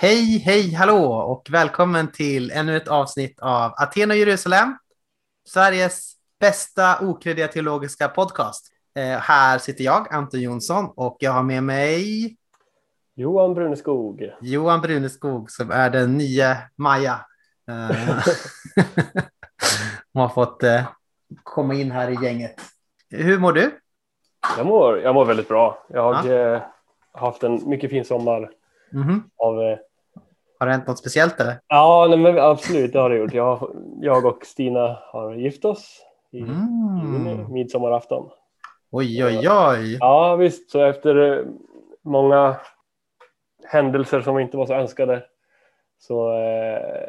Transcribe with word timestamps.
Hej, 0.00 0.38
hej, 0.38 0.74
hallå 0.74 1.04
och 1.14 1.46
välkommen 1.50 2.12
till 2.12 2.50
ännu 2.50 2.76
ett 2.76 2.88
avsnitt 2.88 3.40
av 3.40 3.72
Aten 3.76 4.10
och 4.10 4.16
Jerusalem, 4.16 4.76
Sveriges 5.48 6.12
bästa 6.40 6.98
okreddiga 7.08 7.48
teologiska 7.48 8.08
podcast. 8.08 8.66
Eh, 8.98 9.18
här 9.18 9.58
sitter 9.58 9.84
jag, 9.84 10.14
Anton 10.14 10.40
Jonsson, 10.40 10.92
och 10.96 11.16
jag 11.20 11.32
har 11.32 11.42
med 11.42 11.62
mig 11.62 12.36
Johan 13.14 13.54
Bruneskog. 13.54 14.30
Johan 14.40 14.80
Bruneskog 14.80 15.50
som 15.50 15.70
är 15.70 15.90
den 15.90 16.16
nya 16.18 16.56
Maja. 16.76 17.20
Eh, 17.68 18.24
Hon 20.12 20.22
har 20.22 20.28
fått 20.28 20.62
eh, 20.62 20.82
komma 21.42 21.74
in 21.74 21.90
här 21.90 22.10
i 22.10 22.24
gänget. 22.26 22.54
Hur 23.10 23.38
mår 23.38 23.52
du? 23.52 23.80
Jag 24.56 24.66
mår, 24.66 24.98
jag 25.00 25.14
mår 25.14 25.24
väldigt 25.24 25.48
bra. 25.48 25.86
Jag 25.88 26.02
har 26.14 26.28
Ja. 26.30 26.54
eh, 26.54 26.62
haft 27.12 27.42
en 27.42 27.68
mycket 27.68 27.90
fin 27.90 28.04
sommar. 28.04 28.50
Mhm. 28.92 29.30
Av, 29.36 29.62
eh, 29.62 29.78
Har 30.58 30.66
det 30.66 30.72
hänt 30.72 30.86
något 30.86 30.98
speciellt 30.98 31.40
eller? 31.40 31.60
ja, 31.68 32.06
nej, 32.08 32.18
men 32.18 32.38
absolut, 32.38 32.92
det 32.92 32.98
har 32.98 33.10
det 33.10 33.16
gjort. 33.16 33.34
Jag, 33.34 33.76
jag 34.00 34.24
och 34.26 34.44
Stina 34.46 34.98
har 35.02 35.34
gift 35.34 35.64
oss 35.64 36.02
i 36.32 36.40
Mm. 36.40 37.52
midsommarafton. 37.52 38.30
Oj, 38.90 39.24
oj, 39.24 39.48
oj. 39.48 39.96
Ja, 40.00 40.36
visst. 40.36 40.70
Så 40.70 40.80
efter 40.84 41.16
eh, 41.38 41.44
många 42.02 42.56
händelser 43.64 44.20
som 44.20 44.38
inte 44.38 44.56
var 44.56 44.66
så 44.66 44.74
önskade 44.74 45.24
så 45.98 46.32
eh, 46.38 47.08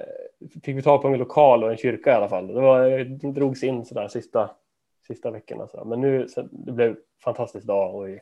fick 0.63 0.77
vi 0.77 0.81
tag 0.81 1.01
på 1.01 1.07
en 1.07 1.17
lokal 1.17 1.63
och 1.63 1.71
en 1.71 1.77
kyrka 1.77 2.11
i 2.11 2.13
alla 2.13 2.29
fall. 2.29 2.47
Det, 2.47 2.61
var, 2.61 2.81
det 2.89 3.31
drogs 3.31 3.63
in 3.63 3.85
sådär 3.85 4.07
sista, 4.07 4.49
sista 5.07 5.31
veckorna. 5.31 5.67
Sådär. 5.67 5.83
Men 5.85 6.01
nu 6.01 6.27
så, 6.27 6.41
det 6.51 6.71
blev 6.71 6.89
en 6.89 6.97
fantastisk 7.23 7.67
dag 7.67 7.95
och 7.95 8.07
vi, 8.07 8.19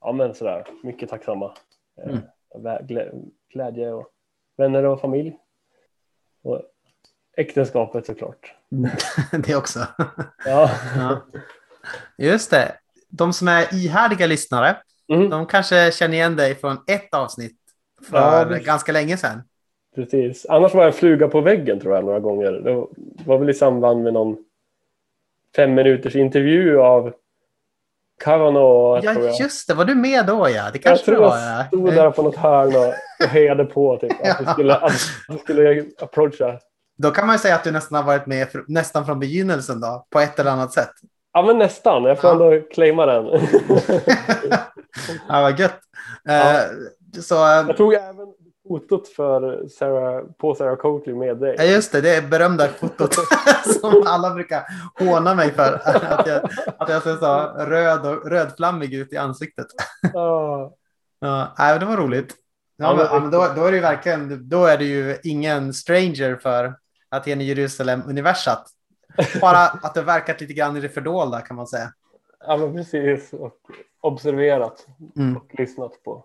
ja, 0.00 0.12
men 0.12 0.34
sådär, 0.34 0.64
mycket 0.82 1.08
tacksamma. 1.10 1.52
Eh, 2.02 2.08
Mm. 2.08 2.20
Glädje 3.52 3.92
och 3.92 4.06
vänner 4.56 4.84
och 4.84 5.00
familj. 5.00 5.36
Och 6.44 6.62
äktenskapet 7.36 8.06
såklart. 8.06 8.54
det 9.46 9.56
också. 9.56 9.78
Ja. 10.46 10.70
Ja. 10.96 11.20
Just 12.18 12.50
det. 12.50 12.72
De 13.08 13.32
som 13.32 13.48
är 13.48 13.74
ihärdiga 13.74 14.26
lyssnare, 14.26 14.76
Mm, 15.12 15.30
de 15.30 15.46
kanske 15.46 15.92
känner 15.92 16.14
igen 16.14 16.36
dig 16.36 16.54
från 16.54 16.76
ett 16.86 17.14
avsnitt 17.14 17.56
för 18.10 18.16
Ja, 18.50 18.58
ganska 18.64 18.92
länge 18.92 19.16
sedan. 19.16 19.42
precis. 19.94 20.46
Annars 20.46 20.74
var 20.74 20.84
jag 20.84 20.94
fluga 20.94 21.28
på 21.28 21.40
väggen 21.40 21.80
tror 21.80 21.94
jag 21.94 22.04
några 22.04 22.20
gånger. 22.20 22.52
Det 22.52 22.72
var- 22.74 22.88
var 23.26 23.38
väl 23.38 23.50
i 23.50 23.54
samband 23.54 24.02
med 24.02 24.12
någon 24.12 24.44
fem 25.56 25.74
minuters 25.74 26.16
intervju 26.16 26.78
av 26.80 27.12
Kavanaugh. 28.24 29.04
Ja, 29.04 29.12
tror 29.14 29.26
jag. 29.26 29.40
just 29.40 29.68
det. 29.68 29.74
Var 29.74 29.84
du 29.84 29.94
med 29.94 30.26
då? 30.26 30.48
Ja, 30.48 30.62
det 30.62 30.70
jag 30.72 30.82
kanske 30.82 31.04
tror 31.04 31.14
du 31.14 31.20
var. 31.20 31.38
jag 31.38 31.58
Ja. 31.60 31.64
stod 31.66 31.94
där 31.94 32.10
på 32.10 32.22
något 32.22 32.36
hörn 32.36 32.72
och, 32.76 33.26
hejade 33.28 33.64
på 33.64 33.96
typ, 33.96 34.12
att 34.12 34.40
vi 34.40 34.44
Ja. 34.46 34.52
skulle, 34.52 34.74
att 34.76 34.92
vi 35.28 35.38
skulle 35.38 35.84
approacha. 36.02 36.58
Då 36.98 37.10
kan 37.10 37.26
man 37.26 37.34
ju 37.34 37.38
säga 37.38 37.54
att 37.54 37.64
du 37.64 37.70
nästan 37.70 37.96
har 37.96 38.04
varit 38.04 38.26
med 38.26 38.48
fr- 38.48 38.64
nästan 38.68 39.06
från 39.06 39.20
begynnelsen 39.20 39.80
då, 39.80 40.06
på 40.10 40.20
ett 40.20 40.38
eller 40.38 40.50
annat 40.50 40.72
sätt. 40.72 40.90
Ja, 41.32 41.42
men 41.42 41.58
nästan. 41.58 42.04
Jag 42.04 42.20
får 42.20 42.30
Ja. 42.30 42.32
ändå 42.54 42.66
claima 42.74 43.06
den. 43.06 43.24
ja, 45.28 45.40
vad 45.42 45.58
gött. 45.60 45.78
Ja. 46.24 46.32
Eh, 46.52 46.60
Så, 47.20 47.34
eh, 47.34 47.64
jag 47.66 47.76
tog 47.76 47.94
även 47.94 48.16
fotot 48.68 49.08
för 49.08 49.68
Sarah, 49.68 50.24
på 50.38 50.54
Sarah 50.54 50.76
Coakley 50.76 51.14
med 51.14 51.36
dig. 51.36 51.54
ja, 51.58 51.64
just 51.64 51.92
det, 51.92 52.00
det 52.00 52.16
är 52.16 52.22
berömda 52.28 52.68
fotot 52.68 53.14
som 53.80 54.02
alla 54.06 54.34
brukar 54.34 54.62
håna 54.98 55.34
mig 55.34 55.50
för. 55.50 55.80
Att 55.84 56.26
jag, 56.26 56.44
att 56.78 56.88
jag 56.88 57.02
ser 57.02 57.16
så 57.16 57.52
röd 57.64 58.06
och 58.06 58.30
rödflammig 58.30 58.94
ut 58.94 59.12
i 59.12 59.16
ansiktet. 59.16 59.66
Ja. 60.12 60.74
Ja, 61.20 61.78
det 61.80 61.86
var 61.86 61.96
roligt. 61.96 62.34
Ja, 62.76 62.88
men, 62.88 62.96
men- 62.96 63.06
ja, 63.06 63.20
men 63.20 63.30
då, 63.30 63.46
då 63.56 63.64
är 63.66 63.70
det 63.70 63.76
ju 63.76 63.82
verkligen, 63.82 64.48
då 64.48 64.64
är 64.66 64.78
det 64.78 64.84
ju 64.84 65.16
ingen 65.22 65.72
stranger 65.74 66.36
för 66.36 66.74
Aten 67.10 67.40
i 67.40 67.44
Jerusalem 67.44 68.02
universat. 68.06 68.66
Bara 69.40 69.58
att 69.58 69.94
det 69.94 70.02
verkat 70.02 70.40
lite 70.40 70.52
grann 70.52 70.76
i 70.76 70.80
det 70.80 70.88
fördolda 70.88 71.40
kan 71.40 71.56
man 71.56 71.66
säga. 71.66 71.92
ja, 72.46 72.56
men 72.56 72.72
precis. 72.74 73.32
Och 73.32 73.52
observerat 74.00 74.86
Mm. 75.16 75.36
och 75.36 75.46
lyssnat 75.58 76.02
på. 76.04 76.24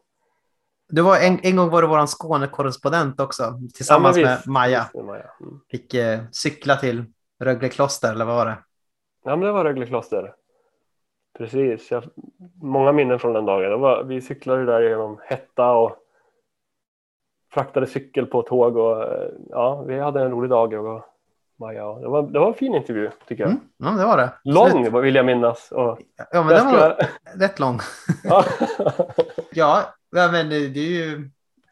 Du 0.89 1.01
var, 1.01 1.17
en, 1.17 1.39
en 1.43 1.55
gång 1.55 1.69
var 1.69 1.81
du 1.81 1.87
vår 1.87 2.05
Skånekorrespondent 2.05 3.19
också, 3.19 3.59
tillsammans 3.73 4.17
Ja, 4.17 4.23
med 4.25 4.37
Maja. 4.47 4.79
visst 4.83 4.95
med 4.95 5.05
Maja. 5.05 5.25
Mm. 5.41 5.59
Fick 5.71 5.93
eh, 5.93 6.19
cykla 6.31 6.75
till 6.75 7.05
Rögle 7.39 7.69
kloster, 7.69 8.11
eller 8.11 8.25
vad 8.25 8.35
var 8.35 8.45
det? 8.45 8.57
Ja, 9.23 9.35
men 9.35 9.39
det 9.45 9.51
var 9.51 9.63
Rögle 9.63 9.85
kloster. 9.85 10.33
Precis. 11.37 11.91
Jag, 11.91 12.03
många 12.61 12.91
minnen 12.91 13.19
från 13.19 13.33
den 13.33 13.45
dagen. 13.45 13.69
Det 13.71 13.77
var, 13.77 14.03
vi 14.03 14.21
cyklade 14.21 14.65
där 14.65 14.81
genom 14.81 15.19
hetta 15.23 15.71
och 15.71 15.95
fraktade 17.53 17.87
cykel 17.87 18.25
på 18.25 18.41
tåg. 18.41 18.77
Och, 18.77 19.03
eh, 19.03 19.29
ja, 19.49 19.81
vi 19.81 19.99
hade 19.99 20.21
en 20.21 20.31
rolig 20.31 20.49
dag, 20.49 20.73
och 20.73 21.05
Maja. 21.59 21.93
Det 21.93 22.07
var, 22.07 22.21
det 22.21 22.39
var 22.39 22.47
en 22.47 22.53
fin 22.53 22.75
intervju, 22.75 23.09
tycker 23.27 23.43
jag. 23.43 23.51
Mm, 23.51 23.63
ja, 23.77 23.89
det 23.91 24.05
var 24.05 24.17
det. 24.17 24.33
Lång 24.43 24.65
Absolut. 24.85 25.03
vill 25.03 25.15
jag 25.15 25.25
minnas. 25.25 25.71
Och 25.71 25.99
Ja, 26.31 26.43
men 26.43 26.47
den 26.47 26.65
var 26.65 26.97
rätt 27.39 27.59
lång. 27.59 27.79
ja. 28.23 28.43
Ja, 29.51 29.83
ja, 30.11 30.31
men 30.31 30.49
det 30.49 30.67
det 30.67 30.79
är 30.79 31.05
ju 31.05 31.29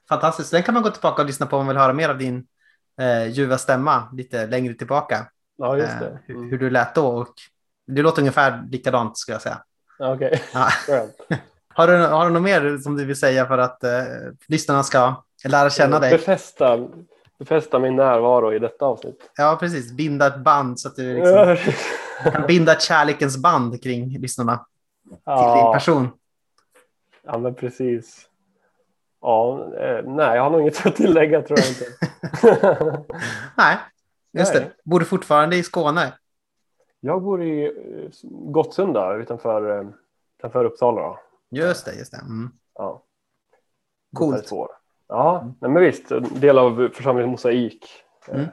fantastiskt. 0.10 0.52
Den 0.52 0.64
kan 0.64 0.74
man 0.74 0.84
gå 0.84 0.90
tillbaka 0.90 1.22
och 1.22 1.28
lyssna 1.28 1.46
på 1.46 1.58
om 1.58 1.66
man 1.66 1.76
vill 1.76 1.82
höra 1.82 1.94
mer 1.94 2.10
av 2.10 2.18
din 2.18 2.46
eh, 3.02 3.28
ljuva 3.28 3.58
stämma 3.58 4.10
lite 4.14 4.48
längre 4.48 4.74
tillbaka. 4.74 5.28
ja, 5.58 5.78
just 5.78 5.94
Eh, 5.94 6.00
det. 6.00 6.20
hur, 6.26 6.36
Mm. 6.36 6.50
hur 6.50 6.58
du 6.58 6.70
lät 6.70 6.96
då. 6.96 7.08
Och 7.08 7.34
du 7.88 8.02
låter 8.02 8.22
ungefär 8.22 8.64
likadant 8.72 9.18
skulle 9.18 9.36
jag 9.36 9.42
säga. 9.42 9.62
Ja, 10.00 10.14
Okej, 10.14 10.42
Ja. 10.54 10.66
skönt. 10.88 11.16
Har, 11.74 11.88
du, 11.88 11.98
har 11.98 12.26
du 12.26 12.32
något 12.34 12.42
mer 12.44 12.78
som 12.78 12.98
du 12.98 13.06
vill 13.06 13.16
säga 13.20 13.46
för 13.46 13.58
att 13.58 13.84
eh, 13.84 13.92
lyssnarna 14.48 14.84
ska 14.84 15.24
lära 15.46 15.70
känna 15.70 16.00
dig? 16.00 16.12
Befästa, 16.12 16.80
befästa 17.40 17.80
min 17.80 17.96
närvaro 17.96 18.54
i 18.54 18.60
detta 18.60 18.86
avsnitt. 18.86 19.32
Ja, 19.38 19.58
precis. 19.60 19.92
Binda 19.92 20.28
ett 20.28 20.40
band 20.40 20.80
så 20.80 20.88
att 20.88 20.96
du 20.96 21.14
liksom 21.16 21.58
kan 22.32 22.48
binda 22.48 22.80
kärlekens 22.80 23.38
band 23.38 23.84
kring 23.84 24.20
lyssnarna 24.20 24.66
till 25.06 25.14
din 25.16 25.18
ja, 25.26 25.74
person. 25.74 26.10
Ja, 27.26 27.38
men 27.38 27.56
precis. 27.56 28.30
Ja, 29.22 29.74
eh, 29.78 30.04
nej, 30.06 30.36
jag 30.36 30.44
har 30.44 30.50
nog 30.50 30.62
inget 30.62 30.86
att 30.86 30.96
tillägga 30.96 31.42
tror 31.42 31.60
jag 31.60 31.68
inte. 31.68 31.86
Nej, 33.58 33.78
just 34.34 34.54
Nej. 34.54 34.64
det. 34.64 34.72
Bor 34.84 35.00
du 35.00 35.06
fortfarande 35.06 35.56
i 35.56 35.64
Skåne? 35.64 36.14
Jag 37.00 37.22
bor 37.24 37.44
i 37.44 37.66
eh, 37.66 38.10
Gottsunda 38.32 39.16
utanför, 39.16 39.80
eh, 39.80 39.88
utanför 40.40 40.66
Uppsala. 40.66 41.02
Då. 41.02 41.20
Just 41.50 41.86
det, 41.86 41.94
just 41.96 42.12
det. 42.12 42.18
Mm. 42.18 42.50
Ja. 42.76 43.04
Coolt. 44.16 44.52
Ja, 45.08 45.54
nej, 45.62 45.72
men 45.72 45.84
visst. 45.84 46.10
Del 46.42 46.58
av 46.58 46.90
församlingen 46.94 47.32
Mosaik 47.32 47.86
Mm. 48.28 48.46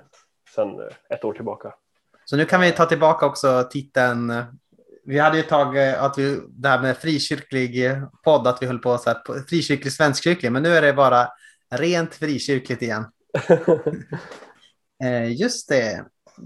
sen 0.55 0.81
ett 1.11 1.25
år 1.25 1.33
tillbaka. 1.33 1.75
Så 2.25 2.37
nu 2.37 2.45
kan 2.45 2.61
vi 2.61 2.73
ta 2.73 2.85
tillbaka 2.87 3.27
också 3.27 3.69
titeln. 3.71 4.33
Eh, 5.07 5.09
Vi 5.13 5.19
hade 5.19 5.37
ju 5.37 5.43
tagit 5.43 5.97
att 5.97 6.19
vi, 6.19 6.41
det 6.49 6.69
här 6.69 6.83
med 6.83 6.97
frikyrklig 6.97 7.87
eh, 7.87 8.05
podd, 8.25 8.47
att 8.47 8.63
vi 8.63 8.67
höll 8.67 8.79
på 8.79 8.99
så 8.99 9.11
här, 9.11 9.45
frikyrklig 9.49 9.93
svenskkyrklig, 9.93 10.53
men 10.53 10.63
nu 10.63 10.69
är 10.69 10.83
det 10.83 10.93
bara 10.93 11.29
rent 11.71 12.15
frikyrkligt 12.15 12.83
igen. 12.83 13.05
Eh, 15.05 15.33
just 15.41 15.69
det. 15.69 16.05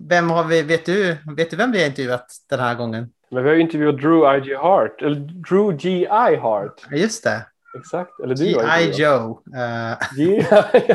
Vem 0.08 0.30
har 0.30 0.44
vi, 0.44 0.62
vet 0.62 0.86
du, 0.86 1.16
vet 1.36 1.50
du 1.50 1.56
vem 1.56 1.72
vi 1.72 1.80
har 1.80 1.86
intervjuat 1.86 2.26
den 2.50 2.60
här 2.60 2.74
gången? 2.74 3.12
Men 3.30 3.42
vi 3.42 3.48
har 3.48 3.56
ju 3.56 3.62
intervjuat 3.62 3.96
Drew 4.00 4.36
I.G. 4.36 4.56
Hart, 4.56 5.02
eller 5.02 5.16
Drew 5.20 5.76
G.I. 5.76 6.36
Hart. 6.36 6.86
Just 6.90 7.24
det. 7.24 7.46
Exakt, 7.78 8.20
eller 8.24 8.34
du 8.34 8.44
G.I. 8.44 8.90
Joe. 9.02 9.42
Eh, 9.56 9.98
G.I. 10.16 10.94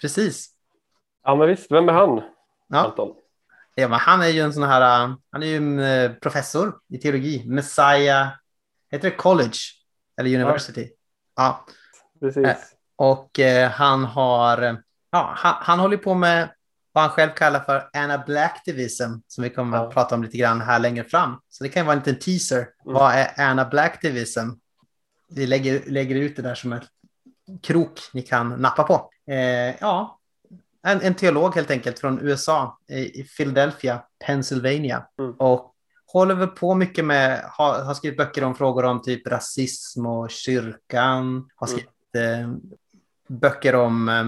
precis. 0.00 0.48
ja, 1.24 1.34
men 1.34 1.48
visst. 1.48 1.70
Vem 1.70 1.88
är 1.88 1.92
han, 1.92 2.22
Ja. 2.68 2.78
Anton? 2.78 3.14
Ja, 3.80 3.88
men 3.88 3.98
han 3.98 4.22
är 4.22 4.28
ju 4.28 4.40
en 4.40 4.52
sån 4.52 4.62
här, 4.62 5.06
uh, 5.06 5.16
han 5.32 5.42
är 5.42 5.46
ju 5.46 5.82
eh, 5.82 6.12
professor 6.12 6.74
i 6.88 6.98
teologi. 6.98 7.44
Messiah, 7.46 8.28
heter 8.90 9.10
det 9.10 9.16
college? 9.16 9.58
Eller 10.20 10.34
university? 10.34 10.90
Ja. 11.36 11.66
Precis. 12.20 12.44
Äh. 12.46 12.56
Och 12.96 13.40
han 13.72 14.04
har, 14.04 14.82
ja, 15.10 15.32
han, 15.36 15.54
han 15.58 15.78
håller 15.78 15.96
på 15.96 16.14
med 16.14 16.48
vad 16.92 17.04
han 17.04 17.10
själv 17.10 17.30
kallar 17.30 17.60
för 17.60 17.90
anablacktivism, 17.92 19.10
som 19.26 19.44
vi 19.44 19.50
kommer 19.50 19.76
Ja. 19.76 19.86
att 19.86 19.94
prata 19.94 20.14
om 20.14 20.22
lite 20.22 20.36
grann 20.36 20.60
här 20.60 20.78
längre 20.78 21.04
fram. 21.04 21.40
Så 21.48 21.64
det 21.64 21.70
kan 21.70 21.86
vara 21.86 21.96
en 21.96 21.98
liten 21.98 22.18
teaser. 22.18 22.58
Mm. 22.58 22.68
Vad 22.82 23.12
är 23.12 23.40
anablacktivism? 23.40 24.48
Vi 25.28 25.46
lägger, 25.46 25.90
lägger 25.90 26.16
ut 26.16 26.36
det 26.36 26.42
där 26.42 26.54
som 26.54 26.72
en 26.72 26.80
krok 27.62 28.00
ni 28.12 28.22
kan 28.22 28.48
nappa 28.48 28.82
på. 28.82 29.10
Eh, 29.32 29.76
ja, 29.80 30.19
en, 30.82 31.00
en 31.00 31.14
teolog 31.14 31.54
helt 31.54 31.70
enkelt 31.70 31.98
från 31.98 32.20
USA 32.20 32.78
i, 32.88 33.20
i 33.20 33.24
Philadelphia, 33.24 34.02
Pennsylvania. 34.26 35.06
Mm. 35.18 35.32
Och 35.32 35.74
håller 36.12 36.34
väl 36.34 36.48
på 36.48 36.74
mycket 36.74 37.04
med, 37.04 37.44
har, 37.44 37.84
har 37.84 37.94
skrivit 37.94 38.18
böcker 38.18 38.44
om 38.44 38.54
frågor 38.54 38.84
om 38.84 39.02
typ 39.02 39.26
rasism 39.26 40.06
och 40.06 40.30
kyrkan. 40.30 41.48
Har 41.54 41.66
Mm. 41.68 41.78
skrivit 41.78 42.38
eh, 42.40 42.52
böcker 43.28 43.74
om, 43.74 44.08
eh, 44.08 44.26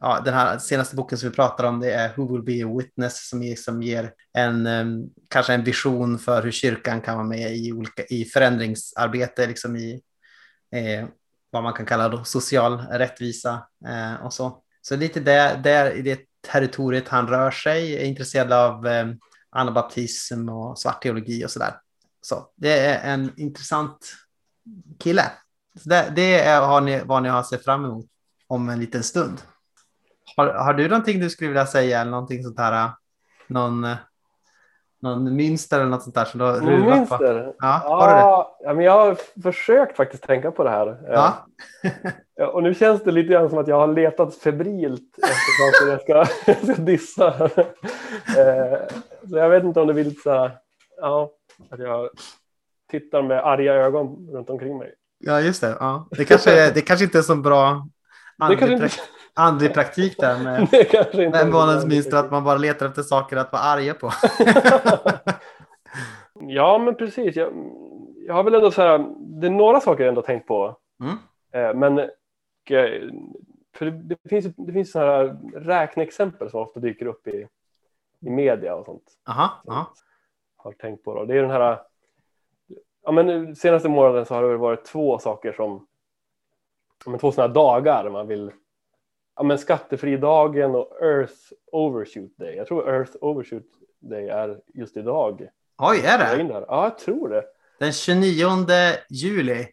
ja, 0.00 0.20
den 0.24 0.34
här 0.34 0.58
senaste 0.58 0.96
boken 0.96 1.18
som 1.18 1.28
vi 1.28 1.34
pratar 1.34 1.64
om, 1.64 1.80
det 1.80 1.92
är 1.92 2.16
Who 2.16 2.32
will 2.32 2.42
be 2.42 2.66
a 2.72 2.76
witness 2.78 3.28
som, 3.28 3.42
ger- 3.42 3.56
som 3.56 3.82
ger 3.82 4.12
en, 4.32 4.66
eh, 4.66 4.84
kanske 5.28 5.54
en 5.54 5.64
vision 5.64 6.18
för 6.18 6.42
hur 6.42 6.50
kyrkan 6.50 7.00
kan 7.00 7.16
vara 7.16 7.26
med 7.26 7.56
i, 7.56 7.72
olika, 7.72 8.02
i 8.04 8.24
förändringsarbete 8.24 9.46
liksom 9.46 9.76
i, 9.76 10.02
eh, 10.72 11.06
vad 11.50 11.62
man 11.62 11.72
kan 11.72 11.86
kalla 11.86 12.08
då 12.08 12.24
social 12.24 12.78
rättvisa 12.90 13.66
eh, 13.88 14.24
och 14.26 14.32
så. 14.32 14.58
Så 14.82 14.96
lite 14.96 15.20
där, 15.20 15.56
där 15.56 15.90
i 15.90 16.02
det 16.02 16.20
territoriet 16.52 17.08
han 17.08 17.28
rör 17.28 17.50
sig, 17.50 17.96
är 17.96 18.04
intresserad 18.04 18.52
av 18.52 18.86
eh, 18.86 19.06
anabaptism 19.50 20.48
och 20.48 20.78
svart 20.78 21.02
teologi 21.02 21.44
och 21.44 21.50
sådär. 21.50 21.74
Så 22.20 22.46
det 22.56 22.78
är 22.78 23.12
en 23.12 23.32
intressant 23.36 24.14
kille. 24.98 25.32
Så 25.82 25.88
det, 25.88 26.12
det 26.16 26.40
är 26.40 26.60
har 26.60 26.80
ni, 26.80 27.02
vad 27.04 27.22
ni 27.22 27.28
har 27.28 27.42
sett 27.42 27.64
fram 27.64 27.84
emot 27.84 28.06
om 28.46 28.68
en 28.68 28.80
liten 28.80 29.02
stund. 29.02 29.42
Har, 30.36 30.46
har 30.46 30.74
du 30.74 30.88
någonting 30.88 31.20
du 31.20 31.30
skulle 31.30 31.48
vilja 31.48 31.66
säga 31.66 32.00
eller 32.00 32.10
någonting 32.10 32.44
sånt 32.44 32.58
här? 32.58 32.84
Eh, 32.84 32.92
någon, 33.46 33.84
eh, 33.84 33.96
någon 35.02 35.36
mönster 35.36 35.80
eller 35.80 35.90
något 35.90 36.02
sånt 36.02 36.14
där 36.14 36.24
som 36.24 36.38
du 36.38 36.44
har 36.44 36.60
ruvat 36.60 37.08
på? 37.08 37.24
Ja, 37.58 37.82
har 37.84 38.08
du 38.08 38.14
det? 38.14 38.20
Ja, 38.20 38.58
ja, 38.60 38.74
men 38.74 38.84
jag 38.84 38.92
har 38.92 39.16
försökt 39.42 39.96
faktiskt 39.96 40.22
tänka 40.22 40.50
på 40.50 40.64
det 40.64 40.70
här. 40.70 40.98
Ja. 41.08 41.46
Ja, 42.34 42.46
och 42.46 42.62
nu 42.62 42.74
känns 42.74 43.02
det 43.02 43.10
lite 43.12 43.32
grann 43.32 43.48
som 43.50 43.58
att 43.58 43.68
jag 43.68 43.76
har 43.76 43.86
letat 43.86 44.34
febrilt 44.34 45.18
efter 45.18 45.82
saker 45.86 45.92
jag 45.92 46.00
ska, 46.00 46.34
jag 46.52 46.74
ska 46.74 46.82
dissa. 46.82 47.26
Eh, 48.38 48.78
Så 49.30 49.36
jag 49.38 49.50
vet 49.50 49.64
inte 49.64 49.80
om 49.80 49.86
det 49.86 49.92
vill 49.92 50.20
så 50.20 50.30
här, 50.30 50.58
ja, 51.00 51.30
att 51.70 51.80
jag 51.80 52.08
tittar 52.90 53.22
med 53.22 53.46
arga 53.46 53.74
ögon 53.74 54.28
runt 54.32 54.50
omkring 54.50 54.78
mig. 54.78 54.94
Ja, 55.18 55.40
just 55.40 55.60
det. 55.60 55.76
Ja. 55.80 56.08
Det, 56.10 56.24
kanske, 56.24 56.70
det 56.70 56.80
kanske 56.80 57.04
inte 57.04 57.18
är 57.18 57.22
så 57.22 57.36
bra 57.36 57.86
Det 58.48 58.56
andlig, 59.34 59.74
praktik 59.74 60.16
där 60.18 60.38
med, 60.44 61.30
med 61.30 61.50
månadsmönster 61.50 62.16
att 62.16 62.30
man 62.30 62.44
bara 62.44 62.58
letar 62.58 62.86
efter 62.86 63.02
saker 63.02 63.36
att 63.36 63.52
vara 63.52 63.62
arga 63.62 63.94
på. 63.94 64.10
Ja, 66.48 66.78
men 66.78 66.94
precis. 66.94 67.36
Jag, 67.36 67.52
jag 68.26 68.34
har 68.34 68.44
väl 68.44 68.54
ändå 68.54 68.70
så 68.70 68.82
här, 68.82 68.98
det 69.18 69.46
är 69.46 69.50
några 69.50 69.80
saker 69.80 70.02
jag 70.02 70.08
ändå 70.08 70.22
tänkt 70.22 70.46
på. 70.46 70.76
Mm. 71.00 71.16
Eh, 71.52 71.74
men 71.74 71.98
eh, 71.98 72.08
för 73.74 73.86
det, 73.86 74.16
finns, 74.28 74.46
det 74.56 74.72
finns 74.72 74.92
så 74.92 74.98
här 74.98 75.36
räkneexempel 75.54 76.50
som 76.50 76.60
ofta 76.60 76.80
dyker 76.80 77.06
upp 77.06 77.28
i, 77.28 77.48
i 78.20 78.30
media 78.30 78.74
och 78.74 78.84
sånt. 78.84 79.04
Aha, 79.28 79.62
aha. 79.68 79.92
Har 80.56 80.72
tänkt 80.72 81.04
på 81.04 81.14
då. 81.14 81.24
Det 81.24 81.38
är 81.38 81.42
den 81.42 81.50
här. 81.50 81.80
Ja, 83.04 83.12
men 83.12 83.56
senaste 83.56 83.88
månaden 83.88 84.26
så 84.26 84.34
har 84.34 84.42
det 84.42 84.56
varit 84.56 84.84
två 84.84 85.18
saker 85.18 85.52
som. 85.52 85.86
Men 87.06 87.18
två 87.18 87.32
sådana 87.32 87.54
dagar 87.54 88.10
man 88.10 88.26
vill. 88.26 88.52
Ja, 89.36 89.42
men 89.42 89.58
skattefridagen 89.58 90.74
och 90.74 91.02
Earth 91.02 91.34
Overshoot 91.72 92.36
Day. 92.36 92.56
Jag 92.56 92.66
tror 92.66 92.88
Earth 92.94 93.12
Overshoot 93.20 93.66
Day 94.00 94.28
är 94.28 94.60
just 94.74 94.96
idag. 94.96 95.48
Oj, 95.78 96.00
är 96.04 96.18
det? 96.18 96.64
Ja, 96.68 96.84
jag 96.84 96.98
tror 96.98 97.28
det. 97.28 97.44
Den 97.78 97.92
29 97.92 98.46
juli. 99.10 99.66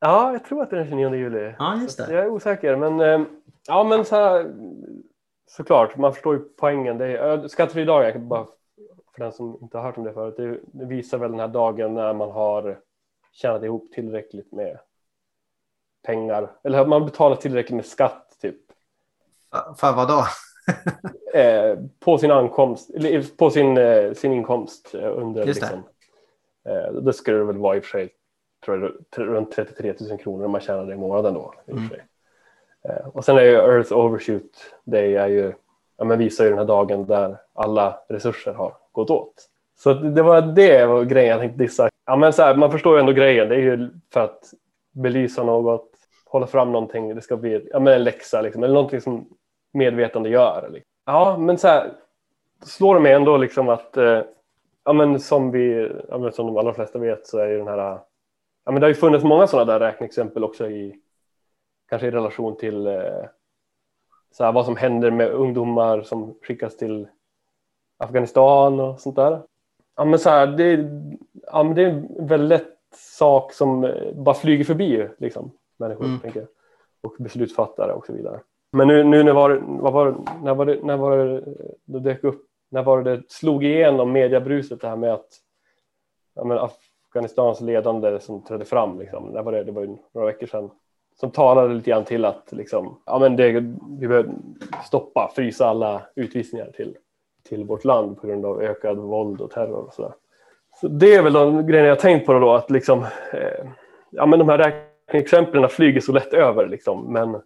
Ja, 0.00 0.32
jag 0.32 0.44
tror 0.44 0.62
att 0.62 0.70
det 0.70 0.76
är 0.76 0.80
den 0.80 0.88
29 0.88 1.14
juli. 1.14 1.54
Ja, 1.58 1.76
just 1.76 1.98
det. 1.98 2.12
Jag 2.12 2.24
är 2.24 2.28
osäker, 2.28 2.76
men 2.76 3.00
eh, 3.00 3.26
ja, 3.66 3.84
men 3.84 4.04
så 4.04 4.16
här, 4.16 4.54
såklart, 5.46 5.96
man 5.96 6.12
förstår 6.12 6.34
ju 6.36 6.40
poängen. 6.40 6.98
Det 6.98 7.18
är, 7.18 7.48
skattefri 7.48 7.84
dag, 7.84 8.20
bara 8.20 8.46
för 9.14 9.24
den 9.24 9.32
som 9.32 9.58
inte 9.62 9.78
har 9.78 9.84
hört 9.84 9.98
om 9.98 10.04
det 10.04 10.12
förut, 10.12 10.64
det, 10.66 10.84
visar 10.84 11.18
väl 11.18 11.30
den 11.30 11.40
här 11.40 11.48
dagen 11.48 11.94
när 11.94 12.14
man 12.14 12.30
har 12.30 12.80
tjänat 13.32 13.62
ihop 13.62 13.92
tillräckligt 13.92 14.52
med 14.52 14.78
pengar, 16.06 16.50
eller 16.64 16.86
man 16.86 17.04
betalar 17.04 17.36
tillräckligt 17.36 17.76
med 17.76 17.86
skatt 17.86 18.27
För, 19.76 19.92
vad 19.92 20.08
då? 20.08 20.26
eh, 21.38 21.78
på 22.00 22.18
sin 22.18 22.30
ankomst, 22.30 22.90
eller 22.90 23.36
på 23.36 23.50
sin, 23.50 23.78
eh, 23.78 24.12
sin 24.12 24.32
inkomst 24.32 24.94
eh, 24.94 25.18
under 25.18 25.46
Just 25.46 25.60
det. 25.60 25.66
liksom, 25.66 25.82
eh, 26.68 26.92
det 26.92 27.12
skulle 27.12 27.38
det 27.38 27.44
väl 27.44 27.56
vara 27.58 27.76
i 27.76 27.80
och 27.80 27.84
för 27.84 27.98
sig 27.98 28.10
tror 28.64 28.96
jag, 29.16 29.28
runt 29.28 29.52
33 29.52 29.94
000 30.00 30.18
kronor 30.18 30.44
om 30.44 30.50
man 30.50 30.60
tjänar 30.60 30.86
det 30.86 30.92
i 30.92 30.96
månaden 30.96 31.34
då. 31.34 31.54
I 31.66 31.70
Mm. 31.70 31.90
Eh, 32.88 33.06
och 33.06 33.24
sen 33.24 33.36
är 33.36 33.42
ju 33.42 33.54
Earth 33.54 33.92
Overshoot 33.92 34.50
Day 34.84 35.16
är 35.16 35.28
ju, 35.28 35.52
ja, 35.96 36.04
men 36.04 36.18
visar 36.18 36.44
ju 36.44 36.50
den 36.50 36.58
här 36.58 36.66
dagen 36.66 37.06
där 37.06 37.36
alla 37.54 38.00
resurser 38.08 38.52
har 38.52 38.76
gått 38.92 39.10
åt. 39.10 39.48
Så 39.78 39.94
det 39.94 40.22
var 40.22 40.42
det 40.42 40.86
var 40.86 41.04
grejen 41.04 41.30
jag 41.30 41.40
tänkte 41.40 41.64
dissa. 41.64 41.88
Ja, 42.06 42.16
men 42.16 42.32
så 42.32 42.42
här, 42.42 42.54
man 42.54 42.72
förstår 42.72 42.94
ju 42.96 43.00
ändå 43.00 43.12
grejen. 43.12 43.48
Det 43.48 43.54
är 43.54 43.60
ju 43.60 43.90
för 44.12 44.20
att 44.20 44.52
belysa 44.92 45.42
något, 45.42 45.90
hålla 46.24 46.46
fram 46.46 46.72
någonting. 46.72 47.14
Det 47.14 47.20
ska 47.20 47.36
bli 47.36 47.68
ja, 47.72 47.78
men 47.80 47.94
en 47.94 48.04
läxa 48.04 48.42
liksom, 48.42 48.62
eller 48.62 48.74
någonting 48.74 49.00
som 49.00 49.28
medvetande 49.72 50.28
gör. 50.28 50.68
Liksom. 50.72 50.90
Ja, 51.06 51.36
men 51.38 51.58
så 51.58 51.68
här 51.68 51.92
slår 52.64 52.94
det 52.94 53.00
mig 53.00 53.12
ändå 53.12 53.36
liksom 53.36 53.68
att 53.68 53.96
eh, 53.96 54.22
ja, 54.84 54.92
men 54.92 55.20
som 55.20 55.50
vi, 55.50 55.90
ja, 56.08 56.18
men 56.18 56.32
som 56.32 56.46
de 56.46 56.56
allra 56.56 56.74
flesta 56.74 56.98
vet 56.98 57.26
så 57.26 57.38
är 57.38 57.46
ju 57.48 57.58
den 57.58 57.68
här 57.68 57.98
Ja, 58.64 58.72
men 58.72 58.80
det 58.80 58.84
har 58.86 58.88
ju 58.88 58.94
funnits 58.94 59.24
många 59.24 59.46
sådana 59.46 59.72
där 59.72 59.80
räkneexempel 59.80 60.44
också 60.44 60.70
i 60.70 61.00
kanske 61.88 62.06
i 62.06 62.10
relation 62.10 62.56
till 62.56 62.86
eh, 62.86 63.24
så 64.30 64.44
här, 64.44 64.52
vad 64.52 64.64
som 64.64 64.76
händer 64.76 65.10
med 65.10 65.30
ungdomar 65.30 66.02
som 66.02 66.34
skickas 66.42 66.76
till 66.76 67.08
Afghanistan 67.96 68.80
och 68.80 69.00
sånt 69.00 69.16
där. 69.16 69.42
Ja, 69.96 70.04
men 70.04 70.18
så 70.18 70.30
här, 70.30 70.46
det, 70.46 70.90
ja, 71.46 71.62
men 71.62 71.74
det 71.74 71.82
är 71.82 71.88
en 71.88 72.26
väldigt 72.26 72.48
lätt 72.48 72.78
sak 72.94 73.52
som 73.52 73.84
eh, 73.84 74.12
bara 74.14 74.34
flyger 74.34 74.64
förbi 74.64 75.08
liksom, 75.18 75.50
människor 75.76 76.04
Mm. 76.04 76.20
tänker 76.20 76.46
och 77.00 77.14
beslutsfattare 77.18 77.92
och 77.92 78.06
så 78.06 78.12
vidare. 78.12 78.40
Men 78.72 78.88
nu, 78.88 79.04
nu 79.04 79.22
när, 79.22 79.32
var, 79.32 79.50
det- 79.50 79.60
vad 79.66 79.92
var, 79.92 80.14
när 80.42 80.54
var 80.54 80.66
det, 80.66 80.78
när 80.82 80.96
var 80.96 81.18
det, 81.18 81.42
det 81.84 82.00
dök 82.00 82.24
upp, 82.24 82.42
när 82.70 82.82
var 82.82 83.02
det 83.02 83.16
det 83.16 83.22
slog 83.28 83.64
igenom 83.64 84.12
mediebruset 84.12 84.80
det 84.80 84.88
här 84.88 84.96
med 84.96 85.12
att 85.12 85.28
ja, 86.34 86.70
Afghanistans 87.08 87.60
ledande 87.60 88.20
som 88.20 88.44
trädde 88.44 88.64
fram, 88.64 88.98
liksom, 88.98 89.24
när 89.28 89.42
var 89.42 89.52
det, 89.52 89.64
det 89.64 89.72
var 89.72 89.82
ju 89.82 89.96
några 90.14 90.26
veckor 90.26 90.46
sedan, 90.46 90.70
som 91.20 91.30
talade 91.30 91.74
lite 91.74 91.90
grann 91.90 92.04
till 92.04 92.24
att 92.24 92.52
liksom, 92.52 93.00
ja, 93.06 93.18
men 93.18 93.36
det, 93.36 93.50
vi 93.98 94.08
behöver 94.08 94.30
stoppa, 94.84 95.32
frysa 95.36 95.66
alla 95.66 96.02
utvisningar 96.16 96.70
till, 96.76 96.96
till 97.48 97.64
vårt 97.64 97.84
land 97.84 98.20
på 98.20 98.26
grund 98.26 98.46
av 98.46 98.62
ökad 98.62 98.96
våld 98.98 99.40
och 99.40 99.50
terror 99.50 99.86
och 99.86 99.94
sådär. 99.94 100.12
Så 100.80 100.88
det 100.88 101.14
är 101.14 101.22
väl 101.22 101.32
de 101.32 101.66
grejerna 101.66 101.88
jag 101.88 101.98
tänkt 101.98 102.26
på 102.26 102.32
då, 102.32 102.52
att 102.54 102.70
liksom, 102.70 102.98
eh, 103.32 103.66
ja, 104.10 104.26
men 104.26 104.38
de 104.38 104.48
här 104.48 104.58
räkneexemplen 104.58 105.68
flyger 105.68 106.00
så 106.00 106.12
lätt 106.12 106.34
över, 106.34 106.66
liksom, 106.66 107.12
men, 107.12 107.40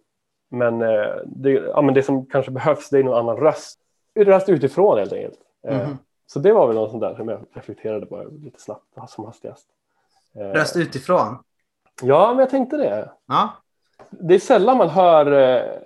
men, 0.53 0.81
eh, 0.81 1.15
det, 1.25 1.51
ja, 1.51 1.81
men 1.81 1.93
det 1.93 2.03
som 2.03 2.25
kanske 2.25 2.51
behövs 2.51 2.89
det 2.89 2.99
är 2.99 3.03
någon 3.03 3.17
annan 3.19 3.37
röst, 3.37 3.79
röst 4.19 4.49
utifrån 4.49 4.97
helt 4.97 5.13
enkelt. 5.13 5.39
Mhm. 5.67 5.97
Så 6.25 6.39
det 6.39 6.53
var 6.53 6.67
väl 6.67 6.75
något 6.75 6.91
sånt 6.91 7.01
där 7.01 7.15
som 7.15 7.29
jag 7.29 7.39
reflekterade 7.53 8.05
på 8.05 8.23
lite 8.43 8.61
snabbt 8.61 8.83
som 9.07 9.25
hastigast. 9.25 9.67
Eh, 10.35 10.47
Röst 10.47 10.77
utifrån. 10.77 11.37
Ja, 12.01 12.27
men 12.29 12.39
jag 12.39 12.49
tänkte 12.49 12.77
det. 12.77 13.11
Ja, 13.25 13.49
Det 14.09 14.35
är 14.35 14.39
sällan 14.39 14.77
man 14.77 14.89
hör, 14.89 15.25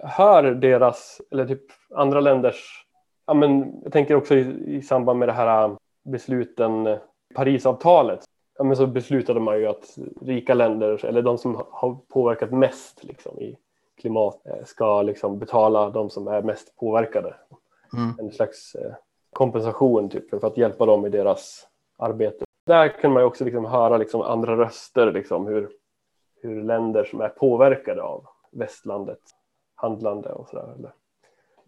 hör 0.04 0.44
deras, 0.44 1.22
eller 1.32 1.48
typ 1.48 1.64
andra 1.96 2.20
länders, 2.20 2.86
ja, 3.26 3.34
men 3.34 3.82
jag 3.84 3.94
tänker 3.94 4.16
också 4.16 4.36
i, 4.36 4.76
i 4.76 4.82
samband 4.82 5.20
med 5.20 5.28
det 5.28 5.34
här 5.34 5.76
besluten, 6.04 6.98
Parisavtalet, 7.36 8.20
ja, 8.58 8.64
men 8.64 8.78
så 8.78 8.88
beslutade 8.88 9.40
man 9.40 9.60
ju 9.60 9.68
att 9.68 9.98
rika 10.22 10.54
länder, 10.54 11.06
eller 11.06 11.22
de 11.22 11.38
som 11.38 11.64
har 11.72 11.98
påverkat 12.08 12.52
mest 12.52 13.04
liksom, 13.04 13.40
i 13.40 13.58
klimat, 13.98 14.42
eh, 14.46 14.66
ska 14.66 15.02
liksom 15.02 15.40
betala 15.40 15.90
de 15.90 16.10
som 16.10 16.28
är 16.28 16.42
mest 16.42 16.76
påverkade. 16.76 17.36
mm. 17.94 18.20
En 18.20 18.32
slags 18.32 18.76
eh, 18.76 18.94
kompensation 19.34 20.10
typ, 20.10 20.30
för 20.30 20.48
att 20.48 20.58
hjälpa 20.58 20.86
dem 20.86 21.06
i 21.06 21.10
deras 21.10 21.68
arbete. 21.98 22.46
Där 22.66 22.88
kan 23.02 23.14
man 23.14 23.24
också 23.24 23.46
liksom 23.46 23.66
höra 23.66 23.98
liksom 23.98 24.22
andra 24.22 24.58
röster, 24.58 25.12
liksom, 25.12 25.48
hur, 25.48 25.70
hur 26.42 26.64
länder 26.64 27.04
som 27.04 27.22
är 27.22 27.30
påverkade 27.30 28.02
av 28.02 28.26
västlandet 28.52 29.20
handlande 29.76 30.30
och 30.30 30.48
sådär. 30.48 30.92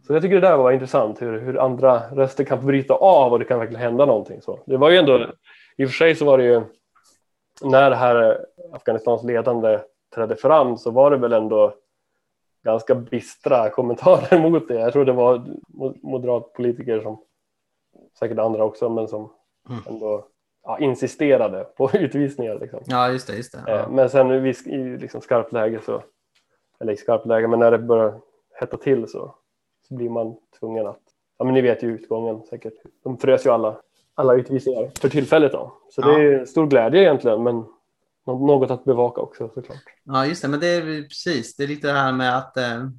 Så 0.08 0.14
jag 0.14 0.22
tycker 0.22 0.36
det 0.36 0.48
där 0.48 0.58
var 0.58 0.72
intressant, 0.72 1.22
hur, 1.22 1.40
hur 1.40 1.60
andra 1.60 2.02
röster 2.12 2.44
kan 2.44 2.66
bryta 2.66 2.94
av 2.94 3.32
och 3.32 3.40
det 3.40 3.46
kan 3.46 3.60
verkligen 3.60 3.82
hända 3.82 4.06
någonting. 4.06 4.42
Så. 4.42 4.60
Det 4.66 4.78
var 4.78 4.90
ju 4.90 4.98
ändå, 4.98 5.26
i 5.78 5.86
och 5.86 5.90
för 5.90 5.96
sig 5.96 6.16
så 6.16 6.26
var 6.26 6.38
det 6.38 6.44
ju, 6.44 6.62
när 7.64 7.90
det 7.90 7.96
här 7.96 8.46
Afghanistans 8.72 9.24
ledande 9.24 9.80
trädde 10.16 10.36
fram 10.36 10.78
så 10.78 10.92
var 10.92 11.12
det 11.12 11.18
väl 11.18 11.34
ändå 11.34 11.74
ganska 12.64 12.96
bistra 12.96 13.70
kommentarer 13.70 14.40
mot 14.50 14.68
det. 14.68 14.80
Jag 14.80 14.94
tror 14.94 15.06
det 15.06 15.12
var 15.14 15.38
mo- 15.74 16.00
moderatpolitiker 16.04 17.02
som, 17.02 17.24
säkert 18.20 18.40
andra 18.40 18.64
också, 18.64 18.90
men 18.90 19.08
som 19.08 19.34
Mm. 19.70 19.82
ändå 19.88 20.26
ja, 20.64 20.80
insisterade 20.80 21.64
på 21.64 21.90
utvisningar. 21.94 22.60
Liksom. 22.60 22.80
ja 22.86 23.12
just 23.12 23.28
det. 23.28 23.36
Just 23.36 23.52
det. 23.52 23.72
Eh, 23.72 23.78
Ja. 23.80 23.88
Men 23.90 24.10
sen 24.10 24.32
i, 24.46 24.50
i 24.66 24.98
liksom 24.98 25.22
skarpt 25.22 25.52
läge 25.54 25.80
så, 25.86 26.04
eller 26.80 26.94
i 26.94 26.98
skarpt 26.98 27.26
läge, 27.26 27.48
men 27.48 27.60
när 27.60 27.72
det 27.72 27.78
börjar 27.80 28.20
hetta 28.60 28.78
till 28.78 29.08
så, 29.08 29.36
så 29.88 29.96
blir 29.96 30.10
man 30.10 30.36
tvungen 30.60 30.88
att, 30.88 31.00
ja 31.38 31.46
men 31.46 31.54
ni 31.54 31.62
vet 31.62 31.84
ju 31.84 31.88
utgången 31.92 32.42
säkert. 32.44 32.74
De 33.04 33.18
frös 33.18 33.46
ju 33.46 33.50
alla, 33.50 33.82
alla 34.16 34.34
utvisningar 34.34 34.90
för 35.02 35.10
tillfället 35.10 35.52
då. 35.52 35.74
Så 35.90 36.02
det 36.02 36.24
Ja. 36.24 36.40
är 36.42 36.46
stor 36.46 36.68
glädje 36.68 37.02
egentligen, 37.02 37.44
men 37.44 37.66
något 38.34 38.72
att 38.72 38.84
bevaka 38.84 39.22
också 39.22 39.50
såklart. 39.54 39.84
Ja, 40.04 40.26
just 40.26 40.42
det. 40.42 40.48
Men 40.48 40.60
det 40.60 40.68
är 40.68 41.04
precis. 41.04 41.56
Det 41.56 41.64
är 41.64 41.68
lite 41.68 41.88
det 41.88 42.00
här 42.00 42.12
med 42.12 42.38
att 42.38 42.58
eh, 42.58 42.90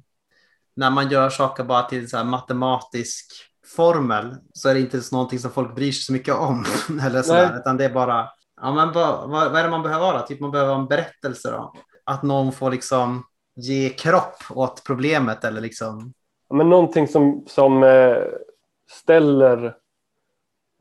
när 0.75 0.89
man 0.89 1.09
gör 1.09 1.29
saker 1.29 1.63
bara 1.63 1.83
till 1.83 2.09
så 2.09 2.23
matematisk 2.23 3.31
formel 3.75 4.35
så 4.53 4.69
är 4.69 4.73
det 4.73 4.79
inte 4.79 5.01
någonting 5.11 5.39
som 5.39 5.51
folk 5.51 5.75
bryr 5.75 5.91
sig 5.91 6.03
så 6.03 6.13
mycket 6.13 6.35
om. 6.35 6.65
eller 7.05 7.21
så 7.21 7.33
där, 7.33 7.57
utan 7.57 7.77
det 7.77 7.85
är 7.85 7.93
bara, 7.93 8.29
ja, 8.61 8.73
men 8.73 8.91
vad, 8.91 9.29
vad, 9.29 9.55
är 9.55 9.63
det 9.63 9.69
man 9.69 9.83
behöver 9.83 10.05
vara? 10.05 10.21
Typ 10.21 10.39
man 10.39 10.51
behöver 10.51 10.75
en 10.75 10.87
berättelse 10.87 11.51
då. 11.51 11.73
att 12.03 12.23
någon 12.23 12.51
får 12.51 12.71
liksom 12.71 13.23
ge 13.55 13.89
kropp 13.89 14.37
åt 14.49 14.83
problemet 14.83 15.43
eller 15.43 15.61
liksom. 15.61 16.13
Men 16.53 16.69
någonting 16.69 17.07
som, 17.07 17.45
som 17.47 17.83
eh, 17.83 18.17
ställer 18.91 19.65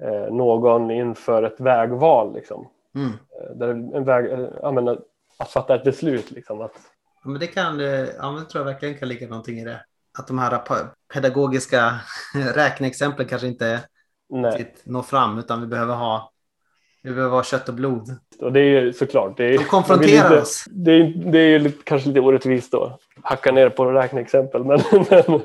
eh, 0.03 0.35
någon 0.35 0.91
inför 0.91 1.43
ett 1.43 1.61
vägval. 1.61 2.35
Liksom. 2.35 2.69
Mm. 2.95 3.11
Eh, 3.11 3.57
där 3.57 3.69
en 3.69 4.05
väg, 4.05 4.33
eh, 4.33 4.49
ja, 4.63 4.71
men, 4.73 4.89
att 5.39 5.51
fatta 5.51 5.75
ett 5.75 5.85
beslut. 5.85 6.31
Liksom, 6.31 6.61
att... 6.61 6.73
Ja, 7.25 7.31
men 7.31 7.41
det 7.41 7.47
kan, 7.47 7.81
eh, 7.81 8.07
ja, 8.19 8.33
men 8.33 8.47
tror 8.47 8.67
jag 8.67 8.73
verkligen 8.73 8.99
kan 8.99 9.09
ligga 9.09 9.29
någonting 9.29 9.59
i 9.59 9.65
det. 9.65 9.85
Att 10.19 10.27
de 10.27 10.39
här 10.39 10.61
pedagogiska 11.13 12.01
räkneexemplen 12.55 13.29
kanske 13.29 13.47
inte 13.47 13.81
Nej. 14.29 14.75
når 14.85 15.03
fram 15.03 15.39
utan 15.39 15.61
vi 15.61 15.67
behöver 15.67 15.95
ha 15.95 16.33
vi 17.03 17.11
behöver 17.11 17.37
ha 17.37 17.43
kött 17.43 17.69
och 17.69 17.75
blod. 17.75 18.17
Och 18.39 18.53
det 18.53 18.61
är 18.61 18.83
ju 18.83 18.93
såklart. 18.93 19.37
Det 19.37 19.45
är, 19.45 19.59
de 19.59 19.65
konfronterar 19.65 20.31
lite, 20.31 20.43
oss. 20.43 20.65
Det 20.71 20.93
är, 20.93 21.13
det 21.33 21.39
är 21.39 21.59
ju 21.59 21.73
kanske 21.73 22.09
lite 22.09 22.21
orättvist 22.21 22.73
då. 22.73 22.99
Hacka 23.23 23.53
ner 23.53 23.69
på 23.69 23.85
räkneexempel. 23.85 24.65
Men, 24.71 24.81
men, 25.11 25.41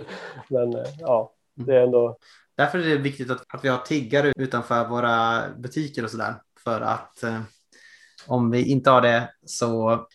men 0.49 0.85
ja, 0.99 1.31
det 1.55 1.75
är 1.75 1.83
ändå. 1.83 2.17
Därför 2.57 2.79
är 2.79 2.83
det 2.83 2.97
viktigt 2.97 3.31
att, 3.31 3.43
att 3.47 3.65
vi 3.65 3.69
har 3.69 3.77
tiggare 3.77 4.33
utanför 4.37 4.87
våra 4.87 5.41
butiker 5.57 6.03
och 6.03 6.09
sådär. 6.09 6.33
För 6.65 6.81
att 6.81 7.24
eh, 7.24 7.41
om 8.27 8.51
vi 8.51 8.65
inte 8.65 8.89
har 8.89 9.01
det 9.01 9.29
så 9.45 10.05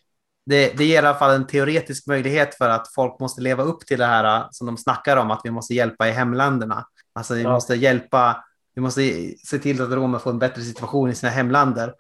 det, 0.47 0.79
det 0.79 0.85
ger 0.85 0.95
i 0.95 1.07
alla 1.07 1.19
fall 1.19 1.35
en 1.35 1.47
teoretisk 1.47 2.07
möjlighet 2.07 2.55
för 2.55 2.69
att 2.69 2.95
folk 2.95 3.21
måste 3.21 3.41
leva 3.41 3.63
upp 3.63 3.87
till 3.87 3.99
det 3.99 4.07
här 4.07 4.41
eh, 4.41 4.47
som 4.51 4.67
de 4.67 4.77
snackar 4.77 5.17
om 5.17 5.31
att 5.31 5.41
vi 5.45 5.51
måste 5.51 5.75
hjälpa 5.75 6.09
i 6.09 6.13
hemländerna. 6.13 6.87
Alltså 7.13 7.35
vi 7.35 7.43
ja. 7.43 7.53
måste 7.53 7.75
hjälpa 7.75 8.45
vi 8.75 8.81
måste 8.81 9.33
se 9.45 9.59
till 9.59 9.83
att 9.83 9.91
romer 9.91 10.19
får 10.19 10.31
en 10.31 10.39
bättre 10.39 10.63
situation 10.63 11.11
i 11.11 11.15
sina 11.15 11.33
hemländer. 11.33 11.95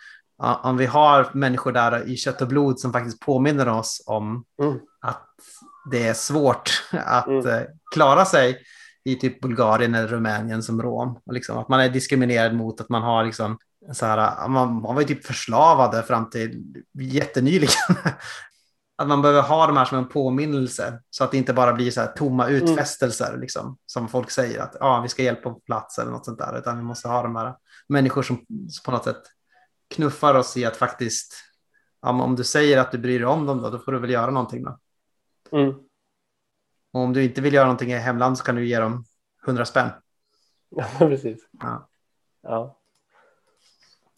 Om 0.63 0.77
vi 0.77 0.87
har 0.87 1.31
människor 1.33 1.73
där 1.73 2.09
i 2.09 2.17
kött 2.17 2.43
och 2.43 2.49
blod 2.49 2.81
som 2.81 2.93
faktiskt 2.93 3.21
påminner 3.21 3.69
oss 3.69 4.05
om 4.07 4.45
mm. 4.63 4.79
att 5.01 5.29
det 5.91 6.09
är 6.09 6.15
svårt 6.15 6.71
att 6.93 7.27
mm. 7.27 7.47
Eh, 7.47 7.63
klara 7.95 8.25
sig 8.25 8.59
i 9.05 9.15
typ 9.17 9.41
Bulgarien 9.41 9.95
eller 9.95 10.09
Rumänien 10.09 10.63
som 10.63 10.83
rom. 10.83 11.19
Och 11.27 11.33
liksom 11.33 11.59
att 11.59 11.69
man 11.69 11.81
är 11.81 11.89
diskriminerad 11.89 12.55
mot 12.55 12.81
att 12.81 12.89
man 12.89 13.03
har 13.03 13.25
liksom 13.25 13.59
så 13.93 14.07
här, 14.07 14.49
man, 14.49 14.83
man 14.83 14.95
var 14.95 15.03
ju 15.03 15.09
typ 15.09 15.27
förslavade 15.27 16.03
fram 16.03 16.31
till 16.31 16.65
jättenyligen. 16.93 17.75
att 19.01 19.09
man 19.09 19.23
behöver 19.23 19.43
ha 19.43 19.67
de 19.67 19.77
här 19.77 19.85
som 19.85 19.99
en 19.99 20.09
påminnelse 20.09 21.03
så 21.11 21.25
att 21.25 21.31
det 21.31 21.37
inte 21.37 21.53
bara 21.53 21.73
blir 21.73 21.91
så 21.91 22.01
här 22.01 22.13
tomma 22.13 22.49
mm. 22.49 22.63
utfästelser 22.63 23.29
mm. 23.29 23.41
liksom, 23.41 23.79
som 23.87 24.09
folk 24.09 24.31
säger 24.31 24.61
att 24.61 24.77
ah, 24.81 25.01
vi 25.01 25.09
ska 25.09 25.23
hjälpa 25.23 25.51
på 25.51 25.61
plats 25.61 25.99
eller 25.99 26.11
något 26.11 26.25
sånt 26.25 26.39
där, 26.39 26.59
utan 26.59 26.77
vi 26.77 26.83
måste 26.83 27.09
ha 27.09 27.23
de 27.23 27.37
här 27.37 27.55
människor 27.89 28.23
som, 28.23 28.37
som 28.69 28.83
på 28.85 28.91
något 28.91 29.05
sätt 29.05 29.23
knuffar 29.95 30.35
oss 30.35 30.57
i 30.57 30.65
att 30.65 30.77
faktiskt, 30.77 31.35
om 32.01 32.37
du 32.37 32.45
säger 32.45 32.79
att 32.79 32.93
du 32.93 32.99
bryr 32.99 33.19
dig 33.19 33.27
om 33.27 33.47
dem 33.47 33.63
då, 33.63 33.71
då 33.71 33.79
får 33.79 33.93
du 33.93 33.99
väl 33.99 34.11
göra 34.11 34.31
någonting 34.31 34.65
då. 34.65 34.79
Mm. 35.53 35.75
Och 36.93 37.01
om 37.01 37.13
du 37.13 37.25
inte 37.25 37.41
vill 37.41 37.55
göra 37.55 37.67
någonting 37.67 37.93
i 37.93 37.97
hemland 37.97 38.39
så 38.39 38.45
kan 38.45 38.55
du 38.55 38.67
ge 38.67 38.81
dem 38.81 39.05
hundra 39.47 39.65
spänn. 39.65 39.91
Ja, 40.77 40.87
precis. 40.99 41.49
Ja. 41.53 41.89
ja. 42.43 42.80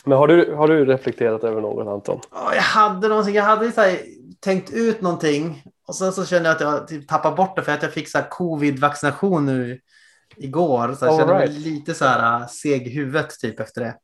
Men 0.04 0.18
har 0.18 0.28
du, 0.28 0.54
har 0.54 0.68
du 0.68 0.84
reflekterat 0.84 1.44
över 1.44 1.60
något 1.60 1.88
Anton? 1.88 2.20
Ja, 2.30 2.54
jag 2.54 2.62
hade 2.62 3.08
någonting, 3.08 3.34
jag 3.34 3.44
hade 3.44 3.72
här, 3.76 3.98
tänkt 4.40 4.70
ut 4.72 5.00
någonting 5.00 5.62
och 5.88 5.94
sen 5.94 6.12
så 6.12 6.26
kände 6.26 6.48
jag 6.48 6.56
att 6.56 6.60
jag 6.60 6.88
typ 6.88 7.08
tappade 7.08 7.36
bort 7.36 7.56
det 7.56 7.62
för 7.62 7.72
att 7.72 7.82
jag 7.82 7.92
fick 7.92 8.08
så 8.08 8.18
covid-vaccination 8.30 9.46
nu 9.46 9.80
igår. 10.36 10.94
Så 10.94 11.04
jag 11.04 11.18
kände 11.18 11.34
right. 11.34 11.50
mig 11.50 11.60
lite 11.60 11.94
så 11.94 12.04
här 12.04 12.40
äh, 12.40 12.46
seg 12.46 12.86
i 12.86 12.90
huvudet 12.90 13.30
typ 13.40 13.60
efter 13.60 13.80
det. 13.80 13.96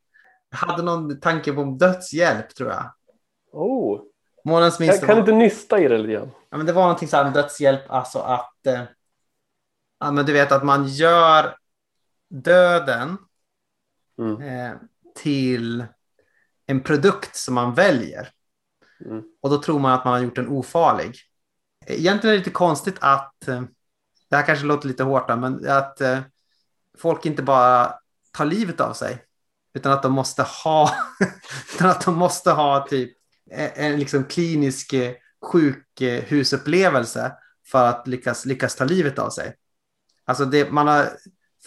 Jag 0.50 0.58
hade 0.58 0.82
någon 0.82 1.20
tanke 1.20 1.52
på 1.52 1.64
dödshjälp 1.64 2.54
tror 2.54 2.70
jag. 2.70 2.92
Oh. 3.52 4.00
Månadens 4.44 4.80
minsta. 4.80 4.98
Kan, 4.98 5.06
kan 5.06 5.16
du 5.16 5.20
inte 5.20 5.32
nysta 5.32 5.80
i 5.80 5.88
det 5.88 5.98
lite 5.98 6.12
grann? 6.12 6.30
Ja, 6.50 6.56
men 6.56 6.66
det 6.66 6.72
var 6.72 6.82
någonting 6.82 7.08
så 7.08 7.16
här 7.16 7.24
med 7.24 7.32
dödshjälp, 7.32 7.80
alltså 7.88 8.18
att 8.18 8.66
eh, 8.66 8.82
ja, 10.00 10.10
men 10.10 10.26
du 10.26 10.32
vet 10.32 10.52
att 10.52 10.64
man 10.64 10.86
gör 10.86 11.54
döden 12.30 13.16
mm. 14.18 14.42
eh, 14.42 14.76
till 15.18 15.84
en 16.66 16.80
produkt 16.80 17.36
som 17.36 17.54
man 17.54 17.74
väljer. 17.74 18.28
Mm. 19.04 19.22
Och 19.42 19.50
då 19.50 19.62
tror 19.62 19.78
man 19.78 19.92
att 19.92 20.04
man 20.04 20.14
har 20.14 20.20
gjort 20.20 20.36
den 20.36 20.48
ofarlig. 20.48 21.16
Egentligen 21.86 22.32
är 22.32 22.38
det 22.38 22.38
lite 22.38 22.50
konstigt 22.50 22.96
att, 23.00 23.48
eh, 23.48 23.62
det 24.30 24.36
här 24.36 24.46
kanske 24.46 24.66
låter 24.66 24.88
lite 24.88 25.02
hårt, 25.02 25.28
men 25.28 25.68
att 25.68 26.00
eh, 26.00 26.20
folk 26.98 27.26
inte 27.26 27.42
bara 27.42 27.94
tar 28.32 28.44
livet 28.44 28.80
av 28.80 28.92
sig, 28.92 29.24
utan 29.74 29.92
att 29.92 30.02
de 30.02 30.12
måste 30.12 30.42
ha, 30.42 30.90
utan 31.74 31.90
att 31.90 32.04
de 32.04 32.14
måste 32.14 32.50
ha 32.50 32.86
typ 32.86 33.18
en 33.50 33.98
liksom 33.98 34.24
klinisk 34.24 34.92
eh, 34.92 35.12
sjukhusupplevelse 35.42 37.32
för 37.66 37.84
att 37.84 38.08
lyckas, 38.08 38.46
lyckas 38.46 38.76
ta 38.76 38.84
livet 38.84 39.18
av 39.18 39.30
sig. 39.30 39.54
Alltså 40.24 40.44
det, 40.44 40.70
man 40.70 40.86
har, 40.86 41.08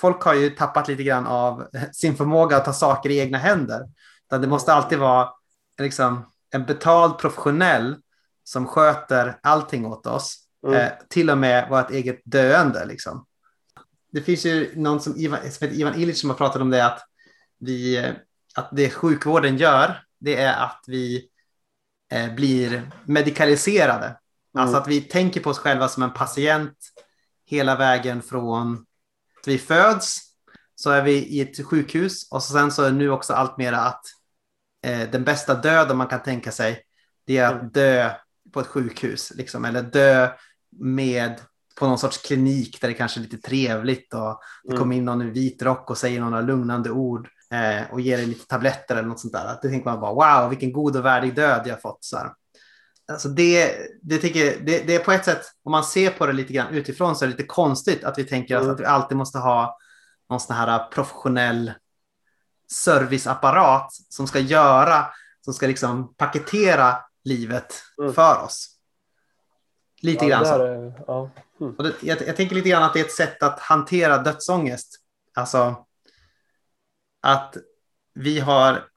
folk 0.02 0.22
har 0.22 0.34
ju 0.34 0.50
tappat 0.50 0.88
lite 0.88 1.04
grann 1.04 1.28
av 1.28 1.68
sin 1.94 2.16
förmåga 2.16 2.58
att 2.58 2.66
ta 2.66 2.74
saker 2.74 3.10
i 3.10 3.20
egna 3.20 3.38
händer. 3.38 3.90
Det 4.30 4.48
måste 4.48 4.74
alltid 4.74 5.00
vara 5.00 5.30
liksom, 5.78 6.32
en 6.52 6.66
betald 6.66 7.18
professionell 7.18 7.96
som 8.44 8.68
sköter 8.68 9.40
allting 9.44 9.86
åt 9.86 10.08
oss. 10.08 10.38
Mm. 10.68 10.80
Eh, 10.80 10.92
till 11.10 11.30
och 11.30 11.38
med 11.38 11.70
vårt 11.70 11.92
eget 11.92 12.22
döende. 12.24 12.86
Liksom. 12.86 13.26
Det 14.12 14.22
finns 14.22 14.46
ju 14.46 14.72
någon 14.76 15.02
som, 15.02 15.18
Ivan, 15.18 15.40
som 15.40 15.68
heter 15.68 15.80
Ivan 15.80 15.96
Illich 15.96 16.18
som 16.18 16.30
har 16.30 16.38
pratat 16.38 16.62
om 16.62 16.70
det 16.70 16.86
att, 16.86 17.02
vi, 17.60 17.98
eh, 17.98 18.12
att 18.56 18.70
det 18.72 18.90
sjukvården 18.90 19.58
gör 19.58 20.04
det 20.20 20.36
är 20.36 20.64
att 20.64 20.84
vi 20.88 21.30
eh, 22.12 22.34
blir 22.34 22.92
medikaliserade. 23.06 24.06
Mm. 24.06 24.18
Alltså 24.58 24.78
att 24.78 24.88
vi 24.88 25.02
tänker 25.02 25.42
på 25.42 25.50
oss 25.50 25.60
själva 25.60 25.88
som 25.88 26.04
en 26.04 26.14
patient 26.14 26.78
hela 27.46 27.76
vägen 27.76 28.22
från 28.22 28.86
vi 29.48 29.58
föds 29.58 30.20
så 30.76 30.90
är 30.90 31.02
vi 31.02 31.12
i 31.12 31.42
ett 31.42 31.66
sjukhus 31.66 32.28
och 32.32 32.44
sen 32.44 32.72
så 32.72 32.84
är 32.84 32.92
nu 32.92 33.10
också 33.10 33.34
allt 33.34 33.58
mer 33.58 33.74
att 33.74 34.02
eh, 34.86 35.10
den 35.12 35.24
bästa 35.24 35.56
döden 35.56 35.98
man 35.98 36.08
kan 36.08 36.24
tänka 36.24 36.52
sig, 36.52 36.84
det 37.26 37.38
är 37.38 37.48
att 37.48 37.60
mm. 37.62 37.72
dö 37.72 38.12
på 38.54 38.60
ett 38.60 38.68
sjukhus, 38.68 39.32
liksom, 39.36 39.66
eller 39.66 39.82
dö 39.82 40.30
med 40.80 41.42
på 41.80 41.88
någon 41.88 41.98
sorts 41.98 42.18
klinik 42.18 42.82
där 42.82 42.88
det 42.88 42.94
kanske 42.94 43.20
är 43.20 43.22
lite 43.22 43.38
trevligt 43.38 44.14
och 44.14 44.40
det 44.64 44.70
mm. 44.70 44.80
kommer 44.80 44.96
in 44.96 45.06
någon 45.06 45.22
i 45.22 45.26
vit 45.26 45.62
rock 45.62 45.90
och 45.90 45.98
säger 45.98 46.22
några 46.22 46.42
lugnande 46.42 46.92
ord 46.92 47.30
eh, 47.52 47.92
och 47.92 48.02
ger 48.02 48.18
dig 48.18 48.26
lite 48.26 48.48
tabletter 48.48 48.96
eller 48.96 49.08
något 49.08 49.20
sånt 49.20 49.34
där. 49.34 49.60
Då 49.62 49.70
tänker 49.70 49.90
man 49.90 50.00
bara 50.00 50.42
wow, 50.42 50.50
vilken 50.50 50.74
god 50.74 50.98
och 50.98 51.06
värdig 51.06 51.36
död 51.36 51.62
jag 51.66 51.82
fått. 51.82 52.04
Så 52.04 52.18
här. 52.18 52.34
Alltså 53.12 53.30
det, 53.30 53.78
det, 54.02 54.18
tycker, 54.18 54.60
det, 54.66 54.88
det 54.88 54.96
är 54.96 55.00
på 55.00 55.12
ett 55.12 55.26
sätt, 55.26 55.42
om 55.64 55.72
man 55.72 55.84
ser 55.84 56.10
på 56.12 56.26
det 56.26 56.34
lite 56.34 56.54
grann 56.54 56.74
utifrån 56.74 57.16
så 57.16 57.26
är 57.26 57.30
det 57.30 57.36
lite 57.38 57.48
konstigt 57.48 58.04
att 58.04 58.18
vi 58.18 58.24
tänker 58.24 58.58
mm. 58.58 58.72
att, 58.72 58.80
vi 58.80 58.86
alltid 58.86 59.18
måste 59.18 59.40
ha 59.40 59.78
någon 60.30 60.40
sån 60.40 60.56
här 60.56 60.90
professionell 60.92 61.74
serviceapparat 62.72 63.94
som 64.10 64.28
ska 64.28 64.40
göra, 64.40 65.06
som 65.46 65.54
ska 65.54 65.68
liksom 65.68 66.14
paketera 66.14 66.98
livet 67.24 67.84
mm. 68.02 68.14
för 68.14 68.44
oss. 68.44 68.78
Lite 70.02 70.26
ja, 70.26 70.30
grann 70.30 70.46
så. 70.46 70.62
Är, 70.62 71.04
ja. 71.08 71.30
mm. 71.62 71.76
det, 71.78 71.94
jag, 72.02 72.28
jag, 72.28 72.36
tänker 72.36 72.56
lite 72.56 72.70
grann 72.70 72.84
att 72.84 72.94
det 72.94 73.00
är 73.00 73.06
ett 73.06 73.12
sätt 73.12 73.44
att 73.44 73.60
hantera 73.60 74.18
dödsångest. 74.18 74.96
Alltså 75.34 75.86
att 77.22 77.58
vi 78.14 78.40
har 78.40 78.88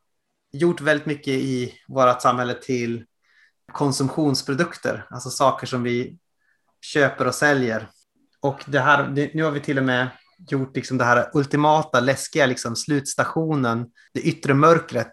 gjort 0.52 0.80
väldigt 0.80 1.06
mycket 1.06 1.34
i 1.34 1.74
vårt 1.88 2.22
samhälle 2.22 2.54
till 2.54 3.04
konsumtionsprodukter, 3.74 5.06
alltså 5.10 5.30
saker 5.30 5.66
som 5.66 5.82
vi 5.82 6.18
köper 6.80 7.26
och 7.26 7.34
säljer. 7.34 7.88
Och 8.40 8.64
det 8.66 8.80
här, 8.80 9.08
nu 9.34 9.42
har 9.42 9.50
vi 9.50 9.60
till 9.60 9.78
och 9.78 9.84
med 9.84 10.08
gjort 10.48 10.76
liksom 10.76 10.98
det 10.98 11.04
här 11.04 11.30
ultimata, 11.34 12.00
läskiga 12.00 12.46
liksom 12.46 12.76
slutstationen, 12.76 13.86
det 14.12 14.20
yttre 14.20 14.54
mörkret, 14.54 15.12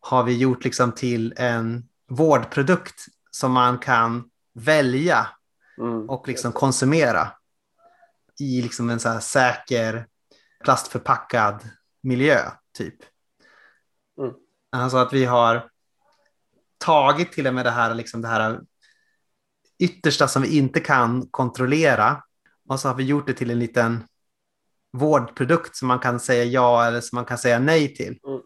har 0.00 0.24
vi 0.24 0.38
gjort 0.38 0.64
liksom 0.64 0.92
till 0.92 1.34
en 1.36 1.88
vårdprodukt 2.08 3.04
som 3.30 3.52
man 3.52 3.78
kan 3.78 4.30
välja 4.54 5.26
mm. 5.78 6.10
och 6.10 6.28
liksom 6.28 6.52
konsumera 6.52 7.32
i 8.40 8.62
liksom 8.62 8.90
en 8.90 9.00
så 9.00 9.08
här 9.08 9.20
säker 9.20 10.06
plastförpackad 10.64 11.68
miljö, 12.02 12.50
typ. 12.78 12.96
Mm. 14.18 14.32
Alltså 14.72 14.96
att 14.96 15.12
vi 15.12 15.24
har 15.24 15.71
tagit 16.82 17.32
till 17.32 17.46
och 17.46 17.54
med 17.54 17.66
det 17.66 17.70
här, 17.70 17.94
liksom 17.94 18.22
det 18.22 18.28
här 18.28 18.60
yttersta 19.78 20.28
som 20.28 20.42
vi 20.42 20.56
inte 20.56 20.80
kan 20.80 21.26
kontrollera 21.30 22.22
och 22.68 22.80
så 22.80 22.88
har 22.88 22.94
vi 22.94 23.04
gjort 23.04 23.26
det 23.26 23.32
till 23.32 23.50
en 23.50 23.58
liten 23.58 24.04
vårdprodukt 24.92 25.76
som 25.76 25.88
man 25.88 25.98
kan 25.98 26.20
säga 26.20 26.44
ja 26.44 26.86
eller 26.86 27.00
som 27.00 27.16
man 27.16 27.24
kan 27.24 27.38
säga 27.38 27.58
nej 27.58 27.94
till. 27.94 28.18
Mm. 28.26 28.40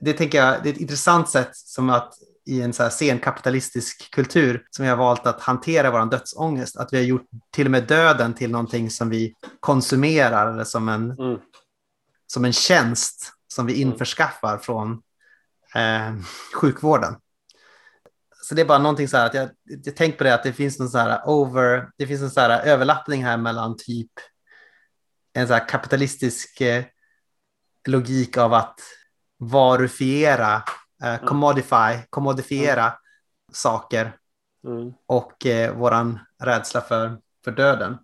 Det 0.00 0.12
tänker 0.12 0.38
jag 0.38 0.62
det 0.62 0.68
är 0.68 0.72
ett 0.72 0.80
intressant 0.80 1.28
sätt 1.28 1.56
som 1.56 1.90
att 1.90 2.14
i 2.44 2.62
en 2.62 2.72
så 2.72 2.82
här 2.82 2.90
senkapitalistisk 2.90 4.10
kultur 4.10 4.66
som 4.70 4.82
vi 4.82 4.88
har 4.88 4.96
valt 4.96 5.26
att 5.26 5.40
hantera 5.40 5.90
vår 5.90 6.10
dödsångest. 6.10 6.76
Att 6.76 6.92
vi 6.92 6.96
har 6.96 7.04
gjort 7.04 7.26
till 7.50 7.66
och 7.66 7.70
med 7.70 7.86
döden 7.86 8.34
till 8.34 8.50
någonting 8.50 8.90
som 8.90 9.10
vi 9.10 9.34
konsumerar 9.60 10.52
eller 10.52 10.64
som 10.64 10.88
en, 10.88 11.10
mm. 11.10 11.38
som 12.26 12.44
en 12.44 12.52
tjänst 12.52 13.32
som 13.48 13.66
vi 13.66 13.74
införskaffar 13.74 14.58
från 14.58 15.02
eh, 15.74 16.14
sjukvården. 16.54 17.14
Så 18.44 18.54
det 18.54 18.62
är 18.62 18.66
bara 18.66 18.78
någonting 18.78 19.08
så 19.08 19.16
här 19.16 19.26
att 19.26 19.34
jag, 19.34 19.50
jag 19.64 19.96
tänkt 19.96 20.18
på 20.18 20.24
det 20.24 20.34
att 20.34 20.42
det 20.42 20.52
finns 20.52 20.78
någon 20.78 20.88
så 20.88 20.98
här 20.98 21.20
over, 21.24 21.90
det 21.98 22.06
finns 22.06 22.22
en 22.22 22.30
så 22.30 22.40
här 22.40 22.66
överlappning 22.66 23.24
här 23.24 23.36
mellan 23.36 23.76
typ 23.76 24.10
en 25.32 25.46
så 25.46 25.52
här 25.52 25.68
kapitalistisk 25.68 26.60
eh, 26.60 26.84
logik 27.88 28.36
av 28.36 28.54
att 28.54 28.80
varufiera, 29.38 30.62
eh, 31.02 31.14
mm. 31.14 31.26
commodify, 31.26 32.06
commodifiera 32.10 32.84
mm. 32.84 32.96
saker 33.52 34.16
mm. 34.66 34.92
och 35.06 35.46
eh, 35.46 35.76
våran 35.76 36.18
rädsla 36.38 36.80
för, 36.80 37.20
för 37.44 37.52
döden. 37.52 37.98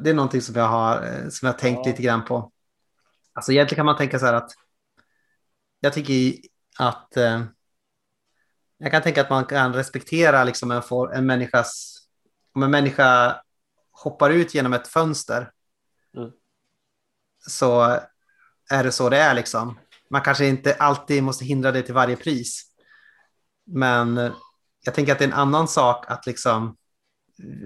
Det 0.00 0.10
är 0.10 0.14
någonting 0.14 0.42
som 0.42 0.54
jag 0.54 0.68
har, 0.68 1.06
eh, 1.06 1.28
som 1.28 1.46
jag 1.46 1.58
tänkt 1.58 1.86
ja. 1.86 1.90
lite 1.90 2.02
grann 2.02 2.24
på. 2.24 2.52
Alltså 3.32 3.52
egentligen 3.52 3.76
kan 3.76 3.86
man 3.86 3.96
tänka 3.96 4.18
så 4.18 4.26
här 4.26 4.34
att 4.34 4.50
jag 5.80 5.92
tycker 5.92 6.40
att 6.78 7.16
eh, 7.16 7.42
jag 8.82 8.90
kan 8.92 9.02
tänka 9.02 9.20
att 9.20 9.30
man 9.30 9.44
kan 9.44 9.74
respektera 9.74 10.44
liksom 10.44 10.70
en, 10.70 10.82
for, 10.82 11.14
en 11.14 11.26
människas, 11.26 11.98
om 12.54 12.62
en 12.62 12.70
människa 12.70 13.42
hoppar 13.90 14.30
ut 14.30 14.54
genom 14.54 14.72
ett 14.72 14.88
fönster 14.88 15.50
mm. 16.16 16.30
så 17.46 18.00
är 18.70 18.84
det 18.84 18.92
så 18.92 19.08
det 19.08 19.18
är 19.18 19.34
liksom. 19.34 19.78
Man 20.10 20.22
kanske 20.22 20.46
inte 20.46 20.74
alltid 20.74 21.22
måste 21.22 21.44
hindra 21.44 21.72
det 21.72 21.82
till 21.82 21.94
varje 21.94 22.16
pris. 22.16 22.62
Men 23.66 24.32
jag 24.84 24.94
tänker 24.94 25.12
att 25.12 25.18
det 25.18 25.24
är 25.24 25.28
en 25.28 25.34
annan 25.34 25.68
sak 25.68 26.04
att 26.10 26.26
liksom 26.26 26.76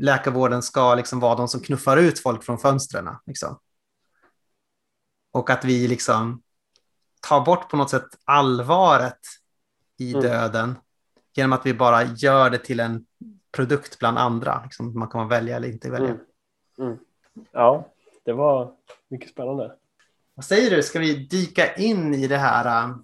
läkarvården 0.01 0.63
ska 0.63 0.95
liksom 0.95 1.21
vara 1.21 1.35
de 1.35 1.49
som 1.49 1.61
knuffar 1.61 1.97
ut 1.97 2.21
folk 2.21 2.45
från 2.45 2.59
fönstren. 2.59 3.09
Liksom. 3.27 3.59
Och 5.33 5.51
att 5.51 5.65
vi 5.65 5.89
liksom 5.89 6.43
tar 7.21 7.41
bort 7.41 7.71
på 7.71 7.77
något 7.77 7.91
sätt 7.91 8.09
allvaret 8.25 9.21
i 9.99 10.11
mm. 10.11 10.23
döden 10.23 10.77
genom 11.35 11.53
att 11.53 11.67
vi 11.67 11.75
bara 11.75 12.03
gör 12.03 12.51
det 12.51 12.59
till 12.59 12.81
en 12.81 13.07
produkt 13.53 13.99
bland 13.99 14.19
andra. 14.19 14.61
Liksom, 14.65 14.99
man 14.99 15.09
kan 15.09 15.29
välja 15.29 15.57
eller 15.57 15.69
inte 15.69 15.91
välja. 15.91 16.09
Mm. 16.09 16.21
Mm. 16.79 16.99
Ja, 17.53 17.89
det 18.25 18.33
var 18.33 18.73
mycket 19.09 19.31
spännande. 19.31 19.73
Vad 20.35 20.45
säger 20.45 20.71
du, 20.71 20.83
ska 20.83 20.99
vi 20.99 21.15
dyka 21.15 21.75
in 21.75 22.15
i 22.15 22.27
det 22.27 22.37
här 22.37 22.89
uh, 22.89 22.97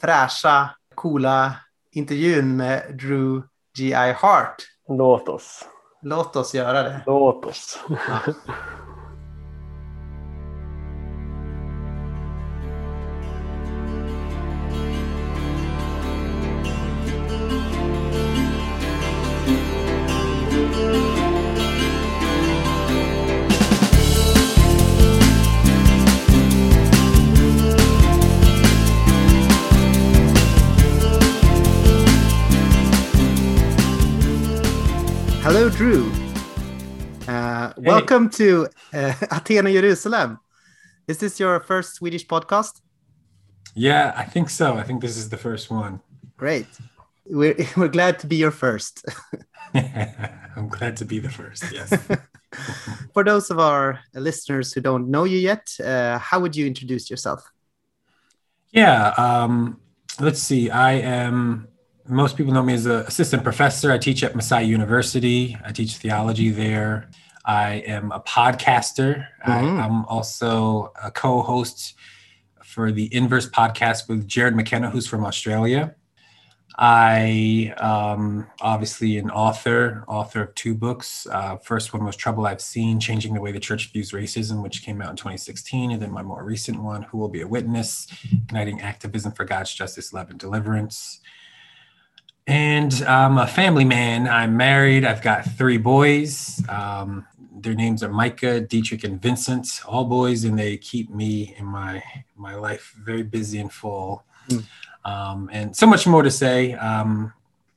fräscha, 0.00 0.70
coola 0.94 1.56
intervjun 1.90 2.56
med 2.56 2.98
Drew 2.98 3.42
G.I. 3.78 4.12
Hart? 4.12 4.56
Låt 4.88 5.28
oss. 5.28 5.68
Låt 6.02 6.36
oss 6.36 6.54
göra 6.54 6.82
det. 6.82 7.02
Låt 7.06 7.44
oss. 7.44 7.80
Ja. 7.88 8.34
Drew. 35.82 36.12
Uh, 37.26 37.72
hey. 37.74 37.74
Welcome 37.76 38.30
to 38.38 38.68
uh, 38.94 39.14
Athena, 39.32 39.72
Jerusalem. 39.72 40.38
Is 41.08 41.18
this 41.18 41.40
your 41.40 41.58
first 41.58 41.96
Swedish 41.96 42.24
podcast? 42.24 42.80
Yeah, 43.74 44.12
I 44.16 44.22
think 44.22 44.48
so. 44.48 44.76
I 44.76 44.84
think 44.84 45.00
this 45.00 45.16
is 45.16 45.28
the 45.28 45.36
first 45.36 45.72
one. 45.72 46.00
Great. 46.36 46.68
We're, 47.26 47.56
we're 47.76 47.88
glad 47.88 48.20
to 48.20 48.28
be 48.28 48.36
your 48.36 48.52
first. 48.52 49.04
I'm 49.74 50.68
glad 50.68 50.96
to 50.98 51.04
be 51.04 51.18
the 51.18 51.30
first, 51.30 51.64
yes. 51.72 51.90
For 53.12 53.24
those 53.24 53.50
of 53.50 53.58
our 53.58 53.98
listeners 54.14 54.72
who 54.72 54.80
don't 54.82 55.10
know 55.10 55.24
you 55.24 55.38
yet, 55.38 55.66
uh, 55.84 56.16
how 56.18 56.38
would 56.38 56.54
you 56.54 56.64
introduce 56.64 57.10
yourself? 57.10 57.42
Yeah, 58.70 59.08
um, 59.18 59.80
let's 60.20 60.38
see. 60.38 60.70
I 60.70 60.92
am 60.92 61.66
most 62.06 62.36
people 62.36 62.52
know 62.52 62.62
me 62.62 62.74
as 62.74 62.86
an 62.86 63.00
assistant 63.06 63.42
professor. 63.42 63.92
I 63.92 63.98
teach 63.98 64.22
at 64.22 64.34
Messiah 64.34 64.64
University. 64.64 65.56
I 65.64 65.72
teach 65.72 65.96
theology 65.96 66.50
there. 66.50 67.08
I 67.44 67.74
am 67.86 68.12
a 68.12 68.20
podcaster. 68.20 69.26
Mm-hmm. 69.46 69.80
I, 69.80 69.86
am 69.86 70.04
also 70.06 70.92
a 71.02 71.10
co-host 71.10 71.94
for 72.62 72.92
the 72.92 73.14
Inverse 73.14 73.48
podcast 73.48 74.08
with 74.08 74.28
Jarrod 74.28 74.54
McKenna, 74.54 74.90
who's 74.90 75.06
from 75.06 75.24
Australia. 75.24 75.94
I 76.78 77.74
um, 77.76 78.46
obviously 78.60 79.18
an 79.18 79.30
author, 79.30 80.04
author 80.08 80.42
of 80.42 80.54
two 80.54 80.74
books. 80.74 81.26
Uh, 81.30 81.56
first 81.56 81.92
one 81.92 82.04
was 82.04 82.16
Trouble 82.16 82.46
I've 82.46 82.62
Seen: 82.62 82.98
Changing 82.98 83.34
the 83.34 83.40
Way 83.40 83.52
the 83.52 83.60
Church 83.60 83.92
Views 83.92 84.12
Racism, 84.12 84.62
which 84.62 84.82
came 84.82 85.02
out 85.02 85.10
in 85.10 85.16
2016, 85.16 85.90
and 85.90 86.00
then 86.00 86.10
my 86.10 86.22
more 86.22 86.42
recent 86.42 86.82
one, 86.82 87.02
Who 87.02 87.18
Will 87.18 87.28
Be 87.28 87.42
a 87.42 87.46
Witness: 87.46 88.06
Igniting 88.32 88.80
Activism 88.80 89.32
for 89.32 89.44
God's 89.44 89.74
Justice, 89.74 90.12
Love, 90.12 90.30
and 90.30 90.38
Deliverance. 90.38 91.20
And 92.46 92.92
I'm 93.06 93.38
a 93.38 93.46
family 93.46 93.84
man. 93.84 94.26
I'm 94.26 94.56
married. 94.56 95.04
I've 95.04 95.22
got 95.22 95.44
three 95.44 95.78
boys. 95.78 96.62
Um, 96.68 97.26
their 97.54 97.74
names 97.74 98.02
are 98.02 98.08
Micah, 98.08 98.60
Dietrich, 98.60 99.04
and 99.04 99.22
Vincent, 99.22 99.80
all 99.86 100.04
boys, 100.04 100.44
and 100.44 100.58
they 100.58 100.76
keep 100.76 101.10
me 101.10 101.54
in 101.56 101.64
my 101.64 102.02
my 102.36 102.54
life 102.54 102.94
very 103.00 103.22
busy 103.22 103.60
and 103.60 103.72
full. 103.72 104.24
Mm. 104.48 104.64
Um, 105.04 105.50
and 105.52 105.76
so 105.76 105.86
much 105.86 106.06
more 106.06 106.22
to 106.22 106.30
say. 106.30 106.74
Um, 106.74 107.32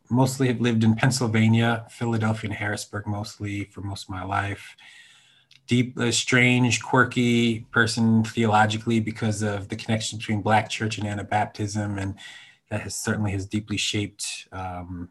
mostly 0.10 0.48
have 0.48 0.62
lived 0.62 0.84
in 0.84 0.96
Pennsylvania, 0.96 1.86
Philadelphia, 1.90 2.50
and 2.50 2.58
Harrisburg, 2.58 3.08
mostly 3.08 3.66
for 3.66 3.82
most 3.82 4.04
of 4.04 4.10
my 4.10 4.24
life. 4.24 4.76
Deep, 5.68 5.98
uh, 5.98 6.12
strange, 6.12 6.82
quirky 6.82 7.62
person 7.72 8.24
theologically 8.24 9.00
because 9.00 9.42
of 9.42 9.68
the 9.70 9.76
connection 9.76 10.20
between 10.20 10.42
Black 10.42 10.70
church 10.70 11.00
and 11.00 11.08
Anabaptism 11.08 12.00
and 12.00 12.16
that 12.70 12.82
has 12.82 12.96
certainly 12.96 13.32
has 13.32 13.46
deeply 13.46 13.78
shaped 13.78 14.48
um, 14.52 15.10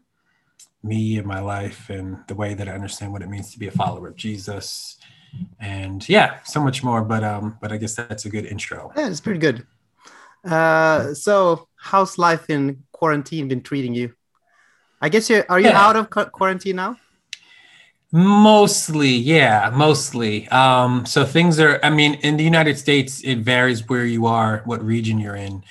me 0.83 1.17
and 1.17 1.27
my 1.27 1.39
life 1.39 1.89
and 1.89 2.19
the 2.27 2.35
way 2.35 2.53
that 2.53 2.67
I 2.67 2.71
understand 2.73 3.11
what 3.11 3.21
it 3.21 3.29
means 3.29 3.51
to 3.53 3.59
be 3.59 3.67
a 3.67 3.71
follower 3.71 4.07
of 4.07 4.15
Jesus. 4.15 4.97
And 5.59 6.07
yeah, 6.07 6.43
so 6.43 6.63
much 6.63 6.83
more. 6.83 7.01
But 7.01 7.23
um, 7.23 7.57
but 7.61 7.71
I 7.71 7.77
guess 7.77 7.95
that's 7.95 8.25
a 8.25 8.29
good 8.29 8.45
intro. 8.45 8.91
Yeah, 8.95 9.09
it's 9.09 9.21
pretty 9.21 9.39
good. 9.39 9.65
Uh, 10.43 11.13
so 11.13 11.67
how's 11.75 12.17
life 12.17 12.49
in 12.49 12.83
quarantine 12.91 13.47
been 13.47 13.61
treating 13.61 13.95
you? 13.95 14.13
I 15.01 15.09
guess 15.09 15.29
you 15.29 15.43
are 15.49 15.59
you 15.59 15.67
yeah. 15.67 15.87
out 15.87 15.95
of 15.95 16.09
quarantine 16.09 16.77
now? 16.77 16.97
Mostly, 18.11 19.09
yeah, 19.09 19.69
mostly. 19.73 20.47
Um, 20.47 21.05
so 21.05 21.25
things 21.25 21.59
are. 21.59 21.79
I 21.83 21.89
mean, 21.89 22.13
in 22.15 22.37
the 22.37 22.43
United 22.43 22.77
States, 22.77 23.21
it 23.23 23.39
varies 23.39 23.89
where 23.89 24.05
you 24.05 24.25
are, 24.25 24.61
what 24.65 24.81
region 24.81 25.19
you're 25.19 25.35
in. 25.35 25.63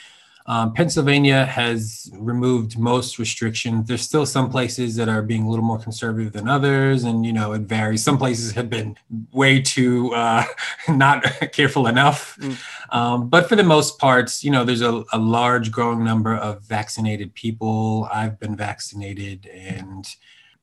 Um, 0.46 0.74
Pennsylvania 0.74 1.46
has 1.46 2.10
removed 2.14 2.78
most 2.78 3.18
restrictions. 3.18 3.88
There's 3.88 4.02
still 4.02 4.26
some 4.26 4.50
places 4.50 4.94
that 4.96 5.08
are 5.08 5.22
being 5.22 5.44
a 5.44 5.48
little 5.48 5.64
more 5.64 5.78
conservative 5.78 6.34
than 6.34 6.48
others, 6.48 7.04
and 7.04 7.24
you 7.24 7.32
know 7.32 7.54
it 7.54 7.62
varies. 7.62 8.04
Some 8.04 8.18
places 8.18 8.52
have 8.52 8.68
been 8.68 8.96
way 9.32 9.62
too 9.62 10.12
uh, 10.14 10.44
not 10.88 11.22
careful 11.52 11.86
enough, 11.86 12.36
mm. 12.38 12.58
um, 12.90 13.28
but 13.30 13.48
for 13.48 13.56
the 13.56 13.62
most 13.62 13.98
part, 13.98 14.44
you 14.44 14.50
know, 14.50 14.64
there's 14.64 14.82
a, 14.82 15.02
a, 15.12 15.18
large 15.18 15.72
growing 15.72 16.04
number 16.04 16.36
of 16.36 16.62
vaccinated 16.62 17.34
people. 17.34 18.06
I've 18.12 18.38
been 18.38 18.54
vaccinated, 18.54 19.46
and 19.46 20.06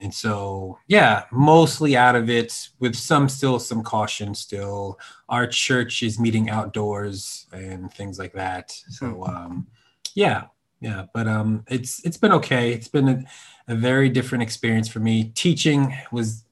and 0.02 0.14
so 0.14 0.80
yeah, 0.88 1.24
mostly 1.32 1.96
out 1.96 2.16
of 2.16 2.30
it, 2.30 2.70
with 2.80 2.96
some 2.96 3.30
still 3.30 3.60
some 3.60 3.84
caution. 3.84 4.34
Still, 4.36 5.00
our 5.30 5.48
church 5.48 6.04
is 6.04 6.20
meeting 6.20 6.50
outdoors 6.50 7.48
and 7.54 7.94
things 7.94 8.20
like 8.20 8.34
that. 8.34 8.72
So. 8.90 9.06
Mm. 9.06 9.30
Um, 9.30 9.68
yeah, 10.16 10.46
yeah, 10.80 11.06
but 11.14 11.28
um, 11.28 11.64
it's 11.68 12.04
it's 12.06 12.18
been 12.18 12.32
okay. 12.34 12.74
It's 12.74 12.88
been 12.88 13.08
a, 13.08 13.24
a 13.72 13.76
very 13.76 14.10
different 14.10 14.42
experience 14.44 14.88
for 14.88 15.00
me. 15.00 15.32
Teaching 15.36 15.96
was 16.12 16.44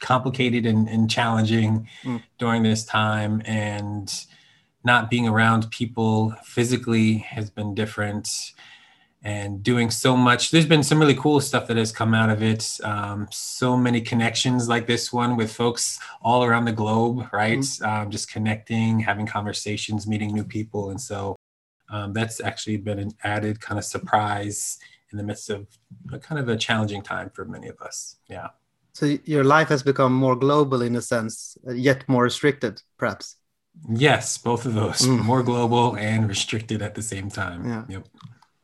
complicated 0.00 0.66
and, 0.66 0.88
and 0.88 1.10
challenging 1.10 1.88
mm. 2.02 2.22
during 2.38 2.62
this 2.62 2.84
time, 2.84 3.42
and 3.44 4.24
not 4.84 5.10
being 5.10 5.28
around 5.28 5.70
people 5.70 6.34
physically 6.44 7.18
has 7.18 7.50
been 7.50 7.74
different. 7.74 8.52
And 9.24 9.62
doing 9.62 9.90
so 9.90 10.16
much, 10.16 10.50
there's 10.50 10.66
been 10.66 10.82
some 10.82 10.98
really 10.98 11.14
cool 11.14 11.40
stuff 11.40 11.68
that 11.68 11.76
has 11.76 11.92
come 11.92 12.12
out 12.12 12.28
of 12.28 12.42
it. 12.42 12.80
Um, 12.82 13.28
so 13.30 13.76
many 13.76 14.00
connections 14.00 14.68
like 14.68 14.88
this 14.88 15.12
one 15.12 15.36
with 15.36 15.52
folks 15.52 16.00
all 16.22 16.42
around 16.42 16.64
the 16.64 16.72
globe, 16.72 17.28
right? 17.32 17.58
Mm. 17.58 17.86
Um, 17.86 18.10
just 18.10 18.32
connecting, 18.32 18.98
having 18.98 19.26
conversations, 19.26 20.08
meeting 20.08 20.34
new 20.34 20.42
people, 20.42 20.90
and 20.90 21.00
so 21.00 21.36
um, 21.88 22.12
that's 22.12 22.40
actually 22.40 22.78
been 22.78 22.98
an 22.98 23.12
added 23.22 23.60
kind 23.60 23.78
of 23.78 23.84
surprise 23.84 24.78
in 25.12 25.18
the 25.18 25.24
midst 25.24 25.50
of 25.50 25.68
a 26.12 26.18
kind 26.18 26.40
of 26.40 26.48
a 26.48 26.56
challenging 26.56 27.02
time 27.02 27.30
for 27.30 27.44
many 27.44 27.68
of 27.68 27.80
us. 27.80 28.16
Yeah. 28.28 28.48
So 28.94 29.18
your 29.24 29.44
life 29.44 29.68
has 29.68 29.82
become 29.82 30.12
more 30.12 30.34
global 30.34 30.82
in 30.82 30.96
a 30.96 31.02
sense, 31.02 31.56
yet 31.72 32.08
more 32.08 32.24
restricted, 32.24 32.82
perhaps. 32.98 33.36
Yes, 33.88 34.36
both 34.36 34.66
of 34.66 34.74
those, 34.74 35.02
mm. 35.02 35.24
more 35.24 35.42
global 35.42 35.96
and 35.96 36.28
restricted 36.28 36.82
at 36.82 36.94
the 36.94 37.02
same 37.02 37.30
time. 37.30 37.68
Yeah. 37.68 37.84
Yep. 37.88 38.08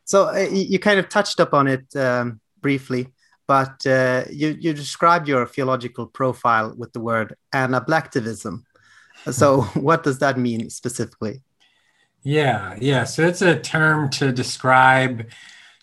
So 0.09 0.29
uh, 0.29 0.47
you 0.51 0.79
kind 0.79 0.99
of 0.99 1.07
touched 1.07 1.39
upon 1.39 1.67
it 1.67 1.95
um, 1.95 2.41
briefly, 2.61 3.09
but 3.47 3.85
uh, 3.85 4.23
you, 4.31 4.57
you 4.59 4.73
described 4.73 5.27
your 5.27 5.45
theological 5.45 6.07
profile 6.07 6.73
with 6.75 6.91
the 6.93 6.99
word 6.99 7.35
Anablacktivism. 7.53 8.63
So, 9.29 9.61
what 9.75 10.01
does 10.01 10.17
that 10.17 10.39
mean 10.39 10.71
specifically? 10.71 11.43
Yeah, 12.23 12.75
yeah. 12.81 13.03
So 13.03 13.21
it's 13.21 13.43
a 13.43 13.59
term 13.59 14.09
to 14.17 14.31
describe 14.31 15.29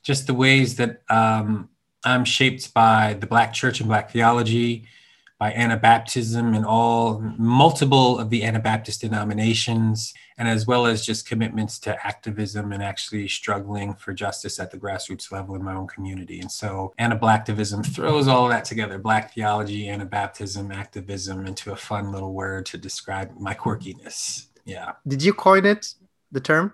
just 0.02 0.26
the 0.26 0.34
ways 0.34 0.74
that 0.74 1.02
um, 1.08 1.68
I'm 2.04 2.24
shaped 2.24 2.74
by 2.74 3.16
the 3.20 3.28
Black 3.28 3.52
church 3.52 3.78
and 3.78 3.88
Black 3.88 4.10
theology, 4.10 4.88
by 5.38 5.52
Anabaptism 5.52 6.56
and 6.56 6.64
all 6.64 7.20
multiple 7.36 8.18
of 8.18 8.30
the 8.30 8.42
Anabaptist 8.42 9.02
denominations, 9.02 10.14
and 10.38 10.48
as 10.48 10.66
well 10.66 10.86
as 10.86 11.04
just 11.04 11.28
commitments 11.28 11.78
to 11.80 12.06
activism 12.06 12.72
and 12.72 12.82
actually 12.82 13.28
struggling 13.28 13.94
for 13.94 14.14
justice 14.14 14.58
at 14.58 14.70
the 14.70 14.78
grassroots 14.78 15.30
level 15.30 15.54
in 15.54 15.62
my 15.62 15.74
own 15.74 15.86
community. 15.88 16.40
And 16.40 16.50
so 16.50 16.94
Anablacktivism 16.98 17.84
throws 17.94 18.28
all 18.28 18.46
of 18.46 18.50
that 18.50 18.64
together 18.64 18.98
Black 18.98 19.34
theology, 19.34 19.86
Anabaptism, 19.86 20.74
activism 20.74 21.46
into 21.46 21.72
a 21.72 21.76
fun 21.76 22.12
little 22.12 22.32
word 22.32 22.64
to 22.66 22.78
describe 22.78 23.30
my 23.38 23.52
quirkiness. 23.54 24.46
Yeah. 24.64 24.92
Did 25.06 25.22
you 25.22 25.34
coin 25.34 25.66
it, 25.66 25.94
the 26.32 26.40
term? 26.40 26.72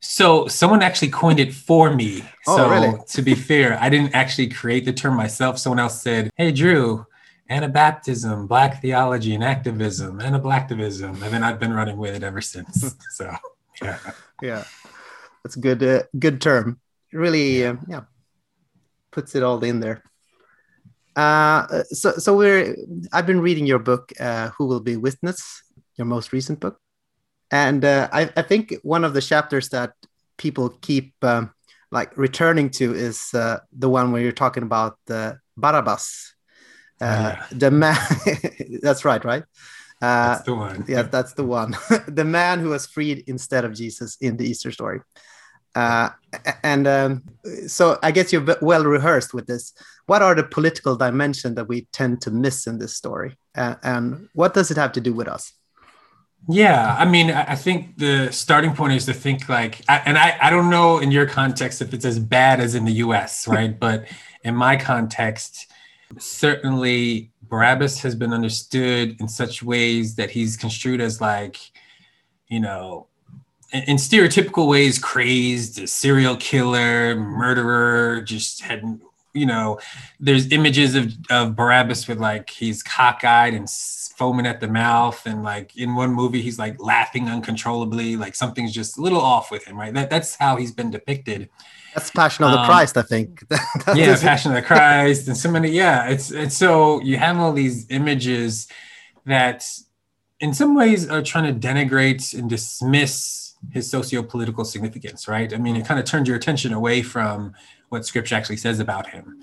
So 0.00 0.46
someone 0.48 0.82
actually 0.82 1.08
coined 1.08 1.40
it 1.40 1.54
for 1.54 1.94
me. 1.94 2.22
Oh, 2.46 2.56
so 2.58 2.68
really? 2.70 2.98
to 3.08 3.22
be 3.22 3.34
fair, 3.34 3.78
I 3.80 3.88
didn't 3.88 4.14
actually 4.14 4.48
create 4.48 4.84
the 4.84 4.92
term 4.92 5.16
myself. 5.16 5.58
Someone 5.58 5.78
else 5.78 6.02
said, 6.02 6.30
"Hey, 6.36 6.52
Drew, 6.52 7.06
Anabaptism, 7.50 8.48
Black 8.48 8.80
theology, 8.80 9.34
and 9.34 9.44
activism, 9.44 10.20
Anablacktivism," 10.20 11.22
and 11.22 11.32
then 11.32 11.42
I've 11.42 11.60
been 11.60 11.72
running 11.72 11.96
with 11.96 12.14
it 12.14 12.22
ever 12.22 12.40
since. 12.40 12.94
so, 13.10 13.34
yeah, 13.82 13.98
Yeah, 14.40 14.64
that's 15.42 15.56
a 15.56 15.60
good, 15.60 15.82
uh, 15.82 16.02
good 16.18 16.40
term. 16.40 16.80
Really, 17.12 17.66
uh, 17.66 17.76
yeah, 17.86 18.02
puts 19.10 19.34
it 19.34 19.42
all 19.42 19.62
in 19.62 19.80
there. 19.80 20.02
Uh, 21.16 21.84
so, 21.84 22.12
so 22.12 22.36
we're. 22.36 22.76
I've 23.12 23.26
been 23.26 23.40
reading 23.40 23.66
your 23.66 23.78
book, 23.78 24.12
uh, 24.18 24.48
"Who 24.56 24.66
Will 24.66 24.80
Be 24.80 24.96
Witness," 24.96 25.62
your 25.96 26.06
most 26.06 26.32
recent 26.32 26.60
book, 26.60 26.80
and 27.50 27.84
uh, 27.84 28.08
I, 28.12 28.30
I 28.36 28.42
think 28.42 28.74
one 28.82 29.04
of 29.04 29.14
the 29.14 29.22
chapters 29.22 29.68
that 29.68 29.92
people 30.36 30.70
keep 30.80 31.14
um, 31.22 31.52
like 31.92 32.16
returning 32.16 32.70
to 32.70 32.92
is 32.94 33.32
uh, 33.34 33.58
the 33.72 33.88
one 33.88 34.10
where 34.10 34.22
you're 34.22 34.32
talking 34.32 34.64
about 34.64 34.98
uh, 35.08 35.34
Barabbas, 35.56 36.33
uh, 37.04 37.36
yeah. 37.36 37.46
the 37.52 37.70
man. 37.70 37.96
that's 38.82 39.04
right, 39.04 39.24
right? 39.24 39.42
Uh, 40.02 40.34
that's 40.34 40.44
the 40.44 40.54
one. 40.54 40.84
yeah, 40.88 41.02
that's 41.02 41.32
the 41.34 41.44
one. 41.44 41.76
the 42.08 42.24
man 42.24 42.60
who 42.60 42.70
was 42.70 42.86
freed 42.86 43.24
instead 43.26 43.64
of 43.64 43.74
Jesus 43.74 44.16
in 44.20 44.36
the 44.36 44.44
Easter 44.44 44.72
story. 44.72 45.00
Uh, 45.74 46.10
and 46.62 46.86
um, 46.86 47.22
so 47.66 47.98
I 48.02 48.10
guess 48.12 48.32
you're 48.32 48.46
well 48.62 48.84
rehearsed 48.84 49.34
with 49.34 49.46
this. 49.46 49.72
What 50.06 50.22
are 50.22 50.34
the 50.34 50.44
political 50.44 50.96
dimension 50.96 51.54
that 51.56 51.68
we 51.68 51.88
tend 51.92 52.20
to 52.22 52.30
miss 52.30 52.66
in 52.66 52.78
this 52.78 52.94
story, 52.94 53.36
uh, 53.56 53.74
and 53.82 54.28
what 54.34 54.54
does 54.54 54.70
it 54.70 54.76
have 54.76 54.92
to 54.92 55.00
do 55.00 55.12
with 55.12 55.26
us? 55.26 55.52
Yeah, 56.48 56.94
I 56.96 57.06
mean, 57.06 57.30
I 57.30 57.52
I 57.52 57.56
think 57.56 57.98
the 57.98 58.30
starting 58.30 58.74
point 58.74 58.92
is 58.92 59.06
to 59.06 59.14
think 59.14 59.48
like, 59.48 59.80
and 59.88 60.16
I, 60.16 60.38
I 60.40 60.50
don't 60.50 60.70
know 60.70 60.98
in 60.98 61.10
your 61.10 61.26
context 61.26 61.82
if 61.82 61.92
it's 61.92 62.04
as 62.04 62.18
bad 62.20 62.60
as 62.60 62.74
in 62.74 62.84
the 62.84 62.96
US, 63.06 63.48
right? 63.48 63.76
but 63.86 64.06
in 64.44 64.54
my 64.54 64.76
context, 64.76 65.66
certainly 66.18 67.30
Barabbas 67.48 68.00
has 68.00 68.14
been 68.14 68.32
understood 68.32 69.16
in 69.20 69.28
such 69.28 69.62
ways 69.62 70.14
that 70.16 70.30
he's 70.30 70.56
construed 70.56 71.00
as 71.00 71.20
like, 71.20 71.58
you 72.48 72.60
know, 72.60 73.06
in, 73.72 73.96
stereotypical 73.96 74.68
ways, 74.68 74.98
crazed, 74.98 75.80
a 75.80 75.86
serial 75.86 76.36
killer, 76.36 77.16
murderer, 77.16 78.20
just 78.22 78.62
had, 78.62 79.00
you 79.32 79.46
know, 79.46 79.80
there's 80.20 80.52
images 80.52 80.94
of, 80.94 81.12
of 81.30 81.56
Barabbas 81.56 82.06
with 82.06 82.18
like 82.18 82.50
he's 82.50 82.82
cockeyed 82.82 83.54
and 83.54 83.68
foaming 84.16 84.46
at 84.46 84.60
the 84.60 84.68
mouth, 84.68 85.26
and 85.26 85.42
like 85.42 85.76
in 85.76 85.96
one 85.96 86.12
movie 86.12 86.40
he's 86.40 86.58
like 86.58 86.80
laughing 86.80 87.28
uncontrollably, 87.28 88.16
like 88.16 88.36
something's 88.36 88.72
just 88.72 88.96
a 88.96 89.00
little 89.00 89.20
off 89.20 89.50
with 89.50 89.64
him, 89.64 89.78
right? 89.78 89.92
That 89.92 90.08
that's 90.08 90.36
how 90.36 90.56
he's 90.56 90.72
been 90.72 90.90
depicted. 90.90 91.48
That's 91.94 92.10
Passion 92.10 92.44
of 92.44 92.52
the 92.52 92.58
Um, 92.58 92.66
Christ, 92.66 92.96
I 92.96 93.02
think. 93.02 93.44
Yeah, 93.94 94.16
Passion 94.20 94.50
of 94.52 94.56
the 94.56 94.62
Christ, 94.62 95.28
and 95.28 95.36
so 95.36 95.50
many. 95.50 95.70
Yeah, 95.70 96.08
it's 96.08 96.30
it's 96.30 96.56
so 96.56 97.00
you 97.02 97.16
have 97.18 97.38
all 97.38 97.52
these 97.52 97.86
images 97.90 98.66
that, 99.26 99.64
in 100.40 100.52
some 100.54 100.74
ways, 100.74 101.08
are 101.08 101.22
trying 101.22 101.60
to 101.60 101.68
denigrate 101.68 102.36
and 102.36 102.50
dismiss 102.50 103.54
his 103.72 103.90
socio-political 103.90 104.64
significance. 104.64 105.28
Right? 105.28 105.52
I 105.54 105.58
mean, 105.58 105.76
it 105.76 105.86
kind 105.86 106.00
of 106.00 106.06
turns 106.06 106.28
your 106.28 106.36
attention 106.36 106.72
away 106.72 107.02
from 107.02 107.54
what 107.94 108.04
Scripture 108.04 108.34
actually 108.34 108.56
says 108.56 108.80
about 108.80 109.06
him. 109.06 109.40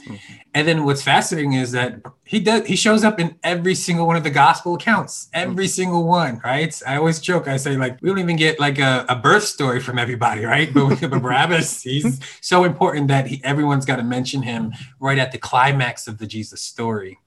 And 0.54 0.68
then 0.68 0.84
what's 0.84 1.02
fascinating 1.02 1.54
is 1.54 1.72
that 1.72 2.02
he 2.26 2.42
does 2.42 2.68
he 2.68 2.76
shows 2.76 3.06
up 3.06 3.18
in 3.18 3.40
every 3.44 3.74
single 3.74 4.06
one 4.06 4.18
of 4.18 4.24
the 4.24 4.30
gospel 4.30 4.76
accounts, 4.76 5.30
every 5.34 5.68
single 5.68 6.06
one, 6.06 6.42
right? 6.44 6.74
I 6.86 6.98
always 6.98 7.22
joke, 7.22 7.48
I 7.48 7.56
say 7.56 7.78
like 7.78 7.98
we 8.02 8.10
don't 8.10 8.20
even 8.20 8.36
get 8.36 8.60
like 8.60 8.78
a, 8.78 9.06
a 9.08 9.16
birth 9.16 9.46
story 9.46 9.80
from 9.80 9.98
everybody, 9.98 10.44
right? 10.44 10.72
But 10.74 10.86
we 10.88 10.96
have 10.98 11.12
Barabbas, 11.22 11.82
he's 11.82 12.20
so 12.42 12.66
important 12.66 13.08
that 13.08 13.28
he, 13.28 13.42
everyone's 13.44 13.86
got 13.86 13.96
to 13.96 14.04
mention 14.04 14.42
him 14.42 14.74
right 15.00 15.18
at 15.18 15.32
the 15.32 15.38
climax 15.38 16.08
of 16.08 16.18
the 16.18 16.28
Jesus 16.28 16.62
story. 16.62 17.18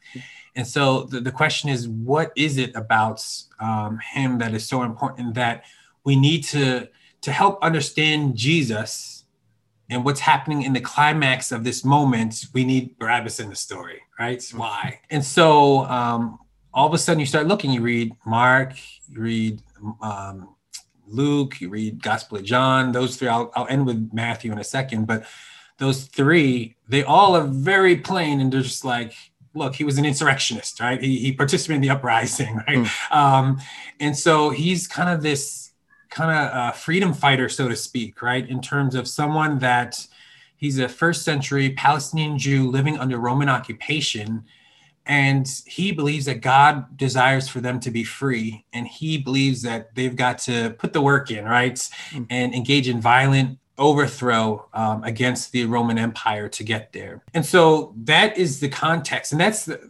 And 0.57 0.67
so 0.67 1.05
the, 1.05 1.21
the 1.21 1.33
question 1.33 1.71
is, 1.71 1.89
what 1.89 2.33
is 2.37 2.59
it 2.59 2.77
about 2.77 3.25
um, 3.59 3.99
him 4.13 4.39
that 4.39 4.55
is 4.55 4.69
so 4.69 4.83
important 4.83 5.35
that 5.35 5.65
we 6.05 6.17
need 6.17 6.45
to 6.45 6.89
to 7.23 7.33
help 7.33 7.59
understand 7.63 8.37
Jesus 8.37 9.14
and 9.91 10.05
what's 10.05 10.21
happening 10.21 10.63
in 10.63 10.73
the 10.73 10.81
climax 10.81 11.53
of 11.53 11.65
this 11.65 11.85
moment, 11.85 12.47
we 12.55 12.65
need 12.65 12.99
Barabbas 12.99 13.41
in 13.41 13.51
the 13.51 13.57
story, 13.57 14.01
right? 14.19 14.43
Why? 14.55 15.01
And 15.11 15.25
so 15.25 15.85
um, 15.85 16.39
all 16.73 16.87
of 16.87 16.95
a 16.95 16.99
sudden 16.99 17.21
you 17.21 17.27
start 17.27 17.47
looking, 17.47 17.71
you 17.71 17.83
read 17.83 18.13
Mark, 18.25 18.75
you 19.09 19.21
read 19.21 19.63
um, 20.01 20.55
Luke, 21.07 21.61
you 21.61 21.69
read 21.69 22.03
Gospel 22.03 22.39
of 22.39 22.45
John, 22.45 22.93
those 22.93 23.17
three, 23.17 23.29
I'll, 23.29 23.53
I'll 23.55 23.69
end 23.69 23.87
with 23.87 24.11
Matthew 24.13 24.53
in 24.53 24.59
a 24.59 24.65
second, 24.65 25.07
but 25.07 25.25
those 25.79 26.05
three, 26.05 26.77
they 26.89 27.03
all 27.03 27.37
are 27.37 27.45
very 27.45 27.97
plain 27.97 28.41
and 28.41 28.53
they're 28.53 28.63
just 28.63 28.85
like, 28.85 29.15
look, 29.55 29.75
he 29.75 29.85
was 29.85 29.99
an 29.99 30.05
insurrectionist, 30.05 30.81
right? 30.81 31.01
He, 31.01 31.19
he 31.19 31.33
participated 31.33 31.77
in 31.77 31.83
the 31.83 31.91
uprising, 31.91 32.57
right? 32.69 32.89
Um, 33.11 33.61
and 34.01 34.17
so 34.17 34.51
he's 34.51 34.87
kind 34.87 35.11
of 35.11 35.23
this 35.23 35.73
kind 36.15 36.31
of 36.31 36.57
uh, 36.57 36.71
freedom 36.71 37.13
fighter, 37.13 37.49
so 37.49 37.69
to 37.69 37.75
speak, 37.75 38.23
right? 38.23 38.49
In 38.49 38.61
terms 38.63 38.95
of 38.95 39.09
someone 39.09 39.59
that 39.59 40.07
he's 40.57 40.79
a 40.79 40.89
first 40.89 41.23
century 41.23 41.71
Palestinian 41.71 42.39
Jew 42.39 42.71
living 42.71 42.97
under 42.99 43.19
Roman 43.19 43.49
occupation. 43.49 44.45
And 45.07 45.47
he 45.67 45.93
believes 45.93 46.25
that 46.27 46.41
God 46.41 46.97
desires 46.97 47.49
for 47.49 47.61
them 47.61 47.81
to 47.81 47.91
be 47.91 48.05
free. 48.05 48.65
And 48.73 48.87
he 48.87 49.19
believes 49.19 49.61
that 49.63 49.95
they've 49.95 50.15
got 50.15 50.39
to 50.39 50.71
put 50.79 50.93
the 50.93 51.03
work 51.03 51.31
in, 51.31 51.45
right? 51.45 51.75
Mm. 51.75 52.27
And 52.31 52.55
engage 52.55 52.89
in 52.89 53.01
violent 53.01 53.59
overthrow 53.77 54.69
um, 54.73 55.03
against 55.03 55.51
the 55.51 55.65
Roman 55.67 55.99
Empire 55.99 56.49
to 56.49 56.63
get 56.63 56.93
there. 56.93 57.25
And 57.35 57.45
so 57.45 57.93
that 58.05 58.39
is 58.39 58.61
the 58.61 58.69
context. 58.69 59.33
And 59.33 59.41
that's 59.41 59.65
the, 59.65 59.81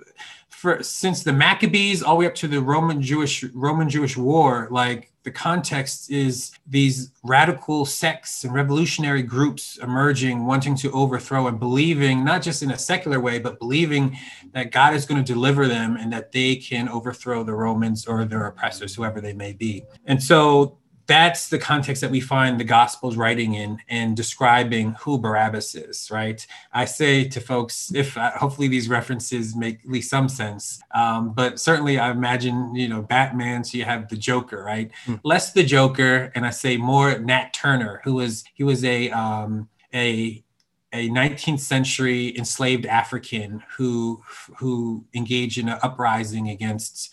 for 0.48 0.82
since 0.82 1.22
the 1.22 1.34
Maccabees 1.34 2.02
all 2.02 2.14
the 2.14 2.20
way 2.20 2.26
up 2.26 2.34
to 2.37 2.48
the 2.48 2.62
Roman 2.62 3.02
Jewish 3.02 3.44
Roman 3.52 3.90
Jewish 3.90 4.16
War, 4.16 4.68
like 4.70 5.12
the 5.24 5.30
context 5.30 6.10
is 6.10 6.52
these 6.66 7.10
radical 7.22 7.87
sects 7.87 8.44
and 8.44 8.52
revolutionary 8.52 9.22
groups 9.22 9.78
emerging, 9.82 10.44
wanting 10.44 10.76
to 10.76 10.92
overthrow 10.92 11.46
and 11.48 11.58
believing 11.58 12.22
not 12.22 12.42
just 12.42 12.62
in 12.62 12.70
a 12.70 12.78
secular 12.78 13.18
way, 13.20 13.38
but 13.38 13.58
believing 13.58 14.18
that 14.52 14.70
God 14.70 14.94
is 14.94 15.06
going 15.06 15.22
to 15.24 15.32
deliver 15.32 15.66
them 15.66 15.96
and 15.96 16.12
that 16.12 16.30
they 16.30 16.56
can 16.56 16.90
overthrow 16.90 17.42
the 17.42 17.54
Romans 17.54 18.06
or 18.06 18.26
their 18.26 18.46
oppressors, 18.46 18.94
whoever 18.94 19.20
they 19.20 19.32
may 19.32 19.54
be. 19.54 19.82
And 20.04 20.22
so 20.22 20.78
that's 21.07 21.49
the 21.49 21.59
context 21.59 22.01
that 22.01 22.11
we 22.11 22.21
find 22.21 22.59
the 22.59 22.64
gospels 22.64 23.17
writing 23.17 23.55
in 23.55 23.79
and 23.88 24.17
describing 24.17 24.93
who 25.01 25.19
barabbas 25.19 25.75
is 25.75 26.11
right 26.11 26.47
i 26.73 26.85
say 26.85 27.25
to 27.25 27.40
folks 27.40 27.93
if 27.95 28.17
uh, 28.17 28.31
hopefully 28.33 28.69
these 28.69 28.88
references 28.88 29.55
make 29.55 29.81
at 29.85 29.90
least 29.90 30.11
some 30.11 30.29
sense 30.29 30.81
um, 30.95 31.33
but 31.33 31.59
certainly 31.61 31.99
i 31.99 32.11
imagine 32.11 32.75
you 32.75 32.88
know 32.88 33.03
batman 33.03 33.62
so 33.62 33.77
you 33.77 33.85
have 33.85 34.09
the 34.09 34.17
joker 34.17 34.62
right 34.64 34.90
Hmm. 35.05 35.17
less 35.25 35.53
the 35.53 35.64
joker 35.64 36.33
and 36.35 36.47
i 36.47 36.51
say 36.51 36.77
more 36.77 37.19
nat 37.19 37.53
turner 37.53 38.01
who 38.05 38.14
was 38.14 38.45
he 38.55 38.64
was 38.64 38.85
a 38.85 39.11
um, 39.11 39.69
a 39.93 40.43
a 40.95 41.09
19th 41.11 41.59
century 41.59 42.37
enslaved 42.38 42.87
African 42.87 43.62
who 43.77 44.23
who 44.59 45.05
engaged 45.12 45.59
in 45.59 45.69
an 45.69 45.79
uprising 45.83 46.49
against, 46.49 47.11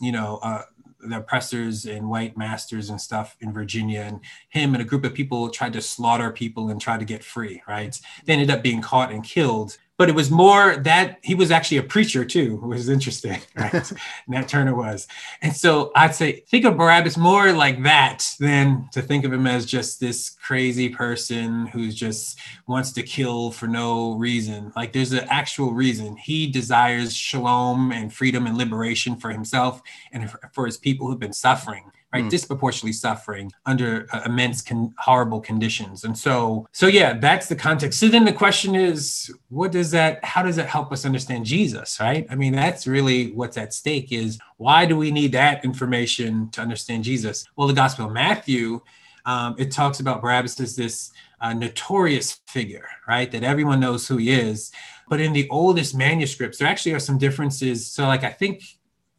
you 0.00 0.12
know, 0.12 0.38
uh, 0.42 0.62
the 1.02 1.18
oppressors 1.18 1.84
and 1.84 2.08
white 2.08 2.36
masters 2.36 2.90
and 2.90 3.00
stuff 3.00 3.36
in 3.40 3.52
Virginia. 3.52 4.00
And 4.00 4.20
him 4.48 4.74
and 4.74 4.82
a 4.82 4.86
group 4.86 5.04
of 5.04 5.14
people 5.14 5.50
tried 5.50 5.72
to 5.74 5.82
slaughter 5.82 6.30
people 6.30 6.70
and 6.70 6.80
try 6.80 6.98
to 6.98 7.04
get 7.04 7.24
free. 7.24 7.62
Right? 7.68 7.98
They 8.24 8.32
ended 8.32 8.50
up 8.50 8.62
being 8.62 8.80
caught 8.82 9.12
and 9.12 9.24
killed. 9.24 9.78
But 10.02 10.08
it 10.08 10.16
was 10.16 10.32
more 10.32 10.78
that 10.78 11.20
he 11.22 11.32
was 11.32 11.52
actually 11.52 11.76
a 11.76 11.82
preacher 11.84 12.24
too, 12.24 12.56
which 12.62 12.80
is 12.80 12.88
interesting, 12.88 13.38
right? 13.56 13.92
Nat 14.26 14.48
Turner 14.48 14.74
was. 14.74 15.06
And 15.42 15.54
so 15.54 15.92
I'd 15.94 16.12
say 16.12 16.40
think 16.48 16.64
of 16.64 16.76
Barabbas 16.76 17.16
more 17.16 17.52
like 17.52 17.80
that 17.84 18.28
than 18.40 18.88
to 18.94 19.00
think 19.00 19.24
of 19.24 19.32
him 19.32 19.46
as 19.46 19.64
just 19.64 20.00
this 20.00 20.30
crazy 20.30 20.88
person 20.88 21.68
who 21.68 21.92
just 21.92 22.40
wants 22.66 22.90
to 22.94 23.04
kill 23.04 23.52
for 23.52 23.68
no 23.68 24.14
reason. 24.14 24.72
Like 24.74 24.92
there's 24.92 25.12
an 25.12 25.28
actual 25.30 25.72
reason. 25.72 26.16
He 26.16 26.50
desires 26.50 27.14
shalom 27.14 27.92
and 27.92 28.12
freedom 28.12 28.48
and 28.48 28.58
liberation 28.58 29.14
for 29.14 29.30
himself 29.30 29.82
and 30.10 30.28
for 30.52 30.66
his 30.66 30.78
people 30.78 31.06
who've 31.06 31.20
been 31.20 31.32
suffering 31.32 31.92
right? 32.12 32.24
Mm. 32.24 32.30
Disproportionately 32.30 32.92
suffering 32.92 33.50
under 33.66 34.06
uh, 34.12 34.22
immense, 34.26 34.62
con- 34.62 34.94
horrible 34.98 35.40
conditions. 35.40 36.04
And 36.04 36.16
so, 36.16 36.68
so 36.72 36.86
yeah, 36.86 37.18
that's 37.18 37.48
the 37.48 37.56
context. 37.56 37.98
So 37.98 38.08
then 38.08 38.24
the 38.24 38.32
question 38.32 38.74
is, 38.74 39.32
what 39.48 39.72
does 39.72 39.90
that? 39.92 40.24
How 40.24 40.42
does 40.42 40.56
that 40.56 40.68
help 40.68 40.92
us 40.92 41.04
understand 41.04 41.46
Jesus, 41.46 41.98
right? 42.00 42.26
I 42.30 42.34
mean, 42.34 42.52
that's 42.52 42.86
really 42.86 43.32
what's 43.32 43.56
at 43.56 43.72
stake. 43.72 44.12
Is 44.12 44.38
why 44.58 44.86
do 44.86 44.96
we 44.96 45.10
need 45.10 45.32
that 45.32 45.64
information 45.64 46.50
to 46.50 46.60
understand 46.60 47.04
Jesus? 47.04 47.44
Well, 47.56 47.68
the 47.68 47.74
Gospel 47.74 48.06
of 48.06 48.12
Matthew, 48.12 48.80
um, 49.24 49.54
it 49.58 49.70
talks 49.70 50.00
about 50.00 50.20
Barabbas 50.20 50.60
as 50.60 50.76
this 50.76 51.12
uh, 51.40 51.52
notorious 51.52 52.40
figure, 52.46 52.86
right? 53.08 53.30
That 53.30 53.42
everyone 53.42 53.80
knows 53.80 54.06
who 54.06 54.16
he 54.16 54.30
is. 54.30 54.72
But 55.08 55.20
in 55.20 55.32
the 55.32 55.48
oldest 55.50 55.94
manuscripts, 55.94 56.58
there 56.58 56.68
actually 56.68 56.92
are 56.94 57.00
some 57.00 57.18
differences. 57.18 57.86
So, 57.86 58.06
like, 58.06 58.24
I 58.24 58.30
think 58.30 58.62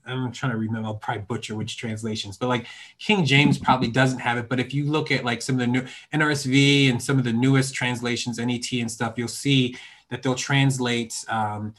I'm 0.05 0.31
trying 0.31 0.51
to 0.51 0.57
remember, 0.57 0.87
I'll 0.87 0.95
probably 0.95 1.23
butcher 1.23 1.55
which 1.55 1.77
translations, 1.77 2.37
but 2.37 2.49
like 2.49 2.67
King 2.99 3.25
James 3.25 3.57
probably 3.57 3.89
doesn't 3.89 4.19
have 4.19 4.37
it. 4.37 4.49
But 4.49 4.59
if 4.59 4.73
you 4.73 4.85
look 4.85 5.11
at 5.11 5.23
like 5.23 5.41
some 5.41 5.55
of 5.55 5.59
the 5.59 5.67
new 5.67 5.85
NRSV 6.13 6.89
and 6.89 7.01
some 7.01 7.17
of 7.17 7.23
the 7.23 7.33
newest 7.33 7.73
translations, 7.73 8.37
NET 8.37 8.71
and 8.73 8.91
stuff, 8.91 9.13
you'll 9.17 9.27
see 9.27 9.77
that 10.09 10.21
they'll 10.21 10.35
translate 10.35 11.23
um, 11.29 11.73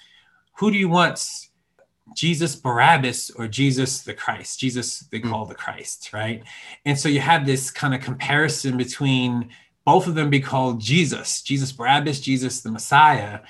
who 0.55 0.71
do 0.71 0.79
you 0.79 0.89
want, 0.89 1.49
Jesus 2.15 2.55
Barabbas 2.55 3.31
or 3.31 3.49
Jesus 3.49 4.03
the 4.03 4.15
Christ? 4.15 4.61
Jesus 4.61 5.01
they 5.11 5.21
hmm. 5.21 5.31
call 5.31 5.47
the 5.47 5.55
Christ, 5.55 6.13
right? 6.13 6.43
And 6.85 6.99
so 6.99 7.09
you 7.09 7.21
have 7.21 7.47
this 7.47 7.71
kind 7.71 7.95
of 7.95 8.01
comparison 8.01 8.77
between 8.77 9.51
both 9.85 10.07
of 10.07 10.15
them 10.15 10.31
be 10.31 10.41
called 10.41 10.81
Jesus, 10.81 11.43
Jesus 11.43 11.73
Barabbas, 11.73 12.21
Jesus 12.21 12.63
the 12.63 12.71
Messiah 12.71 13.41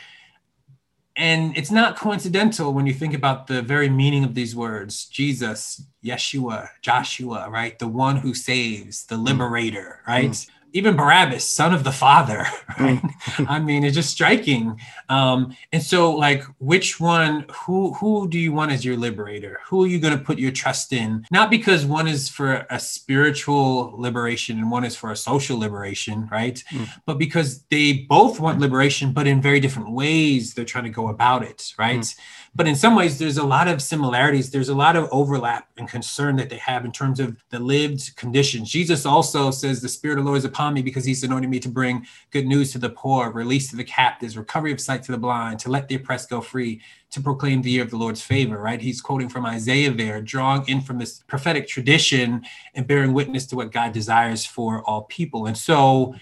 and 1.16 1.56
it's 1.56 1.70
not 1.70 1.96
coincidental 1.96 2.72
when 2.72 2.86
you 2.86 2.92
think 2.92 3.14
about 3.14 3.46
the 3.46 3.62
very 3.62 3.88
meaning 3.88 4.24
of 4.24 4.34
these 4.34 4.56
words 4.56 5.06
Jesus, 5.06 5.82
Yeshua, 6.04 6.68
Joshua, 6.82 7.48
right? 7.50 7.78
The 7.78 7.88
one 7.88 8.16
who 8.16 8.34
saves, 8.34 9.06
the 9.06 9.16
liberator, 9.16 10.00
right? 10.06 10.30
Mm 10.30 10.50
even 10.74 10.96
Barabbas, 10.96 11.48
son 11.48 11.72
of 11.72 11.84
the 11.84 11.92
father, 11.92 12.46
right? 12.78 13.00
Mm. 13.00 13.46
I 13.48 13.60
mean, 13.60 13.84
it's 13.84 13.94
just 13.94 14.10
striking. 14.10 14.78
Um, 15.08 15.56
and 15.72 15.82
so, 15.82 16.10
like, 16.10 16.42
which 16.58 17.00
one? 17.00 17.46
Who 17.64 17.94
who 17.94 18.28
do 18.28 18.38
you 18.38 18.52
want 18.52 18.72
as 18.72 18.84
your 18.84 18.96
liberator? 18.96 19.60
Who 19.66 19.84
are 19.84 19.86
you 19.86 19.98
going 19.98 20.18
to 20.18 20.22
put 20.22 20.38
your 20.38 20.50
trust 20.50 20.92
in? 20.92 21.24
Not 21.30 21.48
because 21.48 21.86
one 21.86 22.08
is 22.08 22.28
for 22.28 22.66
a 22.70 22.78
spiritual 22.78 23.94
liberation 23.96 24.58
and 24.58 24.70
one 24.70 24.84
is 24.84 24.96
for 24.96 25.12
a 25.12 25.16
social 25.16 25.58
liberation, 25.58 26.28
right? 26.30 26.62
Mm. 26.70 26.88
But 27.06 27.18
because 27.18 27.62
they 27.70 28.04
both 28.08 28.40
want 28.40 28.58
liberation, 28.58 29.12
but 29.12 29.26
in 29.26 29.40
very 29.40 29.60
different 29.60 29.92
ways. 29.92 30.54
They're 30.54 30.64
trying 30.64 30.84
to 30.84 30.90
go 30.90 31.08
about 31.08 31.42
it, 31.44 31.72
right? 31.78 32.00
Mm. 32.00 32.18
But 32.56 32.68
in 32.68 32.76
some 32.76 32.94
ways, 32.94 33.18
there's 33.18 33.38
a 33.38 33.44
lot 33.44 33.66
of 33.66 33.82
similarities. 33.82 34.50
There's 34.50 34.68
a 34.68 34.74
lot 34.74 34.94
of 34.94 35.08
overlap 35.10 35.68
and 35.76 35.88
concern 35.88 36.36
that 36.36 36.48
they 36.50 36.58
have 36.58 36.84
in 36.84 36.92
terms 36.92 37.18
of 37.18 37.36
the 37.50 37.58
lived 37.58 38.14
conditions. 38.16 38.70
Jesus 38.70 39.04
also 39.04 39.50
says, 39.50 39.80
The 39.80 39.88
Spirit 39.88 40.18
of 40.18 40.24
the 40.24 40.28
Lord 40.28 40.38
is 40.38 40.44
upon 40.44 40.72
me 40.72 40.80
because 40.80 41.04
he's 41.04 41.24
anointed 41.24 41.50
me 41.50 41.58
to 41.58 41.68
bring 41.68 42.06
good 42.30 42.46
news 42.46 42.70
to 42.72 42.78
the 42.78 42.90
poor, 42.90 43.32
release 43.32 43.70
to 43.70 43.76
the 43.76 43.82
captives, 43.82 44.36
recovery 44.36 44.70
of 44.70 44.80
sight 44.80 45.02
to 45.04 45.12
the 45.12 45.18
blind, 45.18 45.58
to 45.60 45.68
let 45.68 45.88
the 45.88 45.96
oppressed 45.96 46.30
go 46.30 46.40
free, 46.40 46.80
to 47.10 47.20
proclaim 47.20 47.60
the 47.60 47.70
year 47.70 47.82
of 47.82 47.90
the 47.90 47.96
Lord's 47.96 48.22
favor, 48.22 48.58
right? 48.58 48.80
He's 48.80 49.00
quoting 49.00 49.28
from 49.28 49.46
Isaiah 49.46 49.90
there, 49.90 50.20
drawing 50.20 50.68
in 50.68 50.80
from 50.80 50.98
this 50.98 51.24
prophetic 51.26 51.66
tradition 51.66 52.44
and 52.74 52.86
bearing 52.86 53.12
witness 53.12 53.46
to 53.46 53.56
what 53.56 53.72
God 53.72 53.92
desires 53.92 54.46
for 54.46 54.82
all 54.82 55.02
people. 55.02 55.46
And 55.46 55.58
so, 55.58 56.14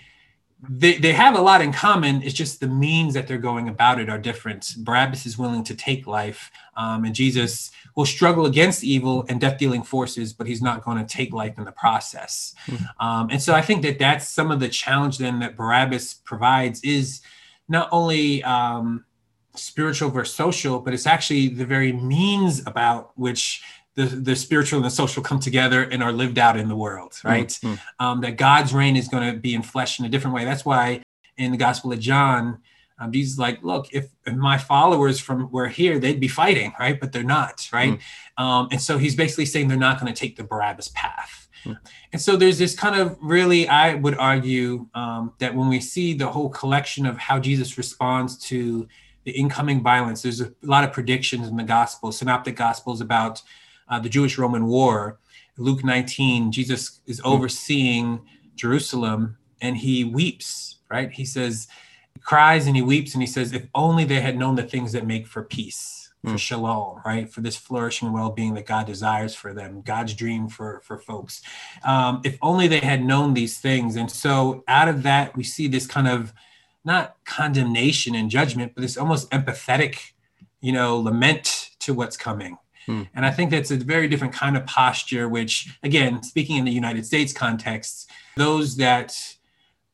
they, 0.69 0.97
they 0.99 1.13
have 1.13 1.37
a 1.37 1.41
lot 1.41 1.61
in 1.61 1.73
common. 1.73 2.23
It's 2.23 2.35
just 2.35 2.61
the 2.61 2.69
means 2.69 3.15
that 3.15 3.27
they're 3.27 3.39
going 3.39 3.69
about 3.69 3.99
it 3.99 4.09
are 4.09 4.19
different. 4.19 4.75
Barabbas 4.79 5.27
is 5.27 5.37
willing 5.37 5.65
to 5.65 5.75
take 5.75 6.07
life, 6.07 6.53
um, 6.77 7.05
and 7.05 7.15
Jesus 7.15 7.73
will 7.97 8.07
struggle 8.07 8.47
against 8.47 8.85
evil 8.85 9.25
and 9.29 9.41
death 9.41 9.59
dealing 9.59 9.83
forces, 9.83 10.33
but 10.33 10.47
he's 10.47 10.63
not 10.63 10.85
going 10.85 10.99
to 10.99 11.05
take 11.05 11.33
life 11.33 11.59
in 11.59 11.65
the 11.65 11.73
process. 11.73 12.55
Mm-hmm. 12.67 13.07
Um, 13.07 13.29
and 13.31 13.43
so 13.43 13.55
I 13.55 13.61
think 13.61 13.83
that 13.83 13.99
that's 13.99 14.29
some 14.29 14.51
of 14.51 14.61
the 14.61 14.69
challenge 14.69 15.19
then 15.19 15.41
that 15.41 15.57
Barabbas 15.57 16.15
provides 16.15 16.81
is 16.83 17.23
not 17.69 17.89
only 17.91 18.43
um, 18.45 19.05
spiritual 19.57 20.11
versus 20.11 20.35
social, 20.35 20.79
but 20.79 20.95
it's 20.95 21.07
actually 21.07 21.49
the 21.49 21.67
very 21.67 21.93
means 21.93 22.65
about 22.67 23.13
which 23.19 23.63
the, 23.95 24.05
the 24.05 24.37
spiritual 24.37 24.79
and 24.79 24.87
the 24.87 24.91
social 24.91 25.23
come 25.23 25.39
together 25.39 25.83
and 25.83 26.03
are 26.03 26.13
lived 26.13 26.39
out 26.39 26.57
in 26.57 26.69
the 26.69 26.77
world, 26.77 27.13
mm, 27.13 27.25
right? 27.25 27.49
Mm-hmm. 27.49 27.75
Um, 28.05 28.21
that 28.23 28.37
God's 28.37 28.73
reign 28.73 28.97
is 28.97 29.09
going 29.09 29.33
to 29.33 29.39
be 29.39 29.55
in 29.55 29.63
flesh 29.63 29.99
in 29.99 30.07
a 30.07 30.09
different 30.09 30.35
way. 30.35 30.45
That's 30.45 30.65
why 30.65 31.03
in 31.37 31.53
the 31.53 31.59
Gospel 31.59 31.93
of 31.93 32.01
John, 32.01 32.59
um, 32.99 33.13
Jesus 33.13 33.39
like, 33.39 33.63
look, 33.63 33.89
if, 33.93 34.09
if, 34.27 34.35
my 34.35 34.59
followers 34.59 35.19
from 35.19 35.51
were 35.51 35.69
here, 35.69 35.99
they'd 35.99 36.21
be 36.21 36.29
fighting, 36.29 36.73
right? 36.79 36.99
But 36.99 37.13
they're 37.13 37.23
not, 37.23 37.69
right? 37.73 37.95
Mm-hmm. 37.95 38.45
Um, 38.45 38.69
and 38.71 38.81
so 38.81 38.99
he's 38.99 39.17
basically 39.17 39.47
saying 39.47 39.69
they're 39.69 39.77
not 39.77 40.01
going 40.01 40.13
to 40.13 40.19
take 40.19 40.37
the 40.37 40.45
Barabbas 40.45 40.89
path. 40.95 41.49
Mm-hmm. 41.65 41.85
And 42.13 42.23
so 42.23 42.37
there's 42.37 42.59
this 42.59 42.75
kind 42.75 43.01
of 43.01 43.17
really, 43.21 43.69
I 43.69 43.95
would 43.95 44.17
argue 44.17 44.87
um, 44.95 45.33
that 45.39 45.55
when 45.55 45.69
we 45.69 45.81
see 45.81 46.15
the 46.15 46.29
whole 46.29 46.49
collection 46.49 47.07
of 47.07 47.19
how 47.19 47.39
Jesus 47.39 47.77
responds 47.77 48.37
to 48.49 48.87
the 49.25 49.33
incoming 49.33 49.83
violence, 49.83 50.23
there's 50.23 50.41
a 50.41 50.53
lot 50.63 50.85
of 50.85 50.93
predictions 50.93 51.49
in 51.49 51.57
the 51.57 51.63
Gospel, 51.63 52.13
synoptic 52.13 52.57
Gospels 52.57 53.01
about 53.01 53.43
uh, 53.93 53.99
the 53.99 54.09
Jewish 54.09 54.39
Roman 54.39 54.67
War. 54.67 55.19
Luke 55.59 55.85
19, 55.85 56.51
Jesus 56.51 57.03
is 57.07 57.21
hmm. 57.21 57.27
overseeing 57.27 58.23
Jerusalem 58.55 59.37
and 59.61 59.77
he 59.77 60.03
weeps, 60.03 60.79
right? 60.91 61.13
He 61.13 61.27
says, 61.27 61.69
he 62.15 62.21
cries 62.21 62.67
and 62.67 62.75
he 62.75 62.83
weeps 62.83 63.13
and 63.13 63.23
he 63.23 63.27
says, 63.27 63.53
if 63.53 63.67
only 63.75 64.05
they 64.05 64.21
had 64.21 64.37
known 64.37 64.57
the 64.57 64.63
things 64.63 64.93
that 64.93 65.07
make 65.07 65.27
for 65.27 65.43
peace, 65.43 66.11
for 66.25 66.33
mm. 66.33 66.39
shalom, 66.39 67.01
right? 67.05 67.31
For 67.31 67.41
this 67.41 67.57
flourishing 67.57 68.13
well-being 68.13 68.55
that 68.55 68.67
God 68.67 68.87
desires 68.87 69.35
for 69.35 69.53
them, 69.53 69.83
God's 69.83 70.15
dream 70.15 70.49
for, 70.49 70.81
for 70.85 70.99
folks. 70.99 71.43
Um, 71.85 72.21
if 72.25 72.39
only 72.43 72.69
they 72.69 72.81
had 72.81 73.05
known 73.05 73.35
these 73.35 73.59
things. 73.59 73.97
And 73.97 74.11
so 74.11 74.65
out 74.69 74.89
of 74.89 75.03
that, 75.05 75.37
we 75.37 75.43
see 75.43 75.69
this 75.69 75.87
kind 75.87 76.09
of 76.09 76.33
not 76.85 77.17
condemnation 77.25 78.15
and 78.15 78.31
judgment, 78.31 78.73
but 78.75 78.83
this 78.83 78.97
almost 78.97 79.31
empathetic, 79.31 80.13
you 80.61 80.73
know, 80.73 80.99
lament 80.99 81.71
to 81.81 81.95
what's 81.95 82.17
coming 82.17 82.59
Hmm. 82.87 83.03
And 83.15 83.25
I 83.25 83.31
think 83.31 83.51
that's 83.51 83.71
a 83.71 83.77
very 83.77 84.09
different 84.09 84.35
kind 84.35 84.57
of 84.57 84.67
posture, 84.67 85.29
which, 85.29 85.77
again, 85.83 86.23
speaking 86.23 86.57
in 86.57 86.65
the 86.65 86.73
United 86.73 87.07
States 87.07 87.33
context, 87.33 88.11
those 88.37 88.77
that 88.77 89.17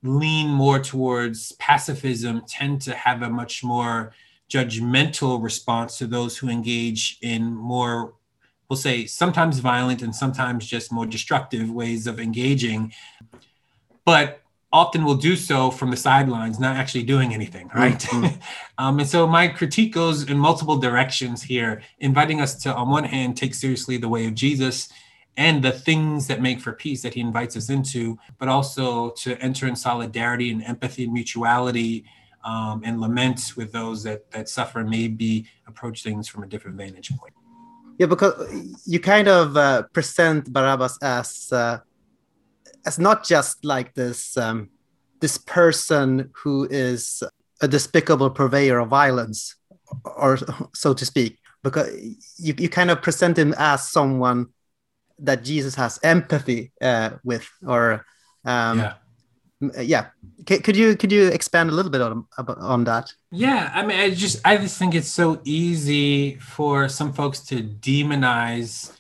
lean 0.02 0.48
more 0.48 0.78
towards 0.78 1.52
pacifism 1.52 2.42
tend 2.48 2.80
to 2.82 2.94
have 2.94 3.22
a 3.22 3.28
much 3.28 3.64
more 3.64 4.12
judgmental 4.50 5.42
response 5.42 5.98
to 5.98 6.06
those 6.06 6.38
who 6.38 6.48
engage 6.48 7.18
in 7.20 7.54
more, 7.54 8.14
we'll 8.68 8.76
say, 8.76 9.06
sometimes 9.06 9.58
violent 9.58 10.02
and 10.02 10.14
sometimes 10.14 10.66
just 10.66 10.92
more 10.92 11.06
destructive 11.06 11.70
ways 11.70 12.06
of 12.06 12.18
engaging. 12.18 12.92
But 14.04 14.40
often 14.72 15.04
will 15.04 15.14
do 15.14 15.34
so 15.34 15.70
from 15.70 15.90
the 15.90 15.96
sidelines, 15.96 16.60
not 16.60 16.76
actually 16.76 17.02
doing 17.02 17.32
anything, 17.32 17.70
right? 17.74 17.98
Mm-hmm. 17.98 18.38
um, 18.78 18.98
and 18.98 19.08
so 19.08 19.26
my 19.26 19.48
critique 19.48 19.94
goes 19.94 20.28
in 20.28 20.38
multiple 20.38 20.76
directions 20.76 21.42
here, 21.42 21.82
inviting 22.00 22.40
us 22.40 22.54
to, 22.62 22.74
on 22.74 22.90
one 22.90 23.04
hand, 23.04 23.36
take 23.36 23.54
seriously 23.54 23.96
the 23.96 24.08
way 24.08 24.26
of 24.26 24.34
Jesus 24.34 24.90
and 25.38 25.62
the 25.62 25.72
things 25.72 26.26
that 26.26 26.42
make 26.42 26.60
for 26.60 26.72
peace 26.72 27.00
that 27.02 27.14
he 27.14 27.20
invites 27.20 27.56
us 27.56 27.70
into, 27.70 28.18
but 28.38 28.48
also 28.48 29.10
to 29.10 29.40
enter 29.40 29.66
in 29.66 29.76
solidarity 29.76 30.50
and 30.50 30.62
empathy 30.64 31.04
and 31.04 31.12
mutuality 31.12 32.04
um, 32.44 32.82
and 32.84 33.00
lament 33.00 33.52
with 33.56 33.72
those 33.72 34.02
that, 34.02 34.30
that 34.32 34.48
suffer 34.48 34.84
maybe 34.84 35.46
approach 35.66 36.02
things 36.02 36.28
from 36.28 36.42
a 36.42 36.46
different 36.46 36.76
vantage 36.76 37.10
point. 37.16 37.32
Yeah, 37.98 38.06
because 38.06 38.34
you 38.86 39.00
kind 39.00 39.28
of 39.28 39.56
uh, 39.56 39.82
present 39.92 40.52
Barabbas 40.52 40.98
as 41.02 41.52
uh, 41.52 41.80
as 42.86 42.98
not 42.98 43.24
just 43.24 43.64
like 43.64 43.94
this 43.94 44.36
um, 44.36 44.70
this 45.20 45.38
person 45.38 46.30
who 46.34 46.66
is 46.70 47.22
a 47.60 47.68
despicable 47.68 48.30
purveyor 48.30 48.78
of 48.78 48.88
violence, 48.88 49.56
or 50.04 50.38
so 50.74 50.94
to 50.94 51.04
speak, 51.04 51.38
because 51.62 51.88
you, 52.38 52.54
you 52.56 52.68
kind 52.68 52.90
of 52.90 53.02
present 53.02 53.38
him 53.38 53.54
as 53.58 53.88
someone 53.88 54.46
that 55.18 55.42
Jesus 55.42 55.74
has 55.74 55.98
empathy 56.02 56.72
uh, 56.80 57.10
with, 57.24 57.48
or 57.66 58.04
um, 58.44 58.78
yeah. 58.78 58.94
Yeah, 59.80 60.06
C- 60.48 60.60
could 60.60 60.76
you 60.76 60.96
could 60.96 61.10
you 61.10 61.26
expand 61.26 61.68
a 61.68 61.72
little 61.72 61.90
bit 61.90 62.00
on 62.00 62.24
on 62.46 62.84
that? 62.84 63.12
Yeah, 63.32 63.72
I 63.74 63.84
mean, 63.84 63.98
I 63.98 64.10
just 64.10 64.40
I 64.46 64.56
just 64.56 64.78
think 64.78 64.94
it's 64.94 65.08
so 65.08 65.40
easy 65.42 66.36
for 66.36 66.88
some 66.88 67.12
folks 67.12 67.40
to 67.46 67.64
demonize 67.64 68.92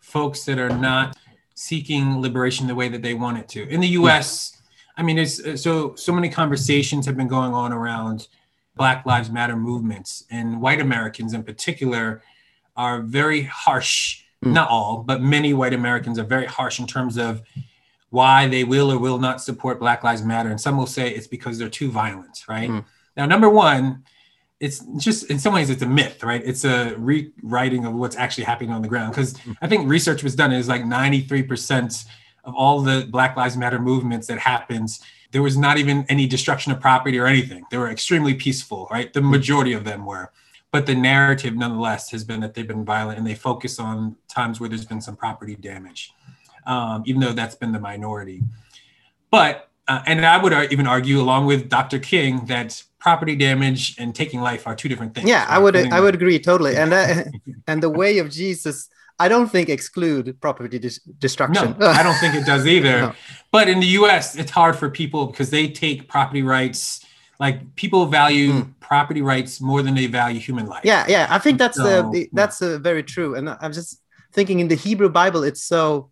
folks 0.00 0.46
that 0.46 0.58
are 0.58 0.70
not 0.70 1.18
seeking 1.56 2.20
liberation 2.20 2.66
the 2.66 2.74
way 2.74 2.88
that 2.88 3.02
they 3.02 3.14
want 3.14 3.38
it 3.38 3.48
to. 3.48 3.66
In 3.68 3.80
the 3.80 3.88
U.S., 3.88 4.60
I 4.96 5.02
mean, 5.02 5.18
it's 5.18 5.40
uh, 5.40 5.56
so 5.56 5.94
so 5.96 6.12
many 6.12 6.28
conversations 6.28 7.04
have 7.06 7.16
been 7.16 7.28
going 7.28 7.52
on 7.52 7.72
around 7.72 8.28
Black 8.76 9.04
Lives 9.04 9.30
Matter 9.30 9.56
movements, 9.56 10.24
and 10.30 10.60
white 10.60 10.80
Americans 10.80 11.34
in 11.34 11.42
particular 11.42 12.22
are 12.76 13.00
very 13.00 13.42
harsh. 13.42 14.22
Mm. 14.44 14.52
Not 14.52 14.68
all, 14.68 15.02
but 15.02 15.22
many 15.22 15.54
white 15.54 15.72
Americans 15.72 16.18
are 16.18 16.24
very 16.24 16.46
harsh 16.46 16.78
in 16.78 16.86
terms 16.86 17.16
of 17.16 17.42
why 18.10 18.46
they 18.46 18.64
will 18.64 18.92
or 18.92 18.98
will 18.98 19.18
not 19.18 19.40
support 19.40 19.80
Black 19.80 20.04
Lives 20.04 20.22
Matter. 20.22 20.50
And 20.50 20.60
some 20.60 20.76
will 20.76 20.86
say 20.86 21.10
it's 21.10 21.26
because 21.26 21.58
they're 21.58 21.70
too 21.70 21.90
violent, 21.90 22.44
right? 22.46 22.68
Mm. 22.68 22.84
Now, 23.16 23.24
number 23.24 23.48
one, 23.48 24.04
it's 24.58 24.80
just 24.96 25.30
in 25.30 25.38
some 25.38 25.52
ways 25.52 25.68
it's 25.68 25.82
a 25.82 25.86
myth, 25.86 26.22
right? 26.22 26.42
It's 26.44 26.64
a 26.64 26.94
rewriting 26.96 27.84
of 27.84 27.94
what's 27.94 28.16
actually 28.16 28.44
happening 28.44 28.70
on 28.70 28.82
the 28.82 28.88
ground. 28.88 29.12
Because 29.12 29.34
mm. 29.34 29.56
I 29.60 29.68
think 29.68 29.88
research 29.88 30.22
was 30.22 30.34
done 30.34 30.52
is 30.52 30.68
like 30.68 30.82
93% 30.82 32.06
of 32.44 32.54
all 32.54 32.80
the 32.80 33.06
Black 33.10 33.36
Lives 33.36 33.56
Matter 33.56 33.78
movements 33.78 34.26
that 34.28 34.38
happens, 34.38 35.02
there 35.32 35.42
was 35.42 35.56
not 35.56 35.76
even 35.76 36.06
any 36.08 36.26
destruction 36.26 36.72
of 36.72 36.80
property 36.80 37.18
or 37.18 37.26
anything. 37.26 37.64
They 37.70 37.76
were 37.76 37.90
extremely 37.90 38.34
peaceful, 38.34 38.88
right? 38.90 39.12
The 39.12 39.20
majority 39.20 39.74
of 39.74 39.84
them 39.84 40.06
were. 40.06 40.32
But 40.70 40.86
the 40.86 40.94
narrative, 40.94 41.54
nonetheless, 41.54 42.10
has 42.10 42.24
been 42.24 42.40
that 42.40 42.54
they've 42.54 42.66
been 42.66 42.84
violent 42.84 43.18
and 43.18 43.26
they 43.26 43.34
focus 43.34 43.78
on 43.78 44.16
times 44.28 44.60
where 44.60 44.68
there's 44.68 44.84
been 44.84 45.00
some 45.00 45.16
property 45.16 45.54
damage, 45.54 46.12
um, 46.66 47.02
even 47.06 47.20
though 47.20 47.32
that's 47.32 47.54
been 47.54 47.72
the 47.72 47.80
minority. 47.80 48.42
But, 49.30 49.68
uh, 49.88 50.02
and 50.06 50.24
I 50.24 50.42
would 50.42 50.72
even 50.72 50.86
argue, 50.86 51.20
along 51.20 51.46
with 51.46 51.68
Dr. 51.68 51.98
King, 51.98 52.46
that 52.46 52.82
property 53.06 53.36
damage 53.36 53.82
and 54.00 54.08
taking 54.22 54.40
life 54.40 54.66
are 54.66 54.74
two 54.74 54.88
different 54.88 55.14
things. 55.14 55.28
Yeah, 55.28 55.44
right? 55.44 55.54
I 55.54 55.58
would, 55.58 55.76
I 55.76 56.00
would 56.00 56.14
agree 56.16 56.38
totally. 56.40 56.74
And, 56.76 56.92
uh, 56.92 57.22
and 57.68 57.80
the 57.80 57.90
way 58.00 58.18
of 58.18 58.30
Jesus 58.30 58.88
I 59.18 59.28
don't 59.28 59.48
think 59.48 59.68
exclude 59.68 60.38
property 60.40 60.78
dis- 60.78 61.00
destruction. 61.18 61.76
No, 61.78 61.86
I 61.86 62.02
don't 62.02 62.18
think 62.18 62.34
it 62.34 62.44
does 62.44 62.66
either. 62.74 63.00
No. 63.00 63.12
But 63.50 63.68
in 63.68 63.80
the 63.80 63.86
U.S., 64.00 64.36
it's 64.36 64.50
hard 64.50 64.76
for 64.76 64.90
people 64.90 65.26
because 65.26 65.48
they 65.50 65.68
take 65.68 66.08
property 66.08 66.42
rights. 66.42 67.04
Like 67.38 67.74
people 67.76 68.06
value 68.06 68.52
mm. 68.52 68.74
property 68.80 69.22
rights 69.22 69.60
more 69.60 69.82
than 69.82 69.94
they 69.94 70.06
value 70.06 70.40
human 70.40 70.66
life. 70.66 70.84
Yeah, 70.84 71.06
yeah. 71.08 71.26
I 71.30 71.38
think 71.38 71.58
that's 71.58 71.76
so, 71.76 72.10
uh, 72.10 72.20
that's 72.32 72.60
uh, 72.60 72.78
very 72.78 73.02
true. 73.02 73.36
And 73.36 73.48
I'm 73.48 73.72
just 73.72 74.02
thinking 74.32 74.60
in 74.60 74.68
the 74.68 74.74
Hebrew 74.74 75.08
Bible, 75.08 75.44
it's 75.44 75.62
so 75.62 76.10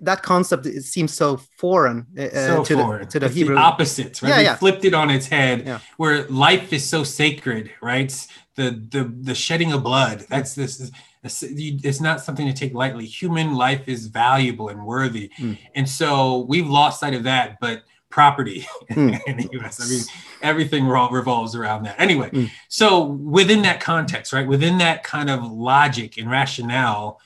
that 0.00 0.22
concept 0.22 0.66
it 0.66 0.82
seems 0.82 1.12
so 1.12 1.36
foreign, 1.36 2.06
uh, 2.18 2.28
so 2.30 2.64
to, 2.64 2.74
foreign. 2.74 3.00
The, 3.00 3.06
to 3.06 3.20
the 3.20 3.26
it's 3.26 3.34
Hebrew. 3.34 3.54
The 3.54 3.60
opposite, 3.60 4.22
right? 4.22 4.30
Yeah, 4.30 4.40
yeah. 4.40 4.56
flipped 4.56 4.84
it 4.84 4.94
on 4.94 5.10
its 5.10 5.26
head, 5.26 5.66
yeah. 5.66 5.80
where 5.96 6.26
life 6.28 6.72
is 6.72 6.88
so 6.88 7.04
sacred, 7.04 7.70
right? 7.82 8.12
The 8.56 8.70
the 8.90 9.04
the 9.04 9.34
shedding 9.34 9.72
of 9.72 9.82
blood. 9.82 10.26
That's 10.28 10.54
this 10.54 10.90
it's 11.24 12.00
not 12.00 12.20
something 12.20 12.46
to 12.46 12.52
take 12.52 12.74
lightly. 12.74 13.06
Human 13.06 13.54
life 13.54 13.88
is 13.88 14.08
valuable 14.08 14.68
and 14.68 14.84
worthy. 14.84 15.30
Mm. 15.38 15.58
And 15.74 15.88
so 15.88 16.40
we've 16.48 16.68
lost 16.68 17.00
sight 17.00 17.14
of 17.14 17.22
that, 17.22 17.58
but 17.60 17.82
property 18.10 18.66
mm. 18.90 19.18
in 19.26 19.38
the 19.38 19.48
US, 19.60 19.80
I 19.82 19.88
mean, 19.88 20.02
everything 20.42 20.86
revolves 20.86 21.54
around 21.54 21.84
that. 21.84 21.98
Anyway, 21.98 22.30
mm. 22.30 22.50
so 22.68 23.04
within 23.04 23.62
that 23.62 23.80
context, 23.80 24.32
right, 24.32 24.46
within 24.46 24.78
that 24.78 25.02
kind 25.02 25.30
of 25.30 25.50
logic 25.50 26.18
and 26.18 26.30
rationale, 26.30 27.20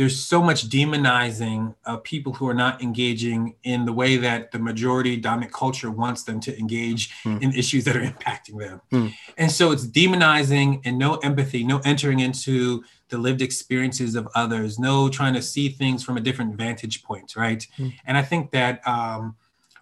there's 0.00 0.18
so 0.18 0.42
much 0.42 0.70
demonizing 0.70 1.74
of 1.84 2.02
people 2.04 2.32
who 2.32 2.48
are 2.48 2.54
not 2.54 2.82
engaging 2.82 3.54
in 3.64 3.84
the 3.84 3.92
way 3.92 4.16
that 4.16 4.50
the 4.50 4.58
majority 4.58 5.14
dominant 5.14 5.52
culture 5.52 5.90
wants 5.90 6.22
them 6.22 6.40
to 6.40 6.58
engage 6.58 7.10
mm. 7.22 7.42
in 7.42 7.52
issues 7.52 7.84
that 7.84 7.94
are 7.94 8.00
impacting 8.00 8.58
them. 8.58 8.80
Mm. 8.90 9.12
And 9.36 9.52
so 9.52 9.72
it's 9.72 9.86
demonizing 9.86 10.80
and 10.86 10.98
no 10.98 11.16
empathy, 11.16 11.64
no 11.64 11.80
entering 11.84 12.20
into 12.20 12.82
the 13.10 13.18
lived 13.18 13.42
experiences 13.42 14.14
of 14.14 14.26
others, 14.34 14.78
no 14.78 15.10
trying 15.10 15.34
to 15.34 15.42
see 15.42 15.68
things 15.68 16.02
from 16.02 16.16
a 16.16 16.20
different 16.20 16.54
vantage 16.54 17.02
point, 17.02 17.36
right? 17.36 17.66
Mm. 17.76 17.92
And 18.06 18.16
I 18.16 18.22
think 18.22 18.52
that 18.52 18.80
um, 18.88 19.36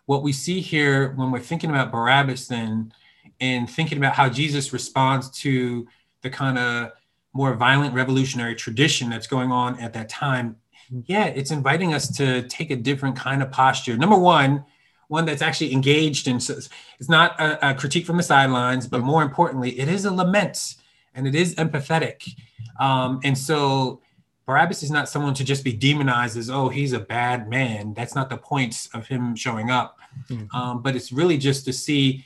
what 0.07 0.24
we 0.24 0.33
see 0.33 0.59
here 0.59 1.12
when 1.12 1.31
we're 1.31 1.38
thinking 1.38 1.70
about 1.70 1.92
Barabbas 1.92 2.48
then 2.48 2.92
and 3.40 3.70
thinking 3.70 3.98
about 3.98 4.14
how 4.14 4.28
Jesus 4.28 4.72
responds 4.72 5.31
to 5.42 5.87
the 6.22 6.31
kind 6.31 6.59
of 6.59 6.90
more 7.38 7.55
violent 7.55 7.94
revolutionary 7.94 8.57
tradition 8.57 9.09
that's 9.09 9.29
going 9.29 9.53
on 9.53 9.79
at 9.79 9.92
that 9.92 10.09
time, 10.09 10.57
yeah, 11.07 11.27
it's 11.27 11.53
inviting 11.53 11.94
us 11.94 12.09
to 12.16 12.42
take 12.48 12.72
a 12.72 12.77
different 12.77 13.14
kind 13.14 13.44
of 13.44 13.53
posture. 13.53 13.96
Number 13.96 14.18
one, 14.18 14.64
one 15.07 15.24
that's 15.24 15.40
actually 15.40 15.72
engaged 15.72 16.27
in 16.27 16.37
it's 16.37 17.09
not 17.09 17.40
a, 17.40 17.70
a 17.70 17.74
critique 17.74 18.07
from 18.07 18.16
the 18.16 18.24
sidelines, 18.24 18.88
but 18.88 19.03
more 19.03 19.22
importantly, 19.22 19.79
it 19.79 19.88
is 19.88 20.05
a 20.05 20.12
lament 20.12 20.74
and 21.14 21.29
it 21.29 21.37
is 21.37 21.55
empathetic. 21.55 22.29
Um, 22.81 23.20
and 23.22 23.38
so 23.38 24.01
Barabbas 24.44 24.83
is 24.83 24.90
not 24.90 25.09
someone 25.09 25.35
to 25.35 25.44
just 25.44 25.62
be 25.62 25.72
demonized 25.72 26.37
as, 26.37 26.51
oh, 26.51 26.68
he's 26.68 26.92
a 26.92 26.98
bad 26.98 27.48
man. 27.48 27.94
That's 27.94 28.16
not 28.16 28.31
the 28.31 28.37
point 28.37 28.88
of 28.94 29.07
him 29.07 29.37
showing 29.37 29.70
up. 29.70 29.96
Mm-hmm. 30.29 30.57
Um, 30.57 30.83
but 30.83 30.96
it's 30.96 31.12
really 31.12 31.38
just 31.38 31.64
to 31.66 31.72
see 31.72 32.24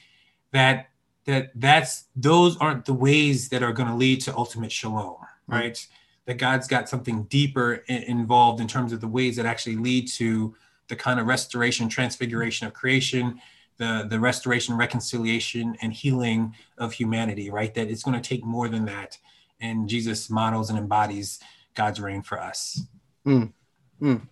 that 0.52 0.88
that 1.26 1.50
that's 1.54 2.04
those 2.16 2.56
aren't 2.58 2.84
the 2.84 2.94
ways 2.94 3.48
that 3.50 3.62
are 3.62 3.72
going 3.72 3.88
to 3.88 3.94
lead 3.94 4.20
to 4.20 4.36
ultimate 4.36 4.72
shalom 4.72 5.16
right 5.46 5.74
mm-hmm. 5.74 5.92
that 6.26 6.38
god's 6.38 6.66
got 6.66 6.88
something 6.88 7.24
deeper 7.24 7.84
in, 7.88 8.02
involved 8.04 8.60
in 8.60 8.68
terms 8.68 8.92
of 8.92 9.00
the 9.00 9.08
ways 9.08 9.36
that 9.36 9.46
actually 9.46 9.76
lead 9.76 10.08
to 10.08 10.54
the 10.88 10.96
kind 10.96 11.20
of 11.20 11.26
restoration 11.26 11.88
transfiguration 11.88 12.66
of 12.66 12.72
creation 12.72 13.40
the 13.78 14.06
the 14.08 14.18
restoration 14.18 14.76
reconciliation 14.76 15.76
and 15.80 15.92
healing 15.92 16.54
of 16.78 16.92
humanity 16.92 17.50
right 17.50 17.74
that 17.74 17.88
it's 17.88 18.02
going 18.02 18.20
to 18.20 18.28
take 18.28 18.44
more 18.44 18.68
than 18.68 18.84
that 18.84 19.18
and 19.60 19.88
jesus 19.88 20.28
models 20.28 20.70
and 20.70 20.78
embodies 20.78 21.40
god's 21.74 22.00
reign 22.00 22.22
for 22.22 22.40
us 22.40 22.82
mm. 23.26 23.52
Mm. 24.00 24.26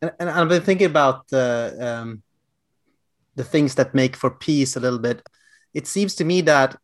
And, 0.00 0.12
and, 0.18 0.30
i've 0.30 0.48
been 0.48 0.62
thinking 0.62 0.86
about 0.86 1.28
the 1.28 1.76
um, 1.80 2.22
the 3.34 3.44
things 3.44 3.74
that 3.74 3.94
make 3.94 4.16
for 4.16 4.30
peace 4.30 4.76
a 4.76 4.80
little 4.80 4.98
bit 4.98 5.26
it 5.76 5.86
seems 5.86 6.14
to 6.14 6.24
me 6.24 6.40
that 6.40 6.74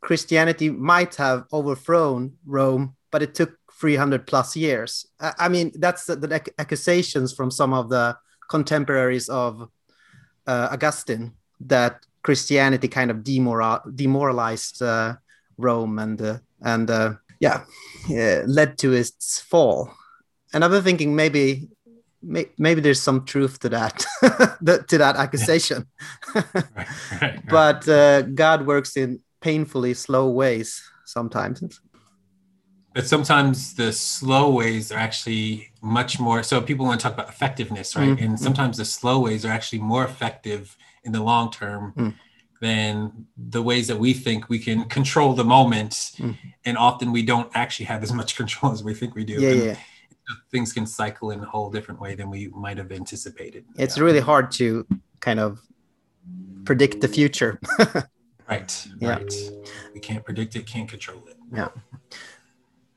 Christianity 0.00 0.70
might 0.70 1.16
have 1.16 1.46
overthrown 1.52 2.34
Rome, 2.46 2.94
but 3.10 3.22
it 3.22 3.34
took 3.34 3.58
300 3.80 4.24
plus 4.24 4.54
years. 4.54 5.04
I 5.18 5.48
mean, 5.48 5.72
that's 5.74 6.06
the, 6.06 6.14
the 6.14 6.52
accusations 6.56 7.32
from 7.32 7.50
some 7.50 7.74
of 7.74 7.88
the 7.88 8.16
contemporaries 8.48 9.28
of 9.28 9.68
uh, 10.46 10.68
Augustine 10.70 11.32
that 11.66 12.06
Christianity 12.22 12.86
kind 12.86 13.10
of 13.10 13.24
demoral, 13.24 13.80
demoralized 13.96 14.80
uh, 14.80 15.16
Rome 15.58 15.98
and 15.98 16.22
uh, 16.22 16.38
and 16.62 16.88
uh, 16.88 17.14
yeah, 17.40 17.64
led 18.46 18.78
to 18.78 18.92
its 18.92 19.40
fall. 19.40 19.92
And 20.52 20.64
I've 20.64 20.70
been 20.70 20.84
thinking 20.84 21.16
maybe 21.16 21.68
maybe 22.24 22.80
there's 22.80 23.00
some 23.00 23.24
truth 23.24 23.58
to 23.60 23.68
that 23.68 24.04
to 24.88 24.98
that 24.98 25.16
accusation 25.16 25.86
right, 26.34 26.44
right, 26.54 26.88
right. 27.22 27.46
but 27.48 27.88
uh, 27.88 28.22
god 28.22 28.66
works 28.66 28.96
in 28.96 29.20
painfully 29.40 29.94
slow 29.94 30.28
ways 30.28 30.82
sometimes 31.04 31.80
but 32.94 33.06
sometimes 33.06 33.74
the 33.74 33.92
slow 33.92 34.50
ways 34.50 34.92
are 34.92 34.98
actually 34.98 35.70
much 35.82 36.18
more 36.18 36.42
so 36.42 36.60
people 36.60 36.86
want 36.86 37.00
to 37.00 37.04
talk 37.04 37.14
about 37.14 37.28
effectiveness 37.28 37.96
right 37.96 38.08
mm-hmm. 38.08 38.24
and 38.24 38.40
sometimes 38.40 38.76
the 38.76 38.84
slow 38.84 39.20
ways 39.20 39.44
are 39.44 39.50
actually 39.50 39.80
more 39.80 40.04
effective 40.04 40.76
in 41.02 41.12
the 41.12 41.22
long 41.22 41.50
term 41.50 41.92
mm. 41.96 42.14
than 42.60 43.26
the 43.36 43.62
ways 43.62 43.88
that 43.88 43.98
we 43.98 44.14
think 44.14 44.48
we 44.48 44.58
can 44.58 44.84
control 44.84 45.34
the 45.34 45.44
moment 45.44 46.12
mm. 46.16 46.36
and 46.64 46.78
often 46.78 47.12
we 47.12 47.22
don't 47.22 47.50
actually 47.54 47.84
have 47.86 48.02
as 48.02 48.12
much 48.12 48.36
control 48.40 48.72
as 48.72 48.82
we 48.82 48.94
think 48.94 49.14
we 49.14 49.24
do 49.24 49.34
yeah, 49.34 49.50
and, 49.50 49.62
yeah 49.62 49.76
things 50.50 50.72
can 50.72 50.86
cycle 50.86 51.30
in 51.30 51.40
a 51.40 51.46
whole 51.46 51.70
different 51.70 52.00
way 52.00 52.14
than 52.14 52.30
we 52.30 52.48
might 52.48 52.78
have 52.78 52.92
anticipated. 52.92 53.64
It's 53.76 53.96
yeah. 53.96 54.04
really 54.04 54.20
hard 54.20 54.50
to 54.52 54.86
kind 55.20 55.40
of 55.40 55.60
predict 56.64 57.00
the 57.00 57.08
future. 57.08 57.60
right. 58.48 58.86
Yeah. 58.98 59.08
Right. 59.08 59.34
We 59.92 60.00
can't 60.00 60.24
predict 60.24 60.56
it, 60.56 60.66
can't 60.66 60.88
control 60.88 61.22
it. 61.28 61.36
Yeah. 61.52 61.68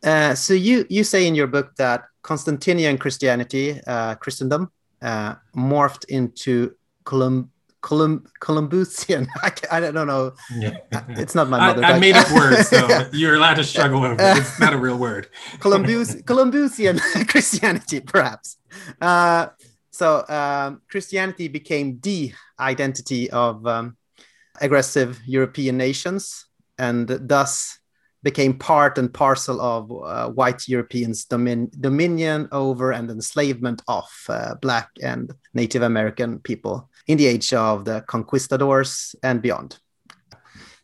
Uh, 0.03 0.35
so 0.35 0.53
you 0.53 0.85
you 0.89 1.03
say 1.03 1.27
in 1.27 1.35
your 1.35 1.47
book 1.47 1.75
that 1.77 2.05
Constantinian 2.21 2.97
Christianity, 2.97 3.79
uh, 3.87 4.15
Christendom, 4.15 4.71
uh, 5.01 5.35
morphed 5.55 6.05
into 6.05 6.75
Colum 7.03 7.51
Colum 7.81 8.25
Columbusian. 8.39 9.27
I, 9.37 9.51
I 9.71 9.79
don't 9.79 10.07
know. 10.07 10.33
Yeah. 10.55 10.77
It's 11.09 11.35
not 11.35 11.49
my 11.49 11.59
mother. 11.59 11.83
I, 11.83 11.93
I 11.93 11.99
made 11.99 12.15
up 12.15 12.31
words, 12.31 12.67
so 12.69 12.87
yeah. 12.87 13.07
you're 13.13 13.35
allowed 13.35 13.55
to 13.55 13.63
struggle 13.63 14.03
over 14.03 14.13
it. 14.13 14.37
It's 14.37 14.59
not 14.59 14.73
a 14.73 14.77
real 14.77 14.97
word. 14.97 15.27
Columbus 15.59 16.21
Columbusian 16.23 16.99
Christianity, 17.27 17.99
perhaps. 17.99 18.57
Uh, 19.01 19.47
so 19.91 20.25
um, 20.27 20.81
Christianity 20.89 21.47
became 21.47 21.99
the 22.01 22.33
identity 22.59 23.30
of 23.32 23.65
um, 23.65 23.97
aggressive 24.61 25.19
European 25.25 25.78
nations, 25.78 26.45
and 26.78 27.07
thus 27.07 27.80
became 28.23 28.57
part 28.57 28.97
and 28.97 29.13
parcel 29.13 29.61
of 29.61 29.91
uh, 29.91 30.30
white 30.30 30.67
Europeans' 30.67 31.25
domin- 31.25 31.71
dominion 31.80 32.49
over 32.51 32.91
and 32.91 33.09
enslavement 33.09 33.82
of 33.88 34.05
uh, 34.28 34.55
Black 34.55 34.89
and 35.01 35.32
Native 35.53 35.84
American 35.84 36.39
people 36.39 36.89
in 37.08 37.18
the 37.18 37.26
age 37.26 37.53
of 37.53 37.86
the 37.86 38.01
conquistadors 38.01 39.16
and 39.24 39.41
beyond. 39.41 39.80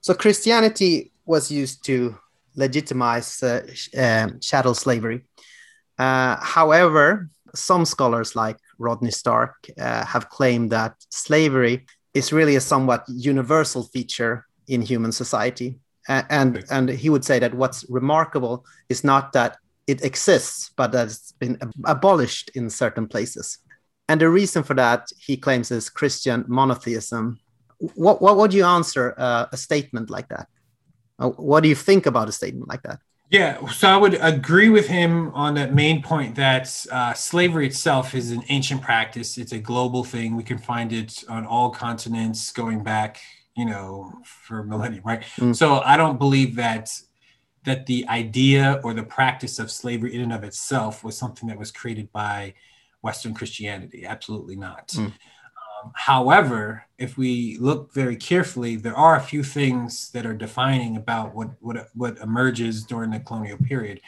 So 0.02 0.14
Christianity 0.14 1.12
was 1.26 1.52
used 1.52 1.86
to 1.86 2.18
legitimize 2.56 3.42
uh, 3.42 3.66
um, 3.98 4.40
chattel 4.40 4.74
slavery. 4.74 5.26
Uh, 5.98 6.38
however, 6.38 7.30
some 7.56 7.86
scholars 7.86 8.36
like 8.36 8.58
Rodney 8.80 9.12
Stark 9.12 9.56
uh, 9.80 10.06
have 10.06 10.30
claimed 10.30 10.72
that 10.72 10.96
slavery 11.10 11.86
is 12.14 12.34
really 12.34 12.56
a 12.56 12.62
somewhat 12.62 13.06
universal 13.08 13.84
feature 13.84 14.46
in 14.68 14.82
human 14.82 15.12
society. 15.12 15.80
And 16.08 16.66
and 16.70 16.90
he 16.90 17.10
would 17.10 17.24
say 17.24 17.40
that 17.40 17.54
what's 17.54 17.86
remarkable 17.90 18.66
is 18.90 19.04
not 19.06 19.32
that 19.34 19.58
it 19.88 20.04
exists, 20.04 20.72
but 20.76 20.92
that 20.92 21.08
it's 21.08 21.32
been 21.34 21.58
ab- 21.62 21.74
abolished 21.86 22.50
in 22.56 22.70
certain 22.70 23.08
places. 23.08 23.60
And 24.10 24.20
the 24.20 24.30
reason 24.30 24.64
for 24.64 24.74
that, 24.76 25.12
he 25.18 25.38
claims, 25.38 25.72
is 25.72 25.90
Christian 25.90 26.46
monotheism. 26.48 27.40
What 27.96 28.22
what 28.22 28.38
would 28.38 28.54
you 28.54 28.66
answer 28.66 29.14
uh, 29.18 29.48
a 29.52 29.58
statement 29.58 30.10
like 30.10 30.30
that? 30.30 30.48
Uh, 31.20 31.30
what 31.30 31.64
do 31.64 31.70
you 31.70 31.76
think 31.76 32.06
about 32.06 32.30
a 32.30 32.32
statement 32.32 32.70
like 32.70 32.84
that? 32.84 33.00
Yeah, 33.30 33.66
so 33.70 33.88
I 33.88 33.98
would 33.98 34.16
agree 34.22 34.70
with 34.70 34.88
him 34.88 35.32
on 35.34 35.56
that 35.56 35.74
main 35.74 36.04
point 36.04 36.36
that 36.36 36.86
uh, 36.92 37.14
slavery 37.14 37.66
itself 37.66 38.14
is 38.14 38.30
an 38.30 38.44
ancient 38.50 38.84
practice. 38.84 39.40
It's 39.40 39.54
a 39.54 39.58
global 39.58 40.04
thing. 40.04 40.36
We 40.36 40.44
can 40.44 40.60
find 40.60 40.94
it 40.94 41.24
on 41.28 41.44
all 41.46 41.72
continents 41.72 42.52
going 42.52 42.84
back, 42.84 43.22
you 43.56 43.66
know, 43.66 44.14
for 44.24 44.64
millennia, 44.64 45.02
right? 45.04 45.24
Mm. 45.38 45.56
So 45.56 45.80
I 45.80 45.98
don't 45.98 46.20
believe 46.20 46.56
that 46.58 46.92
that 47.64 47.86
the 47.86 48.06
idea 48.10 48.80
or 48.84 48.94
the 48.94 49.04
practice 49.04 49.58
of 49.58 49.72
slavery 49.72 50.14
in 50.14 50.22
and 50.22 50.34
of 50.34 50.44
itself 50.44 51.04
was 51.04 51.18
something 51.18 51.48
that 51.48 51.58
was 51.58 51.72
created 51.72 52.12
by 52.12 52.54
Western 53.04 53.34
Christianity. 53.34 54.06
Absolutely 54.06 54.56
not. 54.56 54.88
Mm. 54.90 55.06
Um, 55.06 55.92
however, 55.94 56.86
if 56.98 57.18
we 57.18 57.58
look 57.60 57.94
very 57.94 58.16
carefully, 58.16 58.78
there 58.78 58.96
are 58.96 59.18
a 59.18 59.22
few 59.22 59.44
things 59.44 60.10
that 60.12 60.26
are 60.26 60.34
defining 60.34 60.98
about 60.98 61.36
what 61.36 61.50
what 61.60 61.90
what 61.94 62.18
emerges 62.20 62.84
during 62.86 63.12
the 63.12 63.20
colonial 63.20 63.58
period. 63.58 64.00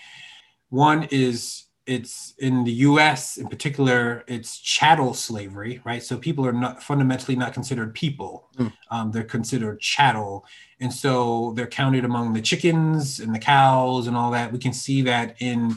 One 0.70 1.04
is 1.12 1.66
it's 1.86 2.34
in 2.40 2.64
the 2.64 2.72
U.S. 2.90 3.38
in 3.38 3.48
particular, 3.48 4.24
it's 4.28 4.58
chattel 4.60 5.14
slavery, 5.14 5.82
right? 5.86 6.02
So 6.02 6.18
people 6.18 6.44
are 6.48 6.52
not 6.52 6.82
fundamentally 6.82 7.36
not 7.36 7.54
considered 7.54 7.94
people; 7.94 8.50
Mm. 8.58 8.74
um, 8.90 9.12
they're 9.12 9.24
considered 9.38 9.80
chattel, 9.82 10.46
and 10.80 10.92
so 10.92 11.54
they're 11.56 11.68
counted 11.68 12.06
among 12.06 12.34
the 12.34 12.42
chickens 12.42 13.20
and 13.20 13.36
the 13.36 13.40
cows 13.40 14.08
and 14.08 14.16
all 14.18 14.32
that. 14.32 14.52
We 14.54 14.60
can 14.60 14.74
see 14.74 15.02
that 15.04 15.36
in 15.40 15.76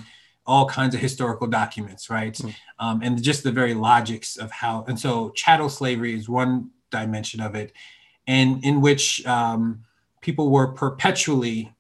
all 0.49 0.67
kinds 0.67 0.95
of 0.95 1.01
historical 1.01 1.47
documents, 1.47 2.09
right? 2.11 2.35
Mm. 2.35 2.55
Um, 2.79 3.01
and 3.05 3.23
just 3.23 3.45
the 3.45 3.53
very 3.53 3.75
logics 3.75 4.37
of 4.39 4.51
how. 4.51 4.85
And 4.89 4.99
so 4.99 5.31
chattel 5.31 5.69
slavery 5.69 6.15
is 6.15 6.29
one 6.29 6.71
dimension 6.91 7.41
of 7.41 7.55
it, 7.55 7.73
and 8.27 8.65
in 8.65 8.81
which 8.81 9.25
um, 9.27 9.85
people 10.23 10.51
were 10.51 10.69
perpetually 10.69 11.73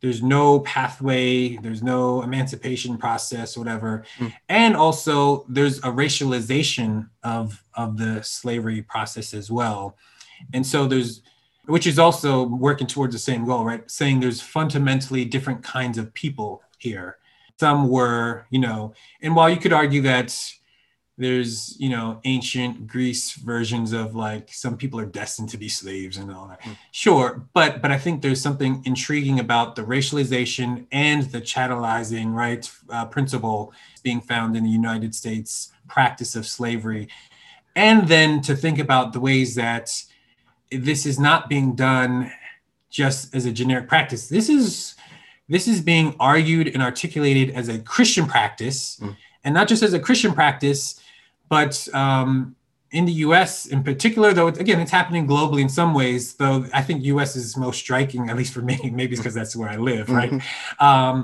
there's 0.00 0.20
no 0.20 0.58
pathway 0.60 1.56
there's 1.58 1.82
no 1.82 2.22
emancipation 2.22 2.98
process 2.98 3.56
whatever 3.56 4.04
Mm. 4.18 4.32
and 4.48 4.76
also 4.76 5.44
there's 5.48 5.78
a 5.78 5.92
racialization 6.02 7.08
of 7.22 7.62
of 7.74 7.96
the 7.96 8.20
slavery 8.22 8.82
process 8.82 9.32
as 9.32 9.48
well 9.50 9.96
and 10.52 10.66
so 10.66 10.86
there's 10.86 11.22
which 11.66 11.86
is 11.86 11.98
also 11.98 12.42
working 12.42 12.88
towards 12.88 13.14
the 13.14 13.18
same 13.18 13.44
goal 13.46 13.64
right 13.64 13.88
saying 13.88 14.18
there's 14.18 14.40
fundamentally 14.40 15.24
different 15.24 15.62
kinds 15.62 15.98
of 15.98 16.12
people 16.14 16.62
here 16.78 17.18
some 17.62 17.88
were 17.88 18.44
you 18.50 18.58
know 18.58 18.92
and 19.22 19.34
while 19.36 19.50
you 19.50 19.56
could 19.56 19.72
argue 19.72 20.02
that 20.02 20.28
there's 21.18 21.76
you 21.78 21.90
know 21.94 22.20
ancient 22.24 22.86
greece 22.94 23.32
versions 23.32 23.92
of 23.92 24.14
like 24.14 24.46
some 24.52 24.76
people 24.76 24.98
are 24.98 25.10
destined 25.20 25.48
to 25.50 25.58
be 25.58 25.68
slaves 25.68 26.16
and 26.16 26.32
all 26.32 26.48
that. 26.48 26.60
Mm. 26.62 26.76
sure 26.90 27.26
but 27.52 27.82
but 27.82 27.90
i 27.96 27.98
think 27.98 28.22
there's 28.22 28.40
something 28.40 28.82
intriguing 28.84 29.38
about 29.38 29.76
the 29.76 29.82
racialization 29.82 30.86
and 30.90 31.20
the 31.34 31.40
chattelizing 31.40 32.32
right 32.32 32.64
uh, 32.90 33.04
principle 33.06 33.72
being 34.02 34.20
found 34.20 34.56
in 34.56 34.64
the 34.64 34.76
united 34.82 35.14
states 35.14 35.72
practice 35.92 36.34
of 36.34 36.46
slavery. 36.46 37.08
And 37.76 38.08
then 38.08 38.40
to 38.42 38.56
think 38.56 38.78
about 38.78 39.12
the 39.12 39.20
ways 39.20 39.54
that 39.54 39.92
this 40.70 41.06
is 41.06 41.18
not 41.18 41.48
being 41.48 41.74
done 41.74 42.32
just 42.90 43.34
as 43.34 43.46
a 43.46 43.52
generic 43.52 43.88
practice. 43.88 44.28
This 44.28 44.48
is 44.48 44.94
this 45.54 45.66
is 45.72 45.78
being 45.92 46.08
argued 46.32 46.66
and 46.74 46.82
articulated 46.90 47.48
as 47.60 47.66
a 47.68 47.78
christian 47.94 48.26
practice 48.34 48.78
Mm. 49.02 49.14
and 49.44 49.52
not 49.58 49.66
just 49.72 49.82
as 49.88 49.92
a 49.92 50.00
christian 50.06 50.32
practice 50.40 50.82
but 51.56 51.74
um, 52.02 52.56
in 52.98 53.04
the 53.10 53.12
us 53.12 53.52
in 53.74 53.80
particular 53.90 54.28
though 54.36 54.48
it's, 54.50 54.58
again 54.64 54.80
it's 54.84 54.90
happening 55.00 55.24
globally 55.32 55.60
in 55.66 55.68
some 55.80 55.92
ways 56.00 56.22
though 56.40 56.56
i 56.80 56.82
think 56.86 56.98
us 57.04 57.30
is 57.36 57.56
most 57.66 57.78
striking 57.84 58.22
at 58.30 58.36
least 58.40 58.52
for 58.56 58.62
me 58.70 58.76
maybe 58.98 59.12
it's 59.14 59.20
because 59.22 59.34
that's 59.40 59.54
where 59.60 59.68
i 59.68 59.76
live 59.90 60.06
right 60.20 60.30
Mhm. 60.32 60.42
um, 60.88 61.14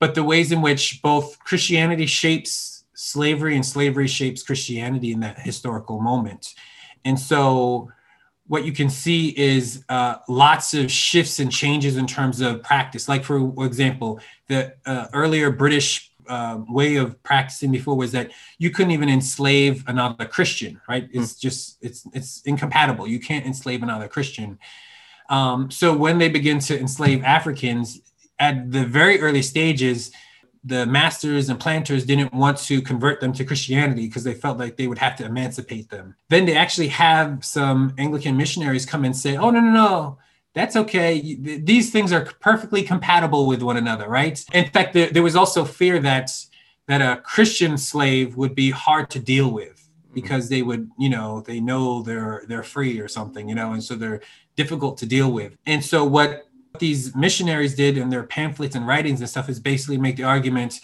but 0.00 0.14
the 0.14 0.24
ways 0.32 0.48
in 0.52 0.60
which 0.68 1.00
both 1.02 1.26
Christianity 1.48 2.06
shapes 2.06 2.84
slavery 2.94 3.54
and 3.58 3.64
slavery 3.64 4.08
shapes 4.08 4.42
Christianity 4.42 5.10
in 5.12 5.20
that 5.20 5.38
historical 5.50 5.98
moment. 6.00 6.42
And 7.08 7.16
so, 7.18 7.90
what 8.46 8.64
you 8.64 8.72
can 8.72 8.90
see 8.90 9.28
is 9.38 9.84
uh, 9.88 10.16
lots 10.28 10.74
of 10.74 10.90
shifts 10.90 11.38
and 11.38 11.50
changes 11.50 11.96
in 11.96 12.06
terms 12.06 12.40
of 12.40 12.62
practice. 12.62 13.08
Like, 13.08 13.24
for 13.24 13.52
example, 13.64 14.20
the 14.48 14.74
uh, 14.84 15.06
earlier 15.12 15.50
British 15.50 16.12
uh, 16.28 16.58
way 16.68 16.96
of 16.96 17.22
practicing 17.22 17.70
before 17.70 17.94
was 17.94 18.12
that 18.12 18.30
you 18.58 18.70
couldn't 18.70 18.92
even 18.92 19.08
enslave 19.08 19.84
another 19.86 20.24
Christian, 20.24 20.80
right? 20.88 21.08
It's 21.12 21.34
just 21.34 21.78
it's 21.82 22.06
it's 22.12 22.42
incompatible. 22.42 23.06
You 23.06 23.20
can't 23.20 23.46
enslave 23.46 23.82
another 23.82 24.08
Christian. 24.08 24.58
Um, 25.30 25.70
so 25.70 25.96
when 25.96 26.18
they 26.18 26.28
begin 26.28 26.58
to 26.60 26.78
enslave 26.78 27.22
Africans, 27.24 28.00
at 28.38 28.70
the 28.70 28.84
very 28.84 29.20
early 29.20 29.42
stages, 29.42 30.10
the 30.64 30.86
masters 30.86 31.50
and 31.50 31.60
planters 31.60 32.06
didn't 32.06 32.32
want 32.32 32.56
to 32.56 32.80
convert 32.80 33.20
them 33.20 33.32
to 33.34 33.44
Christianity 33.44 34.06
because 34.06 34.24
they 34.24 34.32
felt 34.32 34.58
like 34.58 34.76
they 34.76 34.86
would 34.86 34.98
have 34.98 35.14
to 35.16 35.24
emancipate 35.24 35.90
them. 35.90 36.14
Then 36.30 36.46
they 36.46 36.56
actually 36.56 36.88
have 36.88 37.44
some 37.44 37.94
Anglican 37.98 38.36
missionaries 38.36 38.86
come 38.86 39.04
and 39.04 39.14
say, 39.14 39.36
oh, 39.36 39.50
no, 39.50 39.60
no, 39.60 39.70
no, 39.70 40.18
that's 40.54 40.76
okay. 40.76 41.36
These 41.58 41.90
things 41.90 42.12
are 42.12 42.24
perfectly 42.40 42.82
compatible 42.82 43.46
with 43.46 43.62
one 43.62 43.76
another, 43.76 44.08
right? 44.08 44.42
In 44.52 44.70
fact, 44.70 44.94
there, 44.94 45.10
there 45.10 45.22
was 45.22 45.36
also 45.36 45.64
fear 45.64 45.98
that 46.00 46.30
that 46.86 47.00
a 47.00 47.20
Christian 47.22 47.78
slave 47.78 48.36
would 48.36 48.54
be 48.54 48.70
hard 48.70 49.08
to 49.10 49.18
deal 49.18 49.50
with 49.50 49.78
mm-hmm. 49.78 50.14
because 50.14 50.48
they 50.50 50.60
would, 50.62 50.90
you 50.98 51.08
know, 51.08 51.40
they 51.40 51.60
know 51.60 52.02
they're 52.02 52.44
they're 52.46 52.62
free 52.62 53.00
or 53.00 53.08
something, 53.08 53.48
you 53.48 53.54
know, 53.54 53.72
and 53.72 53.82
so 53.82 53.96
they're 53.96 54.20
difficult 54.54 54.96
to 54.98 55.06
deal 55.06 55.32
with. 55.32 55.56
And 55.66 55.84
so 55.84 56.04
what 56.04 56.48
these 56.78 57.14
missionaries 57.14 57.74
did 57.74 57.96
in 57.96 58.10
their 58.10 58.22
pamphlets 58.24 58.74
and 58.74 58.86
writings 58.86 59.20
and 59.20 59.28
stuff 59.28 59.48
is 59.48 59.60
basically 59.60 59.98
make 59.98 60.16
the 60.16 60.24
argument 60.24 60.80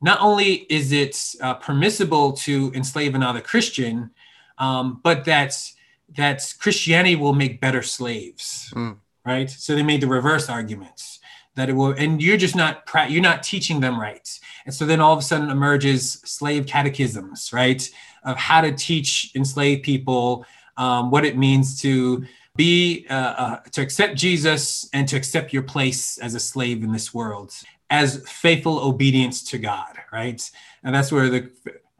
not 0.00 0.20
only 0.20 0.66
is 0.68 0.90
it 0.92 1.16
uh, 1.40 1.54
permissible 1.54 2.32
to 2.32 2.72
enslave 2.74 3.14
another 3.14 3.40
Christian, 3.40 4.10
um, 4.58 5.00
but 5.04 5.24
that's 5.24 5.74
that 6.16 6.42
Christianity 6.58 7.14
will 7.16 7.32
make 7.32 7.60
better 7.60 7.82
slaves, 7.82 8.70
Mm. 8.74 8.96
right? 9.24 9.48
So 9.48 9.74
they 9.74 9.82
made 9.82 10.00
the 10.00 10.08
reverse 10.08 10.48
arguments 10.48 11.20
that 11.54 11.68
it 11.68 11.74
will, 11.74 11.92
and 11.92 12.20
you're 12.20 12.36
just 12.36 12.56
not 12.56 12.84
pra- 12.84 13.08
you're 13.08 13.22
not 13.22 13.42
teaching 13.42 13.80
them 13.80 13.98
right, 13.98 14.28
and 14.66 14.74
so 14.74 14.84
then 14.84 15.00
all 15.00 15.12
of 15.12 15.20
a 15.20 15.22
sudden 15.22 15.50
emerges 15.50 16.12
slave 16.24 16.66
catechisms, 16.66 17.50
right, 17.52 17.88
of 18.24 18.36
how 18.36 18.60
to 18.60 18.72
teach 18.72 19.30
enslaved 19.36 19.82
people 19.84 20.44
um, 20.76 21.10
what 21.10 21.24
it 21.24 21.36
means 21.38 21.80
to 21.82 22.24
be 22.56 23.06
uh, 23.08 23.14
uh, 23.14 23.56
to 23.72 23.80
accept 23.80 24.16
Jesus 24.16 24.88
and 24.92 25.08
to 25.08 25.16
accept 25.16 25.52
your 25.52 25.62
place 25.62 26.18
as 26.18 26.34
a 26.34 26.40
slave 26.40 26.82
in 26.82 26.92
this 26.92 27.14
world 27.14 27.54
as 27.92 28.26
faithful 28.26 28.78
obedience 28.78 29.42
to 29.42 29.58
God, 29.58 29.98
right? 30.10 30.50
And 30.82 30.94
that's 30.94 31.12
where 31.12 31.28
the 31.28 31.50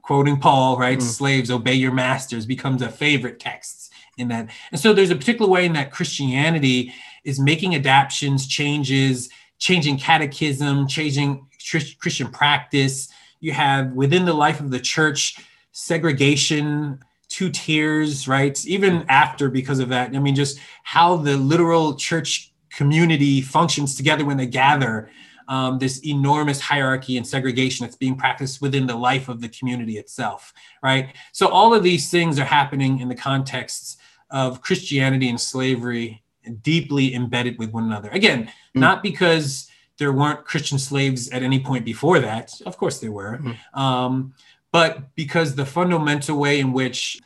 quoting 0.01 0.39
Paul, 0.39 0.79
right? 0.79 0.99
Mm. 0.99 1.03
Slaves 1.03 1.51
obey 1.51 1.75
your 1.75 1.93
masters 1.93 2.47
becomes 2.47 2.81
a 2.81 2.89
favorite 2.89 3.39
text 3.39 3.93
in 4.17 4.29
that. 4.29 4.49
And 4.73 4.81
so 4.81 4.95
there's 4.95 5.11
a 5.11 5.17
particular 5.17 5.51
way 5.51 5.67
in 5.67 5.75
that 5.75 5.93
Christianity 5.93 6.95
is 7.25 7.39
making 7.39 7.75
adaptations, 7.75 8.47
changes, 8.47 9.29
changing 9.59 9.99
catechism, 9.99 10.89
changing 10.89 11.47
Chris- 11.71 11.95
Christian 11.95 12.29
practice. 12.29 13.09
You 13.41 13.53
have 13.53 13.93
within 13.93 14.25
the 14.25 14.35
life 14.35 14.61
of 14.61 14.71
the 14.71 14.81
church 14.81 15.37
segregation, 15.73 17.01
two 17.33 17.49
tiers, 17.51 18.29
right? 18.29 18.57
Even 18.67 19.05
after, 19.09 19.49
because 19.49 19.79
of 19.81 19.89
that, 19.89 20.15
I 20.15 20.19
mean, 20.19 20.35
just 20.35 20.59
how 20.83 21.17
the 21.17 21.37
literal 21.37 21.95
church 21.97 22.53
community 22.71 23.41
functions 23.41 23.95
together 23.97 24.25
when 24.25 24.37
they 24.37 24.47
gather. 24.47 25.11
Um, 25.49 25.79
this 25.79 25.99
enormous 26.07 26.61
hierarchy 26.61 27.17
and 27.19 27.27
segregation 27.27 27.85
that's 27.85 27.97
being 27.97 28.17
practiced 28.17 28.63
within 28.63 28.87
the 28.87 28.95
life 28.95 29.29
of 29.29 29.41
the 29.41 29.49
community 29.49 29.99
itself, 29.99 30.55
right? 30.83 31.07
So 31.33 31.49
all 31.49 31.75
of 31.75 31.83
these 31.83 32.11
things 32.11 32.39
are 32.39 32.45
happening 32.45 33.01
in 33.01 33.09
the 33.09 33.17
context 33.17 33.99
of 34.31 34.63
Christianity 34.63 35.29
and 35.29 35.39
slavery 35.41 36.23
deeply 36.63 37.13
embedded 37.15 37.59
with 37.59 37.71
one 37.73 37.85
another. 37.85 38.09
Again, 38.11 38.41
Mm. 38.75 38.81
not 38.87 39.03
because 39.03 39.69
there 39.99 40.13
weren't 40.13 40.45
Christian 40.45 40.79
slaves 40.79 41.29
at 41.31 41.43
any 41.43 41.61
point 41.61 41.85
before 41.85 42.19
that. 42.21 42.47
Of 42.65 42.77
course 42.79 42.99
there 43.01 43.13
were. 43.13 43.39
Mm. 43.39 43.79
Um, 43.79 44.35
but 44.73 45.15
because 45.15 45.55
the 45.55 45.67
fundamental 45.67 46.37
way 46.39 46.59
in 46.59 46.73
which 46.73 47.21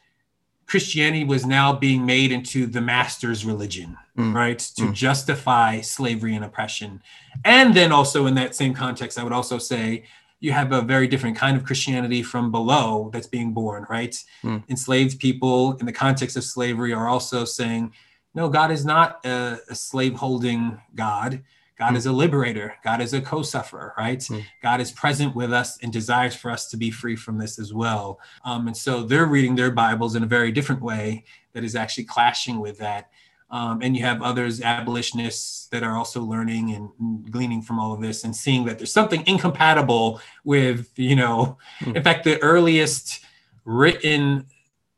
Christianity 0.66 1.24
was 1.24 1.46
now 1.46 1.72
being 1.72 2.04
made 2.04 2.32
into 2.32 2.66
the 2.66 2.80
master's 2.80 3.44
religion, 3.44 3.96
Mm. 4.18 4.34
right? 4.34 4.58
To 4.58 4.82
Mm. 4.86 4.94
justify 4.94 5.80
slavery 5.80 6.34
and 6.34 6.44
oppression. 6.44 7.00
And 7.44 7.72
then 7.74 7.92
also 7.92 8.26
in 8.26 8.34
that 8.34 8.54
same 8.56 8.74
context, 8.74 9.16
I 9.18 9.22
would 9.22 9.32
also 9.32 9.58
say 9.58 10.04
you 10.40 10.52
have 10.52 10.72
a 10.72 10.82
very 10.82 11.06
different 11.06 11.36
kind 11.36 11.56
of 11.56 11.64
Christianity 11.64 12.22
from 12.22 12.50
below 12.50 13.10
that's 13.12 13.28
being 13.28 13.52
born, 13.52 13.86
right? 13.88 14.14
Mm. 14.42 14.64
Enslaved 14.68 15.20
people 15.20 15.74
in 15.74 15.86
the 15.86 15.92
context 15.92 16.36
of 16.36 16.44
slavery 16.44 16.92
are 16.92 17.08
also 17.08 17.44
saying, 17.44 17.92
no, 18.34 18.48
God 18.48 18.70
is 18.72 18.84
not 18.84 19.24
a, 19.24 19.58
a 19.70 19.74
slave 19.74 20.14
holding 20.16 20.78
God. 20.94 21.42
God 21.78 21.92
mm. 21.92 21.96
is 21.96 22.06
a 22.06 22.12
liberator. 22.12 22.74
God 22.82 23.00
is 23.00 23.12
a 23.12 23.20
co 23.20 23.42
sufferer, 23.42 23.94
right? 23.98 24.18
Mm. 24.18 24.44
God 24.62 24.80
is 24.80 24.90
present 24.92 25.34
with 25.34 25.52
us 25.52 25.78
and 25.82 25.92
desires 25.92 26.34
for 26.34 26.50
us 26.50 26.68
to 26.70 26.76
be 26.76 26.90
free 26.90 27.16
from 27.16 27.38
this 27.38 27.58
as 27.58 27.72
well. 27.72 28.20
Um, 28.44 28.66
and 28.66 28.76
so 28.76 29.02
they're 29.02 29.26
reading 29.26 29.54
their 29.54 29.70
Bibles 29.70 30.14
in 30.14 30.22
a 30.22 30.26
very 30.26 30.52
different 30.52 30.82
way 30.82 31.24
that 31.52 31.64
is 31.64 31.76
actually 31.76 32.04
clashing 32.04 32.60
with 32.60 32.78
that. 32.78 33.10
Um, 33.48 33.80
and 33.80 33.96
you 33.96 34.02
have 34.02 34.22
others, 34.22 34.60
abolitionists, 34.60 35.68
that 35.68 35.84
are 35.84 35.96
also 35.96 36.20
learning 36.20 36.74
and 36.74 37.30
gleaning 37.30 37.62
from 37.62 37.78
all 37.78 37.92
of 37.92 38.00
this 38.00 38.24
and 38.24 38.34
seeing 38.34 38.64
that 38.64 38.78
there's 38.78 38.92
something 38.92 39.22
incompatible 39.26 40.20
with, 40.44 40.90
you 40.96 41.14
know, 41.14 41.56
mm. 41.80 41.94
in 41.94 42.02
fact, 42.02 42.24
the 42.24 42.42
earliest 42.42 43.24
written 43.64 44.46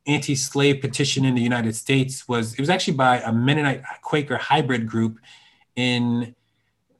anti-slave 0.07 0.81
petition 0.81 1.25
in 1.25 1.35
the 1.35 1.41
United 1.41 1.75
States 1.75 2.27
was 2.27 2.53
it 2.53 2.59
was 2.59 2.69
actually 2.69 2.97
by 2.97 3.19
a 3.19 3.31
Mennonite 3.31 3.83
Quaker 4.01 4.37
hybrid 4.37 4.87
group 4.87 5.19
in 5.75 6.35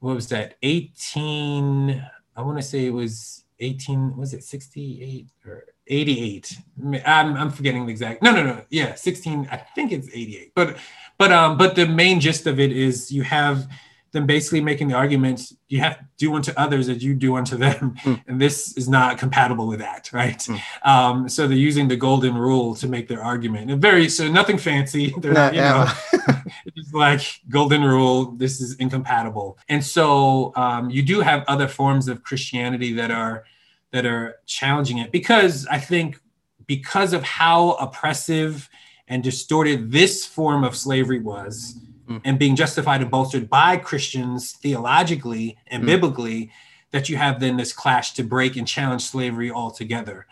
what 0.00 0.14
was 0.14 0.28
that? 0.28 0.56
18 0.62 2.04
I 2.36 2.42
want 2.42 2.58
to 2.58 2.62
say 2.62 2.86
it 2.86 2.92
was 2.92 3.44
18 3.60 4.16
was 4.16 4.34
it 4.34 4.42
68 4.42 5.28
or 5.46 5.64
88 5.86 6.58
I'm, 7.04 7.36
I'm 7.36 7.50
forgetting 7.50 7.84
the 7.84 7.92
exact 7.92 8.22
no 8.22 8.32
no 8.32 8.42
no 8.42 8.64
yeah 8.70 8.94
16 8.94 9.48
I 9.50 9.58
think 9.74 9.92
it's 9.92 10.08
88 10.08 10.52
but 10.54 10.78
but 11.18 11.32
um 11.32 11.58
but 11.58 11.74
the 11.74 11.86
main 11.86 12.20
gist 12.20 12.46
of 12.46 12.58
it 12.58 12.72
is 12.72 13.12
you 13.12 13.22
have 13.22 13.68
them 14.12 14.26
basically 14.26 14.60
making 14.60 14.88
the 14.88 14.94
argument 14.94 15.52
you 15.68 15.80
have 15.80 15.98
to 15.98 16.04
do 16.16 16.34
unto 16.34 16.52
others 16.56 16.88
as 16.88 17.02
you 17.02 17.14
do 17.14 17.36
unto 17.36 17.56
them. 17.56 17.94
Mm. 18.02 18.22
and 18.26 18.40
this 18.40 18.76
is 18.76 18.88
not 18.88 19.18
compatible 19.18 19.66
with 19.66 19.78
that 19.80 20.10
right? 20.12 20.38
Mm. 20.38 20.60
um, 20.82 21.28
so 21.28 21.46
they're 21.46 21.56
using 21.56 21.88
the 21.88 21.96
golden 21.96 22.34
rule 22.34 22.74
to 22.76 22.88
make 22.88 23.08
their 23.08 23.22
argument. 23.22 23.70
And 23.70 23.80
very 23.80 24.08
so 24.08 24.30
nothing 24.30 24.58
fancy. 24.58 25.14
They're 25.18 25.32
not, 25.32 25.54
you 25.54 25.60
know 25.60 25.86
it's 26.76 26.92
like 26.92 27.22
golden 27.48 27.82
rule 27.82 28.32
this 28.32 28.60
is 28.60 28.74
incompatible. 28.76 29.58
And 29.68 29.84
so 29.84 30.52
um, 30.56 30.90
you 30.90 31.02
do 31.02 31.20
have 31.20 31.44
other 31.48 31.68
forms 31.68 32.08
of 32.08 32.22
christianity 32.22 32.92
that 32.94 33.10
are 33.10 33.44
that 33.92 34.06
are 34.06 34.36
challenging 34.46 34.98
it 34.98 35.10
because 35.10 35.66
i 35.66 35.78
think 35.78 36.20
because 36.66 37.12
of 37.12 37.22
how 37.22 37.72
oppressive 37.72 38.68
and 39.08 39.22
distorted 39.22 39.90
this 39.90 40.24
form 40.24 40.62
of 40.62 40.76
slavery 40.76 41.18
was 41.18 41.80
mm. 42.10 42.20
and 42.24 42.38
being 42.38 42.56
justified 42.56 43.00
and 43.00 43.10
bolstered 43.10 43.48
by 43.48 43.76
Christians 43.76 44.52
theologically 44.52 45.56
and 45.68 45.84
mm. 45.84 45.86
biblically, 45.86 46.50
that 46.90 47.08
you 47.08 47.16
have 47.16 47.38
then 47.38 47.56
this 47.56 47.72
clash 47.72 48.12
to 48.14 48.24
break 48.24 48.56
and 48.56 48.66
challenge 48.66 49.02
slavery 49.02 49.50
altogether. 49.50 50.26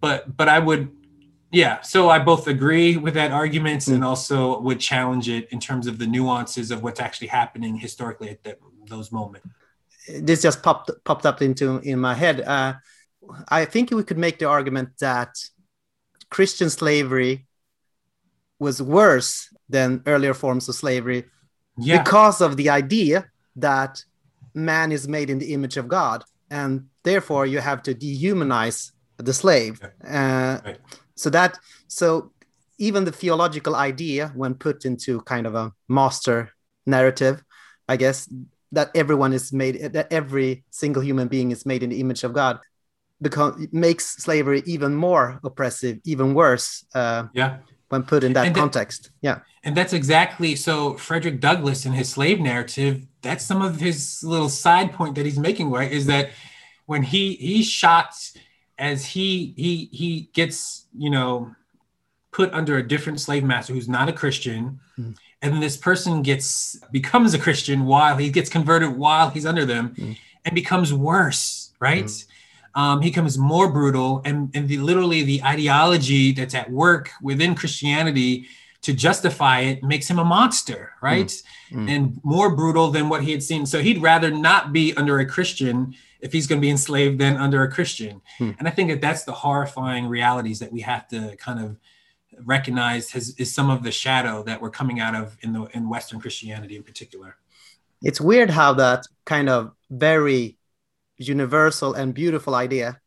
But 0.00 0.36
but 0.36 0.48
I 0.48 0.58
would 0.58 0.90
yeah, 1.52 1.80
so 1.80 2.10
I 2.10 2.18
both 2.18 2.48
agree 2.48 2.96
with 2.96 3.14
that 3.14 3.32
argument 3.32 3.82
mm. 3.82 3.94
and 3.94 4.04
also 4.04 4.60
would 4.60 4.80
challenge 4.80 5.28
it 5.28 5.48
in 5.50 5.60
terms 5.60 5.86
of 5.86 5.98
the 5.98 6.06
nuances 6.06 6.70
of 6.70 6.82
what's 6.82 7.00
actually 7.00 7.28
happening 7.28 7.76
historically 7.76 8.30
at 8.30 8.42
the, 8.42 8.58
those 8.86 9.10
moments. 9.10 9.48
This 10.08 10.42
just 10.42 10.62
popped 10.62 10.90
popped 11.04 11.26
up 11.26 11.42
into 11.42 11.78
in 11.78 11.98
my 11.98 12.14
head. 12.14 12.42
Uh, 12.42 12.74
I 13.48 13.64
think 13.64 13.90
we 13.90 14.04
could 14.04 14.18
make 14.18 14.38
the 14.38 14.46
argument 14.46 14.90
that 15.00 15.36
Christian 16.30 16.70
slavery 16.70 17.46
was 18.58 18.80
worse 18.80 19.52
than 19.68 20.02
earlier 20.06 20.34
forms 20.34 20.68
of 20.68 20.74
slavery 20.74 21.24
yeah. 21.78 22.02
because 22.02 22.40
of 22.40 22.56
the 22.56 22.70
idea 22.70 23.26
that 23.56 24.02
man 24.54 24.92
is 24.92 25.06
made 25.08 25.30
in 25.30 25.38
the 25.38 25.52
image 25.52 25.76
of 25.76 25.88
God, 25.88 26.24
and 26.50 26.86
therefore 27.02 27.46
you 27.46 27.58
have 27.58 27.82
to 27.82 27.94
dehumanize 27.94 28.92
the 29.16 29.32
slave. 29.32 29.80
Uh, 30.06 30.58
right. 30.64 30.78
So 31.14 31.30
that 31.30 31.58
so 31.88 32.32
even 32.78 33.04
the 33.04 33.12
theological 33.12 33.74
idea, 33.74 34.32
when 34.34 34.54
put 34.54 34.84
into 34.84 35.20
kind 35.22 35.46
of 35.46 35.54
a 35.54 35.72
master 35.88 36.50
narrative, 36.84 37.42
I 37.88 37.96
guess 37.96 38.28
that 38.72 38.90
everyone 38.94 39.32
is 39.32 39.52
made 39.52 39.92
that 39.92 40.12
every 40.12 40.64
single 40.70 41.02
human 41.02 41.28
being 41.28 41.50
is 41.50 41.64
made 41.64 41.82
in 41.82 41.90
the 41.90 42.00
image 42.00 42.24
of 42.24 42.32
God 42.32 42.58
become 43.22 43.68
makes 43.72 44.16
slavery 44.16 44.62
even 44.66 44.94
more 44.94 45.40
oppressive 45.42 45.98
even 46.04 46.34
worse 46.34 46.84
uh, 46.94 47.24
yeah 47.32 47.58
when 47.88 48.02
put 48.02 48.24
in 48.24 48.32
that 48.32 48.54
context. 48.54 49.10
yeah. 49.20 49.40
And 49.62 49.76
that's 49.76 49.92
exactly 49.92 50.54
so 50.54 50.94
Frederick 50.96 51.40
Douglass 51.40 51.86
in 51.86 51.92
his 51.92 52.08
slave 52.08 52.40
narrative, 52.40 53.06
that's 53.22 53.44
some 53.44 53.62
of 53.62 53.80
his 53.80 54.22
little 54.22 54.48
side 54.48 54.92
point 54.92 55.16
that 55.16 55.26
he's 55.26 55.38
making, 55.38 55.70
right? 55.70 55.90
Is 55.90 56.06
that 56.06 56.30
when 56.86 57.02
he 57.02 57.34
he 57.34 57.62
shot 57.62 58.14
as 58.78 59.04
he 59.04 59.54
he 59.56 59.88
he 59.92 60.30
gets, 60.32 60.86
you 60.96 61.10
know, 61.10 61.54
put 62.30 62.52
under 62.52 62.76
a 62.76 62.86
different 62.86 63.20
slave 63.20 63.42
master 63.42 63.72
who's 63.72 63.88
not 63.88 64.08
a 64.08 64.12
Christian, 64.12 64.78
mm. 64.96 65.16
and 65.42 65.60
this 65.60 65.76
person 65.76 66.22
gets 66.22 66.78
becomes 66.92 67.34
a 67.34 67.38
Christian 67.38 67.86
while 67.86 68.16
he 68.16 68.30
gets 68.30 68.48
converted 68.48 68.96
while 68.96 69.30
he's 69.30 69.46
under 69.46 69.64
them 69.64 69.96
mm. 69.96 70.16
and 70.44 70.54
becomes 70.54 70.92
worse, 70.92 71.72
right? 71.80 72.04
Mm 72.04 72.26
um, 72.76 73.00
he 73.00 73.08
becomes 73.08 73.38
more 73.38 73.72
brutal 73.72 74.20
and, 74.24 74.50
and 74.54 74.68
the, 74.68 74.76
literally 74.76 75.22
the 75.24 75.42
ideology 75.42 76.30
that's 76.30 76.54
at 76.54 76.70
work 76.70 77.10
within 77.22 77.54
christianity 77.54 78.46
to 78.82 78.92
justify 78.92 79.60
it 79.60 79.82
makes 79.82 80.08
him 80.08 80.18
a 80.18 80.24
monster 80.24 80.92
right 81.02 81.26
mm. 81.26 81.42
Mm. 81.72 81.90
and 81.90 82.20
more 82.22 82.54
brutal 82.54 82.90
than 82.90 83.08
what 83.08 83.24
he 83.24 83.32
had 83.32 83.42
seen 83.42 83.66
so 83.66 83.80
he'd 83.80 84.00
rather 84.00 84.30
not 84.30 84.72
be 84.72 84.94
under 84.94 85.18
a 85.18 85.26
christian 85.26 85.94
if 86.20 86.32
he's 86.32 86.46
going 86.46 86.60
to 86.60 86.64
be 86.64 86.70
enslaved 86.70 87.18
than 87.18 87.36
under 87.36 87.62
a 87.62 87.70
christian 87.70 88.20
mm. 88.38 88.54
and 88.58 88.68
i 88.68 88.70
think 88.70 88.90
that 88.90 89.00
that's 89.00 89.24
the 89.24 89.32
horrifying 89.32 90.06
realities 90.06 90.60
that 90.60 90.70
we 90.70 90.82
have 90.82 91.08
to 91.08 91.34
kind 91.36 91.58
of 91.58 91.78
recognize 92.44 93.10
has, 93.12 93.34
is 93.38 93.54
some 93.54 93.70
of 93.70 93.82
the 93.82 93.90
shadow 93.90 94.42
that 94.42 94.60
we're 94.60 94.70
coming 94.70 95.00
out 95.00 95.14
of 95.14 95.36
in 95.40 95.52
the 95.52 95.64
in 95.74 95.88
western 95.88 96.20
christianity 96.20 96.76
in 96.76 96.82
particular 96.82 97.36
it's 98.02 98.20
weird 98.20 98.50
how 98.50 98.74
that 98.74 99.06
kind 99.24 99.48
of 99.48 99.72
very 99.90 100.55
universal 101.18 101.94
and 101.94 102.14
beautiful 102.14 102.54
idea 102.54 103.00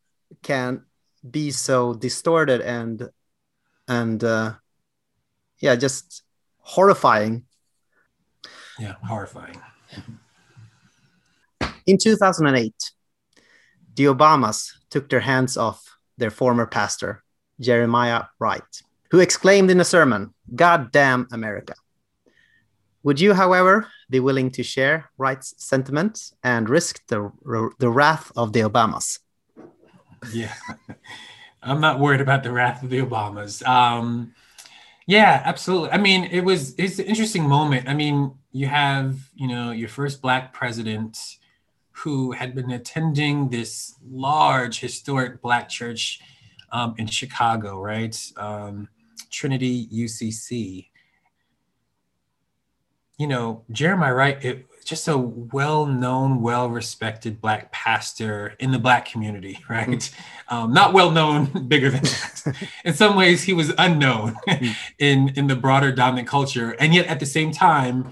can 0.44 0.84
be 1.30 1.52
so 1.52 1.94
distorted 1.94 2.62
and 2.62 3.10
and 3.88 4.24
uh, 4.24 4.54
yeah 5.60 5.76
just 5.76 6.24
horrifying. 6.60 7.46
Yeah 8.80 8.96
horrifying. 9.04 9.62
In 11.86 11.98
2008 11.98 12.74
the 13.96 14.06
obamas 14.06 14.72
took 14.90 15.10
their 15.10 15.20
hands 15.20 15.58
off 15.58 15.98
their 16.18 16.30
former 16.32 16.66
pastor 16.66 17.22
jeremiah 17.60 18.24
wright 18.40 18.82
who 19.12 19.20
exclaimed 19.20 19.70
in 19.70 19.82
a 19.82 19.84
sermon 19.84 20.34
god 20.56 20.92
damn 20.92 21.28
america 21.32 21.74
would 23.04 23.20
you 23.20 23.34
however 23.34 23.88
be 24.10 24.20
willing 24.20 24.52
to 24.52 24.64
share 24.64 25.10
Wright's 25.18 25.54
sentiments 25.58 26.34
and 26.44 26.70
risk 26.70 27.06
the, 27.08 27.32
the 27.80 27.90
wrath 27.90 28.32
of 28.36 28.54
the 28.54 28.62
Obamas? 28.62 29.20
Yeah, 30.34 30.54
I'm 31.64 31.80
not 31.80 32.00
worried 32.00 32.22
about 32.22 32.44
the 32.44 32.52
wrath 32.52 32.84
of 32.84 32.90
the 32.90 33.00
Obamas. 33.00 33.66
Um, 33.68 34.34
yeah, 35.08 35.42
absolutely. 35.46 35.92
I 35.92 35.98
mean, 35.98 36.26
it 36.26 36.42
was 36.42 36.76
it's 36.78 37.00
an 37.00 37.06
interesting 37.06 37.48
moment. 37.48 37.88
I 37.88 37.94
mean, 37.94 38.34
you 38.52 38.68
have 38.68 39.18
you 39.34 39.48
know 39.48 39.72
your 39.72 39.90
first 39.90 40.22
black 40.22 40.54
president 40.54 41.18
who 41.92 42.32
had 42.32 42.54
been 42.56 42.72
attending 42.72 43.50
this 43.50 43.96
large 44.10 44.80
historic 44.80 45.42
black 45.42 45.68
church 45.68 46.20
um, 46.72 46.96
in 46.98 47.08
Chicago, 47.08 47.82
right? 47.82 48.16
Um, 48.38 48.88
Trinity 49.32 49.88
UCC 49.88 50.90
you 53.20 53.28
know, 53.28 53.64
Jeremiah 53.72 54.14
Wright, 54.14 54.44
it, 54.44 54.66
just 54.86 55.08
a 55.08 55.16
well-known, 55.16 56.42
well-respected 56.42 57.40
black 57.40 57.72
pastor 57.72 58.56
in 58.60 58.72
the 58.72 58.80
black 58.80 59.06
community, 59.06 59.60
right? 59.70 59.88
Mm-hmm. 59.88 60.56
Um, 60.56 60.74
not 60.74 60.94
well-known, 60.94 61.46
bigger 61.68 61.92
than 61.92 62.02
that. 62.02 62.56
in 62.84 62.94
some 62.96 63.16
ways, 63.16 63.44
he 63.44 63.54
was 63.54 63.72
unknown 63.78 64.36
mm-hmm. 64.48 64.72
in 65.00 65.30
in 65.36 65.46
the 65.46 65.56
broader 65.56 65.92
dominant 65.92 66.28
culture, 66.28 66.72
and 66.80 66.94
yet 66.94 67.06
at 67.06 67.20
the 67.20 67.26
same 67.26 67.52
time, 67.52 68.12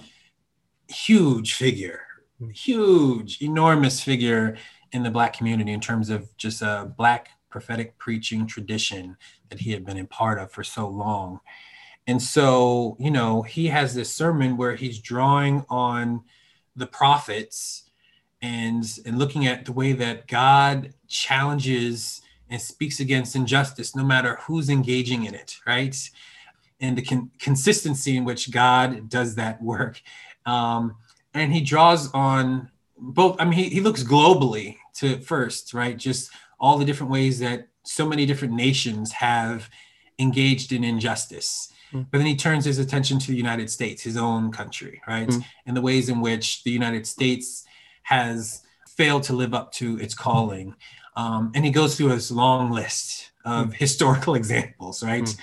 huge 0.87 1.53
figure, 1.53 2.01
mm-hmm. 2.39 2.51
huge, 2.51 3.41
enormous 3.41 4.03
figure 4.03 4.57
in 4.91 5.03
the 5.03 5.09
black 5.09 5.33
community 5.33 5.71
in 5.71 5.79
terms 5.79 6.09
of 6.09 6.35
just 6.37 6.61
a 6.61 6.93
black 6.97 7.29
prophetic 7.49 7.97
preaching 7.97 8.45
tradition 8.45 9.17
that 9.49 9.61
he 9.61 9.71
had 9.71 9.85
been 9.85 9.97
a 9.97 10.05
part 10.05 10.37
of 10.37 10.51
for 10.51 10.63
so 10.63 10.87
long. 10.87 11.39
And 12.07 12.21
so, 12.21 12.95
you 12.99 13.11
know, 13.11 13.41
he 13.41 13.67
has 13.67 13.93
this 13.93 14.13
sermon 14.13 14.55
where 14.55 14.75
he's 14.75 14.99
drawing 14.99 15.65
on 15.69 16.23
the 16.75 16.87
prophets 16.87 17.83
and 18.41 18.85
and 19.05 19.17
looking 19.19 19.45
at 19.45 19.65
the 19.65 19.73
way 19.73 19.93
that 19.93 20.27
God 20.27 20.93
challenges 21.07 22.21
and 22.49 22.61
speaks 22.61 22.99
against 22.99 23.35
injustice 23.35 23.95
no 23.95 24.03
matter 24.03 24.37
who's 24.43 24.69
engaging 24.69 25.25
in 25.25 25.35
it, 25.35 25.57
right? 25.67 25.95
And 26.79 26.97
the 26.97 27.01
con- 27.01 27.31
consistency 27.39 28.15
in 28.15 28.23
which 28.23 28.51
God 28.51 29.09
does 29.09 29.35
that 29.35 29.61
work. 29.61 30.01
Um, 30.45 30.95
and 31.33 31.53
he 31.53 31.61
draws 31.61 32.11
on 32.13 32.71
both, 32.97 33.35
I 33.39 33.43
mean, 33.45 33.53
he, 33.53 33.69
he 33.69 33.81
looks 33.81 34.03
globally 34.03 34.77
to 34.95 35.19
first, 35.19 35.73
right? 35.73 35.97
Just 35.97 36.31
all 36.59 36.77
the 36.77 36.85
different 36.85 37.11
ways 37.11 37.39
that 37.39 37.67
so 37.83 38.07
many 38.07 38.25
different 38.25 38.53
nations 38.53 39.11
have 39.11 39.69
engaged 40.19 40.71
in 40.71 40.83
injustice. 40.83 41.73
But 41.91 42.17
then 42.17 42.25
he 42.25 42.35
turns 42.35 42.65
his 42.65 42.79
attention 42.79 43.19
to 43.19 43.27
the 43.27 43.37
United 43.37 43.69
States, 43.69 44.01
his 44.01 44.17
own 44.17 44.51
country, 44.51 45.01
right? 45.07 45.27
Mm. 45.27 45.45
And 45.65 45.77
the 45.77 45.81
ways 45.81 46.09
in 46.09 46.21
which 46.21 46.63
the 46.63 46.71
United 46.71 47.07
States 47.07 47.65
has 48.03 48.63
failed 48.87 49.23
to 49.23 49.33
live 49.33 49.53
up 49.53 49.71
to 49.73 49.97
its 49.99 50.13
calling. 50.13 50.75
Um, 51.15 51.51
and 51.55 51.63
he 51.65 51.71
goes 51.71 51.95
through 51.95 52.09
this 52.09 52.31
long 52.31 52.71
list 52.71 53.31
of 53.45 53.69
mm. 53.69 53.73
historical 53.85 54.35
examples, 54.35 55.03
right? 55.03 55.23
Mm. 55.23 55.37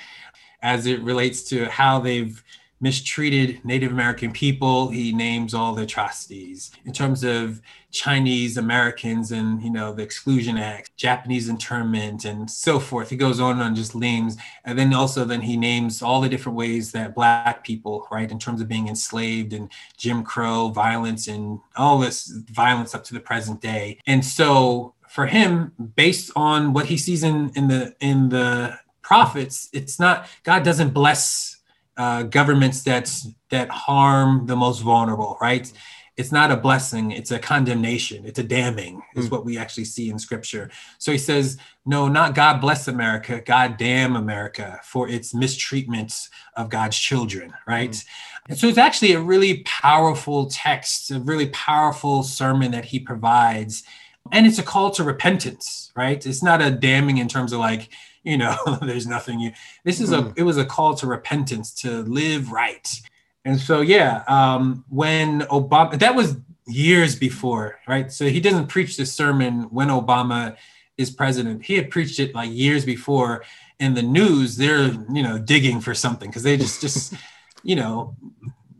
As 0.62 0.86
it 0.86 1.00
relates 1.02 1.42
to 1.50 1.66
how 1.66 2.00
they've 2.00 2.42
mistreated 2.80 3.64
Native 3.64 3.92
American 3.92 4.32
people. 4.32 4.88
He 4.88 5.12
names 5.12 5.54
all 5.54 5.74
the 5.74 5.82
atrocities. 5.82 6.70
In 6.84 6.92
terms 6.92 7.24
of 7.24 7.60
Chinese 7.94 8.56
Americans 8.56 9.30
and 9.30 9.62
you 9.62 9.70
know 9.70 9.92
the 9.92 10.02
Exclusion 10.02 10.58
Act, 10.58 10.94
Japanese 10.96 11.48
internment, 11.48 12.24
and 12.24 12.50
so 12.50 12.80
forth. 12.80 13.08
He 13.08 13.16
goes 13.16 13.38
on 13.38 13.60
and 13.60 13.76
just 13.76 13.94
names, 13.94 14.36
and 14.64 14.76
then 14.76 14.92
also 14.92 15.24
then 15.24 15.40
he 15.40 15.56
names 15.56 16.02
all 16.02 16.20
the 16.20 16.28
different 16.28 16.58
ways 16.58 16.90
that 16.92 17.14
Black 17.14 17.64
people, 17.64 18.06
right, 18.10 18.30
in 18.30 18.38
terms 18.38 18.60
of 18.60 18.68
being 18.68 18.88
enslaved 18.88 19.52
and 19.52 19.70
Jim 19.96 20.24
Crow 20.24 20.68
violence 20.68 21.28
and 21.28 21.60
all 21.76 21.98
this 21.98 22.26
violence 22.50 22.94
up 22.94 23.04
to 23.04 23.14
the 23.14 23.20
present 23.20 23.60
day. 23.60 23.98
And 24.06 24.24
so 24.24 24.94
for 25.08 25.26
him, 25.26 25.72
based 25.94 26.32
on 26.34 26.72
what 26.72 26.86
he 26.86 26.98
sees 26.98 27.22
in 27.22 27.50
in 27.54 27.68
the 27.68 27.94
in 28.00 28.28
the 28.28 28.76
prophets, 29.02 29.68
it's 29.72 30.00
not 30.00 30.26
God 30.42 30.64
doesn't 30.64 30.90
bless 30.90 31.53
uh, 31.96 32.24
governments 32.24 32.82
that 32.82 33.12
that 33.50 33.68
harm 33.70 34.46
the 34.46 34.56
most 34.56 34.80
vulnerable, 34.80 35.38
right? 35.40 35.70
It's 36.16 36.30
not 36.30 36.52
a 36.52 36.56
blessing; 36.56 37.10
it's 37.10 37.32
a 37.32 37.38
condemnation. 37.38 38.24
It's 38.24 38.38
a 38.38 38.44
damning, 38.44 39.02
is 39.16 39.28
mm. 39.28 39.30
what 39.32 39.44
we 39.44 39.58
actually 39.58 39.84
see 39.84 40.10
in 40.10 40.18
Scripture. 40.18 40.70
So 40.98 41.10
he 41.10 41.18
says, 41.18 41.56
"No, 41.84 42.06
not 42.08 42.34
God 42.34 42.60
bless 42.60 42.86
America, 42.86 43.42
God 43.44 43.76
damn 43.78 44.14
America 44.14 44.80
for 44.84 45.08
its 45.08 45.34
mistreatment 45.34 46.28
of 46.56 46.68
God's 46.68 46.96
children," 46.96 47.52
right? 47.66 47.90
Mm. 47.90 48.04
And 48.48 48.58
so 48.58 48.68
it's 48.68 48.78
actually 48.78 49.12
a 49.12 49.20
really 49.20 49.62
powerful 49.64 50.46
text, 50.46 51.10
a 51.10 51.18
really 51.18 51.48
powerful 51.48 52.22
sermon 52.22 52.70
that 52.72 52.84
he 52.84 53.00
provides, 53.00 53.82
and 54.30 54.46
it's 54.46 54.58
a 54.58 54.62
call 54.62 54.90
to 54.92 55.02
repentance, 55.02 55.90
right? 55.96 56.24
It's 56.24 56.42
not 56.42 56.62
a 56.62 56.70
damning 56.70 57.18
in 57.18 57.28
terms 57.28 57.52
of 57.52 57.58
like 57.58 57.88
you 58.24 58.36
know 58.36 58.56
there's 58.82 59.06
nothing 59.06 59.38
you 59.38 59.52
this 59.84 60.00
is 60.00 60.12
a 60.12 60.18
mm. 60.18 60.32
it 60.36 60.42
was 60.42 60.56
a 60.56 60.64
call 60.64 60.94
to 60.96 61.06
repentance 61.06 61.72
to 61.72 62.02
live 62.02 62.50
right. 62.50 63.00
And 63.44 63.60
so 63.60 63.80
yeah 63.80 64.24
um 64.26 64.84
when 64.88 65.42
obama 65.42 65.98
that 65.98 66.14
was 66.14 66.36
years 66.66 67.14
before 67.14 67.78
right? 67.86 68.10
So 68.10 68.26
he 68.26 68.40
doesn't 68.40 68.66
preach 68.66 68.96
this 68.96 69.12
sermon 69.12 69.64
when 69.64 69.88
obama 69.88 70.56
is 70.96 71.10
president. 71.10 71.64
He 71.64 71.74
had 71.74 71.90
preached 71.90 72.18
it 72.20 72.34
like 72.34 72.50
years 72.50 72.84
before 72.84 73.44
in 73.80 73.94
the 73.94 74.02
news. 74.02 74.56
They're 74.56 74.92
you 75.12 75.22
know 75.22 75.38
digging 75.38 75.80
for 75.80 75.94
something 75.94 76.30
because 76.30 76.42
they 76.42 76.56
just 76.56 76.80
just 76.80 77.14
you 77.62 77.76
know 77.76 78.16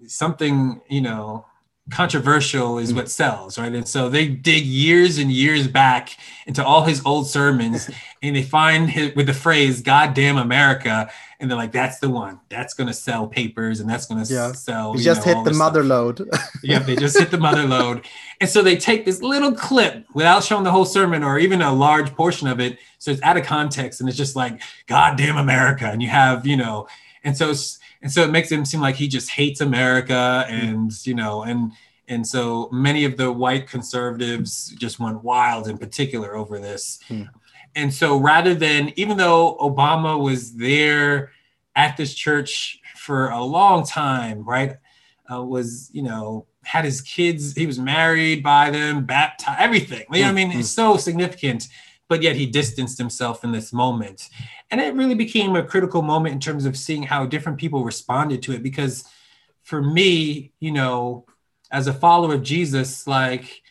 something 0.06 0.80
you 0.88 1.00
know 1.00 1.46
controversial 1.90 2.78
is 2.78 2.88
mm-hmm. 2.88 2.98
what 2.98 3.10
sells, 3.10 3.58
right? 3.58 3.72
And 3.72 3.86
so 3.86 4.08
they 4.08 4.26
dig 4.26 4.64
years 4.64 5.18
and 5.18 5.30
years 5.30 5.68
back 5.68 6.16
into 6.46 6.64
all 6.64 6.84
his 6.84 7.02
old 7.04 7.26
sermons 7.26 7.90
and 8.22 8.34
they 8.34 8.42
find 8.42 8.88
his, 8.88 9.14
with 9.14 9.26
the 9.26 9.34
phrase 9.34 9.82
"God 9.82 10.14
damn 10.14 10.38
America," 10.38 11.10
and 11.38 11.50
they're 11.50 11.58
like, 11.58 11.72
"That's 11.72 11.98
the 11.98 12.08
one. 12.08 12.40
That's 12.48 12.72
going 12.72 12.86
to 12.86 12.94
sell 12.94 13.26
papers 13.26 13.80
and 13.80 13.88
that's 13.88 14.06
going 14.06 14.24
to 14.24 14.32
yeah. 14.32 14.52
sell." 14.52 14.96
You 14.96 15.02
just 15.02 15.26
know, 15.26 15.34
hit 15.34 15.44
the 15.44 15.52
mother 15.52 15.84
load. 15.84 16.28
yeah, 16.62 16.78
they 16.78 16.96
just 16.96 17.18
hit 17.18 17.30
the 17.30 17.38
mother 17.38 17.64
load, 17.64 18.06
and 18.40 18.48
so 18.48 18.62
they 18.62 18.76
take 18.76 19.04
this 19.04 19.20
little 19.20 19.52
clip 19.52 20.06
without 20.14 20.42
showing 20.42 20.64
the 20.64 20.70
whole 20.70 20.86
sermon 20.86 21.22
or 21.22 21.38
even 21.38 21.60
a 21.60 21.72
large 21.72 22.14
portion 22.14 22.48
of 22.48 22.60
it, 22.60 22.78
so 22.98 23.10
it's 23.10 23.22
out 23.22 23.36
of 23.36 23.44
context, 23.44 24.00
and 24.00 24.08
it's 24.08 24.18
just 24.18 24.36
like 24.36 24.62
"God 24.86 25.18
damn 25.18 25.36
America," 25.36 25.86
and 25.86 26.00
you 26.00 26.08
have 26.08 26.46
you 26.46 26.56
know, 26.56 26.88
and 27.24 27.36
so 27.36 27.50
it's 27.50 27.78
and 28.04 28.12
so 28.12 28.22
it 28.22 28.30
makes 28.30 28.52
him 28.52 28.66
seem 28.66 28.82
like 28.82 28.96
he 28.96 29.08
just 29.08 29.30
hates 29.30 29.62
America, 29.62 30.44
and 30.48 30.92
you 31.06 31.14
know, 31.14 31.42
and 31.42 31.72
and 32.06 32.24
so 32.26 32.68
many 32.70 33.06
of 33.06 33.16
the 33.16 33.32
white 33.32 33.66
conservatives 33.66 34.74
just 34.78 35.00
went 35.00 35.24
wild 35.24 35.68
in 35.68 35.78
particular 35.78 36.36
over 36.36 36.60
this. 36.60 37.00
Hmm. 37.08 37.22
And 37.74 37.92
so 37.92 38.18
rather 38.18 38.54
than, 38.54 38.92
even 38.96 39.16
though 39.16 39.56
Obama 39.56 40.22
was 40.22 40.54
there 40.54 41.32
at 41.74 41.96
this 41.96 42.14
church 42.14 42.78
for 42.94 43.30
a 43.30 43.42
long 43.42 43.86
time, 43.86 44.44
right, 44.44 44.76
uh, 45.32 45.42
was 45.42 45.88
you 45.94 46.02
know 46.02 46.46
had 46.62 46.84
his 46.84 47.00
kids, 47.00 47.54
he 47.54 47.66
was 47.66 47.78
married 47.78 48.42
by 48.42 48.70
them, 48.70 49.06
baptized, 49.06 49.60
everything. 49.60 50.04
You 50.12 50.24
know, 50.24 50.28
I 50.28 50.32
mean, 50.32 50.52
it's 50.52 50.68
so 50.68 50.98
significant 50.98 51.68
but 52.08 52.22
yet 52.22 52.36
he 52.36 52.46
distanced 52.46 52.98
himself 52.98 53.44
in 53.44 53.52
this 53.52 53.72
moment. 53.72 54.28
And 54.70 54.80
it 54.80 54.94
really 54.94 55.14
became 55.14 55.56
a 55.56 55.62
critical 55.62 56.02
moment 56.02 56.34
in 56.34 56.40
terms 56.40 56.66
of 56.66 56.76
seeing 56.76 57.02
how 57.02 57.26
different 57.26 57.58
people 57.58 57.84
responded 57.84 58.42
to 58.42 58.52
it. 58.52 58.62
Because 58.62 59.04
for 59.62 59.82
me, 59.82 60.52
you 60.60 60.72
know, 60.72 61.24
as 61.70 61.86
a 61.86 61.92
follower 61.92 62.34
of 62.34 62.42
Jesus, 62.42 63.06
like 63.06 63.62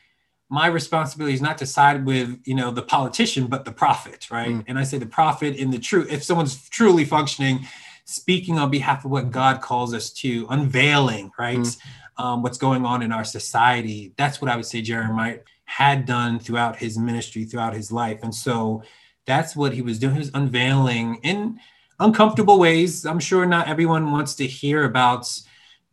my 0.49 0.67
responsibility 0.67 1.33
is 1.33 1.41
not 1.41 1.57
to 1.59 1.65
side 1.65 2.05
with, 2.05 2.39
you 2.45 2.55
know, 2.55 2.71
the 2.71 2.81
politician, 2.81 3.47
but 3.47 3.65
the 3.65 3.71
prophet, 3.71 4.29
right? 4.29 4.49
Mm. 4.49 4.63
And 4.67 4.79
I 4.79 4.83
say 4.83 4.97
the 4.97 5.05
prophet 5.05 5.55
in 5.55 5.71
the 5.71 5.79
truth. 5.79 6.11
If 6.11 6.23
someone's 6.23 6.69
truly 6.69 7.05
functioning, 7.05 7.67
speaking 8.05 8.57
on 8.59 8.69
behalf 8.69 9.05
of 9.05 9.11
what 9.11 9.31
God 9.31 9.61
calls 9.61 9.93
us 9.93 10.11
to, 10.13 10.45
unveiling, 10.49 11.31
right? 11.37 11.59
Mm. 11.59 11.79
Um, 12.17 12.43
what's 12.43 12.59
going 12.59 12.85
on 12.85 13.01
in 13.01 13.11
our 13.11 13.23
society. 13.23 14.13
That's 14.17 14.39
what 14.39 14.51
I 14.51 14.55
would 14.55 14.65
say 14.67 14.83
Jeremiah 14.83 15.39
had 15.65 16.05
done 16.05 16.39
throughout 16.39 16.77
his 16.77 16.97
ministry, 16.97 17.45
throughout 17.45 17.73
his 17.73 17.91
life. 17.91 18.19
And 18.23 18.33
so 18.33 18.83
that's 19.25 19.55
what 19.55 19.73
he 19.73 19.81
was 19.81 19.99
doing. 19.99 20.13
He 20.13 20.19
was 20.19 20.31
unveiling 20.33 21.19
in 21.23 21.59
uncomfortable 21.99 22.59
ways. 22.59 23.05
I'm 23.05 23.19
sure 23.19 23.45
not 23.45 23.67
everyone 23.67 24.11
wants 24.11 24.35
to 24.35 24.47
hear 24.47 24.83
about 24.83 25.27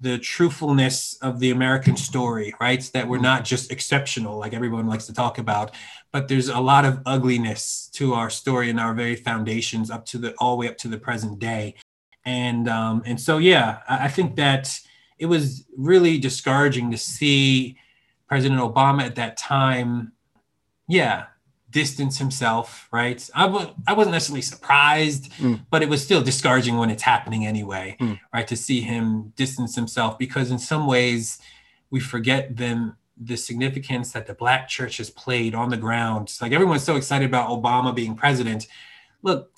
the 0.00 0.18
truthfulness 0.18 1.14
of 1.20 1.40
the 1.40 1.50
American 1.50 1.96
story, 1.96 2.54
right? 2.60 2.82
That 2.94 3.06
we're 3.06 3.18
not 3.18 3.44
just 3.44 3.70
exceptional, 3.70 4.38
like 4.38 4.54
everyone 4.54 4.86
likes 4.86 5.06
to 5.06 5.12
talk 5.12 5.38
about, 5.38 5.72
but 6.10 6.26
there's 6.26 6.48
a 6.48 6.58
lot 6.58 6.84
of 6.86 7.00
ugliness 7.04 7.90
to 7.94 8.14
our 8.14 8.30
story 8.30 8.70
and 8.70 8.80
our 8.80 8.94
very 8.94 9.14
foundations 9.14 9.90
up 9.90 10.06
to 10.06 10.18
the 10.18 10.34
all 10.38 10.56
the 10.56 10.60
way 10.60 10.68
up 10.68 10.78
to 10.78 10.88
the 10.88 10.98
present 10.98 11.38
day. 11.38 11.74
And 12.24 12.68
um, 12.68 13.02
and 13.04 13.20
so 13.20 13.38
yeah, 13.38 13.80
I, 13.88 14.06
I 14.06 14.08
think 14.08 14.36
that 14.36 14.78
it 15.18 15.26
was 15.26 15.66
really 15.76 16.18
discouraging 16.18 16.90
to 16.90 16.98
see 16.98 17.76
President 18.30 18.60
Obama 18.60 19.02
at 19.02 19.16
that 19.16 19.36
time, 19.36 20.12
yeah, 20.86 21.24
distance 21.68 22.16
himself, 22.18 22.88
right? 22.92 23.28
I 23.34 23.46
w- 23.46 23.74
I 23.88 23.92
wasn't 23.92 24.12
necessarily 24.12 24.42
surprised, 24.42 25.32
mm. 25.32 25.66
but 25.68 25.82
it 25.82 25.88
was 25.88 26.00
still 26.00 26.22
discouraging 26.22 26.76
when 26.78 26.90
it's 26.90 27.02
happening 27.02 27.44
anyway, 27.44 27.96
mm. 28.00 28.20
right? 28.32 28.46
To 28.46 28.56
see 28.56 28.82
him 28.82 29.32
distance 29.34 29.74
himself 29.74 30.16
because 30.16 30.52
in 30.52 30.60
some 30.60 30.86
ways 30.86 31.40
we 31.90 31.98
forget 31.98 32.56
then 32.56 32.94
the 33.20 33.36
significance 33.36 34.12
that 34.12 34.28
the 34.28 34.34
black 34.34 34.68
church 34.68 34.98
has 34.98 35.10
played 35.10 35.52
on 35.52 35.68
the 35.68 35.76
ground. 35.76 36.28
It's 36.28 36.40
like 36.40 36.52
everyone's 36.52 36.84
so 36.84 36.94
excited 36.94 37.26
about 37.26 37.50
Obama 37.50 37.92
being 37.92 38.14
president. 38.14 38.68
Look, 39.22 39.50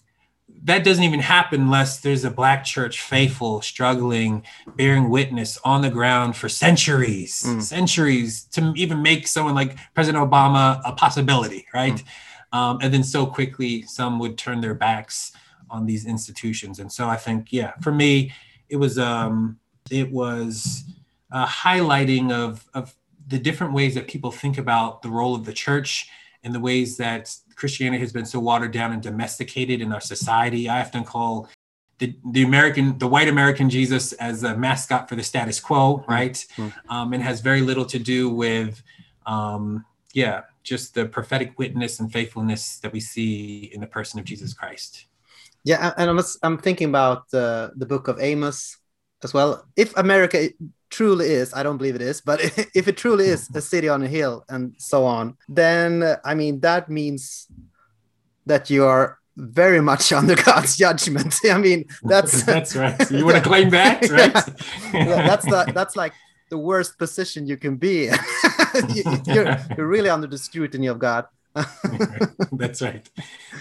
that 0.65 0.85
doesn't 0.85 1.05
even 1.05 1.21
happen 1.21 1.63
unless 1.63 2.01
there's 2.01 2.25
a 2.25 2.31
black 2.31 2.65
church 2.65 3.01
faithful 3.01 3.61
struggling 3.63 4.45
bearing 4.77 5.09
witness 5.09 5.59
on 5.65 5.83
the 5.83 5.91
ground 5.91 6.37
for 6.37 6.49
centuries 6.49 7.43
mm. 7.47 7.61
centuries 7.63 8.45
to 8.45 8.73
even 8.77 9.03
make 9.03 9.27
someone 9.27 9.55
like 9.55 9.77
president 9.95 10.23
obama 10.23 10.81
a 10.85 10.93
possibility 10.93 11.67
right 11.75 12.03
mm. 12.53 12.59
um, 12.59 12.79
and 12.81 12.93
then 12.93 13.03
so 13.03 13.27
quickly 13.27 13.83
some 13.83 14.19
would 14.19 14.39
turn 14.39 14.61
their 14.61 14.75
backs 14.75 15.33
on 15.71 15.87
these 15.87 16.07
institutions 16.07 16.79
and 16.79 16.93
so 16.93 17.09
i 17.09 17.17
think 17.17 17.53
yeah 17.53 17.73
for 17.81 17.93
me 17.93 18.33
it 18.69 18.77
was 18.77 18.99
um 18.99 19.59
it 19.91 20.11
was 20.11 20.85
a 21.33 21.47
highlighting 21.47 22.31
of 22.31 22.69
of 22.75 22.95
the 23.29 23.39
different 23.39 23.73
ways 23.73 23.95
that 23.95 24.09
people 24.09 24.31
think 24.31 24.59
about 24.59 25.03
the 25.03 25.09
role 25.09 25.35
of 25.35 25.45
the 25.45 25.53
church 25.53 26.09
and 26.45 26.55
the 26.55 26.61
ways 26.61 26.97
that 26.97 27.35
Christianity 27.57 28.01
has 28.01 28.13
been 28.13 28.27
so 28.27 28.41
watered 28.41 28.73
down 28.73 28.93
and 28.93 29.03
domesticated 29.03 29.81
in 29.81 29.93
our 29.93 30.01
society. 30.01 30.69
I 30.69 30.81
often 30.81 31.05
call 31.05 31.49
the, 31.99 32.15
the 32.33 32.43
American, 32.43 32.99
the 32.99 33.07
white 33.07 33.29
American 33.29 33.71
Jesus 33.71 34.13
as 34.15 34.43
a 34.43 34.57
mascot 34.57 35.09
for 35.09 35.15
the 35.15 35.23
status 35.23 35.61
quo, 35.61 35.99
mm-hmm. 35.99 36.11
right? 36.11 36.35
Mm-hmm. 36.57 36.91
Um, 36.91 37.13
and 37.13 37.23
has 37.23 37.41
very 37.41 37.61
little 37.61 37.85
to 37.87 37.99
do 37.99 38.29
with, 38.29 38.83
um, 39.27 39.85
yeah, 40.13 40.43
just 40.63 40.95
the 40.95 41.07
prophetic 41.07 41.59
witness 41.59 42.01
and 42.01 42.13
faithfulness 42.13 42.79
that 42.79 42.93
we 42.93 43.01
see 43.01 43.71
in 43.73 43.81
the 43.81 43.87
person 43.87 44.19
of 44.19 44.25
Jesus 44.25 44.55
Christ. 44.55 45.07
Yeah, 45.65 45.93
and 45.97 46.11
I'm, 46.11 46.21
I'm 46.43 46.59
thinking 46.59 46.89
about 46.89 47.33
uh, 47.33 47.71
the 47.77 47.87
book 47.87 48.09
of 48.09 48.21
Amos 48.21 48.79
as 49.23 49.33
well. 49.33 49.65
If 49.77 49.97
America 49.97 50.49
truly 50.93 51.27
is, 51.31 51.53
I 51.55 51.63
don't 51.63 51.79
believe 51.79 51.97
it 51.97 52.03
is, 52.03 52.21
but 52.21 52.41
if 52.75 52.87
it 52.87 52.97
truly 52.97 53.27
is 53.27 53.49
a 53.55 53.61
city 53.61 53.89
on 53.89 54.03
a 54.03 54.09
hill 54.09 54.45
and 54.49 54.75
so 54.79 55.05
on, 55.05 55.37
then 55.49 56.17
I 56.25 56.35
mean, 56.35 56.61
that 56.61 56.89
means 56.89 57.49
that 58.47 58.71
you 58.71 58.85
are 58.85 59.19
very 59.37 59.81
much 59.81 60.13
under 60.21 60.37
God's 60.37 60.77
judgment. 60.77 61.35
I 61.51 61.59
mean, 61.59 61.87
that's 62.05 62.45
that's 62.45 62.77
right. 62.77 63.11
You 63.11 63.25
want 63.25 63.39
to 63.39 63.43
claim 63.43 63.71
that, 63.71 64.09
right? 64.11 64.35
that's 64.93 65.47
the 65.47 65.73
that's 65.75 65.97
like 65.97 66.13
the 66.51 66.59
worst 66.59 66.99
position 66.99 67.47
you 67.47 67.57
can 67.57 67.77
be. 67.77 68.11
you're, 69.27 69.57
you're 69.77 69.87
really 69.87 70.11
under 70.11 70.27
the 70.27 70.39
scrutiny 70.39 70.87
of 70.87 70.99
God. 70.99 71.25
that's 72.53 72.81
right. 72.83 73.09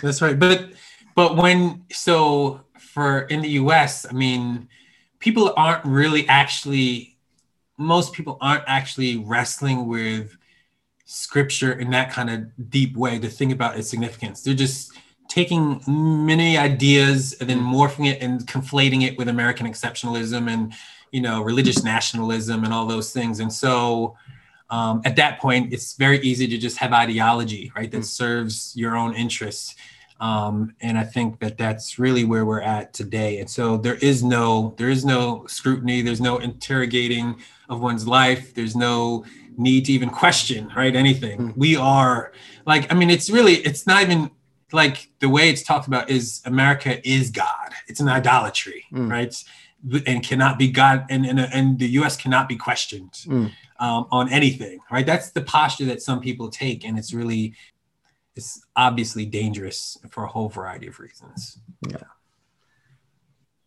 That's 0.01 0.21
right. 0.21 0.37
But 0.37 0.71
but 1.15 1.37
when 1.37 1.83
so 1.91 2.61
for 2.77 3.21
in 3.21 3.41
the 3.41 3.49
US, 3.61 4.05
I 4.09 4.11
mean, 4.13 4.67
people 5.19 5.53
aren't 5.55 5.85
really 5.85 6.27
actually, 6.27 7.10
most 7.81 8.13
people 8.13 8.37
aren't 8.41 8.63
actually 8.67 9.17
wrestling 9.17 9.87
with 9.87 10.37
scripture 11.05 11.73
in 11.73 11.89
that 11.91 12.11
kind 12.11 12.29
of 12.29 12.69
deep 12.69 12.95
way 12.95 13.19
to 13.19 13.27
think 13.27 13.51
about 13.51 13.77
its 13.77 13.89
significance. 13.89 14.43
They're 14.43 14.53
just 14.53 14.93
taking 15.27 15.81
many 15.87 16.57
ideas 16.57 17.33
and 17.39 17.49
then 17.49 17.59
morphing 17.59 18.09
it 18.09 18.21
and 18.21 18.45
conflating 18.47 19.03
it 19.03 19.17
with 19.17 19.27
American 19.27 19.65
exceptionalism 19.65 20.49
and, 20.49 20.73
you 21.11 21.21
know, 21.21 21.41
religious 21.41 21.83
nationalism 21.83 22.63
and 22.63 22.73
all 22.73 22.85
those 22.85 23.11
things. 23.11 23.39
And 23.39 23.51
so, 23.51 24.15
um, 24.69 25.01
at 25.03 25.17
that 25.17 25.39
point, 25.39 25.73
it's 25.73 25.95
very 25.95 26.19
easy 26.21 26.47
to 26.47 26.57
just 26.57 26.77
have 26.77 26.93
ideology, 26.93 27.71
right, 27.75 27.91
that 27.91 28.01
mm. 28.01 28.05
serves 28.05 28.73
your 28.75 28.95
own 28.95 29.13
interests. 29.13 29.75
Um, 30.21 30.75
and 30.81 30.97
I 30.97 31.03
think 31.03 31.39
that 31.39 31.57
that's 31.57 31.97
really 31.97 32.23
where 32.23 32.45
we're 32.45 32.61
at 32.61 32.93
today. 32.93 33.39
And 33.39 33.49
so 33.49 33.75
there 33.75 33.95
is 33.95 34.23
no 34.23 34.75
there 34.77 34.89
is 34.89 35.03
no 35.03 35.45
scrutiny. 35.47 36.01
There's 36.03 36.21
no 36.21 36.37
interrogating 36.37 37.41
of 37.71 37.81
one's 37.81 38.07
life. 38.07 38.53
There's 38.53 38.75
no 38.75 39.25
need 39.57 39.85
to 39.85 39.93
even 39.93 40.09
question 40.09 40.71
right 40.75 40.95
anything. 40.95 41.39
Mm. 41.39 41.57
We 41.57 41.75
are 41.75 42.31
like 42.65 42.91
I 42.91 42.95
mean 42.95 43.09
it's 43.09 43.29
really 43.29 43.55
it's 43.55 43.87
not 43.87 44.03
even 44.03 44.29
like 44.71 45.09
the 45.19 45.29
way 45.29 45.49
it's 45.49 45.63
talked 45.63 45.87
about 45.87 46.09
is 46.09 46.41
America 46.45 47.07
is 47.07 47.31
God. 47.31 47.71
It's 47.87 47.99
an 47.99 48.07
idolatry, 48.07 48.85
mm. 48.91 49.09
right? 49.09 49.33
And 50.05 50.23
cannot 50.23 50.59
be 50.59 50.69
God, 50.69 51.05
and, 51.09 51.25
and 51.25 51.39
and 51.39 51.79
the 51.79 51.87
U.S. 52.01 52.15
cannot 52.15 52.47
be 52.47 52.55
questioned 52.55 53.13
mm. 53.25 53.51
um, 53.79 54.05
on 54.11 54.29
anything, 54.29 54.79
right? 54.91 55.03
That's 55.03 55.31
the 55.31 55.41
posture 55.41 55.85
that 55.85 56.03
some 56.03 56.21
people 56.21 56.49
take, 56.49 56.85
and 56.85 56.99
it's 56.99 57.15
really 57.15 57.55
it's 58.35 58.63
obviously 58.75 59.25
dangerous 59.25 59.97
for 60.11 60.23
a 60.23 60.27
whole 60.27 60.49
variety 60.49 60.87
of 60.87 60.99
reasons. 60.99 61.57
Yeah. 61.89 61.97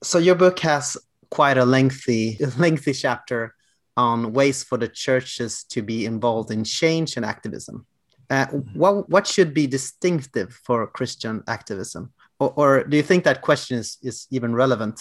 So 0.05 0.19
your 0.19 0.37
book 0.37 0.61
has 0.61 0.97
quite 1.31 1.59
a 1.59 1.65
lengthy, 1.65 2.39
lengthy 2.59 2.93
chapter 2.93 3.57
on 3.97 4.33
ways 4.33 4.63
for 4.63 4.79
the 4.79 4.89
churches 4.89 5.65
to 5.71 5.83
be 5.83 6.07
involved 6.07 6.51
in 6.51 6.65
change 6.65 7.17
and 7.17 7.25
activism. 7.25 7.87
Uh, 8.31 8.47
mm-hmm. 8.47 8.79
what 8.79 9.09
what 9.11 9.27
should 9.27 9.53
be 9.53 9.67
distinctive 9.67 10.53
for 10.65 10.87
Christian 10.87 11.43
activism, 11.47 12.13
or, 12.41 12.53
or 12.57 12.85
do 12.85 12.97
you 12.97 13.03
think 13.03 13.25
that 13.25 13.43
question 13.43 13.79
is 13.79 13.99
is 14.03 14.27
even 14.31 14.55
relevant 14.55 15.01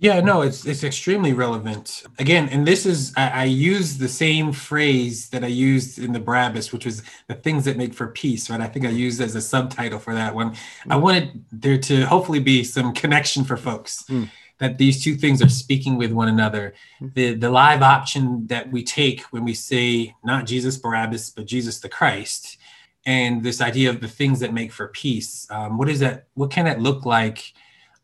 yeah, 0.00 0.20
no, 0.20 0.42
it's 0.42 0.64
it's 0.64 0.84
extremely 0.84 1.32
relevant. 1.32 2.04
Again, 2.20 2.48
and 2.50 2.66
this 2.66 2.86
is 2.86 3.12
I, 3.16 3.28
I 3.28 3.44
use 3.44 3.98
the 3.98 4.08
same 4.08 4.52
phrase 4.52 5.28
that 5.30 5.42
I 5.42 5.48
used 5.48 5.98
in 5.98 6.12
the 6.12 6.20
Barabbas, 6.20 6.72
which 6.72 6.84
was 6.84 7.02
the 7.26 7.34
things 7.34 7.64
that 7.64 7.76
make 7.76 7.94
for 7.94 8.06
peace, 8.06 8.48
right? 8.48 8.60
I 8.60 8.68
think 8.68 8.86
I 8.86 8.90
used 8.90 9.20
as 9.20 9.34
a 9.34 9.40
subtitle 9.40 9.98
for 9.98 10.14
that 10.14 10.34
one. 10.34 10.54
I 10.88 10.94
mm. 10.94 11.02
wanted 11.02 11.44
there 11.50 11.78
to 11.78 12.06
hopefully 12.06 12.38
be 12.38 12.62
some 12.62 12.92
connection 12.92 13.42
for 13.42 13.56
folks. 13.56 14.04
Mm. 14.04 14.30
That 14.58 14.78
these 14.78 15.02
two 15.02 15.14
things 15.14 15.40
are 15.42 15.48
speaking 15.48 15.96
with 15.96 16.12
one 16.12 16.28
another. 16.28 16.74
Mm. 17.00 17.14
The 17.14 17.34
the 17.34 17.50
live 17.50 17.82
option 17.82 18.46
that 18.48 18.70
we 18.70 18.82
take 18.82 19.22
when 19.32 19.44
we 19.44 19.54
say 19.54 20.14
not 20.24 20.46
Jesus 20.46 20.76
Barabbas, 20.76 21.30
but 21.30 21.46
Jesus 21.46 21.80
the 21.80 21.88
Christ, 21.88 22.58
and 23.06 23.42
this 23.42 23.60
idea 23.60 23.90
of 23.90 24.00
the 24.00 24.08
things 24.08 24.40
that 24.40 24.52
make 24.52 24.72
for 24.72 24.88
peace. 24.88 25.46
Um, 25.50 25.78
what 25.78 25.88
is 25.88 26.00
that? 26.00 26.26
What 26.34 26.50
can 26.50 26.64
that 26.64 26.80
look 26.80 27.06
like? 27.06 27.52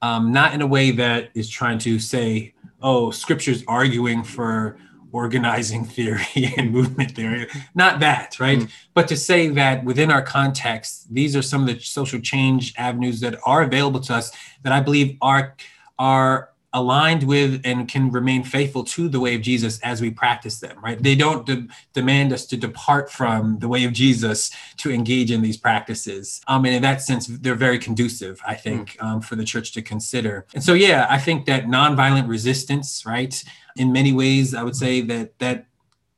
um, 0.05 0.33
not 0.33 0.53
in 0.53 0.61
a 0.61 0.67
way 0.67 0.91
that 0.91 1.31
is 1.35 1.49
trying 1.49 1.79
to 1.79 1.99
say, 1.99 2.53
oh, 2.83 3.11
scripture's 3.11 3.65
arguing 3.67 4.23
for 4.23 4.77
organizing 5.13 5.83
theory 5.97 6.53
and 6.59 6.71
movement 6.71 7.13
theory. 7.13 7.49
Not 7.75 8.01
that, 8.01 8.39
right? 8.39 8.59
Mm. 8.59 8.71
But 8.93 9.09
to 9.09 9.17
say 9.17 9.49
that 9.49 9.83
within 9.83 10.11
our 10.11 10.21
context, 10.21 11.13
these 11.13 11.35
are 11.35 11.41
some 11.41 11.63
of 11.63 11.69
the 11.69 11.81
social 11.81 12.21
change 12.21 12.75
avenues 12.77 13.21
that 13.21 13.39
are 13.47 13.63
available 13.63 14.01
to 14.01 14.15
us 14.15 14.31
that 14.63 14.75
I 14.75 14.81
believe 14.81 15.17
are 15.23 15.57
are 15.99 16.51
aligned 16.75 17.23
with 17.23 17.61
and 17.65 17.89
can 17.89 18.11
remain 18.11 18.43
faithful 18.43 18.83
to 18.83 19.09
the 19.09 19.21
way 19.21 19.37
of 19.37 19.41
Jesus 19.41 19.79
as 19.81 20.01
we 20.01 20.11
practice 20.11 20.59
them, 20.59 20.77
right? 20.83 21.01
They 21.01 21.15
don't 21.15 21.47
de- 21.47 21.69
demand 21.93 22.33
us 22.33 22.45
to 22.47 22.57
depart 22.57 23.11
from 23.11 23.61
the 23.61 23.69
way 23.69 23.85
of 23.85 23.93
Jesus 23.93 24.51
to 24.79 24.91
engage 24.91 25.31
in 25.31 25.41
these 25.41 25.57
practices. 25.57 26.41
Um, 26.49 26.65
and 26.67 26.75
in 26.75 26.83
that 26.83 27.01
sense, 27.01 27.29
they're 27.29 27.55
very 27.55 27.79
conducive, 27.79 28.41
I 28.45 28.57
think, 28.57 28.97
mm. 28.97 29.05
um, 29.05 29.21
for 29.21 29.37
the 29.37 29.45
church 29.45 29.73
to 29.75 29.83
consider. 29.83 30.47
And 30.53 30.65
so, 30.65 30.75
yeah, 30.75 31.07
I 31.09 31.19
think 31.19 31.47
that 31.47 31.67
nonviolent 31.67 32.29
resistance, 32.29 33.07
right? 33.07 33.43
In 33.77 33.93
many 33.93 34.13
ways, 34.13 34.53
I 34.53 34.65
would 34.65 34.77
say 34.77 35.01
that 35.03 35.39
that 35.39 35.67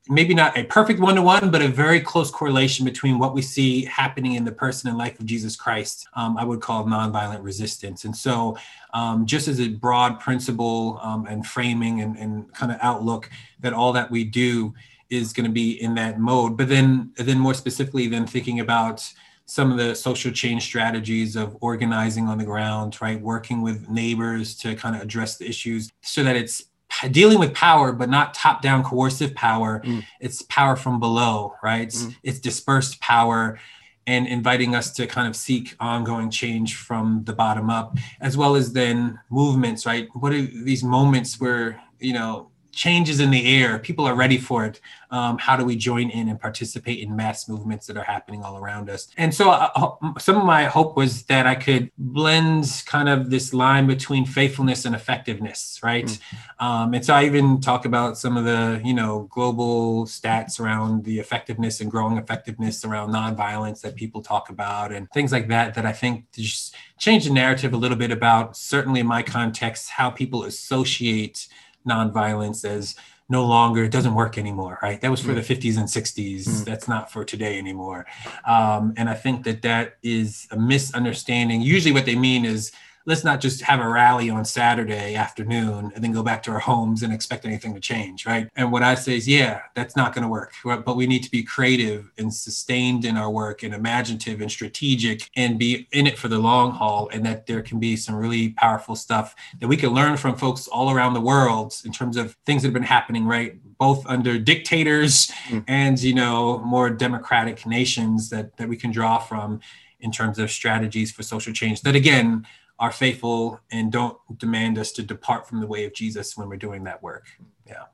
maybe 0.09 0.35
not 0.35 0.57
a 0.57 0.65
perfect 0.65 1.01
one 1.01 1.17
to 1.17 1.23
one, 1.23 1.51
but 1.51 1.63
a 1.63 1.69
very 1.69 2.01
close 2.01 2.31
correlation 2.31 2.85
between 2.85 3.19
what 3.19 3.35
we 3.35 3.43
see 3.43 3.85
happening 3.85 4.35
in 4.35 4.45
the 4.45 4.53
person 4.53 4.89
and 4.89 4.99
life 4.99 5.19
of 5.19 5.27
Jesus 5.27 5.57
Christ, 5.57 6.07
um, 6.15 6.37
I 6.37 6.45
would 6.45 6.61
call 6.61 6.85
nonviolent 6.85 7.43
resistance. 7.43 8.05
And 8.05 8.17
so, 8.17 8.57
um, 8.95 9.27
just 9.27 9.49
as 9.49 9.61
a 9.61 9.69
broad 9.69 10.21
principle 10.21 10.99
um, 11.03 11.27
and 11.27 11.47
framing 11.47 12.01
and, 12.01 12.17
and 12.17 12.53
kind 12.55 12.73
of 12.73 12.79
outlook, 12.81 13.31
that 13.61 13.73
all 13.73 13.93
that 13.93 14.11
we 14.11 14.25
do 14.25 14.75
is 15.11 15.33
going 15.33 15.47
to 15.47 15.53
be 15.53 15.83
in 15.83 15.95
that 15.95 16.19
mode. 16.19 16.57
But 16.57 16.69
then, 16.69 17.13
then 17.17 17.39
more 17.39 17.55
specifically, 17.55 18.09
then 18.09 18.27
thinking 18.27 18.61
about 18.61 19.13
some 19.47 19.71
of 19.71 19.79
the 19.79 19.95
social 19.95 20.33
change 20.33 20.65
strategies 20.65 21.37
of 21.37 21.57
organizing 21.61 22.27
on 22.27 22.39
the 22.39 22.45
ground, 22.45 23.01
right? 23.01 23.21
Working 23.21 23.63
with 23.63 23.89
neighbors 23.89 24.57
to 24.57 24.75
kind 24.75 24.97
of 24.97 25.03
address 25.03 25.37
the 25.37 25.49
issues 25.49 25.91
so 26.03 26.25
that 26.25 26.35
it's 26.35 26.65
dealing 27.11 27.39
with 27.39 27.55
power, 27.55 27.93
but 27.93 28.09
not 28.09 28.35
top 28.35 28.63
down 28.63 28.83
coercive 28.83 29.35
power. 29.35 29.81
Mm. 29.85 30.05
It's 30.21 30.43
power 30.43 30.77
from 30.77 31.01
below, 31.01 31.55
right? 31.63 31.89
Mm. 31.89 32.17
it's 32.23 32.39
dispersed 32.39 33.01
power 33.01 33.59
and 34.07 34.27
inviting 34.27 34.75
us 34.75 34.93
to 34.93 35.07
kind 35.07 35.27
of 35.27 35.35
seek 35.35 35.75
ongoing 35.81 36.31
change 36.31 36.77
from 36.77 37.23
the 37.25 37.33
bottom 37.33 37.71
up, 37.71 37.97
as 38.21 38.37
well 38.37 38.55
as 38.55 38.73
then 38.73 39.19
movements, 39.31 39.85
right? 39.85 40.09
What 40.13 40.33
are 40.33 40.43
these 40.43 40.85
moments 40.85 41.41
where, 41.41 41.83
you 41.99 42.13
know, 42.13 42.51
changes 42.77 43.21
in 43.21 43.31
the 43.31 43.57
air. 43.57 43.79
People 43.79 44.07
are 44.07 44.15
ready 44.15 44.39
for 44.39 44.65
it. 44.67 44.81
Um, 45.11 45.39
how 45.39 45.57
do 45.57 45.65
we 45.65 45.77
join 45.77 46.11
in 46.11 46.29
and 46.29 46.39
participate 46.39 46.99
in 46.99 47.17
mass 47.17 47.49
movements 47.49 47.87
that 47.87 47.97
are 47.97 48.05
happening 48.05 48.43
all 48.43 48.59
around 48.59 48.91
us? 48.91 49.09
And 49.17 49.35
so, 49.35 49.51
uh 49.51 49.91
some 50.19 50.37
of 50.37 50.45
my 50.45 50.65
hope 50.65 50.97
was 50.97 51.23
that 51.25 51.47
I 51.47 51.55
could 51.55 51.91
blend 51.97 52.83
kind 52.87 53.09
of 53.09 53.31
this 53.31 53.55
line 53.55 53.87
between 53.87 54.27
faithfulness 54.27 54.85
and 54.85 54.95
effectiveness, 54.95 55.81
right? 55.83 56.05
Mm-hmm. 56.07 56.67
Um, 56.67 56.95
and 56.95 57.05
so, 57.05 57.15
I 57.15 57.25
even 57.25 57.61
talk 57.61 57.87
about 57.87 58.19
some 58.19 58.37
of 58.37 58.45
the, 58.45 58.81
you 58.85 58.95
know, 58.95 59.29
global 59.31 60.05
stats 60.05 60.61
around 60.61 61.05
the 61.05 61.19
effectiveness 61.19 61.81
and 61.81 61.91
growing 61.91 62.19
effectiveness 62.19 62.85
around 62.85 63.11
nonviolence 63.11 63.81
that 63.81 63.97
people 63.97 64.21
talk 64.21 64.51
about 64.51 64.93
and 64.93 65.11
things 65.13 65.33
like 65.33 65.49
that. 65.49 65.75
That 65.75 65.87
I 65.87 65.93
think 65.93 66.31
just 66.33 66.75
change 66.99 67.25
the 67.25 67.33
narrative 67.33 67.73
a 67.73 67.77
little 67.77 67.97
bit 67.97 68.11
about, 68.11 68.57
certainly 68.57 69.01
in 69.01 69.07
my 69.07 69.23
context, 69.23 69.91
how 69.91 70.11
people 70.11 70.45
associate 70.45 71.49
nonviolence 71.87 72.65
as 72.65 72.97
no 73.29 73.45
longer 73.45 73.85
it 73.85 73.91
doesn't 73.91 74.15
work 74.15 74.39
anymore 74.39 74.79
right 74.83 75.01
that 75.01 75.11
was 75.11 75.21
for 75.21 75.33
mm. 75.33 75.47
the 75.47 75.55
50s 75.55 75.77
and 75.77 75.89
60s 75.89 76.45
mm. 76.45 76.65
that's 76.65 76.87
not 76.87 77.11
for 77.11 77.25
today 77.25 77.59
anymore 77.59 78.07
um, 78.47 78.95
and 78.97 79.09
i 79.09 79.15
think 79.15 79.45
that 79.45 79.63
that 79.63 79.97
is 80.03 80.47
a 80.51 80.59
misunderstanding 80.59 81.61
usually 81.61 81.93
what 81.93 82.07
they 82.07 82.15
mean 82.15 82.45
is 82.45 82.73
let's 83.07 83.23
not 83.23 83.41
just 83.41 83.63
have 83.63 83.81
a 83.81 83.89
rally 83.89 84.29
on 84.29 84.45
Saturday 84.45 85.15
afternoon 85.15 85.93
and 85.95 86.03
then 86.03 86.11
go 86.11 86.25
back 86.25 86.43
to 86.43 86.51
our 86.51 86.59
homes 86.59 87.05
and 87.05 87.13
expect 87.13 87.45
anything 87.45 87.73
to 87.73 87.81
change, 87.81 88.27
right? 88.27 88.49
And 88.57 88.73
what 88.73 88.83
I 88.83 88.97
say 88.97 89.17
is, 89.17 89.29
yeah, 89.29 89.63
that's 89.75 89.95
not 89.95 90.13
going 90.13 90.23
to 90.23 90.29
work. 90.29 90.53
But 90.65 90.97
we 90.97 91.07
need 91.07 91.23
to 91.23 91.31
be 91.31 91.45
creative 91.45 92.11
and 92.19 92.35
sustained 92.35 93.05
in 93.05 93.17
our 93.17 93.31
work 93.31 93.63
and 93.63 93.73
imaginative 93.73 94.41
and 94.41 94.51
strategic 94.51 95.31
and 95.37 95.57
be 95.57 95.87
in 95.93 96.09
it 96.09 96.19
for 96.19 96.27
the 96.27 96.39
long 96.39 96.73
haul. 96.73 97.09
And 97.13 97.25
that 97.25 97.47
there 97.47 97.63
can 97.63 97.79
be 97.79 97.97
some 97.97 98.17
really 98.17 98.51
powerful 98.51 98.97
stuff 98.97 99.37
that 99.61 99.69
we 99.69 99.77
can 99.77 99.91
learn 99.91 100.17
from 100.17 100.35
folks 100.35 100.67
all 100.67 100.91
around 100.91 101.15
the 101.15 101.21
world 101.21 101.81
in 101.85 101.93
terms 101.93 102.17
of 102.17 102.37
things 102.45 102.63
that 102.63 102.69
have 102.69 102.75
been 102.75 102.83
happening, 102.83 103.25
right? 103.25 103.55
Both 103.79 104.05
under 104.07 104.37
dictators 104.37 105.31
mm. 105.49 105.63
and, 105.69 106.01
you 106.03 106.15
know, 106.15 106.59
more 106.59 106.91
democratic 106.91 107.67
nations 107.67 108.31
that, 108.31 108.57
that 108.57 108.69
we 108.69 108.77
can 108.77 108.91
draw 108.91 109.19
from 109.19 109.61
in 110.01 110.11
terms 110.11 110.39
of 110.41 110.51
strategies 110.51 111.13
for 111.13 111.23
social 111.23 111.53
change 111.53 111.81
that 111.83 111.95
again 111.95 112.47
are 112.79 112.93
faithful 112.93 113.61
and 113.71 113.91
don't 113.91 114.19
demand 114.39 114.79
us 114.79 114.93
to 114.93 115.03
depart 115.03 115.49
from 115.49 115.61
the 115.61 115.67
way 115.67 115.85
of 115.85 115.95
Jesus 115.95 116.37
when 116.37 116.49
we're 116.49 116.57
doing 116.57 116.85
that 116.85 117.03
work. 117.03 117.27
Yeah. 117.67 117.85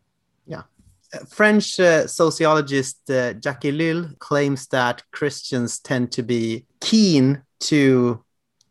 Yeah. 0.47 0.63
French 1.29 1.79
uh, 1.79 2.07
sociologist 2.07 3.09
uh, 3.11 3.35
Jacques 3.35 3.63
Ellul 3.63 4.19
claims 4.19 4.67
that 4.69 5.03
Christians 5.13 5.79
tend 5.79 6.11
to 6.13 6.23
be 6.23 6.67
keen 6.81 7.43
to 7.61 8.25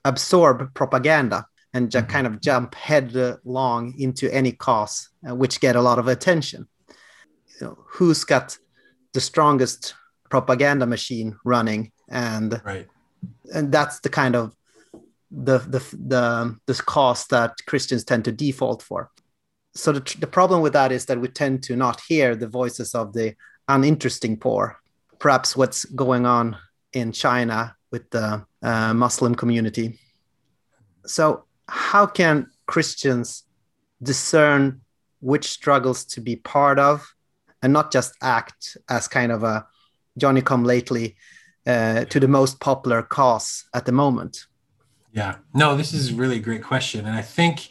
absorb 0.04 0.74
propaganda 0.74 1.46
and 1.74 1.90
just 1.90 2.06
mm-hmm. 2.06 2.14
kind 2.14 2.28
of 2.28 2.42
jump 2.42 2.76
headlong 2.76 3.94
into 3.98 4.34
any 4.34 4.52
cause 4.52 5.10
uh, 5.30 5.36
which 5.36 5.60
get 5.60 5.76
a 5.76 5.82
lot 5.82 6.00
of 6.00 6.08
attention. 6.08 6.68
You 7.60 7.68
know, 7.68 7.78
who's 7.88 8.24
got 8.24 8.58
the 9.14 9.22
strongest 9.22 9.94
propaganda 10.30 10.86
machine 10.86 11.38
running 11.46 11.92
and 12.10 12.62
right. 12.66 12.88
and 13.54 13.72
that's 13.72 14.00
the 14.00 14.10
kind 14.10 14.36
of 14.36 14.56
the 15.32 15.60
the 15.60 15.80
the 16.08 16.58
this 16.68 16.82
cost 16.82 17.30
that 17.30 17.56
Christians 17.66 18.04
tend 18.04 18.26
to 18.26 18.32
default 18.32 18.84
for. 18.84 19.10
So 19.74 19.94
the, 19.94 20.18
the 20.20 20.28
problem 20.28 20.62
with 20.62 20.74
that 20.74 20.92
is 20.92 21.06
that 21.06 21.20
we 21.20 21.30
tend 21.30 21.64
to 21.64 21.76
not 21.76 22.02
hear 22.02 22.36
the 22.36 22.48
voices 22.48 22.94
of 22.94 23.14
the 23.14 23.36
uninteresting 23.68 24.38
poor. 24.38 24.78
Perhaps 25.20 25.56
what's 25.56 25.86
going 25.86 26.26
on 26.26 26.58
in 26.92 27.14
China 27.14 27.76
with 27.92 28.10
the 28.10 28.46
uh, 28.62 28.94
Muslim 28.94 29.36
community. 29.36 29.98
So 31.06 31.46
how 31.68 32.06
can 32.06 32.48
Christians 32.66 33.44
discern 34.04 34.82
which 35.22 35.48
struggles 35.48 36.04
to 36.06 36.22
be 36.22 36.36
part 36.36 36.80
of 36.80 37.14
and 37.62 37.72
not 37.72 37.92
just 37.92 38.16
act 38.22 38.78
as 38.90 39.08
kind 39.08 39.32
of 39.32 39.44
a 39.44 39.66
Johnny 40.18 40.42
come 40.42 40.66
lately 40.66 41.16
uh, 41.66 42.06
to 42.06 42.20
the 42.20 42.28
most 42.28 42.60
popular 42.60 43.04
cause 43.04 43.66
at 43.74 43.86
the 43.86 43.92
moment? 43.94 44.48
Yeah, 45.14 45.36
no, 45.54 45.76
this 45.76 45.94
is 45.94 46.14
really 46.14 46.38
a 46.38 46.42
great 46.42 46.64
question. 46.64 47.06
And 47.06 47.16
I 47.16 47.22
think 47.22 47.68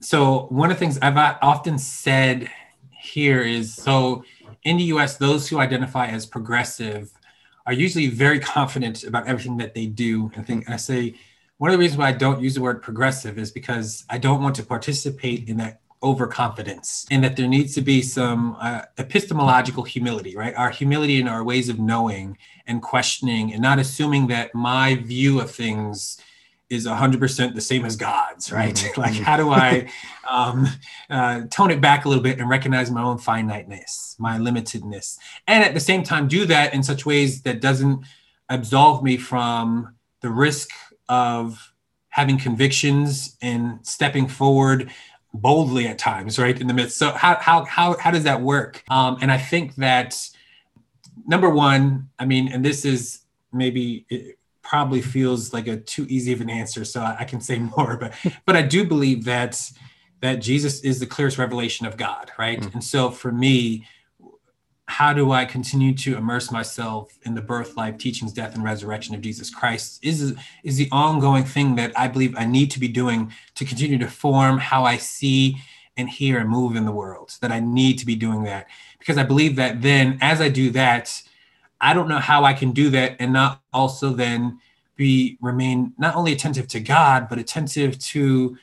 so. 0.00 0.46
One 0.50 0.70
of 0.70 0.76
the 0.76 0.80
things 0.80 0.98
I've 1.00 1.16
often 1.42 1.78
said 1.78 2.50
here 2.90 3.40
is 3.40 3.74
so 3.74 4.24
in 4.64 4.76
the 4.76 4.84
US, 4.84 5.16
those 5.16 5.48
who 5.48 5.58
identify 5.58 6.06
as 6.06 6.26
progressive 6.26 7.10
are 7.66 7.72
usually 7.72 8.08
very 8.08 8.38
confident 8.38 9.04
about 9.04 9.26
everything 9.26 9.56
that 9.58 9.74
they 9.74 9.86
do. 9.86 10.30
I 10.36 10.42
think 10.42 10.68
I 10.68 10.76
say 10.76 11.14
one 11.58 11.70
of 11.70 11.78
the 11.78 11.78
reasons 11.78 11.98
why 11.98 12.08
I 12.08 12.12
don't 12.12 12.40
use 12.40 12.54
the 12.54 12.60
word 12.60 12.82
progressive 12.82 13.38
is 13.38 13.50
because 13.50 14.04
I 14.10 14.18
don't 14.18 14.42
want 14.42 14.56
to 14.56 14.62
participate 14.62 15.48
in 15.48 15.56
that 15.58 15.80
overconfidence 16.02 17.06
and 17.10 17.24
that 17.24 17.36
there 17.36 17.48
needs 17.48 17.74
to 17.74 17.80
be 17.80 18.02
some 18.02 18.56
uh, 18.60 18.82
epistemological 18.98 19.84
humility, 19.84 20.36
right? 20.36 20.54
Our 20.54 20.68
humility 20.68 21.18
in 21.18 21.28
our 21.28 21.42
ways 21.42 21.70
of 21.70 21.78
knowing 21.78 22.36
and 22.66 22.82
questioning 22.82 23.54
and 23.54 23.62
not 23.62 23.78
assuming 23.78 24.26
that 24.26 24.54
my 24.54 24.96
view 24.96 25.40
of 25.40 25.50
things 25.50 26.18
is 26.70 26.86
100% 26.86 27.54
the 27.54 27.60
same 27.60 27.84
as 27.84 27.96
God's, 27.96 28.50
right? 28.50 28.74
Mm-hmm. 28.74 29.00
like, 29.00 29.14
how 29.14 29.36
do 29.36 29.50
I 29.50 29.90
um, 30.28 30.66
uh, 31.10 31.42
tone 31.50 31.70
it 31.70 31.80
back 31.80 32.04
a 32.04 32.08
little 32.08 32.22
bit 32.22 32.38
and 32.38 32.48
recognize 32.48 32.90
my 32.90 33.02
own 33.02 33.18
finiteness, 33.18 34.16
my 34.18 34.38
limitedness, 34.38 35.18
and 35.46 35.64
at 35.64 35.74
the 35.74 35.80
same 35.80 36.02
time 36.02 36.28
do 36.28 36.46
that 36.46 36.74
in 36.74 36.82
such 36.82 37.06
ways 37.06 37.42
that 37.42 37.60
doesn't 37.60 38.04
absolve 38.48 39.02
me 39.02 39.16
from 39.16 39.94
the 40.20 40.30
risk 40.30 40.70
of 41.08 41.72
having 42.08 42.38
convictions 42.38 43.36
and 43.42 43.84
stepping 43.86 44.28
forward 44.28 44.90
boldly 45.34 45.88
at 45.88 45.98
times, 45.98 46.38
right? 46.38 46.58
In 46.60 46.68
the 46.68 46.74
midst. 46.74 46.96
So 46.96 47.10
how 47.10 47.36
how 47.40 47.64
how 47.64 47.98
how 47.98 48.10
does 48.10 48.24
that 48.24 48.40
work? 48.40 48.84
Um, 48.88 49.18
and 49.20 49.32
I 49.32 49.38
think 49.38 49.74
that 49.76 50.16
number 51.26 51.50
one, 51.50 52.08
I 52.18 52.24
mean, 52.24 52.48
and 52.48 52.64
this 52.64 52.84
is 52.84 53.20
maybe 53.52 54.06
it 54.08 54.38
probably 54.64 55.02
feels 55.02 55.52
like 55.52 55.68
a 55.68 55.76
too 55.76 56.06
easy 56.08 56.32
of 56.32 56.40
an 56.40 56.50
answer, 56.50 56.84
so 56.84 57.00
I, 57.00 57.18
I 57.20 57.24
can 57.24 57.40
say 57.40 57.58
more, 57.76 57.96
but 57.96 58.14
but 58.46 58.56
I 58.56 58.62
do 58.62 58.84
believe 58.84 59.24
that 59.24 59.60
that 60.20 60.36
Jesus 60.36 60.80
is 60.80 61.00
the 61.00 61.06
clearest 61.06 61.38
revelation 61.38 61.86
of 61.86 61.96
God, 61.96 62.32
right? 62.38 62.60
Mm. 62.60 62.74
And 62.74 62.84
so 62.84 63.10
for 63.10 63.30
me, 63.30 63.86
how 64.86 65.12
do 65.12 65.32
I 65.32 65.44
continue 65.44 65.94
to 65.94 66.16
immerse 66.16 66.50
myself 66.50 67.18
in 67.24 67.34
the 67.34 67.40
birth, 67.40 67.76
life, 67.76 67.98
teachings, 67.98 68.32
death, 68.32 68.54
and 68.54 68.62
resurrection 68.62 69.14
of 69.14 69.20
Jesus 69.22 69.50
Christ 69.50 69.98
is, 70.02 70.34
is 70.62 70.76
the 70.76 70.88
ongoing 70.92 71.44
thing 71.44 71.74
that 71.76 71.92
I 71.98 72.08
believe 72.08 72.34
I 72.36 72.44
need 72.44 72.70
to 72.72 72.80
be 72.80 72.88
doing 72.88 73.32
to 73.54 73.64
continue 73.64 73.98
to 73.98 74.08
form 74.08 74.58
how 74.58 74.84
I 74.84 74.98
see 74.98 75.56
and 75.96 76.08
hear 76.08 76.38
and 76.38 76.50
move 76.50 76.76
in 76.76 76.84
the 76.84 76.92
world, 76.92 77.36
that 77.40 77.52
I 77.52 77.60
need 77.60 77.98
to 77.98 78.06
be 78.06 78.16
doing 78.16 78.44
that. 78.44 78.66
Because 78.98 79.16
I 79.16 79.22
believe 79.22 79.56
that 79.56 79.80
then 79.80 80.18
as 80.20 80.40
I 80.40 80.48
do 80.48 80.70
that, 80.70 81.22
I 81.80 81.94
don't 81.94 82.08
know 82.08 82.18
how 82.18 82.44
I 82.44 82.52
can 82.52 82.72
do 82.72 82.90
that 82.90 83.16
and 83.18 83.32
not 83.32 83.60
also 83.72 84.10
then 84.10 84.58
be 84.96 85.36
remain 85.40 85.92
not 85.98 86.14
only 86.14 86.32
attentive 86.32 86.68
to 86.68 86.80
God, 86.80 87.28
but 87.28 87.38
attentive 87.38 87.98
to 87.98 88.56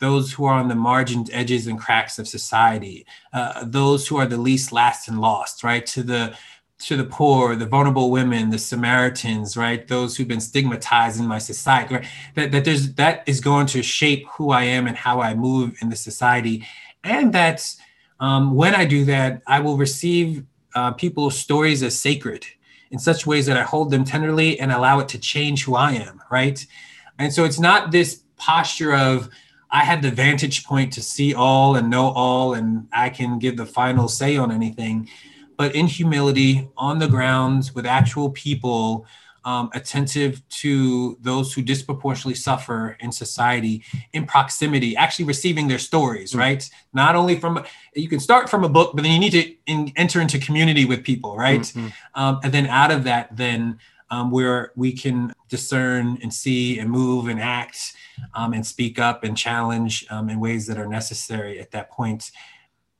those 0.00 0.32
who 0.32 0.44
are 0.44 0.54
on 0.54 0.68
the 0.68 0.74
margins, 0.74 1.30
edges, 1.32 1.66
and 1.66 1.78
cracks 1.78 2.18
of 2.18 2.28
society, 2.28 3.04
uh, 3.32 3.64
those 3.64 4.06
who 4.06 4.16
are 4.16 4.26
the 4.26 4.36
least 4.36 4.70
last 4.70 5.08
and 5.08 5.20
lost, 5.20 5.64
right? 5.64 5.84
To 5.86 6.02
the 6.02 6.36
to 6.80 6.96
the 6.96 7.04
poor, 7.04 7.56
the 7.56 7.66
vulnerable 7.66 8.12
women, 8.12 8.50
the 8.50 8.58
Samaritans, 8.58 9.56
right? 9.56 9.88
Those 9.88 10.16
who've 10.16 10.28
been 10.28 10.40
stigmatized 10.40 11.18
in 11.18 11.26
my 11.26 11.38
society, 11.38 11.96
right? 11.96 12.06
That, 12.36 12.52
that 12.52 12.64
there's 12.64 12.94
that 12.94 13.24
is 13.26 13.40
going 13.40 13.66
to 13.68 13.82
shape 13.82 14.26
who 14.28 14.50
I 14.50 14.62
am 14.62 14.86
and 14.86 14.96
how 14.96 15.20
I 15.20 15.34
move 15.34 15.76
in 15.80 15.88
the 15.88 15.96
society, 15.96 16.64
and 17.02 17.32
that 17.32 17.74
um, 18.20 18.54
when 18.54 18.74
I 18.74 18.84
do 18.84 19.04
that, 19.06 19.42
I 19.46 19.60
will 19.60 19.76
receive 19.76 20.44
uh, 20.74 20.92
people's 20.92 21.36
stories 21.36 21.82
as 21.82 21.98
sacred 21.98 22.46
in 22.90 22.98
such 22.98 23.26
ways 23.26 23.46
that 23.46 23.56
I 23.56 23.62
hold 23.62 23.90
them 23.90 24.04
tenderly 24.04 24.58
and 24.58 24.72
allow 24.72 24.98
it 25.00 25.08
to 25.10 25.18
change 25.18 25.64
who 25.64 25.74
I 25.74 25.92
am, 25.92 26.20
right? 26.30 26.64
And 27.18 27.32
so 27.32 27.44
it's 27.44 27.58
not 27.58 27.90
this 27.90 28.22
posture 28.36 28.94
of 28.94 29.28
I 29.70 29.84
had 29.84 30.00
the 30.00 30.10
vantage 30.10 30.64
point 30.64 30.92
to 30.94 31.02
see 31.02 31.34
all 31.34 31.76
and 31.76 31.90
know 31.90 32.08
all, 32.08 32.54
and 32.54 32.88
I 32.92 33.10
can 33.10 33.38
give 33.38 33.56
the 33.56 33.66
final 33.66 34.08
say 34.08 34.36
on 34.36 34.50
anything. 34.50 35.08
But 35.58 35.74
in 35.74 35.86
humility, 35.86 36.68
on 36.76 36.98
the 36.98 37.08
ground 37.08 37.70
with 37.74 37.84
actual 37.84 38.30
people, 38.30 39.06
um, 39.48 39.70
attentive 39.72 40.46
to 40.50 41.16
those 41.22 41.54
who 41.54 41.62
disproportionately 41.62 42.34
suffer 42.34 42.98
in 43.00 43.10
society, 43.10 43.82
in 44.12 44.26
proximity, 44.26 44.94
actually 44.94 45.24
receiving 45.24 45.68
their 45.68 45.78
stories, 45.78 46.32
mm-hmm. 46.32 46.40
right? 46.40 46.70
Not 46.92 47.16
only 47.16 47.40
from, 47.40 47.64
you 47.94 48.10
can 48.10 48.20
start 48.20 48.50
from 48.50 48.62
a 48.62 48.68
book, 48.68 48.94
but 48.94 49.04
then 49.04 49.12
you 49.12 49.18
need 49.18 49.32
to 49.32 49.54
in, 49.64 49.90
enter 49.96 50.20
into 50.20 50.38
community 50.38 50.84
with 50.84 51.02
people, 51.02 51.34
right? 51.34 51.62
Mm-hmm. 51.62 51.88
Um, 52.14 52.40
and 52.44 52.52
then 52.52 52.66
out 52.66 52.90
of 52.90 53.04
that, 53.04 53.34
then 53.34 53.78
um, 54.10 54.30
where 54.30 54.72
we 54.76 54.92
can 54.92 55.32
discern 55.48 56.18
and 56.22 56.32
see 56.32 56.78
and 56.78 56.90
move 56.90 57.28
and 57.28 57.40
act 57.40 57.94
um, 58.34 58.52
and 58.52 58.66
speak 58.66 58.98
up 58.98 59.24
and 59.24 59.34
challenge 59.34 60.04
um, 60.10 60.28
in 60.28 60.40
ways 60.40 60.66
that 60.66 60.76
are 60.76 60.86
necessary 60.86 61.58
at 61.58 61.70
that 61.70 61.90
point. 61.90 62.32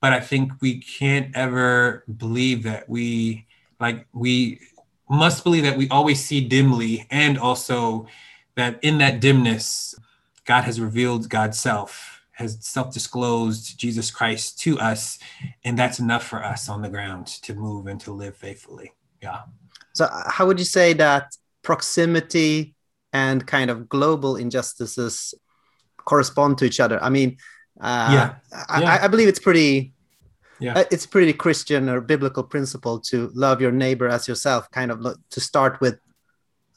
But 0.00 0.14
I 0.14 0.20
think 0.20 0.52
we 0.62 0.80
can't 0.80 1.36
ever 1.36 2.04
believe 2.16 2.62
that 2.62 2.88
we 2.88 3.46
like 3.80 4.06
we 4.14 4.60
must 5.08 5.44
believe 5.44 5.64
that 5.64 5.76
we 5.76 5.88
always 5.88 6.24
see 6.24 6.40
dimly 6.40 7.06
and 7.10 7.38
also 7.38 8.06
that 8.56 8.78
in 8.82 8.98
that 8.98 9.20
dimness, 9.20 9.94
God 10.44 10.62
has 10.62 10.80
revealed 10.80 11.28
God's 11.28 11.58
self, 11.58 12.22
has 12.32 12.58
self 12.60 12.92
disclosed 12.92 13.78
Jesus 13.78 14.10
Christ 14.10 14.58
to 14.60 14.78
us. 14.78 15.18
And 15.64 15.78
that's 15.78 15.98
enough 15.98 16.26
for 16.26 16.44
us 16.44 16.68
on 16.68 16.82
the 16.82 16.88
ground 16.88 17.26
to 17.26 17.54
move 17.54 17.86
and 17.86 18.00
to 18.00 18.12
live 18.12 18.36
faithfully. 18.36 18.92
Yeah. 19.22 19.40
So, 19.94 20.08
how 20.26 20.46
would 20.46 20.58
you 20.58 20.64
say 20.64 20.92
that 20.94 21.36
proximity 21.62 22.74
and 23.12 23.46
kind 23.46 23.70
of 23.70 23.88
global 23.88 24.36
injustices 24.36 25.34
correspond 25.96 26.58
to 26.58 26.64
each 26.64 26.80
other? 26.80 27.02
I 27.02 27.10
mean, 27.10 27.38
uh, 27.80 28.10
yeah. 28.12 28.34
Yeah. 28.80 28.90
I, 28.90 29.04
I, 29.04 29.08
believe 29.08 29.28
it's 29.28 29.38
pretty. 29.38 29.92
Yeah. 30.60 30.78
Uh, 30.78 30.84
it's 30.90 31.06
pretty 31.06 31.32
Christian 31.32 31.88
or 31.88 32.00
biblical 32.00 32.42
principle 32.42 32.98
to 33.00 33.30
love 33.34 33.60
your 33.60 33.72
neighbor 33.72 34.08
as 34.08 34.26
yourself, 34.26 34.70
kind 34.70 34.90
of 34.90 35.16
to 35.30 35.40
start 35.40 35.80
with 35.80 35.98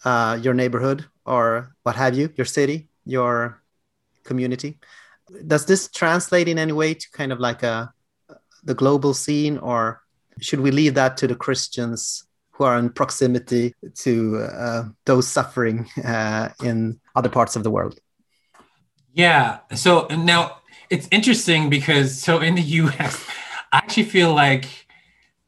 uh, 0.05 0.39
your 0.41 0.53
neighborhood 0.53 1.05
or 1.25 1.75
what 1.83 1.95
have 1.95 2.15
you, 2.15 2.31
your 2.35 2.45
city, 2.45 2.89
your 3.05 3.61
community. 4.23 4.79
Does 5.47 5.65
this 5.65 5.87
translate 5.87 6.47
in 6.47 6.59
any 6.59 6.73
way 6.73 6.93
to 6.93 7.11
kind 7.11 7.31
of 7.31 7.39
like 7.39 7.63
a 7.63 7.93
the 8.63 8.75
global 8.75 9.13
scene, 9.13 9.57
or 9.57 10.01
should 10.39 10.59
we 10.59 10.71
leave 10.71 10.93
that 10.93 11.17
to 11.17 11.27
the 11.27 11.35
Christians 11.35 12.25
who 12.51 12.65
are 12.65 12.77
in 12.77 12.89
proximity 12.89 13.73
to 13.95 14.37
uh, 14.37 14.83
those 15.05 15.27
suffering 15.27 15.89
uh, 16.05 16.49
in 16.63 16.99
other 17.15 17.29
parts 17.29 17.55
of 17.55 17.63
the 17.63 17.71
world. 17.71 17.99
Yeah. 19.13 19.59
So 19.73 20.05
now 20.11 20.59
it's 20.89 21.07
interesting 21.11 21.69
because 21.69 22.21
so 22.21 22.39
in 22.39 22.55
the 22.55 22.61
US, 22.61 23.25
I 23.71 23.77
actually 23.77 24.03
feel 24.03 24.33
like 24.33 24.65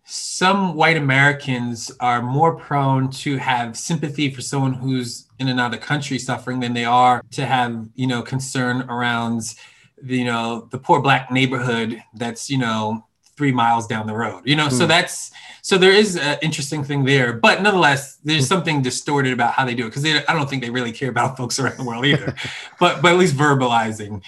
some 0.06 0.76
white 0.76 0.98
Americans 0.98 1.92
are 2.00 2.22
more 2.22 2.56
prone 2.56 3.10
to 3.10 3.38
have 3.38 3.78
sympathy 3.78 4.30
for 4.30 4.42
someone 4.42 4.74
who's 4.74 5.28
in 5.40 5.48
another 5.48 5.78
country 5.78 6.20
suffering 6.20 6.60
than 6.60 6.74
they 6.74 6.86
are 6.86 7.24
to 7.32 7.46
have, 7.46 7.88
you 7.96 8.08
know, 8.08 8.22
concern 8.22 8.82
around, 8.90 9.56
you 10.04 10.26
know, 10.26 10.68
the 10.72 10.78
poor 10.78 11.02
black 11.02 11.32
neighborhood 11.32 12.02
that's, 12.16 12.50
you 12.50 12.58
know, 12.58 13.06
three 13.36 13.52
miles 13.52 13.88
down 13.88 14.06
the 14.06 14.14
road 14.14 14.42
you 14.46 14.56
know 14.56 14.68
mm. 14.68 14.72
so 14.72 14.84
hmm. 14.84 14.90
that's 14.90 15.32
so 15.62 15.78
there 15.78 15.92
is 15.92 16.18
an 16.18 16.38
interesting 16.42 16.84
thing 16.84 17.04
there 17.04 17.34
but 17.34 17.62
nonetheless 17.62 18.18
there's 18.24 18.46
mm. 18.46 18.50
something 18.50 18.82
distorted 18.82 19.34
about 19.34 19.54
how 19.54 19.66
they 19.66 19.74
do 19.74 19.86
it 19.86 19.90
because 19.90 20.06
i 20.06 20.34
don't 20.34 20.50
think 20.50 20.62
they 20.62 20.70
really 20.70 20.92
care 20.92 21.10
about 21.10 21.36
folks 21.38 21.60
around 21.60 21.78
the 21.78 21.84
world 21.84 22.06
either 22.06 22.36
but 22.80 23.02
but 23.02 23.14
at 23.14 23.18
least 23.18 23.36
verbalizing 23.36 24.22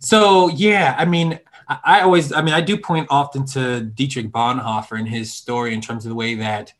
so 0.00 0.48
yeah 0.50 0.94
i 0.98 1.04
mean 1.04 1.38
I, 1.68 2.00
always 2.02 2.32
i 2.32 2.42
mean 2.42 2.54
i 2.54 2.60
do 2.60 2.76
point 2.76 3.08
often 3.10 3.44
to 3.46 3.80
dietrich 3.80 4.30
bonhoeffer 4.30 4.98
and 4.98 5.08
his 5.08 5.32
story 5.32 5.74
in 5.74 5.80
terms 5.80 6.04
of 6.04 6.10
the 6.10 6.14
way 6.14 6.34
that 6.36 6.72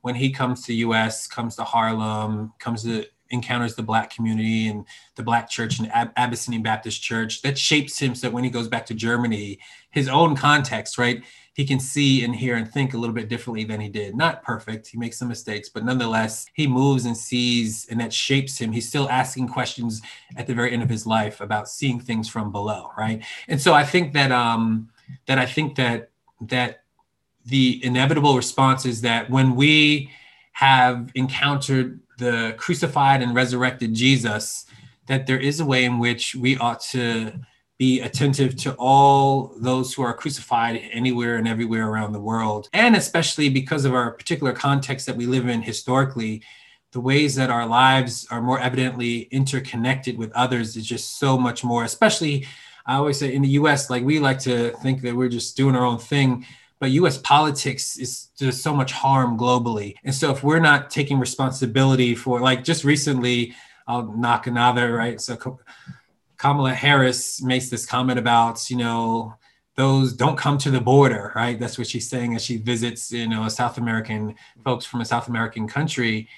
when 0.00 0.14
he 0.14 0.30
comes 0.30 0.64
to 0.64 0.74
us 0.74 1.26
comes 1.26 1.56
to 1.56 1.64
harlem 1.64 2.52
comes 2.58 2.84
to 2.84 3.04
encounters 3.30 3.74
the 3.74 3.82
black 3.82 4.14
community 4.14 4.68
and 4.68 4.84
the 5.16 5.22
black 5.22 5.48
church 5.48 5.78
and 5.78 5.90
Ab- 5.92 6.12
Abyssinian 6.16 6.62
Baptist 6.62 7.02
church 7.02 7.42
that 7.42 7.56
shapes 7.56 7.98
him 7.98 8.14
so 8.14 8.26
that 8.26 8.32
when 8.32 8.44
he 8.44 8.50
goes 8.50 8.68
back 8.68 8.86
to 8.86 8.94
Germany, 8.94 9.58
his 9.90 10.08
own 10.08 10.36
context, 10.36 10.98
right? 10.98 11.22
He 11.54 11.66
can 11.66 11.80
see 11.80 12.24
and 12.24 12.34
hear 12.34 12.56
and 12.56 12.70
think 12.70 12.94
a 12.94 12.98
little 12.98 13.14
bit 13.14 13.28
differently 13.28 13.64
than 13.64 13.80
he 13.80 13.88
did. 13.88 14.14
Not 14.16 14.42
perfect, 14.42 14.86
he 14.86 14.98
makes 14.98 15.18
some 15.18 15.28
mistakes, 15.28 15.68
but 15.68 15.84
nonetheless, 15.84 16.46
he 16.54 16.66
moves 16.66 17.04
and 17.04 17.16
sees, 17.16 17.86
and 17.90 18.00
that 18.00 18.12
shapes 18.12 18.58
him. 18.58 18.72
He's 18.72 18.88
still 18.88 19.08
asking 19.10 19.48
questions 19.48 20.00
at 20.36 20.46
the 20.46 20.54
very 20.54 20.72
end 20.72 20.82
of 20.82 20.88
his 20.88 21.06
life 21.06 21.40
about 21.40 21.68
seeing 21.68 22.00
things 22.00 22.28
from 22.28 22.52
below, 22.52 22.90
right? 22.96 23.24
And 23.48 23.60
so 23.60 23.74
I 23.74 23.84
think 23.84 24.12
that 24.14 24.30
um 24.32 24.90
that 25.26 25.38
I 25.38 25.46
think 25.46 25.76
that 25.76 26.10
that 26.42 26.84
the 27.46 27.84
inevitable 27.84 28.36
response 28.36 28.86
is 28.86 29.00
that 29.00 29.28
when 29.28 29.56
we 29.56 30.10
have 30.52 31.10
encountered 31.14 32.00
the 32.18 32.54
crucified 32.58 33.22
and 33.22 33.34
resurrected 33.34 33.94
Jesus, 33.94 34.66
that 35.06 35.26
there 35.26 35.40
is 35.40 35.58
a 35.58 35.64
way 35.64 35.84
in 35.84 35.98
which 35.98 36.34
we 36.34 36.56
ought 36.58 36.80
to 36.80 37.32
be 37.80 38.00
attentive 38.00 38.54
to 38.54 38.74
all 38.78 39.54
those 39.56 39.94
who 39.94 40.02
are 40.02 40.12
crucified 40.12 40.78
anywhere 40.92 41.36
and 41.38 41.48
everywhere 41.48 41.88
around 41.88 42.12
the 42.12 42.20
world. 42.20 42.68
And 42.74 42.94
especially 42.94 43.48
because 43.48 43.86
of 43.86 43.94
our 43.94 44.10
particular 44.10 44.52
context 44.52 45.06
that 45.06 45.16
we 45.16 45.24
live 45.24 45.48
in 45.48 45.62
historically, 45.62 46.42
the 46.92 47.00
ways 47.00 47.34
that 47.36 47.48
our 47.48 47.66
lives 47.66 48.26
are 48.30 48.42
more 48.42 48.60
evidently 48.60 49.20
interconnected 49.30 50.18
with 50.18 50.30
others 50.32 50.76
is 50.76 50.86
just 50.86 51.18
so 51.18 51.38
much 51.38 51.64
more, 51.64 51.84
especially 51.84 52.46
I 52.84 52.96
always 52.96 53.18
say 53.18 53.32
in 53.32 53.40
the 53.40 53.56
US, 53.60 53.88
like 53.88 54.04
we 54.04 54.18
like 54.18 54.40
to 54.40 54.72
think 54.82 55.00
that 55.00 55.16
we're 55.16 55.30
just 55.30 55.56
doing 55.56 55.74
our 55.74 55.86
own 55.86 55.98
thing, 55.98 56.44
but 56.80 56.90
US 56.90 57.16
politics 57.16 57.96
is 57.96 58.28
does 58.36 58.62
so 58.62 58.74
much 58.74 58.92
harm 58.92 59.38
globally. 59.38 59.94
And 60.04 60.14
so 60.14 60.30
if 60.30 60.42
we're 60.44 60.60
not 60.60 60.90
taking 60.90 61.18
responsibility 61.18 62.14
for 62.14 62.40
like 62.40 62.62
just 62.62 62.84
recently, 62.84 63.54
I'll 63.86 64.12
knock 64.12 64.46
another, 64.46 64.92
right? 64.92 65.18
So 65.18 65.58
Kamala 66.40 66.72
Harris 66.72 67.42
makes 67.42 67.68
this 67.68 67.84
comment 67.84 68.18
about, 68.18 68.70
you 68.70 68.76
know, 68.76 69.34
those 69.76 70.14
don't 70.14 70.38
come 70.38 70.56
to 70.58 70.70
the 70.70 70.80
border, 70.80 71.32
right? 71.36 71.60
That's 71.60 71.76
what 71.76 71.86
she's 71.86 72.08
saying 72.08 72.34
as 72.34 72.42
she 72.42 72.56
visits, 72.56 73.12
you 73.12 73.28
know, 73.28 73.46
South 73.48 73.76
American 73.76 74.34
folks 74.64 74.86
from 74.86 75.02
a 75.02 75.04
South 75.04 75.28
American 75.28 75.68
country. 75.68 76.28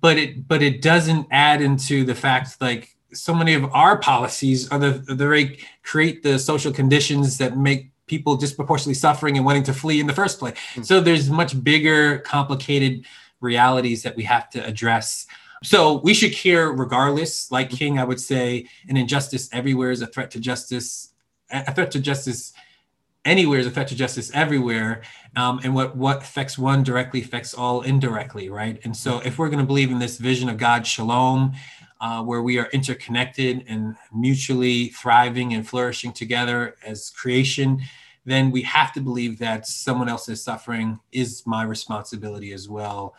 But 0.00 0.16
it 0.16 0.46
but 0.46 0.62
it 0.62 0.80
doesn't 0.80 1.26
add 1.32 1.60
into 1.60 2.04
the 2.04 2.14
fact 2.14 2.60
like 2.60 2.96
so 3.12 3.34
many 3.34 3.54
of 3.54 3.64
our 3.74 3.98
policies 3.98 4.68
are 4.70 4.78
the 4.78 4.92
the 4.92 5.16
very 5.16 5.58
create 5.82 6.22
the 6.22 6.38
social 6.38 6.72
conditions 6.72 7.36
that 7.38 7.58
make 7.58 7.90
people 8.06 8.36
disproportionately 8.36 8.94
suffering 8.94 9.36
and 9.36 9.44
wanting 9.44 9.64
to 9.64 9.72
flee 9.72 9.98
in 9.98 10.06
the 10.06 10.14
first 10.14 10.38
place. 10.38 10.54
Mm-hmm. 10.54 10.82
So 10.82 11.00
there's 11.00 11.28
much 11.30 11.62
bigger, 11.64 12.20
complicated 12.20 13.04
realities 13.40 14.04
that 14.04 14.14
we 14.14 14.22
have 14.22 14.48
to 14.50 14.64
address 14.64 15.26
so 15.62 15.98
we 15.98 16.14
should 16.14 16.32
care 16.32 16.70
regardless. 16.70 17.50
Like 17.50 17.70
King, 17.70 17.98
I 17.98 18.04
would 18.04 18.20
say 18.20 18.66
an 18.88 18.96
injustice 18.96 19.48
everywhere 19.52 19.90
is 19.90 20.02
a 20.02 20.06
threat 20.06 20.30
to 20.32 20.40
justice. 20.40 21.12
A 21.50 21.74
threat 21.74 21.90
to 21.92 22.00
justice 22.00 22.52
anywhere 23.24 23.58
is 23.58 23.66
a 23.66 23.70
threat 23.70 23.88
to 23.88 23.96
justice 23.96 24.30
everywhere. 24.34 25.02
Um, 25.36 25.60
and 25.64 25.74
what, 25.74 25.96
what 25.96 26.18
affects 26.18 26.58
one 26.58 26.82
directly 26.82 27.20
affects 27.22 27.54
all 27.54 27.82
indirectly, 27.82 28.50
right? 28.50 28.80
And 28.84 28.96
so 28.96 29.20
if 29.20 29.38
we're 29.38 29.48
going 29.48 29.60
to 29.60 29.66
believe 29.66 29.90
in 29.90 29.98
this 29.98 30.18
vision 30.18 30.48
of 30.48 30.58
God 30.58 30.86
shalom, 30.86 31.52
uh, 32.00 32.22
where 32.22 32.42
we 32.42 32.58
are 32.58 32.68
interconnected 32.72 33.64
and 33.66 33.96
mutually 34.14 34.88
thriving 34.88 35.54
and 35.54 35.66
flourishing 35.66 36.12
together 36.12 36.76
as 36.84 37.10
creation, 37.10 37.80
then 38.24 38.50
we 38.50 38.62
have 38.62 38.92
to 38.92 39.00
believe 39.00 39.38
that 39.38 39.66
someone 39.66 40.08
else's 40.08 40.42
suffering 40.42 41.00
is 41.12 41.42
my 41.44 41.64
responsibility 41.64 42.52
as 42.52 42.68
well 42.68 43.14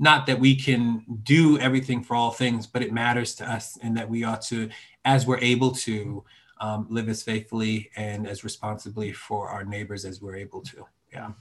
not 0.00 0.26
that 0.26 0.40
we 0.40 0.56
can 0.56 1.04
do 1.22 1.58
everything 1.58 2.02
for 2.02 2.16
all 2.16 2.30
things, 2.30 2.66
but 2.66 2.82
it 2.82 2.90
matters 2.90 3.34
to 3.36 3.48
us 3.48 3.78
and 3.82 3.94
that 3.98 4.08
we 4.08 4.24
ought 4.24 4.40
to, 4.40 4.70
as 5.04 5.26
we're 5.26 5.38
able 5.38 5.72
to, 5.72 6.24
um, 6.58 6.86
live 6.88 7.08
as 7.10 7.22
faithfully 7.22 7.90
and 7.96 8.26
as 8.26 8.42
responsibly 8.42 9.12
for 9.12 9.48
our 9.50 9.62
neighbors 9.62 10.06
as 10.06 10.22
we're 10.22 10.36
able 10.36 10.62
to. 10.62 10.86
Yeah. 11.12 11.32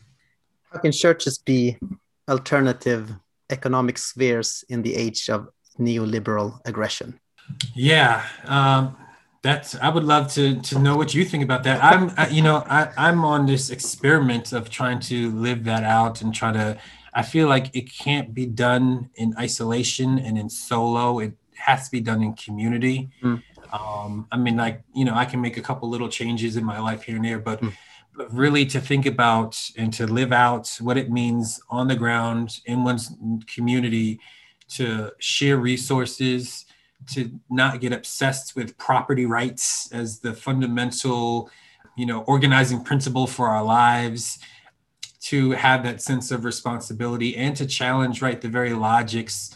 How 0.71 0.79
can 0.79 0.91
churches 0.91 1.37
be 1.37 1.77
alternative 2.29 3.09
economic 3.49 3.97
spheres 3.97 4.65
in 4.67 4.81
the 4.81 4.93
age 4.93 5.29
of 5.29 5.47
neoliberal 5.79 6.59
aggression? 6.65 7.17
Yeah. 7.73 8.25
Um, 8.43 8.97
that's 9.41 9.73
i 9.75 9.87
would 9.87 10.03
love 10.03 10.29
to 10.29 10.59
to 10.61 10.77
know 10.79 10.97
what 10.97 11.13
you 11.13 11.23
think 11.23 11.41
about 11.41 11.63
that 11.63 11.81
i'm 11.81 12.11
I, 12.17 12.27
you 12.27 12.41
know 12.41 12.57
I, 12.69 12.89
i'm 12.97 13.23
on 13.23 13.45
this 13.45 13.69
experiment 13.69 14.51
of 14.51 14.69
trying 14.69 14.99
to 15.01 15.31
live 15.31 15.63
that 15.63 15.83
out 15.83 16.21
and 16.21 16.35
try 16.35 16.51
to 16.51 16.77
I 17.13 17.23
feel 17.23 17.47
like 17.47 17.75
it 17.75 17.91
can't 17.91 18.33
be 18.33 18.45
done 18.45 19.09
in 19.15 19.33
isolation 19.37 20.19
and 20.19 20.37
in 20.37 20.49
solo. 20.49 21.19
It 21.19 21.33
has 21.55 21.85
to 21.85 21.91
be 21.91 22.01
done 22.01 22.21
in 22.23 22.33
community. 22.33 23.09
Mm. 23.23 23.43
Um, 23.71 24.27
I 24.31 24.37
mean, 24.37 24.57
like, 24.57 24.83
you 24.93 25.05
know, 25.05 25.15
I 25.15 25.25
can 25.25 25.41
make 25.41 25.57
a 25.57 25.61
couple 25.61 25.89
little 25.89 26.09
changes 26.09 26.55
in 26.57 26.63
my 26.63 26.79
life 26.79 27.03
here 27.03 27.15
and 27.15 27.25
there, 27.25 27.39
but, 27.39 27.61
mm. 27.61 27.73
but 28.15 28.33
really 28.33 28.65
to 28.67 28.79
think 28.79 29.05
about 29.05 29.59
and 29.77 29.93
to 29.93 30.07
live 30.07 30.31
out 30.31 30.77
what 30.81 30.97
it 30.97 31.11
means 31.11 31.61
on 31.69 31.87
the 31.87 31.95
ground 31.95 32.59
in 32.65 32.83
one's 32.83 33.11
community 33.47 34.19
to 34.69 35.11
share 35.19 35.57
resources, 35.57 36.65
to 37.07 37.31
not 37.49 37.81
get 37.81 37.93
obsessed 37.93 38.55
with 38.55 38.77
property 38.77 39.25
rights 39.25 39.91
as 39.91 40.19
the 40.19 40.33
fundamental, 40.33 41.49
you 41.95 42.05
know, 42.05 42.21
organizing 42.21 42.83
principle 42.83 43.25
for 43.25 43.47
our 43.47 43.63
lives 43.63 44.39
to 45.19 45.51
have 45.51 45.83
that 45.83 46.01
sense 46.01 46.31
of 46.31 46.45
responsibility 46.45 47.35
and 47.35 47.55
to 47.55 47.65
challenge 47.65 48.21
right 48.21 48.41
the 48.41 48.47
very 48.47 48.73
logics 48.73 49.53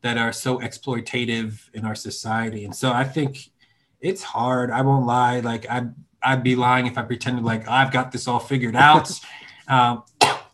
that 0.00 0.16
are 0.16 0.32
so 0.32 0.58
exploitative 0.58 1.68
in 1.74 1.84
our 1.84 1.94
society 1.94 2.64
and 2.64 2.74
so 2.74 2.92
i 2.92 3.04
think 3.04 3.50
it's 4.00 4.22
hard 4.22 4.70
i 4.70 4.80
won't 4.80 5.06
lie 5.06 5.40
like 5.40 5.68
i 5.70 5.78
I'd, 5.78 5.94
I'd 6.22 6.42
be 6.42 6.56
lying 6.56 6.86
if 6.86 6.96
i 6.96 7.02
pretended 7.02 7.44
like 7.44 7.68
i've 7.68 7.92
got 7.92 8.12
this 8.12 8.26
all 8.26 8.38
figured 8.38 8.76
out 8.76 9.10
um, 9.68 10.02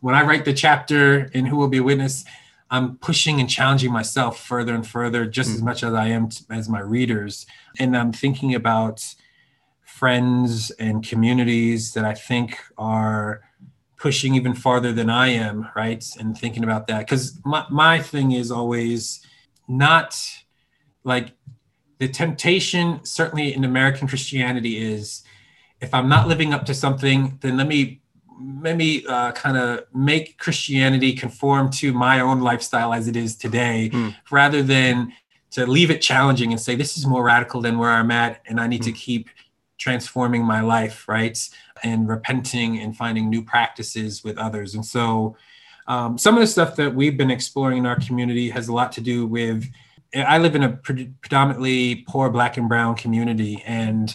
when 0.01 0.15
i 0.15 0.23
write 0.23 0.45
the 0.45 0.55
chapter 0.55 1.31
in 1.33 1.47
who 1.47 1.57
will 1.57 1.69
be 1.69 1.79
a 1.79 1.83
witness 1.83 2.25
i'm 2.71 2.97
pushing 2.99 3.39
and 3.41 3.49
challenging 3.49 3.93
myself 3.93 4.41
further 4.41 4.75
and 4.75 4.87
further 4.87 5.25
just 5.25 5.51
mm-hmm. 5.51 5.57
as 5.57 5.63
mm. 5.63 5.67
much 5.67 5.83
as 5.85 5.95
i 5.95 6.07
am 6.07 6.29
t- 6.29 6.45
as 6.51 6.69
my 6.69 6.81
readers 6.81 7.47
and 7.79 7.97
i'm 7.97 8.13
thinking 8.13 8.55
about 8.55 9.15
friends 9.85 10.71
and 10.73 11.07
communities 11.07 11.93
that 11.93 12.05
i 12.05 12.15
think 12.15 12.59
are 12.77 13.43
pushing 13.99 14.35
even 14.35 14.55
farther 14.55 14.93
than 14.93 15.11
I 15.11 15.29
am, 15.29 15.69
right? 15.75 16.05
And 16.19 16.39
thinking 16.39 16.65
about 16.65 16.87
that. 16.87 17.01
Because 17.01 17.39
my, 17.45 17.67
my 17.71 18.01
thing 18.01 18.33
is 18.33 18.51
always 18.51 19.21
not 19.67 20.19
like 21.05 21.33
the 21.99 22.09
temptation, 22.09 23.01
certainly 23.05 23.53
in 23.55 23.65
American 23.65 24.07
Christianity, 24.07 24.79
is 24.79 25.25
if 25.81 25.93
I'm 25.93 26.09
not 26.09 26.29
living 26.29 26.55
up 26.55 26.65
to 26.67 26.75
something, 26.75 27.39
then 27.41 27.57
let 27.57 27.67
me 27.67 28.01
let 28.63 28.77
me 28.77 29.05
uh, 29.07 29.33
kind 29.33 29.57
of 29.57 29.85
make 29.93 30.39
Christianity 30.39 31.13
conform 31.13 31.71
to 31.73 31.93
my 31.93 32.21
own 32.21 32.41
lifestyle 32.41 32.95
as 32.95 33.09
it 33.09 33.17
is 33.17 33.35
today, 33.35 33.91
mm. 33.93 34.15
rather 34.31 34.63
than 34.63 35.13
to 35.51 35.67
leave 35.67 35.91
it 35.91 36.01
challenging 36.01 36.53
and 36.53 36.61
say 36.61 36.77
this 36.77 36.97
is 36.97 37.05
more 37.05 37.25
radical 37.25 37.61
than 37.61 37.79
where 37.79 37.91
I'm 37.91 38.13
at, 38.13 38.41
and 38.47 38.61
I 38.61 38.69
need 38.69 38.83
mm. 38.83 38.87
to 38.87 38.91
hmm. 38.91 38.97
keep 38.97 39.29
transforming 39.79 40.45
my 40.45 40.61
life, 40.61 41.09
right? 41.09 41.39
And 41.83 42.09
repenting 42.09 42.79
and 42.79 42.97
finding 42.97 43.29
new 43.29 43.43
practices 43.43 44.25
with 44.25 44.39
others. 44.39 44.75
And 44.75 44.85
so, 44.85 45.37
um, 45.87 46.19
some 46.19 46.35
of 46.35 46.41
the 46.41 46.47
stuff 46.47 46.77
that 46.77 46.95
we've 46.95 47.17
been 47.17 47.31
exploring 47.31 47.79
in 47.79 47.87
our 47.87 47.99
community 47.99 48.51
has 48.51 48.69
a 48.69 48.73
lot 48.73 48.93
to 48.93 49.01
do 49.01 49.27
with. 49.27 49.65
I 50.15 50.39
live 50.39 50.55
in 50.55 50.63
a 50.63 50.71
pre- 50.71 51.13
predominantly 51.21 52.05
poor 52.09 52.31
Black 52.31 52.57
and 52.57 52.69
Brown 52.69 52.95
community, 52.95 53.63
and 53.67 54.15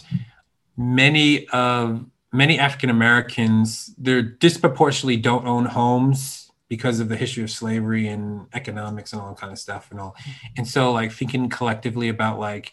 many 0.76 1.48
of 1.48 2.04
many 2.32 2.58
African 2.58 2.90
Americans 2.90 3.94
they're 3.96 4.22
disproportionately 4.22 5.16
don't 5.16 5.46
own 5.46 5.66
homes 5.66 6.50
because 6.68 6.98
of 6.98 7.08
the 7.08 7.16
history 7.16 7.44
of 7.44 7.50
slavery 7.50 8.08
and 8.08 8.46
economics 8.54 9.12
and 9.12 9.22
all 9.22 9.28
that 9.28 9.38
kind 9.38 9.52
of 9.52 9.58
stuff 9.58 9.90
and 9.90 10.00
all. 10.00 10.16
And 10.56 10.66
so, 10.66 10.92
like 10.92 11.12
thinking 11.12 11.48
collectively 11.48 12.08
about 12.08 12.38
like 12.38 12.72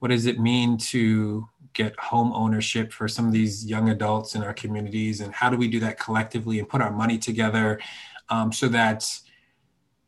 what 0.00 0.08
does 0.08 0.26
it 0.26 0.40
mean 0.40 0.78
to 0.78 1.48
get 1.72 1.98
home 1.98 2.32
ownership 2.32 2.92
for 2.92 3.08
some 3.08 3.26
of 3.26 3.32
these 3.32 3.66
young 3.66 3.90
adults 3.90 4.34
in 4.34 4.42
our 4.42 4.54
communities? 4.54 5.20
And 5.20 5.32
how 5.32 5.50
do 5.50 5.56
we 5.56 5.68
do 5.68 5.80
that 5.80 5.98
collectively 5.98 6.58
and 6.58 6.68
put 6.68 6.80
our 6.80 6.92
money 6.92 7.18
together 7.18 7.80
um, 8.28 8.52
so 8.52 8.68
that 8.68 9.08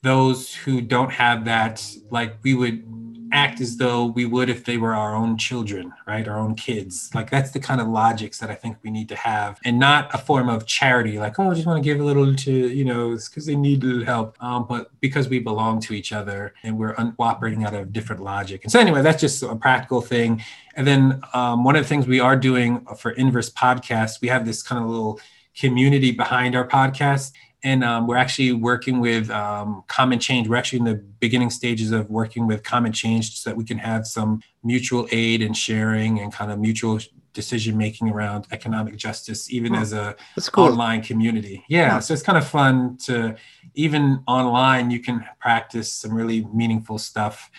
those 0.03 0.55
who 0.55 0.81
don't 0.81 1.13
have 1.13 1.45
that 1.45 1.85
like 2.11 2.37
we 2.43 2.55
would 2.55 2.85
act 3.33 3.61
as 3.61 3.76
though 3.78 4.07
we 4.07 4.26
would 4.26 4.49
if 4.51 4.64
they 4.64 4.76
were 4.76 4.95
our 4.95 5.14
own 5.14 5.37
children, 5.37 5.93
right? 6.07 6.28
Our 6.28 6.39
own 6.39 6.55
kids. 6.55 7.11
Like 7.14 7.30
that's 7.30 7.51
the 7.51 7.61
kind 7.61 7.80
of 7.80 7.89
logics 7.89 8.39
that 8.39 8.51
I 8.51 8.55
think 8.55 8.76
we 8.83 8.91
need 8.91 9.09
to 9.09 9.16
have 9.16 9.59
and 9.64 9.78
not 9.78 10.14
a 10.14 10.18
form 10.18 10.49
of 10.49 10.66
charity, 10.66 11.18
like, 11.18 11.39
oh, 11.39 11.51
I 11.51 11.55
just 11.55 11.66
want 11.66 11.83
to 11.83 11.85
give 11.85 12.01
a 12.01 12.05
little 12.05 12.35
to, 12.35 12.53
you 12.53 12.85
know, 12.85 13.12
it's 13.12 13.28
because 13.28 13.47
they 13.47 13.57
need 13.57 13.83
a 13.83 13.87
little 13.87 14.05
help. 14.05 14.43
Um, 14.43 14.66
but 14.68 14.91
because 15.01 15.28
we 15.28 15.39
belong 15.39 15.80
to 15.80 15.95
each 15.95 16.12
other 16.12 16.55
and 16.62 16.78
we're 16.78 16.95
un- 16.99 17.14
operating 17.18 17.64
out 17.64 17.74
of 17.74 17.93
different 17.93 18.22
logic. 18.22 18.62
And 18.64 18.70
so 18.70 18.78
anyway, 18.78 19.03
that's 19.03 19.20
just 19.20 19.43
a 19.43 19.57
practical 19.57 20.01
thing. 20.01 20.43
And 20.76 20.87
then 20.87 21.22
um, 21.35 21.64
one 21.64 21.76
of 21.76 21.83
the 21.83 21.89
things 21.89 22.07
we 22.07 22.20
are 22.20 22.37
doing 22.37 22.87
for 22.99 23.12
Inverse 23.12 23.51
Podcast, 23.51 24.20
we 24.20 24.28
have 24.28 24.45
this 24.45 24.62
kind 24.62 24.83
of 24.83 24.89
little 24.89 25.20
community 25.55 26.12
behind 26.12 26.57
our 26.57 26.66
podcast 26.66 27.33
and 27.65 27.85
um, 27.85 28.07
we're 28.07 28.17
actually 28.17 28.53
working 28.53 29.01
with 29.01 29.31
um, 29.31 29.85
Common 29.87 30.19
Change. 30.19 30.49
We're 30.49 30.57
actually 30.57 30.81
in 30.81 30.85
the 30.85 30.97
beginning 31.21 31.51
stages 31.51 31.93
of 31.93 32.11
working 32.11 32.47
with 32.47 32.65
Common 32.65 32.93
Change 32.93 33.39
so 33.39 33.51
that 33.51 33.57
we 33.57 33.65
can 33.65 33.79
have 33.79 34.07
some 34.07 34.43
mutual 34.65 35.07
aid 35.13 35.43
and 35.43 35.57
sharing 35.57 36.19
and 36.19 36.33
kind 36.33 36.51
of 36.51 36.59
mutual 36.59 36.99
decision 37.33 37.79
making 37.79 38.09
around 38.11 38.47
economic 38.51 38.97
justice, 38.97 39.51
even 39.51 39.75
oh, 39.75 39.81
as 39.81 39.93
a 39.93 40.17
cool. 40.51 40.65
online 40.65 41.03
community. 41.03 41.65
Yeah, 41.69 41.81
yeah, 41.81 41.99
so 42.01 42.15
it's 42.15 42.23
kind 42.23 42.37
of 42.37 42.47
fun 42.47 42.97
to 43.05 43.37
even 43.75 44.23
online 44.27 44.91
you 44.91 45.01
can 45.01 45.25
practice 45.41 45.93
some 45.93 46.13
really 46.13 46.45
meaningful 46.53 46.99
stuff 46.99 47.51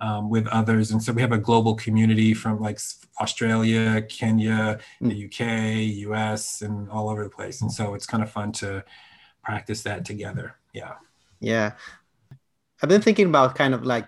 um, 0.00 0.28
with 0.28 0.46
others, 0.48 0.90
and 0.90 1.02
so 1.02 1.12
we 1.12 1.22
have 1.22 1.32
a 1.32 1.38
global 1.38 1.74
community 1.76 2.34
from 2.34 2.60
like 2.60 2.80
Australia, 3.20 4.02
Kenya, 4.02 4.78
mm. 5.00 5.08
the 5.08 5.26
UK, 5.26 6.10
US, 6.10 6.60
and 6.60 6.90
all 6.90 7.08
over 7.08 7.22
the 7.22 7.30
place, 7.30 7.62
and 7.62 7.72
so 7.72 7.94
it's 7.94 8.06
kind 8.06 8.22
of 8.22 8.30
fun 8.30 8.50
to 8.52 8.84
practice 9.44 9.82
that 9.82 10.04
together. 10.04 10.56
Yeah. 10.72 10.94
Yeah. 11.40 11.72
I've 12.82 12.88
been 12.88 13.02
thinking 13.02 13.26
about 13.28 13.54
kind 13.54 13.74
of 13.74 13.84
like 13.84 14.06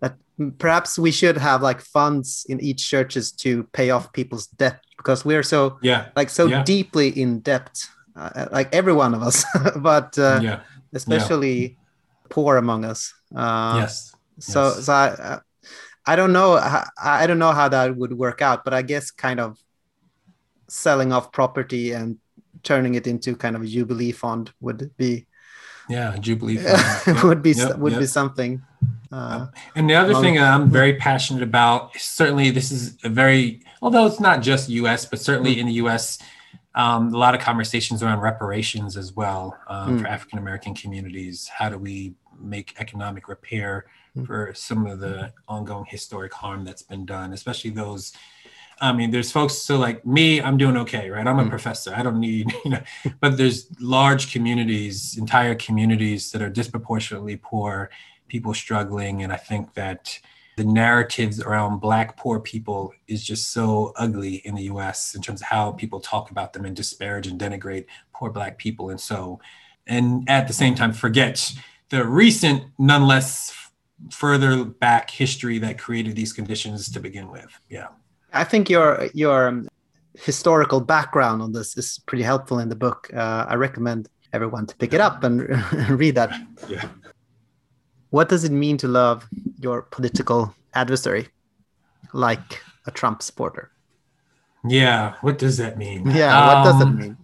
that 0.00 0.16
perhaps 0.58 0.98
we 0.98 1.10
should 1.10 1.36
have 1.36 1.62
like 1.62 1.80
funds 1.80 2.46
in 2.48 2.60
each 2.60 2.88
churches 2.88 3.32
to 3.32 3.64
pay 3.72 3.90
off 3.90 4.12
people's 4.12 4.46
debt 4.46 4.80
because 4.96 5.24
we're 5.24 5.42
so 5.42 5.78
Yeah. 5.82 6.08
like 6.16 6.30
so 6.30 6.46
Yeah. 6.46 6.62
deeply 6.62 7.08
in 7.08 7.40
debt, 7.40 7.84
uh, 8.16 8.46
like 8.52 8.74
every 8.74 8.92
one 8.92 9.14
of 9.14 9.22
us, 9.22 9.44
but 9.76 10.18
uh, 10.18 10.40
yeah. 10.42 10.60
especially 10.92 11.76
poor 12.28 12.56
among 12.56 12.84
us. 12.84 13.12
Uh, 13.34 13.78
yes. 13.80 14.14
So, 14.40 14.66
yes. 14.68 14.84
so 14.86 14.92
I, 14.92 15.06
uh, 15.08 15.40
I 16.06 16.16
don't 16.16 16.32
know. 16.32 16.56
ho- 16.56 16.88
I 17.02 17.26
don't 17.26 17.38
know 17.38 17.52
how 17.52 17.68
that 17.68 17.96
would 17.96 18.12
work 18.16 18.40
out, 18.40 18.64
but 18.64 18.72
I 18.72 18.82
guess 18.82 19.10
kind 19.10 19.40
of 19.40 19.58
selling 20.68 21.12
off 21.12 21.32
property 21.32 21.92
and 21.92 22.18
turning 22.62 22.94
it 22.94 23.06
into 23.06 23.36
kind 23.36 23.56
of 23.56 23.62
a 23.62 23.66
jubilee 23.66 24.12
fund 24.12 24.50
would 24.60 24.90
be 24.96 25.26
Yeah. 25.88 26.16
Jubilee. 26.18 26.56
fund. 27.04 27.22
would 27.24 27.42
be 27.42 27.52
Yep, 27.52 27.78
would 27.78 27.98
be 27.98 28.06
something. 28.06 28.62
Uh, 29.10 29.46
And 29.74 29.88
the 29.88 29.94
other 29.94 30.14
thing 30.14 30.38
I'm 30.38 30.68
very 30.80 30.94
passionate 30.94 31.42
about, 31.42 31.96
certainly 31.96 32.50
this 32.50 32.70
is 32.70 32.98
a 33.04 33.08
very, 33.08 33.62
although 33.80 34.06
it's 34.06 34.20
not 34.20 34.42
just 34.42 34.68
US, 34.68 35.06
but 35.06 35.18
certainly 35.20 35.58
in 35.60 35.66
the 35.66 35.74
US, 35.84 36.18
um, 36.74 37.12
a 37.14 37.18
lot 37.18 37.34
of 37.34 37.40
conversations 37.40 38.02
around 38.02 38.20
reparations 38.20 38.96
as 38.96 39.12
well 39.16 39.56
um, 39.68 39.96
Mm. 39.98 40.00
for 40.02 40.06
African 40.08 40.38
American 40.38 40.74
communities. 40.74 41.48
How 41.48 41.68
do 41.70 41.78
we 41.78 42.14
make 42.40 42.74
economic 42.78 43.28
repair 43.28 43.86
Mm. 44.16 44.26
for 44.26 44.52
some 44.54 44.86
of 44.86 45.00
the 45.00 45.32
ongoing 45.48 45.84
historic 45.88 46.32
harm 46.32 46.64
that's 46.64 46.82
been 46.82 47.04
done, 47.04 47.32
especially 47.32 47.70
those. 47.70 48.12
I 48.80 48.92
mean, 48.92 49.10
there's 49.10 49.32
folks, 49.32 49.54
so 49.54 49.76
like 49.78 50.04
me, 50.06 50.40
I'm 50.40 50.56
doing 50.56 50.76
okay, 50.78 51.10
right? 51.10 51.26
I'm 51.26 51.38
a 51.38 51.44
Mm. 51.44 51.50
professor. 51.50 51.92
I 51.94 52.02
don't 52.02 52.20
need, 52.20 52.52
you 52.64 52.70
know, 52.72 52.80
but 53.20 53.36
there's 53.36 53.66
large 53.80 54.32
communities, 54.32 55.16
entire 55.18 55.54
communities 55.54 56.30
that 56.32 56.42
are 56.42 56.48
disproportionately 56.50 57.36
poor 57.36 57.90
people 58.28 58.54
struggling. 58.54 59.22
And 59.22 59.32
I 59.32 59.36
think 59.36 59.74
that 59.74 60.18
the 60.56 60.64
narratives 60.64 61.40
around 61.40 61.78
Black 61.80 62.16
poor 62.16 62.40
people 62.40 62.92
is 63.06 63.24
just 63.24 63.52
so 63.52 63.92
ugly 63.96 64.36
in 64.44 64.54
the 64.54 64.64
US 64.64 65.14
in 65.14 65.22
terms 65.22 65.40
of 65.40 65.46
how 65.48 65.72
people 65.72 66.00
talk 66.00 66.30
about 66.30 66.52
them 66.52 66.64
and 66.64 66.74
disparage 66.74 67.26
and 67.26 67.40
denigrate 67.40 67.86
poor 68.12 68.30
Black 68.30 68.58
people. 68.58 68.90
And 68.90 69.00
so, 69.00 69.40
and 69.86 70.28
at 70.28 70.46
the 70.48 70.52
same 70.52 70.74
time, 70.74 70.92
forget 70.92 71.52
the 71.90 72.04
recent, 72.04 72.64
nonetheless 72.78 73.54
further 74.10 74.64
back 74.64 75.10
history 75.10 75.58
that 75.58 75.78
created 75.78 76.14
these 76.14 76.32
conditions 76.32 76.90
to 76.92 77.00
begin 77.00 77.30
with. 77.30 77.58
Yeah. 77.68 77.88
I 78.32 78.44
think 78.44 78.68
your 78.70 79.08
your 79.14 79.48
um, 79.48 79.68
historical 80.14 80.80
background 80.80 81.42
on 81.42 81.52
this 81.52 81.76
is 81.76 82.00
pretty 82.06 82.24
helpful 82.24 82.58
in 82.58 82.68
the 82.68 82.76
book. 82.76 83.10
Uh, 83.14 83.46
I 83.48 83.54
recommend 83.54 84.08
everyone 84.32 84.66
to 84.66 84.76
pick 84.76 84.92
it 84.92 85.00
up 85.00 85.24
and 85.24 85.40
read 85.90 86.14
that. 86.16 86.30
Yeah. 86.68 86.84
What 88.10 88.28
does 88.28 88.44
it 88.44 88.52
mean 88.52 88.76
to 88.78 88.88
love 88.88 89.26
your 89.58 89.82
political 89.82 90.54
adversary, 90.74 91.28
like 92.12 92.62
a 92.86 92.90
Trump 92.90 93.22
supporter? 93.22 93.70
Yeah. 94.68 95.14
What 95.20 95.38
does 95.38 95.56
that 95.58 95.78
mean? 95.78 96.10
Yeah, 96.10 96.46
what 96.46 96.64
does 96.64 96.80
it 96.80 96.84
Um, 96.86 96.98
mean? 96.98 97.16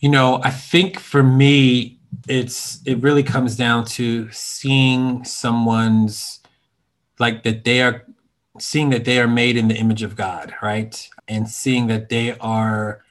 you 0.00 0.10
know 0.10 0.40
i 0.44 0.50
think 0.50 0.98
for 1.00 1.22
me 1.22 1.98
it's 2.28 2.80
it 2.84 3.00
really 3.02 3.22
comes 3.22 3.56
down 3.56 3.84
to 3.84 4.30
seeing 4.30 5.24
someone's 5.24 6.40
like 7.18 7.42
that 7.44 7.64
they 7.64 7.80
are 7.80 8.04
seeing 8.58 8.90
that 8.90 9.04
they 9.04 9.18
are 9.18 9.28
made 9.28 9.56
in 9.56 9.68
the 9.68 9.76
image 9.76 10.02
of 10.02 10.16
god 10.16 10.54
right? 10.62 11.08
And 11.26 11.48
seeing 11.48 11.86
that 11.86 12.08
they 12.08 12.36
are 12.38 13.02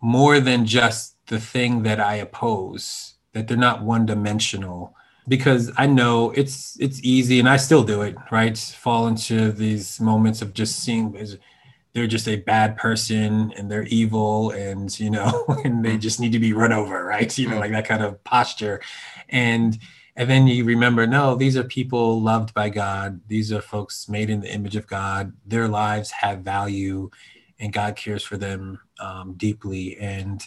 more 0.00 0.40
than 0.40 0.64
just 0.64 1.16
the 1.26 1.38
thing 1.38 1.82
that 1.82 2.00
i 2.00 2.14
oppose 2.14 3.14
that 3.32 3.46
they're 3.46 3.56
not 3.56 3.82
one 3.82 4.06
dimensional 4.06 4.94
because 5.28 5.70
i 5.76 5.86
know 5.86 6.30
it's 6.30 6.76
it's 6.80 7.00
easy 7.04 7.38
and 7.38 7.48
i 7.48 7.56
still 7.56 7.84
do 7.84 8.02
it 8.02 8.16
right? 8.30 8.56
Fall 8.58 9.06
into 9.06 9.52
these 9.52 10.00
moments 10.00 10.42
of 10.42 10.54
just 10.54 10.80
seeing 10.80 11.14
they're 11.92 12.06
just 12.06 12.28
a 12.28 12.36
bad 12.36 12.76
person 12.76 13.52
and 13.56 13.70
they're 13.70 13.84
evil 13.84 14.50
and 14.50 14.98
you 14.98 15.10
know 15.10 15.44
and 15.64 15.84
they 15.84 15.96
mm. 15.96 16.00
just 16.00 16.20
need 16.20 16.32
to 16.32 16.38
be 16.38 16.52
run 16.52 16.72
over 16.72 17.04
right? 17.04 17.36
You 17.36 17.48
know 17.48 17.56
mm. 17.56 17.60
like 17.60 17.72
that 17.72 17.86
kind 17.86 18.02
of 18.02 18.22
posture. 18.24 18.80
And 19.28 19.78
and 20.16 20.28
then 20.28 20.46
you 20.46 20.64
remember 20.64 21.06
no 21.06 21.34
these 21.34 21.56
are 21.56 21.64
people 21.64 22.20
loved 22.20 22.54
by 22.54 22.68
god. 22.68 23.20
These 23.28 23.52
are 23.52 23.60
folks 23.60 24.08
made 24.08 24.30
in 24.30 24.40
the 24.40 24.52
image 24.52 24.76
of 24.76 24.86
god. 24.86 25.32
Their 25.46 25.68
lives 25.68 26.10
have 26.10 26.40
value 26.40 27.10
and 27.58 27.72
god 27.72 27.96
cares 27.96 28.22
for 28.22 28.36
them 28.36 28.80
um, 28.98 29.34
deeply. 29.36 29.96
And 29.98 30.44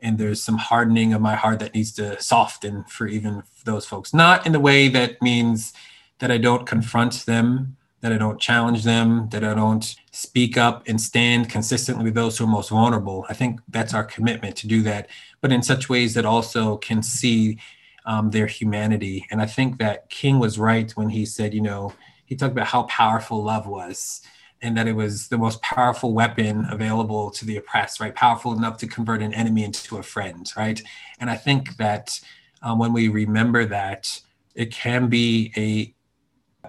and 0.00 0.18
there's 0.18 0.42
some 0.42 0.58
hardening 0.58 1.14
of 1.14 1.22
my 1.22 1.34
heart 1.34 1.58
that 1.60 1.74
needs 1.74 1.92
to 1.92 2.20
soften 2.20 2.84
for 2.84 3.06
even 3.06 3.42
those 3.64 3.86
folks. 3.86 4.12
Not 4.12 4.46
in 4.46 4.52
the 4.52 4.60
way 4.60 4.88
that 4.88 5.20
means 5.22 5.72
that 6.18 6.30
i 6.30 6.38
don't 6.38 6.66
confront 6.66 7.26
them 7.26 7.76
that 8.06 8.12
I 8.12 8.18
don't 8.18 8.40
challenge 8.40 8.84
them, 8.84 9.28
that 9.30 9.42
I 9.42 9.52
don't 9.54 9.96
speak 10.12 10.56
up 10.56 10.84
and 10.86 11.00
stand 11.00 11.50
consistently 11.50 12.04
with 12.04 12.14
those 12.14 12.38
who 12.38 12.44
are 12.44 12.48
most 12.48 12.70
vulnerable. 12.70 13.26
I 13.28 13.34
think 13.34 13.60
that's 13.68 13.94
our 13.94 14.04
commitment 14.04 14.54
to 14.58 14.68
do 14.68 14.82
that, 14.82 15.08
but 15.40 15.50
in 15.50 15.62
such 15.62 15.88
ways 15.88 16.14
that 16.14 16.24
also 16.24 16.76
can 16.76 17.02
see 17.02 17.58
um, 18.06 18.30
their 18.30 18.46
humanity. 18.46 19.26
And 19.30 19.42
I 19.42 19.46
think 19.46 19.78
that 19.78 20.08
King 20.08 20.38
was 20.38 20.58
right 20.58 20.90
when 20.92 21.10
he 21.10 21.26
said, 21.26 21.52
you 21.52 21.60
know, 21.60 21.92
he 22.24 22.36
talked 22.36 22.52
about 22.52 22.68
how 22.68 22.84
powerful 22.84 23.42
love 23.42 23.66
was 23.66 24.22
and 24.62 24.76
that 24.76 24.88
it 24.88 24.94
was 24.94 25.28
the 25.28 25.36
most 25.36 25.60
powerful 25.60 26.14
weapon 26.14 26.66
available 26.70 27.30
to 27.30 27.44
the 27.44 27.56
oppressed, 27.56 28.00
right? 28.00 28.14
Powerful 28.14 28.56
enough 28.56 28.78
to 28.78 28.86
convert 28.86 29.22
an 29.22 29.34
enemy 29.34 29.64
into 29.64 29.98
a 29.98 30.02
friend, 30.02 30.50
right? 30.56 30.80
And 31.20 31.28
I 31.28 31.36
think 31.36 31.76
that 31.76 32.18
um, 32.62 32.78
when 32.78 32.92
we 32.92 33.08
remember 33.08 33.66
that, 33.66 34.20
it 34.54 34.72
can 34.72 35.08
be 35.08 35.52
a 35.56 35.94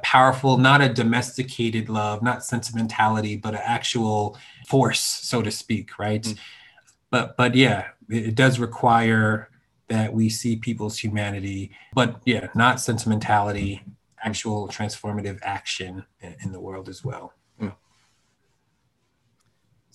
powerful, 0.02 0.58
not 0.58 0.82
a 0.82 0.90
domesticated 0.90 1.88
love, 1.88 2.22
not 2.22 2.44
sentimentality, 2.44 3.38
but 3.38 3.54
an 3.54 3.62
actual 3.64 4.38
force, 4.68 5.02
so 5.02 5.42
to 5.42 5.50
speak, 5.50 5.98
right? 5.98 6.24
Mm. 6.24 6.38
But 7.10 7.38
but 7.38 7.56
yeah, 7.56 7.88
it, 8.10 8.28
it 8.28 8.36
does 8.36 8.60
require 8.60 9.50
that 9.90 10.14
we 10.14 10.30
see 10.30 10.56
people's 10.56 10.98
humanity, 10.98 11.72
but 11.94 12.22
yeah, 12.26 12.48
not 12.56 12.80
sentimentality, 12.80 13.84
actual 14.24 14.68
transformative 14.68 15.40
action 15.44 16.04
in, 16.22 16.52
the 16.52 16.60
world 16.60 16.90
as 16.90 17.04
well. 17.04 17.34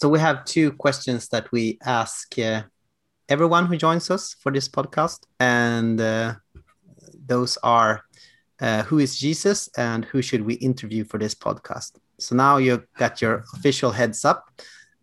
So 0.02 0.08
we 0.08 0.18
have 0.18 0.44
two 0.44 0.72
questions 0.72 1.28
that 1.28 1.52
we 1.52 1.78
ask 1.84 2.36
uh, 2.36 2.62
everyone 3.28 3.66
who 3.66 3.76
joins 3.76 4.10
us 4.10 4.34
for 4.34 4.50
this 4.50 4.68
podcast, 4.68 5.20
and 5.38 6.00
uh, 6.00 6.34
those 7.24 7.56
are 7.62 8.02
uh, 8.60 8.82
who 8.82 8.98
is 8.98 9.16
Jesus 9.16 9.68
and 9.76 10.04
who 10.06 10.20
should 10.20 10.42
we 10.42 10.54
interview 10.54 11.04
for 11.04 11.18
this 11.18 11.36
podcast. 11.36 11.92
So 12.18 12.34
now 12.34 12.56
you 12.56 12.82
got 12.98 13.22
your 13.22 13.44
official 13.54 13.92
heads 13.92 14.24
up. 14.24 14.50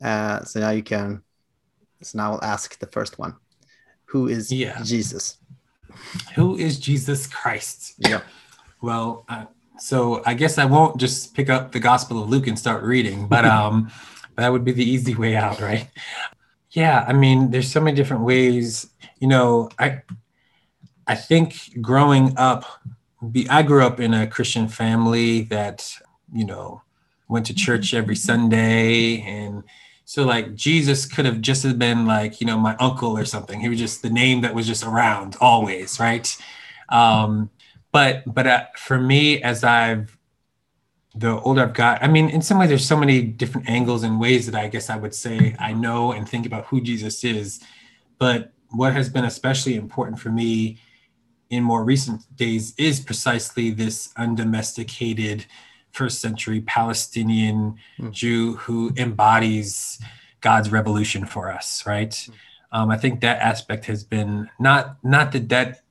Uh, 0.01 0.43
so 0.43 0.59
now 0.59 0.71
you 0.71 0.83
can. 0.83 1.23
So 2.01 2.17
now 2.17 2.33
I'll 2.33 2.43
ask 2.43 2.77
the 2.79 2.87
first 2.87 3.17
one. 3.19 3.35
Who 4.09 4.27
is 4.27 4.51
Yeah. 4.51 4.81
Jesus? 4.83 5.37
Who 6.35 6.57
is 6.57 6.79
Jesus 6.79 7.27
Christ? 7.27 7.93
Yeah. 7.99 8.21
Well, 8.81 9.25
uh, 9.29 9.45
so 9.77 10.21
I 10.25 10.33
guess 10.33 10.57
I 10.57 10.65
won't 10.65 10.97
just 10.97 11.33
pick 11.35 11.49
up 11.49 11.71
the 11.71 11.79
Gospel 11.79 12.23
of 12.23 12.29
Luke 12.29 12.47
and 12.47 12.57
start 12.57 12.83
reading, 12.83 13.27
but 13.27 13.45
um, 13.57 13.91
that 14.35 14.51
would 14.51 14.65
be 14.65 14.71
the 14.71 14.83
easy 14.83 15.15
way 15.15 15.35
out, 15.35 15.59
right? 15.61 15.87
Yeah, 16.71 17.05
I 17.07 17.13
mean, 17.13 17.51
there's 17.51 17.71
so 17.71 17.81
many 17.81 17.95
different 17.95 18.23
ways. 18.23 18.87
You 19.19 19.27
know, 19.27 19.69
I 19.77 20.01
I 21.07 21.15
think 21.15 21.81
growing 21.81 22.33
up, 22.37 22.65
be, 23.31 23.49
I 23.49 23.63
grew 23.63 23.83
up 23.83 23.99
in 23.99 24.13
a 24.13 24.27
Christian 24.27 24.67
family 24.67 25.41
that 25.43 25.91
you 26.33 26.45
know 26.45 26.81
went 27.27 27.45
to 27.47 27.53
church 27.53 27.93
every 27.93 28.15
Sunday, 28.15 29.21
and 29.21 29.63
so 30.09 30.25
like 30.25 30.55
Jesus 30.55 31.05
could 31.05 31.25
have 31.25 31.39
just 31.39 31.77
been 31.77 32.07
like 32.07 32.41
you 32.41 32.47
know 32.47 32.57
my 32.57 32.75
uncle 32.77 33.15
or 33.15 33.25
something. 33.25 33.59
He 33.59 33.69
was 33.69 33.77
just 33.77 34.01
the 34.01 34.09
name 34.09 34.41
that 34.41 34.55
was 34.55 34.65
just 34.65 34.83
around 34.83 35.37
always, 35.39 35.99
right? 35.99 36.27
Um, 36.89 37.51
but 37.91 38.23
but 38.25 38.47
uh, 38.47 38.65
for 38.75 38.99
me 38.99 39.41
as 39.41 39.63
i've 39.63 40.17
the 41.15 41.39
older 41.41 41.63
i've 41.63 41.73
got 41.73 42.01
i 42.03 42.07
mean 42.07 42.29
in 42.29 42.41
some 42.41 42.59
ways 42.59 42.69
there's 42.69 42.85
so 42.85 42.97
many 42.97 43.21
different 43.21 43.67
angles 43.69 44.03
and 44.03 44.19
ways 44.19 44.45
that 44.45 44.55
i 44.55 44.67
guess 44.67 44.89
i 44.89 44.95
would 44.95 45.13
say 45.13 45.55
i 45.59 45.73
know 45.73 46.11
and 46.11 46.29
think 46.29 46.45
about 46.45 46.65
who 46.65 46.79
jesus 46.81 47.23
is 47.23 47.59
but 48.19 48.53
what 48.71 48.93
has 48.93 49.09
been 49.09 49.25
especially 49.25 49.75
important 49.75 50.19
for 50.19 50.29
me 50.29 50.77
in 51.49 51.63
more 51.63 51.83
recent 51.83 52.21
days 52.35 52.75
is 52.77 52.99
precisely 52.99 53.71
this 53.71 54.13
undomesticated 54.17 55.45
first 55.91 56.19
century 56.21 56.61
palestinian 56.61 57.75
Mm. 57.99 58.11
jew 58.11 58.55
who 58.57 58.91
embodies 58.97 59.99
god's 60.41 60.71
revolution 60.71 61.25
for 61.25 61.51
us 61.51 61.85
right? 61.85 62.27
Um, 62.71 62.89
i 62.91 62.97
think 62.97 63.21
that 63.21 63.39
aspect 63.41 63.85
has 63.85 64.03
been 64.03 64.49
not 64.59 64.97
not 65.03 65.31
that 65.33 65.49
that 65.49 65.81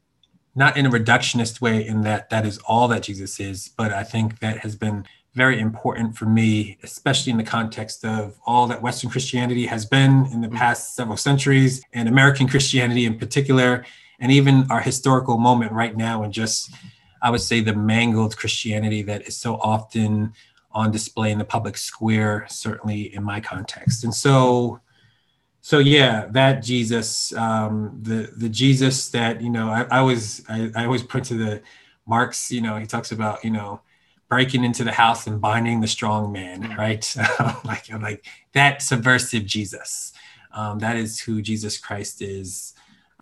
not 0.55 0.77
in 0.77 0.87
a 0.87 0.91
reductionist 0.91 1.61
way 1.61 1.87
in 1.87 2.03
that 2.03 2.31
that 2.31 2.45
is 2.45 2.59
all 2.67 2.89
that 2.89 3.03
Jesus 3.05 3.39
is, 3.39 3.71
but 3.77 3.93
I 3.93 4.03
think 4.03 4.41
that 4.41 4.59
has 4.59 4.75
been 4.75 5.05
very 5.35 5.61
important 5.61 6.17
for 6.17 6.25
me, 6.27 6.79
especially 6.83 7.31
in 7.31 7.39
the 7.39 7.45
context 7.45 8.05
of 8.05 8.41
all 8.45 8.67
that 8.67 8.83
Western 8.83 9.09
Christianity 9.09 9.67
has 9.67 9.87
been 9.87 10.27
in 10.33 10.41
the 10.41 10.49
past 10.49 10.97
several 10.97 11.17
centuries 11.17 11.81
and 11.93 12.09
American 12.09 12.49
Christianity 12.49 13.05
in 13.07 13.17
particular, 13.21 13.85
and 14.19 14.33
even 14.33 14.67
our 14.69 14.81
historical 14.81 15.39
moment 15.39 15.71
right 15.71 15.97
now 15.97 16.25
and 16.25 16.33
just 16.33 16.73
I 17.23 17.31
would 17.31 17.41
say, 17.41 17.61
the 17.61 17.75
mangled 17.75 18.37
Christianity 18.37 19.03
that 19.03 19.29
is 19.29 19.37
so 19.37 19.57
often 19.57 20.33
on 20.73 20.91
display 20.91 21.33
in 21.33 21.39
the 21.39 21.45
public 21.45 21.77
square, 21.77 22.47
certainly 22.49 23.15
in 23.15 23.23
my 23.23 23.41
context. 23.41 24.05
And 24.05 24.15
so, 24.15 24.81
so 25.61 25.79
yeah, 25.79 26.27
that 26.31 26.63
Jesus, 26.63 27.33
um, 27.35 27.99
the 28.03 28.33
the 28.37 28.49
Jesus 28.49 29.11
that 29.11 29.41
you 29.41 29.51
know, 29.51 29.69
I, 29.69 29.83
I 29.91 29.99
always 29.99 30.45
I, 30.49 30.71
I 30.77 30.85
always 30.85 31.03
put 31.03 31.25
to 31.25 31.35
the 31.35 31.63
Marx. 32.07 32.51
You 32.51 32.61
know, 32.61 32.77
he 32.77 32.87
talks 32.87 33.13
about 33.13 33.45
you 33.45 33.51
know 33.51 33.81
breaking 34.29 34.63
into 34.63 34.85
the 34.85 34.93
house 34.93 35.27
and 35.27 35.41
binding 35.41 35.81
the 35.81 35.89
strong 35.89 36.33
man, 36.33 36.75
right? 36.77 37.15
like 37.65 37.93
I'm 37.93 38.03
like 38.03 38.25
that 38.53 38.83
subversive 38.83 39.47
Jesus. 39.47 40.13
Um, 40.53 40.79
that 40.79 40.97
is 40.97 41.21
who 41.21 41.43
Jesus 41.43 41.77
Christ 41.77 42.23
is, 42.23 42.75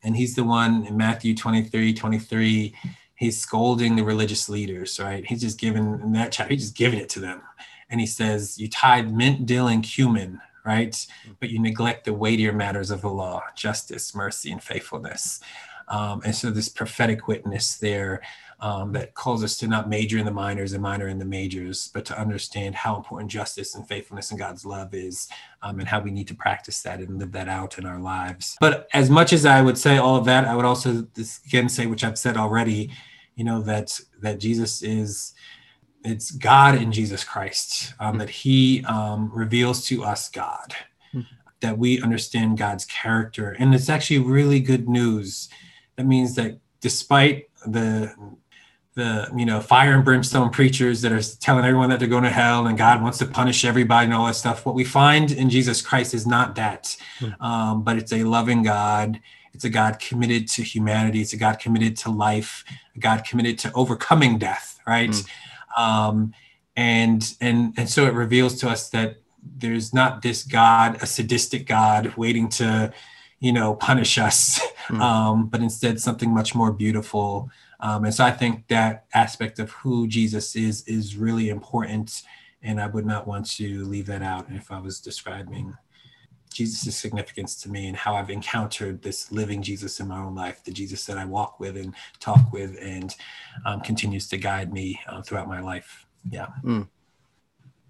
and 0.02 0.16
he's 0.16 0.36
the 0.36 0.44
one 0.44 0.86
in 0.86 0.96
Matthew 0.96 1.34
23, 1.34 1.94
23 1.94 2.74
he's 3.16 3.40
scolding 3.40 3.96
the 3.96 4.04
religious 4.04 4.48
leaders, 4.48 5.00
right? 5.00 5.26
He's 5.26 5.40
just 5.40 5.58
giving 5.58 6.00
in 6.02 6.12
that 6.12 6.32
chapter, 6.32 6.52
he's 6.52 6.62
just 6.64 6.76
giving 6.76 7.00
it 7.00 7.08
to 7.10 7.20
them. 7.20 7.42
And 7.90 8.00
he 8.00 8.06
says, 8.06 8.58
You 8.58 8.68
tied 8.68 9.12
mint, 9.12 9.46
dill, 9.46 9.68
and 9.68 9.82
cumin, 9.82 10.40
right? 10.64 11.06
But 11.40 11.50
you 11.50 11.58
neglect 11.60 12.04
the 12.04 12.12
weightier 12.12 12.52
matters 12.52 12.90
of 12.90 13.00
the 13.00 13.10
law, 13.10 13.42
justice, 13.54 14.14
mercy, 14.14 14.52
and 14.52 14.62
faithfulness. 14.62 15.40
Um, 15.88 16.20
and 16.24 16.34
so 16.34 16.50
this 16.50 16.68
prophetic 16.68 17.28
witness 17.28 17.76
there 17.76 18.22
um, 18.60 18.92
that 18.92 19.14
calls 19.14 19.44
us 19.44 19.58
to 19.58 19.66
not 19.66 19.88
major 19.88 20.18
in 20.18 20.24
the 20.24 20.30
minors 20.30 20.72
and 20.72 20.82
minor 20.82 21.08
in 21.08 21.18
the 21.18 21.24
majors, 21.24 21.90
but 21.92 22.04
to 22.06 22.18
understand 22.18 22.74
how 22.74 22.96
important 22.96 23.30
justice 23.30 23.74
and 23.74 23.86
faithfulness 23.86 24.30
and 24.30 24.40
God's 24.40 24.64
love 24.64 24.94
is, 24.94 25.28
um, 25.62 25.78
and 25.78 25.88
how 25.88 26.00
we 26.00 26.10
need 26.10 26.28
to 26.28 26.34
practice 26.34 26.80
that 26.82 27.00
and 27.00 27.18
live 27.18 27.32
that 27.32 27.48
out 27.48 27.78
in 27.78 27.84
our 27.84 28.00
lives. 28.00 28.56
But 28.60 28.88
as 28.94 29.10
much 29.10 29.32
as 29.32 29.44
I 29.44 29.60
would 29.60 29.76
say 29.76 29.98
all 29.98 30.16
of 30.16 30.24
that, 30.24 30.46
I 30.46 30.56
would 30.56 30.64
also 30.64 31.06
again 31.46 31.68
say, 31.68 31.86
which 31.86 32.04
I've 32.04 32.18
said 32.18 32.36
already, 32.36 32.90
you 33.34 33.44
know 33.44 33.60
that 33.62 34.00
that 34.22 34.40
Jesus 34.40 34.82
is 34.82 35.34
it's 36.02 36.30
God 36.30 36.76
in 36.80 36.92
Jesus 36.92 37.24
Christ 37.24 37.92
um, 37.98 38.10
mm-hmm. 38.10 38.18
that 38.18 38.30
He 38.30 38.84
um, 38.84 39.30
reveals 39.34 39.84
to 39.86 40.04
us 40.04 40.30
God, 40.30 40.74
mm-hmm. 41.12 41.20
that 41.60 41.76
we 41.76 42.00
understand 42.00 42.56
God's 42.56 42.86
character, 42.86 43.54
and 43.58 43.74
it's 43.74 43.90
actually 43.90 44.20
really 44.20 44.60
good 44.60 44.88
news. 44.88 45.50
That 45.96 46.06
means 46.06 46.34
that 46.36 46.58
despite 46.80 47.50
the 47.66 48.14
the 48.96 49.30
you 49.36 49.44
know 49.44 49.60
fire 49.60 49.94
and 49.94 50.04
brimstone 50.04 50.48
preachers 50.48 51.02
that 51.02 51.12
are 51.12 51.22
telling 51.22 51.66
everyone 51.66 51.90
that 51.90 51.98
they're 51.98 52.08
going 52.08 52.24
to 52.24 52.30
hell 52.30 52.66
and 52.66 52.78
God 52.78 53.02
wants 53.02 53.18
to 53.18 53.26
punish 53.26 53.64
everybody 53.64 54.06
and 54.06 54.14
all 54.14 54.26
that 54.26 54.34
stuff. 54.34 54.64
What 54.64 54.74
we 54.74 54.84
find 54.84 55.30
in 55.30 55.50
Jesus 55.50 55.82
Christ 55.82 56.14
is 56.14 56.26
not 56.26 56.54
that, 56.56 56.96
mm. 57.20 57.40
um, 57.40 57.84
but 57.84 57.98
it's 57.98 58.12
a 58.12 58.24
loving 58.24 58.62
God. 58.62 59.20
It's 59.52 59.64
a 59.64 59.68
God 59.70 59.98
committed 59.98 60.48
to 60.48 60.62
humanity. 60.62 61.20
It's 61.20 61.34
a 61.34 61.36
God 61.36 61.58
committed 61.58 61.96
to 61.98 62.10
life. 62.10 62.64
A 62.96 62.98
God 62.98 63.24
committed 63.24 63.58
to 63.60 63.72
overcoming 63.74 64.38
death. 64.38 64.80
Right. 64.86 65.10
Mm. 65.10 65.28
Um, 65.78 66.34
and 66.74 67.36
and 67.42 67.74
and 67.76 67.88
so 67.90 68.06
it 68.06 68.14
reveals 68.14 68.58
to 68.60 68.68
us 68.70 68.88
that 68.90 69.16
there's 69.58 69.92
not 69.92 70.22
this 70.22 70.42
God, 70.42 71.02
a 71.02 71.06
sadistic 71.06 71.66
God, 71.66 72.14
waiting 72.16 72.48
to 72.50 72.94
you 73.40 73.52
know 73.52 73.74
punish 73.74 74.16
us, 74.16 74.58
mm. 74.88 75.00
um, 75.02 75.48
but 75.48 75.60
instead 75.60 76.00
something 76.00 76.32
much 76.32 76.54
more 76.54 76.72
beautiful 76.72 77.50
um, 77.80 78.04
and 78.04 78.14
so 78.14 78.24
I 78.24 78.30
think 78.30 78.68
that 78.68 79.06
aspect 79.14 79.58
of 79.58 79.70
who 79.70 80.06
Jesus 80.06 80.56
is 80.56 80.86
is 80.86 81.16
really 81.16 81.48
important. 81.48 82.22
And 82.62 82.80
I 82.80 82.86
would 82.86 83.06
not 83.06 83.26
want 83.26 83.48
to 83.52 83.84
leave 83.84 84.06
that 84.06 84.22
out 84.22 84.46
if 84.50 84.72
I 84.72 84.80
was 84.80 85.00
describing 85.00 85.74
Jesus' 86.52 86.96
significance 86.96 87.54
to 87.62 87.70
me 87.70 87.86
and 87.86 87.96
how 87.96 88.14
I've 88.14 88.30
encountered 88.30 89.02
this 89.02 89.30
living 89.30 89.62
Jesus 89.62 90.00
in 90.00 90.08
my 90.08 90.18
own 90.18 90.34
life, 90.34 90.64
the 90.64 90.72
Jesus 90.72 91.04
that 91.04 91.18
I 91.18 91.24
walk 91.26 91.60
with 91.60 91.76
and 91.76 91.94
talk 92.18 92.50
with 92.52 92.76
and 92.80 93.14
um, 93.66 93.80
continues 93.82 94.26
to 94.28 94.38
guide 94.38 94.72
me 94.72 94.98
uh, 95.06 95.20
throughout 95.20 95.48
my 95.48 95.60
life. 95.60 96.06
Yeah. 96.30 96.46
Mm. 96.64 96.88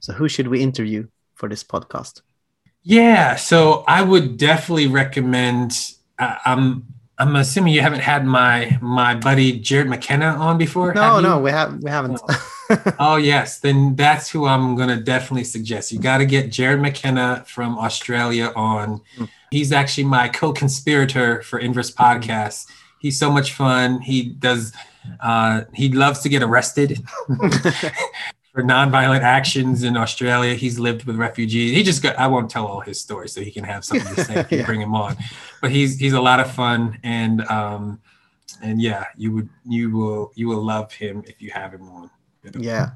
So, 0.01 0.13
who 0.13 0.29
should 0.29 0.49
we 0.49 0.61
interview 0.61 1.07
for 1.35 1.49
this 1.49 1.63
podcast? 1.63 2.23
Yeah. 2.83 3.37
So, 3.37 3.85
I 3.87 4.03
would 4.03 4.37
definitely 4.37 4.89
recommend. 4.89 5.95
Uh, 6.19 6.37
I'm 6.45 6.87
I'm 7.19 7.35
assuming 7.37 7.73
you 7.73 7.81
haven't 7.81 8.01
had 8.01 8.27
my 8.27 8.79
my 8.83 9.15
buddy 9.15 9.59
Jarrod 9.59 9.89
McKenna 9.89 10.27
on 10.27 10.59
before. 10.59 10.93
No, 10.93 11.21
no, 11.21 11.39
we 11.39 11.51
have 11.51 11.83
we 11.83 11.91
haven't. 11.91 12.21
Oh. 12.29 12.95
oh 12.99 13.17
yes, 13.17 13.59
then 13.61 13.97
that's 13.97 14.29
who 14.29 14.47
I'm 14.47 14.77
gonna 14.77 15.01
definitely 15.01 15.45
suggest. 15.45 15.93
You 15.93 15.99
got 15.99 16.19
to 16.19 16.27
get 16.27 16.51
Jarrod 16.51 16.81
McKenna 16.81 17.45
from 17.47 17.79
Australia 17.79 18.53
on. 18.55 19.01
Mm. 19.17 19.29
He's 19.51 19.73
actually 19.73 20.05
my 20.05 20.29
co-conspirator 20.29 21.43
for 21.43 21.59
Inverse 21.59 21.91
Podcast. 21.91 22.67
He's 22.99 23.19
so 23.19 23.31
much 23.31 23.53
fun. 23.53 24.01
He 24.01 24.31
does. 24.31 24.73
Uh, 25.21 25.63
he 25.73 25.89
loves 25.89 26.21
to 26.21 26.29
get 26.29 26.43
arrested. 26.43 27.03
for 28.57 28.63
nonviolent 28.63 29.21
actions 29.21 29.83
in 29.83 29.99
Australia. 29.99 30.55
He's 30.55 30.79
lived 30.79 31.05
with 31.05 31.17
refugees. 31.17 31.77
He 31.77 31.83
just 31.83 32.03
got 32.03 32.19
I 32.19 32.27
won't 32.27 32.51
tell 32.51 32.67
all 32.67 32.81
his 32.81 32.99
stories 32.99 33.33
so 33.33 33.43
he 33.43 33.51
can 33.51 33.65
have 33.65 33.85
something 33.85 34.15
to 34.15 34.25
say 34.25 34.37
if 34.37 34.51
you 34.51 34.59
yeah. 34.61 34.65
bring 34.65 34.81
him 34.81 34.95
on. 34.95 35.15
But 35.61 35.73
he's 35.73 35.99
he's 35.99 36.15
a 36.15 36.21
lot 36.23 36.41
of 36.41 36.51
fun 36.51 36.99
and 37.03 37.43
um 37.49 38.01
and 38.63 38.81
yeah, 38.81 39.05
you 39.15 39.31
would 39.33 39.51
you 39.67 39.91
will 39.91 40.33
you 40.37 40.49
will 40.49 40.65
love 40.65 40.91
him 40.91 41.23
if 41.27 41.43
you 41.43 41.51
have 41.51 41.75
him 41.75 41.87
on. 41.91 42.11
Yeah. 42.59 42.93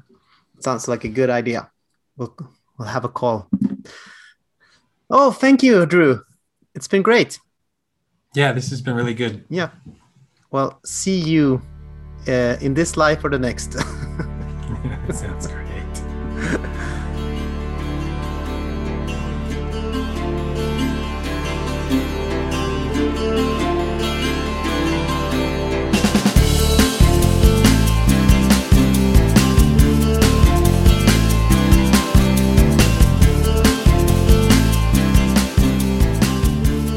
Sounds 0.61 0.87
like 0.87 1.03
a 1.03 1.09
good 1.09 1.29
idea. 1.29 1.69
We'll 2.17 2.35
we'll 2.79 2.87
have 2.87 3.05
a 3.05 3.09
call. 3.09 3.47
Oh, 5.11 5.29
thank 5.31 5.61
you, 5.61 5.85
Drew. 5.85 6.23
It's 6.73 6.87
been 6.87 7.03
great. 7.03 7.37
Yeah, 8.33 8.51
this 8.51 8.71
has 8.71 8.81
been 8.81 8.95
really 8.95 9.13
good. 9.13 9.45
Yeah. 9.47 9.69
Well, 10.49 10.79
see 10.83 11.19
you 11.19 11.61
uh, 12.27 12.57
in 12.61 12.73
this 12.73 12.97
life 12.97 13.23
or 13.23 13.29
the 13.29 13.37
next. 13.37 13.75
Sounds 15.13 15.47
great. 15.47 16.03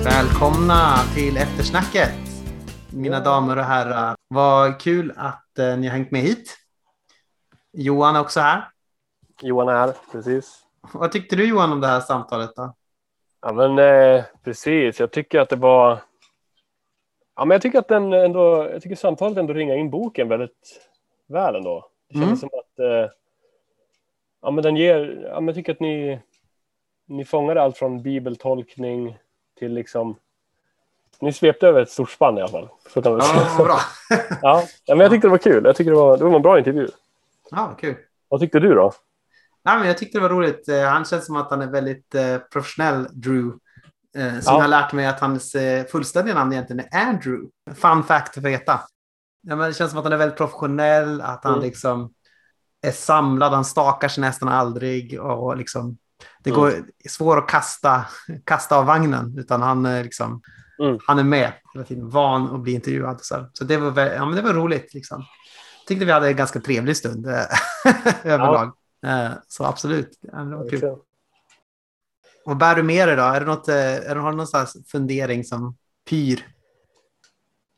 Välkomna 0.05 0.99
till 1.15 1.36
eftersnacket, 1.36 2.12
mina 2.91 3.20
damer 3.20 3.57
och 3.57 3.65
herrar. 3.65 4.16
Vad 4.28 4.81
kul 4.81 5.12
att 5.16 5.59
eh, 5.59 5.77
ni 5.77 5.86
har 5.86 5.95
hängt 5.95 6.11
med 6.11 6.23
hit. 6.23 6.64
Johan 7.74 8.16
är 8.16 8.20
också 8.20 8.40
här. 8.40 8.68
Johan 9.40 9.68
är 9.68 9.72
här, 9.72 9.94
precis. 10.12 10.64
Vad 10.92 11.12
tyckte 11.12 11.36
du 11.36 11.48
Johan 11.48 11.72
om 11.72 11.80
det 11.80 11.86
här 11.86 12.01
samtalet 12.01 12.56
då? 12.56 12.74
Ja 13.40 13.52
men 13.52 13.78
eh, 13.78 14.24
precis, 14.44 15.01
jag 15.01 15.10
tycker 15.10 15.40
att 15.40 15.48
det 15.48 15.56
var 15.56 15.98
Ja 17.36 17.44
men 17.44 17.55
jag 17.55 17.62
tycker 17.62 17.78
att 17.78 17.88
den 17.88 18.12
ändå, 18.12 18.68
jag 18.72 18.82
tycker 18.82 18.96
samtalet 18.96 19.38
ändå 19.38 19.52
ringar 19.52 19.76
in 19.76 19.90
boken 19.90 20.28
väldigt 20.28 20.88
väl 21.26 21.56
ändå. 21.56 21.88
Det 22.09 22.14
känns 22.14 22.26
mm. 22.26 22.36
som 22.36 22.48
att 22.48 22.78
eh, 22.78 23.10
Ja 24.42 24.51
men 24.51 24.64
den 24.64 24.76
ger, 24.76 25.28
ja 25.28 25.40
men 25.40 25.46
jag 25.46 25.55
tycker 25.55 25.72
att 25.72 25.80
ni 25.80 26.20
Ni 27.06 27.24
fångade 27.24 27.62
allt 27.62 27.76
från 27.76 28.02
bibeltolkning 28.02 29.18
till 29.59 29.72
liksom 29.72 30.16
ni 31.20 31.32
svepte 31.32 31.66
över 31.68 31.82
ett 31.82 31.90
stort 31.90 32.10
spann 32.10 32.38
i 32.38 32.40
alla 32.40 32.51
fall. 32.51 32.68
Så 32.88 33.02
kan 33.02 33.12
man 33.12 33.20
ja, 33.20 33.64
bra. 33.64 33.78
ja, 34.42 34.64
men 34.88 35.01
jag 35.01 35.10
tyckte 35.10 35.26
det 35.26 35.30
var 35.30 35.38
kul. 35.38 35.64
Jag 35.64 35.76
tyckte 35.76 35.90
det 35.90 35.96
var, 35.96 36.16
det 36.16 36.24
var 36.24 36.36
en 36.36 36.42
bra 36.42 36.59
intervju. 36.59 36.88
Ja, 37.56 37.76
kul. 37.81 37.97
Vad 38.28 38.40
tyckte 38.40 38.60
du 38.60 38.74
då? 38.74 38.93
Nej, 39.64 39.78
men 39.78 39.86
jag 39.86 39.98
tyckte 39.98 40.18
det 40.18 40.22
var 40.22 40.28
roligt. 40.28 40.68
Eh, 40.68 40.82
han 40.82 41.05
känns 41.05 41.26
som 41.26 41.36
att 41.36 41.51
han 41.51 41.62
är 41.62 41.70
väldigt 41.70 42.14
eh, 42.14 42.39
professionell, 42.39 43.09
Drew. 43.12 43.59
Eh, 44.16 44.40
som 44.40 44.40
ja. 44.44 44.52
jag 44.52 44.60
har 44.60 44.68
lärt 44.68 44.93
mig 44.93 45.06
att 45.06 45.20
hans 45.20 45.56
fullständiga 45.90 46.35
namn 46.35 46.52
egentligen 46.52 46.86
är 46.90 47.09
Andrew. 47.09 47.51
Fun 47.74 48.02
fact 48.02 48.39
att 48.39 48.44
veta. 48.44 48.81
Ja, 49.43 49.56
men 49.56 49.68
det 49.68 49.74
känns 49.74 49.90
som 49.90 49.98
att 49.98 50.05
han 50.05 50.12
är 50.12 50.16
väldigt 50.16 50.39
professionell, 50.39 51.20
att 51.20 51.44
han 51.44 51.52
mm. 51.52 51.64
liksom 51.64 52.12
är 52.86 52.90
samlad, 52.90 53.52
han 53.52 53.64
stakar 53.64 54.09
sig 54.09 54.20
nästan 54.20 54.48
aldrig 54.48 55.20
och 55.20 55.56
liksom 55.56 55.98
det 56.44 56.51
mm. 56.51 56.60
går 56.60 56.72
svårt 57.09 57.39
att 57.39 57.48
kasta, 57.48 58.05
kasta 58.44 58.76
av 58.76 58.86
vagnen, 58.86 59.39
utan 59.39 59.62
han 59.62 59.86
är, 59.86 60.05
liksom, 60.05 60.43
mm. 60.82 60.98
han 61.06 61.18
är 61.18 61.24
med 61.24 61.52
hela 61.74 61.85
tiden, 61.85 62.10
van 62.10 62.55
att 62.55 62.60
bli 62.60 62.72
intervjuad. 62.72 63.18
Så, 63.20 63.51
så 63.52 63.64
det, 63.64 63.76
var, 63.76 64.02
ja, 64.02 64.26
men 64.26 64.36
det 64.36 64.43
var 64.43 64.55
roligt. 64.55 64.94
Liksom 64.94 65.24
tyckte 65.86 66.05
vi 66.05 66.12
hade 66.12 66.28
en 66.28 66.36
ganska 66.36 66.61
trevlig 66.61 66.97
stund 66.97 67.27
eh, 67.27 67.32
överlag. 68.24 68.73
Ja. 69.01 69.24
Eh, 69.24 69.31
så 69.48 69.65
absolut, 69.65 70.19
det 70.20 70.56
var 70.56 70.70
kul. 70.70 70.97
Vad 72.44 72.56
bär 72.56 72.74
du 72.74 72.82
med 72.82 73.09
dig 73.09 73.16
då? 73.16 73.23
Är 73.23 73.40
det 73.40 73.47
något, 73.47 73.69
eh, 73.69 73.77
är 73.77 74.15
det, 74.15 74.20
har 74.20 74.31
du 74.31 74.36
någon 74.36 74.66
fundering 74.86 75.44
som 75.44 75.77
pyr? 76.09 76.47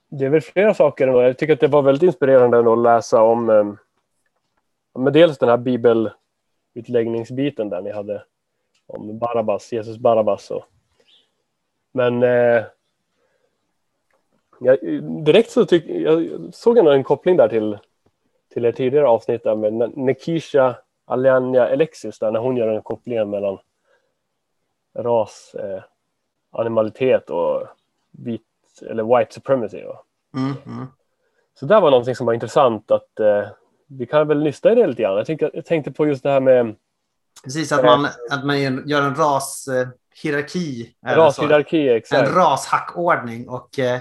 Det 0.08 0.24
är 0.24 0.30
väl 0.30 0.40
flera 0.40 0.74
saker. 0.74 1.08
Jag 1.08 1.38
tycker 1.38 1.52
att 1.52 1.60
det 1.60 1.68
var 1.68 1.82
väldigt 1.82 2.02
inspirerande 2.02 2.72
att 2.72 2.78
läsa 2.78 3.22
om 3.22 3.76
med 4.98 5.12
dels 5.12 5.38
den 5.38 5.48
här 5.48 5.56
bibelutläggningsbiten 5.56 7.68
där 7.68 7.82
ni 7.82 7.92
hade 7.92 8.22
om 8.86 9.18
Barabbas, 9.18 9.72
Jesus 9.72 9.98
Barabbas. 9.98 10.50
Och, 10.50 10.64
men 11.92 12.22
eh, 12.22 12.64
jag, 14.60 14.78
direkt 15.24 15.50
så 15.50 15.66
tyck, 15.66 15.84
jag 15.86 16.28
såg 16.52 16.78
jag 16.78 16.94
en 16.94 17.04
koppling 17.04 17.36
där 17.36 17.48
till 17.48 17.78
till 18.56 18.64
ett 18.64 18.76
tidigare 18.76 19.06
avsnitt 19.06 19.44
där 19.44 19.56
med 19.56 19.98
Nekisha 19.98 20.76
Aliania 21.04 21.72
Alexis 21.72 22.18
där 22.18 22.30
när 22.30 22.40
hon 22.40 22.56
gör 22.56 22.68
en 22.68 22.82
koppling 22.82 23.30
mellan 23.30 23.58
ras, 24.98 25.54
eh, 25.58 25.82
animalitet 26.50 27.30
och 27.30 27.66
vit 28.10 28.42
eller 28.90 29.18
white 29.18 29.34
supremacy. 29.34 29.82
Mm, 30.34 30.54
mm. 30.66 30.86
Så 31.54 31.66
det 31.66 31.80
var 31.80 31.90
någonting 31.90 32.16
som 32.16 32.26
var 32.26 32.34
intressant 32.34 32.90
att 32.90 33.20
eh, 33.20 33.48
vi 33.86 34.06
kan 34.06 34.28
väl 34.28 34.42
nysta 34.42 34.72
i 34.72 34.74
det 34.74 34.86
lite 34.86 35.02
grann. 35.02 35.16
Jag, 35.16 35.26
tänkte, 35.26 35.50
jag 35.54 35.64
tänkte 35.64 35.92
på 35.92 36.06
just 36.06 36.22
det 36.22 36.30
här 36.30 36.40
med 36.40 36.74
Precis, 37.44 37.72
att 37.72 37.84
man, 37.84 38.04
att 38.30 38.44
man 38.44 38.60
gör 38.88 39.02
en 39.02 39.14
rashierarki. 39.14 40.94
Rashierarki, 41.06 41.88
exakt. 41.88 42.28
En 42.28 42.34
rashackordning. 42.34 43.48
Och 43.48 43.78
eh, 43.78 44.00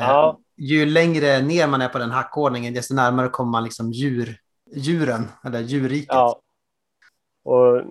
Ja 0.00 0.38
ju 0.56 0.86
längre 0.86 1.42
ner 1.42 1.66
man 1.66 1.82
är 1.82 1.88
på 1.88 1.98
den 1.98 2.10
hackordningen, 2.10 2.74
desto 2.74 2.94
närmare 2.94 3.28
kommer 3.28 3.50
man 3.50 3.64
liksom 3.64 3.92
djur, 3.92 4.38
djuren, 4.74 5.28
eller 5.44 5.60
djurriket. 5.60 6.08
Ja. 6.08 6.40
Och, 7.42 7.82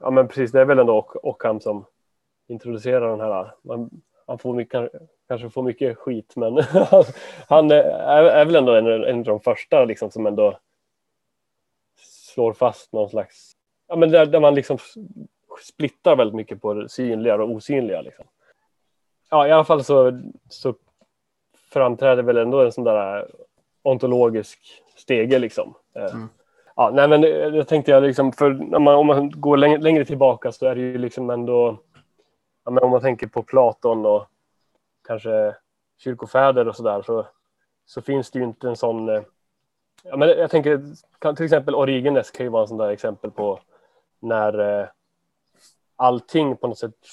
ja, 0.00 0.10
men 0.10 0.28
precis. 0.28 0.52
Det 0.52 0.60
är 0.60 0.64
väl 0.64 0.78
ändå 0.78 1.10
Ockham 1.22 1.60
som 1.60 1.84
introducerar 2.48 3.10
den 3.10 3.20
här. 3.20 3.54
Man, 3.62 3.90
han 4.26 4.38
får 4.38 4.54
mycket, 4.54 4.92
kanske 5.28 5.50
får 5.50 5.62
mycket 5.62 5.98
skit, 5.98 6.32
men 6.36 6.54
han 7.48 7.70
är, 7.70 7.84
är 8.28 8.44
väl 8.44 8.56
ändå 8.56 8.74
en, 8.74 8.86
en 8.86 9.18
av 9.18 9.24
de 9.24 9.40
första 9.40 9.84
liksom, 9.84 10.10
som 10.10 10.26
ändå 10.26 10.58
slår 12.34 12.52
fast 12.52 12.92
någon 12.92 13.10
slags... 13.10 13.52
Ja, 13.86 13.96
men 13.96 14.10
där, 14.10 14.26
där 14.26 14.40
man 14.40 14.54
liksom 14.54 14.78
splittar 15.62 16.16
väldigt 16.16 16.34
mycket 16.34 16.60
på 16.60 16.74
det 16.74 16.88
synliga 16.88 17.34
och 17.34 17.50
osynliga. 17.50 18.00
Liksom. 18.00 18.24
Ja, 19.30 19.48
i 19.48 19.52
alla 19.52 19.64
fall 19.64 19.84
så, 19.84 20.20
så 20.48 20.74
framträder 21.74 22.22
väl 22.22 22.36
ändå 22.36 22.60
en 22.60 22.72
sån 22.72 22.84
där 22.84 23.26
ontologisk 23.82 24.58
stege 24.96 25.38
liksom. 25.38 25.74
Eh, 25.96 26.14
Mm. 26.14 26.28
Ja, 26.76 26.90
nej, 26.94 27.08
men 27.08 27.20
det 27.20 27.64
tänkte 27.64 27.90
jag 27.90 28.02
liksom, 28.02 28.32
för 28.32 28.78
man, 28.78 28.94
om 28.94 29.06
man 29.06 29.40
går 29.40 29.56
längre, 29.56 29.78
längre 29.78 30.04
tillbaka 30.04 30.52
så 30.52 30.66
är 30.66 30.74
det 30.74 30.80
ju 30.80 30.98
liksom 30.98 31.30
ändå, 31.30 31.78
ja, 32.64 32.70
men 32.70 32.84
om 32.84 32.90
man 32.90 33.00
tänker 33.00 33.26
på 33.26 33.42
Platon 33.42 34.06
och 34.06 34.26
kanske 35.06 35.54
kyrkofäder 35.98 36.68
och 36.68 36.76
sådär 36.76 37.02
så, 37.02 37.26
så 37.86 38.02
finns 38.02 38.30
det 38.30 38.38
ju 38.38 38.44
inte 38.44 38.68
en 38.68 38.76
sån, 38.76 39.08
eh, 39.08 39.22
ja, 40.02 40.16
men 40.16 40.28
jag 40.28 40.50
tänker 40.50 40.80
kan, 41.18 41.36
till 41.36 41.44
exempel 41.44 41.74
Origenes 41.74 42.30
kan 42.30 42.46
ju 42.46 42.50
vara 42.50 42.62
en 42.62 42.68
sån 42.68 42.78
där 42.78 42.90
exempel 42.90 43.30
på 43.30 43.60
när 44.20 44.80
eh, 44.80 44.86
allting 45.96 46.56
på 46.56 46.68
något 46.68 46.78
sätt, 46.78 47.06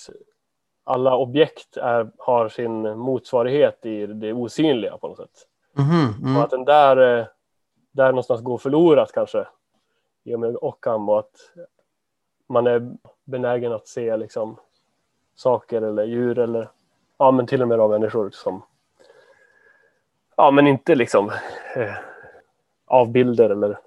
alla 0.92 1.16
objekt 1.16 1.78
är, 1.78 2.12
har 2.18 2.50
sin 2.50 2.98
motsvarighet 2.98 3.86
i 3.86 4.06
det 4.06 4.34
osynliga 4.34 4.98
på 4.98 5.08
något 5.08 5.18
sätt. 5.18 5.48
Mhm, 5.78 6.14
mm. 6.22 6.38
Och 6.38 6.44
att 6.44 6.50
den 6.50 6.66
där, 6.66 7.20
eh, 7.20 7.26
där 7.92 8.12
någonstans 8.12 8.42
går 8.42 8.58
förlorat 8.58 9.12
kanske 9.12 9.48
i 10.24 10.36
och 10.36 10.40
med 10.40 10.58
Ockham 10.62 11.10
och 11.10 11.20
att 11.20 11.36
man 12.50 12.68
är 12.68 12.92
benägen 13.24 13.72
att 13.72 13.88
se 13.88 14.18
liksom 14.18 14.58
saker 15.36 15.82
eller 15.82 16.04
djur 16.04 16.40
eller 16.40 16.70
ja 17.18 17.32
men 17.32 17.48
till 17.48 17.62
och 17.62 17.68
med 17.68 17.80
då 17.80 17.88
människor 17.88 18.30
som 18.34 18.62
ja 20.38 20.52
men 20.52 20.68
inte 20.68 20.96
liksom 20.96 21.32
eh, 21.76 21.96
avbilder 22.86 23.50
eller 23.50 23.80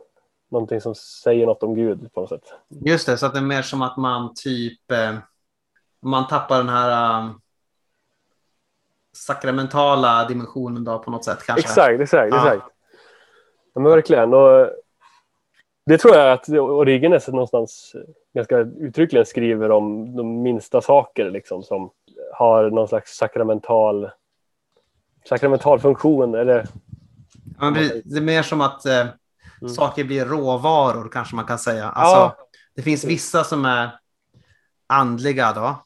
någonting 0.49 0.81
som 0.81 0.95
säger 0.95 1.47
något 1.47 1.63
om 1.63 1.75
Gud 1.75 2.13
på 2.13 2.21
något 2.21 2.31
sätt. 2.31 2.53
Just 2.69 3.07
det, 3.07 3.17
så 3.17 3.27
att 3.27 3.33
det 3.33 3.39
är 3.39 3.43
mer 3.43 3.63
som 3.63 3.83
att 3.83 3.97
man 3.97 4.35
typ, 4.35 4.91
eh, 4.91 5.15
man 6.05 6.27
tappar 6.29 6.57
den 6.59 6.69
här 6.69 7.19
um, 7.21 7.41
sakramentala 9.13 10.25
dimensionen 10.29 10.85
då 10.85 10.99
på 10.99 11.11
något 11.11 11.25
sätt 11.25 11.43
kanske. 11.47 11.61
Exakt, 11.69 12.01
exakt, 12.01 12.29
Ja. 12.35 12.37
exakt. 12.55 12.73
Ja, 13.75 13.81
men 13.81 13.91
verkligen. 13.93 14.35
Och 14.35 14.71
det 15.87 15.99
tror 15.99 16.17
jag 16.17 16.33
att 16.33 16.49
Origenes 16.49 17.29
någonstans 17.29 17.93
ganska 18.35 18.57
uttryckligen 18.59 19.27
skriver 19.27 19.71
om 19.71 20.17
de 20.17 20.43
minsta 20.43 20.81
saker 20.81 21.31
liksom, 21.31 21.63
som 21.63 21.91
har 22.35 22.71
någon 22.71 22.89
slags 22.89 23.17
sakramental, 23.17 24.11
sakramental 25.29 25.81
funktion. 25.81 26.35
Eller, 26.35 26.67
Ja, 27.61 27.71
det 28.05 28.17
är 28.17 28.21
mer 28.21 28.43
som 28.43 28.61
att 28.61 28.87
eh, 28.87 29.07
Mm. 29.63 29.75
saker 29.75 30.05
blir 30.05 30.25
råvaror 30.25 31.09
kanske 31.13 31.37
man 31.37 31.45
kan 31.45 31.59
säga. 31.59 31.89
Alltså, 31.89 32.17
Ja. 32.17 32.37
Det 32.77 32.83
finns 32.83 33.05
vissa 33.05 33.45
som 33.45 33.65
är 33.65 33.91
andliga 34.87 35.53
då, 35.53 35.77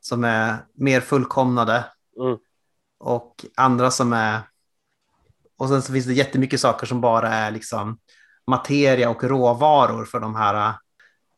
som 0.00 0.24
är 0.24 0.56
mer 0.74 1.00
fullkomnade 1.00 1.84
Mm. 2.20 2.38
och 2.98 3.44
andra 3.56 3.90
som 3.90 4.12
är... 4.12 4.40
Och 5.58 5.68
sen 5.68 5.82
så 5.82 5.92
finns 5.92 6.06
det 6.06 6.12
jättemycket 6.12 6.60
saker 6.60 6.86
som 6.86 7.00
bara 7.00 7.28
är 7.28 7.50
liksom 7.50 7.98
materia 8.46 9.10
och 9.10 9.24
råvaror 9.24 10.04
för 10.04 10.20
de 10.20 10.34
här 10.34 10.54
eh, 10.68 10.74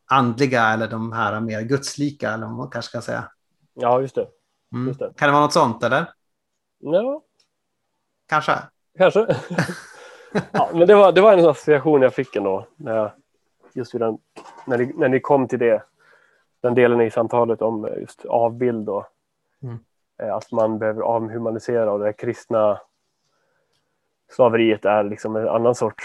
andliga 0.07 0.63
eller 0.69 0.89
de 0.89 1.13
här 1.13 1.41
mer 1.41 1.63
gudslika, 1.63 2.31
eller 2.33 2.47
vad 2.47 2.57
man 2.57 2.71
kanske 2.71 2.93
kan 2.93 3.03
säga. 3.03 3.31
ja, 3.75 4.01
just 4.01 4.15
det. 4.15 4.27
Mm. 4.75 4.89
Just 4.89 5.01
det. 5.01 5.13
Kan 5.17 5.29
det 5.29 5.33
vara 5.33 5.43
något 5.43 5.53
sånt, 5.53 5.83
eller? 5.83 6.13
Ja, 6.79 7.23
Kanske? 8.29 8.59
kanske. 8.99 9.21
ja, 10.53 10.71
men 10.73 10.87
det 10.87 10.95
var, 10.95 11.13
det 11.13 11.21
var 11.21 11.33
en 11.33 11.39
association 11.49 12.03
jag 12.03 12.15
fick 12.15 12.37
ändå. 12.37 12.67
När 12.77 12.97
jag, 12.97 13.13
just 13.75 13.95
vid 13.95 14.01
den, 14.01 14.19
när, 14.67 14.79
ni, 14.79 14.93
när 14.97 15.09
ni 15.09 15.21
kom 15.21 15.49
till 15.49 15.59
det. 15.59 15.83
Den 16.63 16.75
delen 16.75 17.01
i 17.01 17.11
samtalet 17.11 17.63
om 17.63 17.85
eh, 17.85 18.01
just 18.01 18.25
avbild 18.25 18.89
och 18.89 19.07
Mm. 19.63 19.79
eh, 20.23 20.35
att 20.35 20.53
man 20.53 20.79
behöver 20.79 21.03
avhumanisera 21.03 21.93
och 21.93 21.99
det 21.99 22.13
kristna 22.13 22.81
slaveriet 24.33 24.85
är 24.85 25.05
liksom 25.05 25.37
en 25.37 25.49
annan 25.49 25.75
sorts 25.75 26.05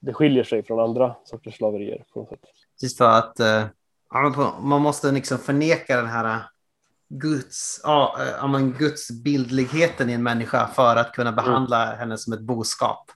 det 0.00 0.14
skiljer 0.14 0.44
sig 0.44 0.62
från 0.62 0.80
andra 0.80 1.14
sorters 1.24 1.56
slaverier 1.56 2.04
på 2.12 2.20
något 2.20 2.28
sätt. 2.28 2.40
Just 2.82 2.98
för 2.98 3.18
att 3.18 3.40
eh, 3.40 3.64
man 4.60 4.82
måste 4.82 5.12
liksom 5.12 5.38
förneka 5.38 5.96
den 5.96 6.06
här 6.06 6.42
Guds, 7.08 7.80
ja, 7.84 8.16
men 8.52 8.72
Guds 8.72 9.10
bildligheten 9.24 10.10
i 10.10 10.12
en 10.12 10.22
människa 10.22 10.66
för 10.66 10.96
att 10.96 11.12
kunna 11.12 11.32
behandla 11.32 11.84
henne 11.84 12.18
som 12.18 12.32
ett 12.32 12.40
boskap. 12.40 13.10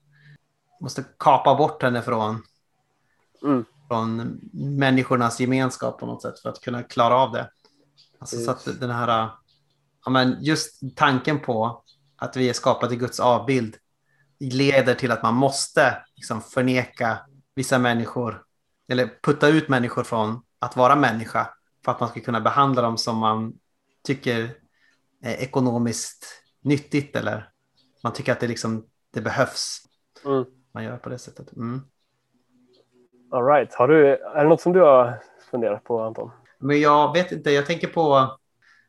Måste 0.81 1.05
kapa 1.19 1.55
bort 1.55 1.83
henne 1.83 2.03
från, 2.03 2.43
Mm. 3.43 3.65
Från 3.89 4.41
människornas 4.53 5.41
gemenskap 5.41 5.99
på 5.99 6.07
något 6.07 6.23
sätt 6.23 6.39
för 6.39 6.49
att 6.49 6.61
kunna 6.61 6.83
klara 6.83 7.15
av 7.17 7.33
det. 7.33 7.51
Alltså, 8.19 8.37
så 8.37 8.51
att 8.51 8.81
den 8.81 8.91
här, 8.91 9.31
ja, 10.05 10.11
men 10.11 10.37
just 10.41 10.97
tanken 10.97 11.41
på 11.41 11.85
att 12.17 12.37
vi 12.37 12.49
är 12.49 12.53
skapade 12.53 12.95
i 12.95 12.97
Guds 12.97 13.21
avbild 13.21 13.77
leder 14.41 14.95
till 14.95 15.11
att 15.11 15.23
man 15.23 15.35
måste 15.35 15.97
liksom 16.17 16.43
förneka 16.43 17.19
vissa 17.55 17.79
människor 17.79 18.43
eller 18.89 19.11
putta 19.23 19.49
ut 19.49 19.69
människor 19.69 20.05
från 20.05 20.43
att 20.59 20.77
vara 20.77 20.97
människa 20.97 21.55
för 21.85 21.93
att 21.93 22.01
man 22.01 22.09
ska 22.09 22.21
kunna 22.21 22.41
behandla 22.41 22.83
dem 22.83 22.99
som 22.99 23.19
man 23.19 23.53
tycker 24.03 24.55
är 25.23 25.35
ekonomiskt 25.35 26.27
nyttigt 26.63 27.17
eller 27.17 27.51
man 28.03 28.13
tycker 28.13 28.33
att 28.33 28.41
det, 28.41 28.49
liksom, 28.49 28.87
det 29.11 29.21
behövs. 29.21 29.83
Mm. 30.25 30.45
Man 30.75 30.85
gör 30.85 30.97
på 30.97 31.09
det 31.09 31.19
sättet. 31.19 31.53
Mm. 31.53 31.81
All 33.35 33.45
right. 33.47 33.75
Har 33.75 33.89
du, 33.89 34.09
är 34.09 34.43
det 34.43 34.49
något 34.49 34.61
som 34.61 34.73
du 34.73 34.81
har 34.81 35.13
funderat 35.51 35.85
på 35.85 36.01
Anton? 36.03 36.31
Men 36.59 36.81
jag 36.81 37.13
vet 37.13 37.33
inte, 37.33 37.51
jag 37.51 37.67
tänker 37.67 37.89
på, 37.89 38.27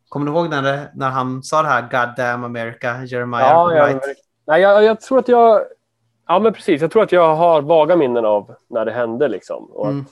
kommer 0.09 0.25
du 0.25 0.31
ihåg 0.37 0.49
när, 0.49 0.89
när 0.95 1.09
han 1.09 1.43
sa 1.43 1.61
det 1.61 1.67
här 1.67 1.81
God 1.81 2.15
damn 2.17 2.43
America, 2.43 3.03
Jeremiah 3.03 3.49
Ja, 3.49 3.65
Wright? 3.67 4.01
men- 4.05 4.15
Nej, 4.47 4.61
jag, 4.61 4.83
jag 4.83 5.01
tror 5.01 5.19
att 5.19 5.27
jag... 5.27 5.61
Ja, 6.27 6.39
men 6.39 6.53
precis. 6.53 6.81
Jag 6.81 6.91
tror 6.91 7.03
att 7.03 7.11
jag 7.11 7.35
har 7.35 7.61
vaga 7.61 7.95
minnen 7.95 8.25
av 8.25 8.55
när 8.69 8.85
det 8.85 8.91
hände. 8.91 9.27
Liksom. 9.27 9.65
Och 9.71 9.87
Mm. 9.87 10.01
att, 10.01 10.07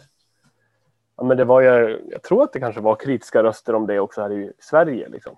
ja, 1.18 1.23
men 1.23 1.38
det 1.38 1.45
var 1.45 1.61
ju, 1.61 2.01
jag 2.11 2.22
tror 2.23 2.43
att 2.43 2.53
det 2.53 2.60
kanske 2.60 2.81
var 2.81 2.95
kritiska 2.95 3.43
röster 3.43 3.76
om 3.76 3.88
det 3.88 3.99
också 3.99 4.22
här 4.22 4.31
i 4.31 4.51
Sverige. 4.60 5.10
Liksom. 5.10 5.38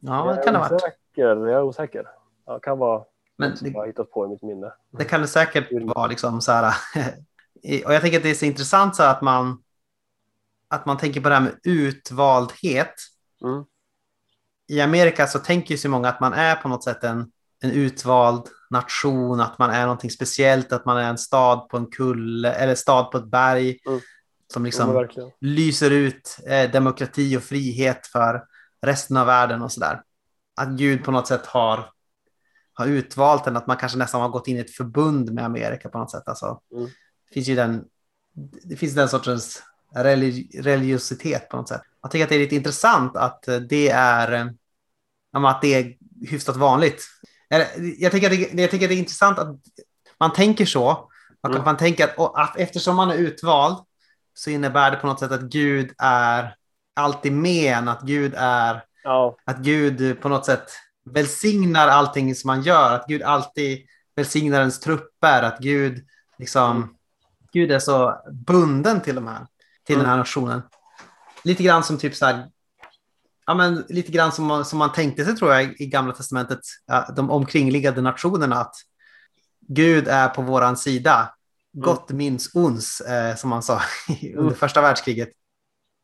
Ja, 0.00 0.26
jag 0.26 0.36
det 0.36 0.42
kan 0.42 0.52
det 0.54 0.58
ha 0.60 0.68
varit. 0.68 0.82
Jag 1.14 1.30
är 1.50 1.62
osäker. 1.62 2.06
Ja, 2.46 2.52
det 2.54 2.60
kan 2.60 2.78
vara 2.78 3.02
Men 3.36 3.50
det, 3.60 3.68
jag 3.68 3.80
har 3.80 3.86
hittat 3.86 4.10
på 4.10 4.24
i 4.24 4.28
mitt 4.28 4.42
minne. 4.42 4.72
Det 4.90 5.04
kan 5.04 5.20
det 5.20 5.26
säkert 5.26 5.68
vara. 5.94 6.06
Liksom, 6.06 6.40
så 6.40 6.52
här, 6.52 6.74
och 7.84 7.94
jag 7.94 8.00
tänker 8.02 8.16
att 8.18 8.22
det 8.22 8.30
är 8.30 8.34
så 8.34 8.44
intressant 8.44 8.96
så 8.96 9.02
att, 9.02 9.22
man, 9.22 9.62
att 10.68 10.86
man 10.86 10.98
tänker 10.98 11.20
på 11.20 11.28
det 11.28 11.34
här 11.34 11.42
med 11.42 11.58
utvaldhet. 11.64 12.94
Mm. 13.44 13.64
I 14.68 14.80
Amerika 14.80 15.26
så 15.26 15.38
tänker 15.38 15.70
ju 15.74 15.78
så 15.78 15.88
många 15.88 16.08
att 16.08 16.20
man 16.20 16.32
är 16.32 16.56
på 16.56 16.68
något 16.68 16.84
sätt 16.84 17.04
en, 17.04 17.30
en 17.62 17.70
utvald 17.70 18.48
nation, 18.70 19.40
att 19.40 19.58
man 19.58 19.70
är 19.70 19.82
någonting 19.82 20.10
speciellt, 20.10 20.72
att 20.72 20.84
man 20.86 20.96
är 20.96 21.08
en 21.10 21.18
stad 21.18 21.68
på 21.68 21.76
en 21.76 21.86
kulle 21.86 22.52
eller 22.52 22.74
stad 22.74 23.10
på 23.10 23.18
ett 23.18 23.30
berg 23.30 23.78
Mm. 23.86 24.00
som 24.52 24.62
Ja, 24.62 24.66
liksom 24.66 24.92
verkligen. 24.94 25.30
lyser 25.40 25.90
ut 25.90 26.38
eh, 26.46 26.70
demokrati 26.70 27.36
och 27.36 27.42
frihet 27.42 28.06
för 28.06 28.42
resten 28.82 29.16
av 29.16 29.26
världen 29.26 29.62
och 29.62 29.72
sådär. 29.72 30.02
Att 30.56 30.68
Gud 30.68 31.04
på 31.04 31.10
något 31.10 31.26
sätt 31.28 31.46
har, 31.46 31.90
har 32.74 32.86
utvalt 32.86 33.44
den, 33.44 33.56
att 33.56 33.66
man 33.66 33.76
kanske 33.76 33.98
nästan 33.98 34.20
har 34.20 34.28
gått 34.28 34.48
in 34.48 34.56
i 34.56 34.60
ett 34.60 34.70
förbund 34.76 35.32
med 35.32 35.44
Amerika 35.44 35.88
på 35.88 35.98
något 35.98 36.10
sätt. 36.10 36.22
Alltså, 36.28 36.60
Mm. 36.74 36.88
Finns 37.32 37.48
ju 37.48 37.54
den, 37.54 37.84
det 38.62 38.76
finns 38.76 38.94
den 38.94 39.08
sortens 39.08 39.62
religi- 39.94 40.62
religiositet 40.62 41.48
på 41.48 41.56
något 41.56 41.68
sätt. 41.68 41.82
Jag 42.02 42.10
tycker 42.10 42.24
att 42.24 42.28
det 42.28 42.34
är 42.34 42.38
lite 42.38 42.56
intressant 42.56 43.16
att 43.16 43.44
det 43.68 43.88
är, 43.88 44.54
att 45.32 45.62
det 45.62 45.74
är 45.74 45.94
hyfsat 46.28 46.56
vanligt. 46.56 47.04
Jag 47.98 48.12
tycker, 48.12 48.30
att 48.30 48.52
det, 48.52 48.62
jag 48.62 48.70
tycker 48.70 48.86
att 48.86 48.90
det 48.90 48.94
är 48.94 48.98
intressant 48.98 49.38
att 49.38 49.56
man 50.18 50.32
tänker 50.32 50.66
så. 50.66 51.08
Mm. 51.48 51.64
man 51.64 51.76
tänker 51.76 52.04
att, 52.04 52.18
att 52.18 52.56
eftersom 52.56 52.96
man 52.96 53.10
är 53.10 53.14
utvald 53.14 53.76
så 54.34 54.50
innebär 54.50 54.90
det 54.90 54.96
på 54.96 55.06
något 55.06 55.20
sätt 55.20 55.32
att 55.32 55.42
Gud 55.42 55.92
är 55.98 56.54
alltid 56.94 57.32
med 57.32 57.72
en, 57.72 57.88
att 57.88 58.02
Gud 58.02 58.34
är 58.36 58.84
Ja, 59.04 59.36
att 59.44 59.58
Gud 59.58 60.20
på 60.20 60.28
något 60.28 60.46
sätt 60.46 60.68
välsignar 61.04 61.88
allting 61.88 62.34
som 62.34 62.48
man 62.48 62.62
gör, 62.62 62.92
att 62.92 63.06
Gud 63.06 63.22
alltid 63.22 63.86
välsignar 64.16 64.60
ens 64.60 64.80
trupper, 64.80 65.42
att 65.42 65.58
Gud 65.58 66.06
liksom. 66.38 66.96
Gud 67.52 67.72
är 67.72 67.78
så 67.78 68.22
bunden 68.46 69.00
till 69.00 69.14
de 69.14 69.26
här, 69.26 69.46
till 69.86 69.94
Mm. 69.94 70.02
den 70.04 70.10
här 70.10 70.16
nationen. 70.18 70.62
Lite 71.44 71.62
grann 71.62 71.84
som 71.84 71.98
typ 71.98 72.14
så 72.14 72.26
här, 72.26 72.50
ja 73.46 73.54
men 73.54 73.84
lite 73.88 74.12
grann 74.12 74.32
som, 74.32 74.44
man- 74.44 74.64
som 74.64 74.78
man 74.78 74.92
tänkte 74.92 75.24
sig 75.24 75.36
tror 75.36 75.52
jag 75.54 75.80
i- 75.80 75.86
gamla 75.86 76.12
testamentet, 76.12 76.60
de 77.16 77.30
omkringliggande 77.30 78.00
nationerna, 78.02 78.56
att 78.60 78.74
Gud 79.68 80.08
är 80.08 80.28
på 80.28 80.42
våran 80.42 80.76
sida. 80.76 81.34
Gott 81.72 82.10
minns 82.10 82.54
ons, 82.54 83.00
eh, 83.00 83.36
som 83.36 83.50
man 83.50 83.62
sa 83.62 83.82
under 84.22 84.38
Mm. 84.42 84.54
första 84.54 84.80
världskriget. 84.80 85.28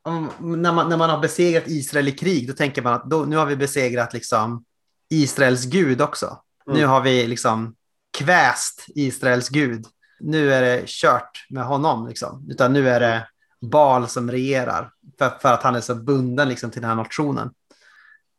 Om, 0.03 0.31
när, 0.41 0.73
man, 0.73 0.89
när 0.89 0.97
man 0.97 1.11
har 1.11 1.19
besegrat 1.19 1.65
Israel 1.67 2.09
i 2.09 2.13
krig, 2.13 2.49
då 2.49 2.55
tänker 2.55 2.83
man 2.83 2.95
att 2.95 3.11
då, 3.11 3.25
nu 3.25 3.37
har 3.37 3.47
vi 3.47 3.57
besegrat 3.57 4.13
liksom 4.13 4.65
Israels 5.11 5.65
gud 5.65 6.01
också. 6.01 6.43
Mm. 6.67 6.79
Nu 6.81 6.87
har 6.87 7.01
vi 7.01 7.27
liksom 7.27 7.75
kväst 8.19 8.85
Israels 8.89 9.49
gud. 9.49 9.87
Nu 10.21 10.53
är 10.53 10.63
det 10.63 10.83
kört 10.87 11.47
med 11.51 11.65
honom, 11.65 12.09
liksom. 12.09 12.47
utan 12.51 12.73
nu 12.73 12.89
är 12.89 13.01
det 13.01 13.29
Bal 13.61 14.09
som 14.09 14.31
regerar 14.31 14.91
för, 15.19 15.31
för 15.41 15.53
att 15.53 15.63
han 15.63 15.75
är 15.75 15.81
så 15.81 15.95
bunden 15.95 16.49
liksom, 16.49 16.71
till 16.71 16.81
den 16.81 16.89
här 16.91 16.97
nationen. 16.97 17.51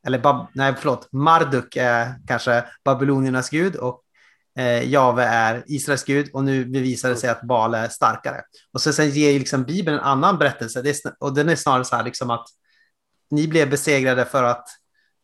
Eller, 0.05 0.19
Bab- 0.19 0.47
nej, 0.53 0.75
förlåt, 0.77 1.11
Marduk 1.11 1.75
är 1.75 2.15
kanske 2.27 2.65
babyloniernas 2.85 3.49
gud 3.49 3.75
och 3.75 4.03
eh, 4.57 4.89
Jave 4.89 5.23
är 5.23 5.63
Israels 5.67 6.03
gud 6.03 6.29
och 6.33 6.43
nu 6.43 6.65
bevisar 6.65 7.09
det 7.09 7.15
sig 7.15 7.29
att 7.29 7.41
Bal 7.41 7.73
är 7.73 7.87
starkare. 7.87 8.41
Och 8.73 8.81
så 8.81 8.93
sen 8.93 9.09
ger 9.09 9.31
ju 9.31 9.39
liksom 9.39 9.63
Bibeln 9.63 9.97
en 9.97 10.03
annan 10.03 10.37
berättelse 10.37 10.81
det 10.81 11.05
är, 11.05 11.13
och 11.19 11.33
den 11.33 11.49
är 11.49 11.55
snarare 11.55 11.85
så 11.85 11.95
här 11.95 12.03
liksom 12.03 12.29
att 12.29 12.47
ni 13.31 13.47
blev 13.47 13.69
besegrade 13.69 14.25
för 14.25 14.43
att 14.43 14.67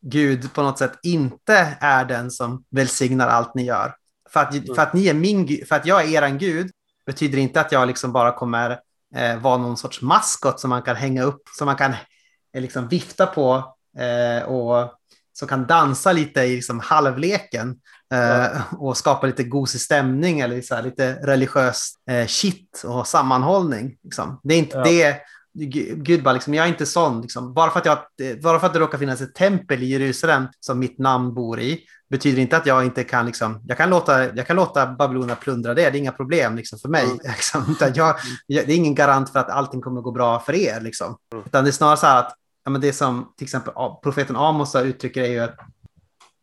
Gud 0.02 0.54
på 0.54 0.64
något 0.64 0.80
sätt 0.80 1.00
inte 1.04 1.78
är 1.82 2.06
den 2.06 2.32
som 2.32 2.64
välsignar 2.70 3.28
allt 3.28 3.56
ni 3.56 3.66
gör. 3.66 3.96
För 4.36 4.40
att, 4.40 4.76
för 4.76 4.82
att, 4.82 4.94
ni 4.94 5.08
är 5.08 5.14
min, 5.14 5.66
för 5.66 5.76
att 5.76 5.86
jag 5.86 6.04
är 6.04 6.08
eran 6.08 6.38
Gud 6.38 6.72
betyder 7.06 7.38
inte 7.38 7.62
att 7.62 7.72
jag 7.72 7.88
liksom 7.88 8.12
bara 8.12 8.32
kommer 8.32 8.80
eh, 9.16 9.38
vara 9.40 9.58
någon 9.58 9.78
sorts 9.78 10.02
maskot 10.02 10.60
som 10.60 10.70
man 10.70 10.82
kan 10.82 10.96
hänga 10.96 11.24
upp, 11.24 11.42
som 11.58 11.66
man 11.66 11.76
kan 11.76 11.92
eh, 12.56 12.62
liksom 12.62 12.88
vifta 12.88 13.26
på 13.26 13.76
eh, 14.00 14.44
och 14.44 14.94
som 15.34 15.48
kan 15.48 15.68
dansa 15.68 16.12
lite 16.12 16.42
i 16.42 16.56
liksom 16.56 16.80
halvleken 16.80 17.76
eh, 18.14 18.74
och 18.74 18.98
skapa 18.98 19.28
lite 19.28 19.44
gosig 19.44 19.82
stämning 19.82 20.40
eller 20.40 20.62
så 20.62 20.76
här, 20.76 20.84
lite 20.84 21.14
religiös 21.14 21.94
eh, 22.10 22.28
shit 22.28 22.82
och 22.86 23.08
sammanhållning. 23.08 23.98
Liksom. 24.04 24.40
Det 24.44 24.54
är 24.54 24.60
inte 24.60 24.78
Ja. 24.78 24.84
det. 24.84 25.22
Gud 25.96 26.24
bara, 26.24 26.34
liksom, 26.34 26.54
jag 26.54 26.66
är 26.66 26.70
inte 26.70 26.86
sån. 26.86 27.22
Liksom. 27.22 27.54
Bara, 27.54 27.72
för 27.72 27.80
att 27.80 27.86
jag, 27.86 27.98
bara 28.42 28.60
för 28.60 28.68
att 28.68 28.74
det 28.74 28.80
råkar 28.80 28.98
finnas 28.98 29.22
ett 29.22 29.36
tempel 29.36 29.84
i 29.84 29.86
Jerusalem 29.86 30.48
som 30.60 30.80
mitt 30.80 31.00
namn 31.00 31.34
bor 31.34 31.60
i 31.60 31.84
betyder 32.10 32.42
inte 32.42 32.58
att 32.58 32.66
jag 32.66 32.86
inte 32.86 33.04
kan, 33.04 33.26
liksom, 33.26 33.62
jag 33.68 33.78
kan 33.78 33.90
låta, 33.90 34.36
jag 34.36 34.48
kan 34.48 34.56
låta 34.56 34.88
Babylona 34.88 35.36
plundra 35.36 35.74
det, 35.74 35.82
det 35.82 35.98
är 35.98 36.00
inga 36.00 36.12
problem 36.12 36.56
liksom, 36.56 36.80
för 36.80 36.90
mig. 36.90 37.04
Mm. 37.04 37.18
Liksom. 37.24 37.76
Jag, 37.80 38.16
jag, 38.48 38.68
det 38.68 38.74
är 38.74 38.78
ingen 38.78 38.96
garant 38.96 39.30
för 39.30 39.40
att 39.40 39.50
allting 39.50 39.82
kommer 39.82 40.02
gå 40.02 40.12
bra 40.12 40.40
för 40.40 40.56
er. 40.56 40.82
Liksom. 40.82 41.18
Utan 41.46 41.64
det 41.64 41.70
är 41.70 41.72
snarare 41.72 41.98
så 41.98 42.06
här 42.06 42.20
att 42.20 42.36
ja, 42.66 42.72
men 42.72 42.82
det 42.82 42.94
som 42.94 43.34
till 43.38 43.46
exempel 43.46 43.74
profeten 44.04 44.36
Amos 44.36 44.76
uttrycker 44.76 45.24
är 45.24 45.28
ju 45.28 45.40
att 45.40 45.56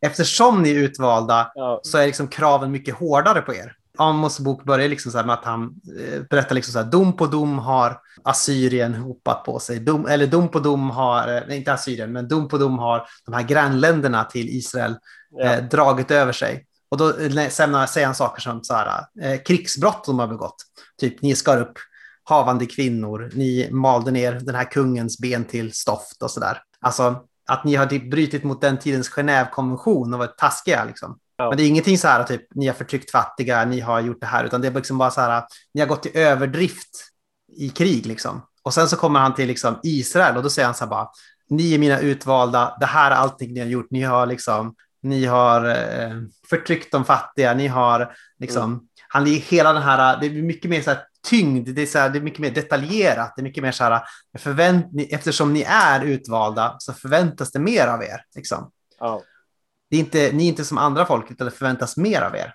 eftersom 0.06 0.62
ni 0.62 0.70
är 0.70 0.74
utvalda 0.74 1.52
så 1.82 1.98
är 1.98 2.06
liksom 2.06 2.28
kraven 2.28 2.70
mycket 2.70 2.94
hårdare 2.94 3.40
på 3.40 3.54
er. 3.54 3.76
Amos 3.98 4.40
bok 4.40 4.64
börjar 4.64 4.88
liksom 4.88 5.12
så 5.12 5.22
med 5.22 5.34
att 5.34 5.44
han 5.44 5.74
eh, 5.98 6.22
berättar 6.30 6.54
liksom 6.54 6.72
så 6.72 6.78
här, 6.78 6.86
dom 6.86 7.16
på 7.16 7.26
dom 7.26 7.58
har 7.58 8.00
Assyrien 8.24 8.94
hopat 8.94 9.44
på 9.44 9.58
sig. 9.58 9.80
Dom, 9.80 10.06
eller 10.06 10.26
dom 10.26 10.48
på 10.48 10.60
dom 10.60 10.90
har, 10.90 11.36
eh, 11.36 11.42
nej, 11.48 11.56
inte 11.56 11.72
Assyrien, 11.72 12.12
men 12.12 12.28
dom 12.28 12.48
på 12.48 12.58
dom 12.58 12.78
har 12.78 13.06
de 13.24 13.34
här 13.34 13.42
grannländerna 13.42 14.24
till 14.24 14.48
Israel 14.48 14.96
ja, 15.30 15.44
eh, 15.44 15.64
dragit 15.64 16.10
över 16.10 16.32
sig. 16.32 16.66
Och 16.88 16.98
då 16.98 17.08
eh, 17.08 17.48
säger 17.48 18.04
han 18.04 18.14
saker 18.14 18.40
som 18.40 18.64
så 18.64 18.74
här, 18.74 19.04
eh, 19.22 19.42
krigsbrott 19.42 20.04
de 20.04 20.18
har 20.18 20.26
begått. 20.26 20.56
Typ, 21.00 21.22
ni 21.22 21.34
skar 21.34 21.60
upp 21.60 21.78
havande 22.24 22.66
kvinnor, 22.66 23.30
ni 23.34 23.68
malde 23.70 24.10
ner 24.10 24.32
den 24.32 24.54
här 24.54 24.70
kungens 24.70 25.18
ben 25.18 25.44
till 25.44 25.72
stoft 25.72 26.22
och 26.22 26.30
sådär. 26.30 26.62
Alltså 26.80 27.24
att 27.46 27.64
ni 27.64 27.74
har 27.74 27.86
typ 27.86 28.10
brutit 28.10 28.44
mot 28.44 28.60
den 28.60 28.78
tidens 28.78 29.10
Genèvekonvention 29.10 30.12
och 30.12 30.18
varit 30.18 30.38
taskiga. 30.38 30.84
Liksom. 30.84 31.18
Ja. 31.42 31.48
Men 31.48 31.56
det 31.56 31.64
är 31.64 31.68
ingenting 31.68 31.98
så 31.98 32.08
här, 32.08 32.24
typ, 32.24 32.42
ni 32.54 32.66
har 32.66 32.74
förtryckt 32.74 33.10
fattiga, 33.10 33.64
ni 33.64 33.80
har 33.80 34.00
gjort 34.00 34.20
det 34.20 34.26
här, 34.26 34.44
utan 34.44 34.60
det 34.60 34.68
är 34.68 34.72
liksom 34.72 34.98
bara 34.98 35.10
så 35.10 35.20
här, 35.20 35.44
ni 35.74 35.80
har 35.80 35.88
gått 35.88 36.02
till 36.02 36.16
överdrift 36.16 36.88
i 37.56 37.68
krig. 37.68 38.06
Liksom. 38.06 38.46
Och 38.62 38.74
sen 38.74 38.88
så 38.88 38.96
kommer 38.96 39.20
han 39.20 39.34
till 39.34 39.48
liksom, 39.48 39.80
Israel 39.82 40.36
och 40.36 40.42
då 40.42 40.50
säger 40.50 40.66
han 40.66 40.74
så 40.74 40.84
här 40.84 40.90
bara, 40.90 41.08
ni 41.50 41.74
är 41.74 41.78
mina 41.78 42.00
utvalda, 42.00 42.76
det 42.80 42.86
här 42.86 43.10
är 43.10 43.14
allting 43.14 43.52
ni 43.52 43.60
har 43.60 43.66
gjort, 43.66 43.90
ni 43.90 44.02
har 44.02 44.26
liksom, 44.26 44.74
ni 45.02 45.24
har 45.24 45.68
eh, 45.68 46.16
förtryckt 46.50 46.92
de 46.92 47.04
fattiga, 47.04 47.54
ni 47.54 47.66
har 47.66 48.14
liksom, 48.38 48.88
han 49.08 49.26
är 49.26 49.30
hela 49.30 49.72
den 49.72 49.82
här, 49.82 50.20
det 50.20 50.26
är 50.26 50.30
mycket 50.30 50.70
mer 50.70 50.82
så 50.82 50.90
här 50.90 51.00
tyngd, 51.28 51.68
det 51.68 51.82
är, 51.82 51.86
så 51.86 51.98
här, 51.98 52.10
det 52.10 52.18
är 52.18 52.22
mycket 52.22 52.40
mer 52.40 52.50
detaljerat, 52.50 53.32
det 53.36 53.42
är 53.42 53.44
mycket 53.44 53.62
mer 53.62 53.72
så 53.72 53.84
här, 53.84 54.02
förvänt, 54.38 54.86
eftersom 55.10 55.52
ni 55.52 55.62
är 55.62 56.04
utvalda 56.04 56.76
så 56.78 56.92
förväntas 56.92 57.52
det 57.52 57.58
mer 57.58 57.86
av 57.86 58.02
er. 58.02 58.24
Liksom. 58.34 58.70
ja, 58.98 59.22
Det 59.92 59.96
är 59.96 60.00
inte, 60.00 60.32
ni 60.32 60.44
är 60.44 60.48
inte 60.48 60.64
som 60.64 60.78
andra 60.78 61.06
folk, 61.06 61.30
utan 61.30 61.44
det 61.44 61.50
förväntas 61.50 61.96
mer 61.96 62.22
av 62.22 62.34
er. 62.36 62.54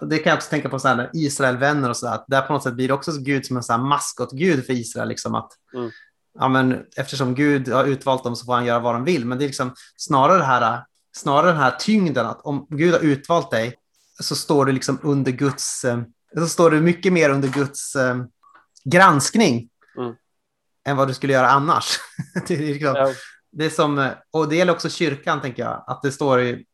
Det 0.00 0.18
kan 0.18 0.30
jag 0.30 0.36
också 0.36 0.50
tänka 0.50 0.68
på 0.68 0.78
så 0.78 0.88
här, 0.88 1.10
Israelvänner 1.12 1.88
och 1.90 1.96
så 1.96 2.06
där. 2.06 2.20
Där 2.28 2.42
på 2.42 2.52
något 2.52 2.62
sätt 2.62 2.74
blir 2.74 2.88
det 2.88 2.94
också 2.94 3.12
Gud 3.12 3.46
som 3.46 3.56
en 3.56 3.62
så 3.62 3.72
här 3.72 3.80
maskotgud 3.80 4.66
för 4.66 4.72
Israel. 4.72 5.08
Liksom 5.08 5.34
att, 5.34 5.52
Mm. 5.74 5.90
ja, 6.38 6.48
men, 6.48 6.84
eftersom 6.96 7.34
Gud 7.34 7.68
har 7.68 7.84
utvalt 7.84 8.24
dem 8.24 8.36
så 8.36 8.44
får 8.44 8.52
han 8.54 8.64
göra 8.66 8.78
vad 8.78 8.94
de 8.94 9.04
vill. 9.04 9.26
Men 9.26 9.38
det 9.38 9.44
är 9.44 9.46
liksom 9.46 9.74
snarare, 9.96 10.38
det 10.38 10.44
här, 10.44 10.84
snarare 11.16 11.46
den 11.52 11.60
här 11.60 11.70
tyngden 11.70 12.26
att 12.26 12.40
om 12.40 12.66
Gud 12.70 12.92
har 12.92 13.00
utvalt 13.00 13.50
dig 13.50 13.74
så 14.20 14.36
står 14.36 14.64
du 14.66 14.72
liksom 14.72 14.98
under 15.02 15.32
Guds, 15.32 15.84
eh, 15.84 16.00
så 16.38 16.46
står 16.46 16.70
du 16.70 16.80
mycket 16.80 17.12
mer 17.12 17.30
under 17.30 17.48
Guds 17.48 17.96
eh, 17.96 18.16
granskning 18.84 19.68
Mm. 19.98 20.14
än 20.86 20.96
vad 20.96 21.08
du 21.08 21.14
skulle 21.14 21.32
göra 21.32 21.50
annars. 21.50 21.98
det, 22.48 22.54
är 22.54 22.58
liksom, 22.58 22.94
ja, 22.96 23.12
det 23.52 23.64
är 23.64 23.70
som, 23.70 24.10
och 24.30 24.48
det 24.48 24.56
gäller 24.56 24.72
också 24.72 24.88
kyrkan, 24.88 25.40
tänker 25.40 25.62
jag, 25.62 25.84
att 25.86 26.02
det 26.02 26.12
står 26.12 26.40
i 26.42 26.66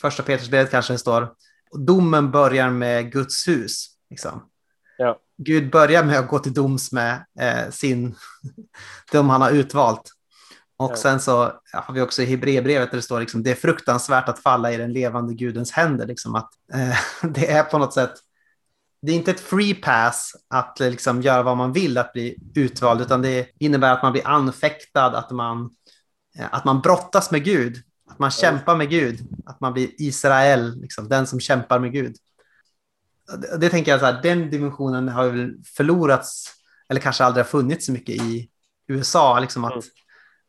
första 0.00 0.22
Petrusbrevet 0.22 0.70
kanske 0.70 0.92
det 0.92 0.98
står, 0.98 1.32
domen 1.78 2.30
börjar 2.30 2.70
med 2.70 3.12
Guds 3.12 3.48
hus. 3.48 3.86
Liksom. 4.10 4.48
Ja. 4.98 5.18
Gud 5.38 5.70
börjar 5.70 6.04
med 6.04 6.18
att 6.18 6.28
gå 6.28 6.38
till 6.38 6.54
doms 6.54 6.92
med 6.92 7.24
eh, 7.40 7.70
sin, 7.70 8.14
de 9.12 9.30
han 9.30 9.42
har 9.42 9.50
utvalt. 9.50 10.02
Och 10.76 10.92
Ja. 10.92 10.96
sen 10.96 11.20
så 11.20 11.52
har 11.72 11.94
vi 11.94 12.00
också 12.00 12.22
i 12.22 12.26
Hebreerbrevet 12.26 12.90
där 12.90 12.96
det 12.98 13.02
står 13.02 13.20
liksom, 13.20 13.42
det 13.42 13.50
är 13.50 13.54
fruktansvärt 13.54 14.28
att 14.28 14.38
falla 14.38 14.72
i 14.72 14.76
den 14.76 14.92
levande 14.92 15.34
Gudens 15.34 15.72
händer. 15.72 16.06
Liksom, 16.06 16.34
att, 16.34 16.50
eh, 16.74 16.96
det 17.30 17.50
är 17.50 17.62
på 17.62 17.78
något 17.78 17.94
sätt, 17.94 18.12
det 19.02 19.12
är 19.12 19.16
inte 19.16 19.30
ett 19.30 19.40
free 19.40 19.74
pass 19.74 20.32
att 20.50 20.80
liksom, 20.80 21.22
göra 21.22 21.42
vad 21.42 21.56
man 21.56 21.72
vill 21.72 21.98
att 21.98 22.12
bli 22.12 22.36
utvald, 22.54 23.00
utan 23.00 23.22
det 23.22 23.48
innebär 23.58 23.92
att 23.92 24.02
man 24.02 24.12
blir 24.12 24.26
anfäktad, 24.26 25.06
att 25.06 25.30
man, 25.30 25.70
att 26.50 26.64
man 26.64 26.80
brottas 26.80 27.30
med 27.30 27.44
Gud, 27.44 27.82
att 28.10 28.18
man 28.18 28.30
kämpar 28.30 28.76
med 28.76 28.90
Gud, 28.90 29.20
att 29.46 29.60
man 29.60 29.72
blir 29.72 29.90
Israel, 29.98 30.80
liksom, 30.80 31.08
den 31.08 31.26
som 31.26 31.40
kämpar 31.40 31.78
med 31.78 31.92
Gud. 31.92 32.16
Det, 33.38 33.56
det 33.58 33.68
tänker 33.68 33.90
jag, 33.90 34.00
så 34.00 34.06
här, 34.06 34.22
den 34.22 34.50
dimensionen 34.50 35.08
har 35.08 35.28
väl 35.28 35.54
förlorats, 35.76 36.46
eller 36.88 37.00
kanske 37.00 37.24
aldrig 37.24 37.44
har 37.44 37.48
funnits 37.50 37.86
så 37.86 37.92
mycket 37.92 38.14
i 38.22 38.48
USA, 38.86 39.38
liksom 39.38 39.64
att 39.64 39.72
Mm. 39.72 39.84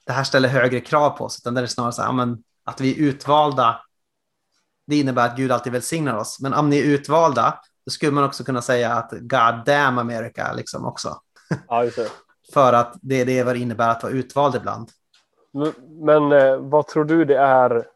det 0.05 0.11
här 0.14 0.23
ställer 0.23 0.49
högre 0.49 0.80
krav 0.80 1.10
på 1.10 1.23
oss, 1.26 1.39
utan 1.39 1.53
det 1.53 1.61
är 1.61 1.68
snarare 1.68 1.91
så 1.93 2.01
här, 2.01 2.11
men, 2.11 2.43
att 2.64 2.81
vi 2.81 2.91
är 2.91 2.95
utvalda, 2.95 3.81
det 4.88 4.95
innebär 4.99 5.26
att 5.30 5.38
Gud 5.38 5.51
alltid 5.51 5.73
välsignar 5.73 6.15
oss. 6.15 6.39
Men 6.41 6.53
om 6.53 6.69
ni 6.69 6.80
är 6.80 6.84
utvalda, 6.84 7.60
då 7.85 7.89
skulle 7.91 8.11
man 8.11 8.23
också 8.23 8.43
kunna 8.43 8.61
säga 8.61 8.93
att 8.93 9.11
God 9.11 9.65
damn 9.65 9.97
America 9.97 10.53
liksom 10.53 10.85
också. 10.85 11.22
ja. 11.68 11.85
För 12.53 12.73
att 12.73 12.93
det 13.01 13.22
är 13.22 13.26
det 13.26 13.43
vad 13.43 13.55
det 13.55 13.60
innebär 13.60 13.89
att 13.89 14.03
vara 14.03 14.14
utvald 14.14 14.55
ibland. 14.55 14.89
Men, 16.01 16.31
eh, 16.31 16.57
vad 16.57 16.88
tror 16.88 17.05
du 17.05 17.25
det 17.25 17.38
är 17.38 17.88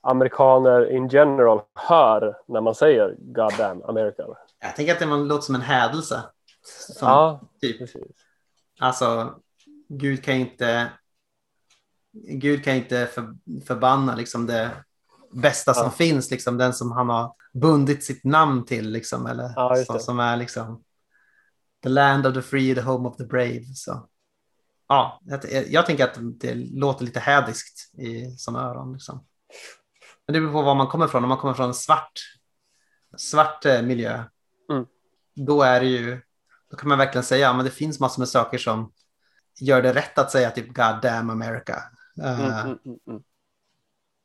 amerikaner 0.00 0.90
in 0.92 1.08
general 1.08 1.60
hör 1.74 2.36
när 2.48 2.60
man 2.60 2.74
säger 2.74 3.16
God 3.18 3.52
damn 3.58 3.82
America? 3.82 4.22
Jag 4.62 4.76
tänker 4.76 4.92
att 4.92 4.98
det 4.98 5.06
låter 5.06 5.42
som 5.42 5.54
en 5.54 5.60
hädelse. 5.60 6.22
Som, 6.92 7.08
Ja, 7.08 7.40
typ. 7.60 7.78
precis. 7.78 8.02
Alltså, 8.80 9.34
Gud 9.88 10.24
kan 10.24 10.34
inte 10.34 10.88
Gud 12.28 12.64
kan 12.64 12.74
inte 12.74 13.06
för, 13.06 13.34
förbanna 13.66 14.14
liksom 14.14 14.46
det 14.46 14.70
bästa 15.32 15.74
som 15.74 15.84
Ja. 15.84 15.90
finns, 15.90 16.30
liksom 16.30 16.58
den 16.58 16.72
som 16.72 16.92
han 16.92 17.08
har 17.08 17.32
bundit 17.52 18.04
sitt 18.04 18.24
namn 18.24 18.64
till, 18.64 18.90
liksom, 18.90 19.26
eller 19.26 19.52
Ja, 19.56 19.76
så, 19.86 19.98
som 19.98 20.20
är 20.20 20.36
liksom 20.36 20.82
the 21.82 21.88
land 21.88 22.26
of 22.26 22.34
the 22.34 22.42
free, 22.42 22.74
the 22.74 22.80
home 22.80 23.08
of 23.08 23.16
the 23.16 23.24
brave. 23.24 23.62
Så. 23.74 24.08
Ja, 24.88 25.20
jag, 25.24 25.68
jag 25.68 25.86
tänker 25.86 26.04
att 26.04 26.18
det 26.40 26.54
låter 26.54 27.04
lite 27.04 27.20
hädiskt 27.20 27.94
i 27.98 28.30
som 28.30 28.56
öron. 28.56 28.92
Liksom. 28.92 29.26
Men 30.26 30.34
det 30.34 30.40
beror 30.40 30.52
på 30.52 30.62
var 30.62 30.74
man 30.74 30.86
kommer 30.86 31.04
ifrån. 31.04 31.22
Om 31.22 31.28
man 31.28 31.38
kommer 31.38 31.54
från 31.54 31.74
svart, 31.74 32.20
svart 33.16 33.64
eh, 33.64 33.82
miljö, 33.82 34.24
Mm. 34.70 34.86
då 35.34 35.62
är 35.62 35.80
ju, 35.80 36.20
då 36.70 36.76
kan 36.76 36.88
man 36.88 36.98
verkligen 36.98 37.24
säga, 37.24 37.52
men 37.52 37.64
det 37.64 37.70
finns 37.70 38.00
massor 38.00 38.20
med 38.20 38.28
saker 38.28 38.58
som 38.58 38.92
gör 39.60 39.82
det 39.82 39.92
rätt 39.92 40.18
att 40.18 40.30
säga 40.30 40.50
typ 40.50 40.66
God 40.66 41.02
damn 41.02 41.30
America. 41.30 41.82
Mm, 42.22 42.40
mm, 42.40 42.78
mm, 42.84 42.98
mm. 43.08 43.22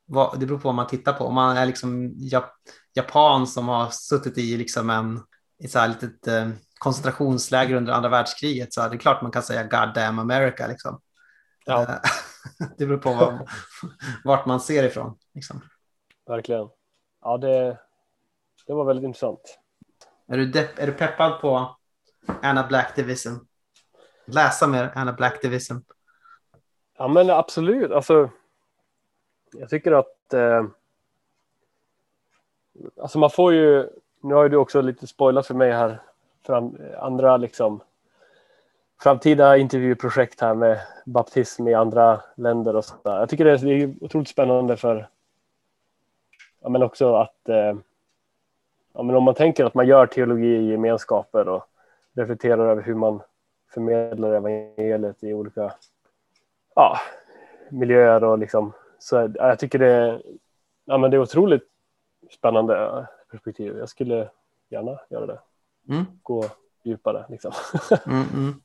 vad, 0.06 0.40
det 0.40 0.46
beror 0.46 0.58
på 0.58 0.68
vad 0.68 0.74
man 0.74 0.86
tittar 0.86 1.12
på. 1.12 1.24
Om 1.24 1.34
man 1.34 1.56
är 1.56 1.66
liksom 1.66 2.12
jap, 2.16 2.52
japan 2.94 3.46
som 3.46 3.68
har 3.68 3.90
suttit 3.90 4.38
i 4.38 4.56
liksom 4.56 4.90
en 4.90 5.20
i 5.58 5.68
så 5.68 5.78
här 5.78 5.88
litet 5.88 6.28
eh, 6.28 6.48
koncentrationsläger 6.82 7.74
under 7.74 7.92
andra 7.92 8.08
världskriget 8.08 8.74
så 8.74 8.82
är 8.82 8.90
det 8.90 8.98
klart 8.98 9.22
man 9.22 9.30
kan 9.30 9.42
säga 9.42 9.62
God 9.62 9.94
damn 9.94 10.18
America. 10.18 10.66
Liksom. 10.66 11.00
Ja. 11.64 11.82
Eh, 11.82 11.94
det 12.78 12.86
beror 12.86 12.98
på 12.98 13.12
vad, 13.12 13.48
vart 14.24 14.46
man 14.46 14.60
ser 14.60 14.84
ifrån. 14.84 15.18
Liksom. 15.34 15.60
Verkligen. 16.26 16.68
Ja, 17.20 17.38
det, 17.38 17.78
det 18.66 18.72
var 18.72 18.84
väldigt 18.84 19.04
intressant. 19.04 19.58
Är, 20.28 20.36
du 20.36 20.46
depp, 20.46 20.78
är 20.78 20.86
du 20.86 20.92
peppad 20.92 21.40
på 21.40 21.76
Anna 22.42 22.66
Black 22.66 22.96
Division? 22.96 23.46
Läsa 24.26 24.66
mer 24.66 24.92
Anna 24.94 25.12
Black 25.12 25.42
Division. 25.42 25.84
Ja, 26.98 27.08
men 27.08 27.30
absolut. 27.30 27.90
Alltså, 27.90 28.30
jag 29.52 29.68
tycker 29.68 29.92
att 29.92 30.32
eh, 30.32 30.64
alltså 33.00 33.18
man 33.18 33.30
får 33.30 33.52
ju, 33.52 33.88
nu 34.22 34.34
har 34.34 34.42
ju 34.42 34.48
du 34.48 34.56
också 34.56 34.80
lite 34.80 35.06
spoilat 35.06 35.46
för 35.46 35.54
mig 35.54 35.72
här, 35.72 36.02
fram, 36.46 36.78
andra 36.98 37.36
liksom 37.36 37.80
framtida 39.02 39.56
intervjuprojekt 39.56 40.40
här 40.40 40.54
med 40.54 40.80
baptism 41.06 41.68
i 41.68 41.74
andra 41.74 42.20
länder 42.34 42.76
och 42.76 42.84
sådär. 42.84 43.18
Jag 43.18 43.28
tycker 43.28 43.44
det 43.44 43.52
är, 43.52 43.58
det 43.58 43.82
är 43.82 43.94
otroligt 44.00 44.28
spännande 44.28 44.76
för, 44.76 45.08
ja 46.60 46.68
men 46.68 46.82
också 46.82 47.14
att, 47.14 47.48
eh, 47.48 47.74
ja 48.92 49.02
men 49.02 49.16
om 49.16 49.24
man 49.24 49.34
tänker 49.34 49.64
att 49.64 49.74
man 49.74 49.86
gör 49.86 50.06
teologi 50.06 50.56
i 50.56 50.70
gemenskaper 50.70 51.48
och 51.48 51.64
reflekterar 52.12 52.68
över 52.68 52.82
hur 52.82 52.94
man 52.94 53.20
förmedlar 53.74 54.32
evangeliet 54.32 55.24
i 55.24 55.34
olika 55.34 55.72
ja, 56.74 56.98
miljöer 57.70 58.24
och 58.24 58.38
liksom 58.38 58.72
så 58.98 59.16
ja, 59.16 59.48
jag 59.48 59.58
tycker 59.58 59.78
det, 59.78 60.22
ja, 60.84 60.98
men 60.98 61.10
det 61.10 61.16
är 61.16 61.20
otroligt 61.20 61.68
spännande 62.30 63.06
perspektiv. 63.30 63.78
Jag 63.78 63.88
skulle 63.88 64.28
gärna 64.68 64.98
göra 65.10 65.26
det. 65.26 65.38
Mm. 65.88 66.04
Gå 66.22 66.48
djupare 66.84 67.26
liksom. 67.28 67.52
Mm, 68.06 68.24
mm. 68.34 68.60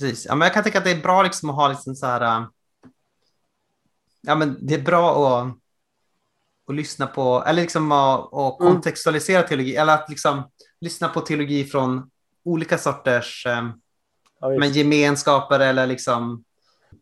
Precis. 0.00 0.26
Ja, 0.26 0.34
men 0.34 0.46
jag 0.46 0.54
kan 0.54 0.64
tycka 0.64 0.78
att 0.78 0.84
det 0.84 0.90
är 0.90 1.02
bra 1.02 1.22
liksom 1.22 1.50
att 1.50 1.56
ha 1.56 1.68
liksom 1.68 1.94
så 1.94 2.06
här. 2.06 2.20
äh, 2.40 2.46
Ja, 4.22 4.34
men 4.34 4.66
det 4.66 4.74
är 4.74 4.82
bra 4.82 5.38
att, 5.40 5.48
att 6.68 6.74
lyssna 6.74 7.06
på 7.06 7.44
eller 7.46 7.62
liksom 7.62 7.92
att, 7.92 8.34
att 8.34 8.60
Mm. 8.60 8.72
kontextualisera 8.72 9.42
teologi 9.42 9.76
eller 9.76 9.94
att 9.94 10.08
liksom 10.08 10.50
lyssna 10.80 11.08
på 11.08 11.20
teologi 11.20 11.64
från 11.64 12.10
olika 12.44 12.78
sorters 12.78 13.46
äh, 13.46 13.70
Ja, 14.40 14.48
men 14.48 14.72
gemenskaper 14.72 15.60
eller 15.60 15.86
liksom 15.86 16.44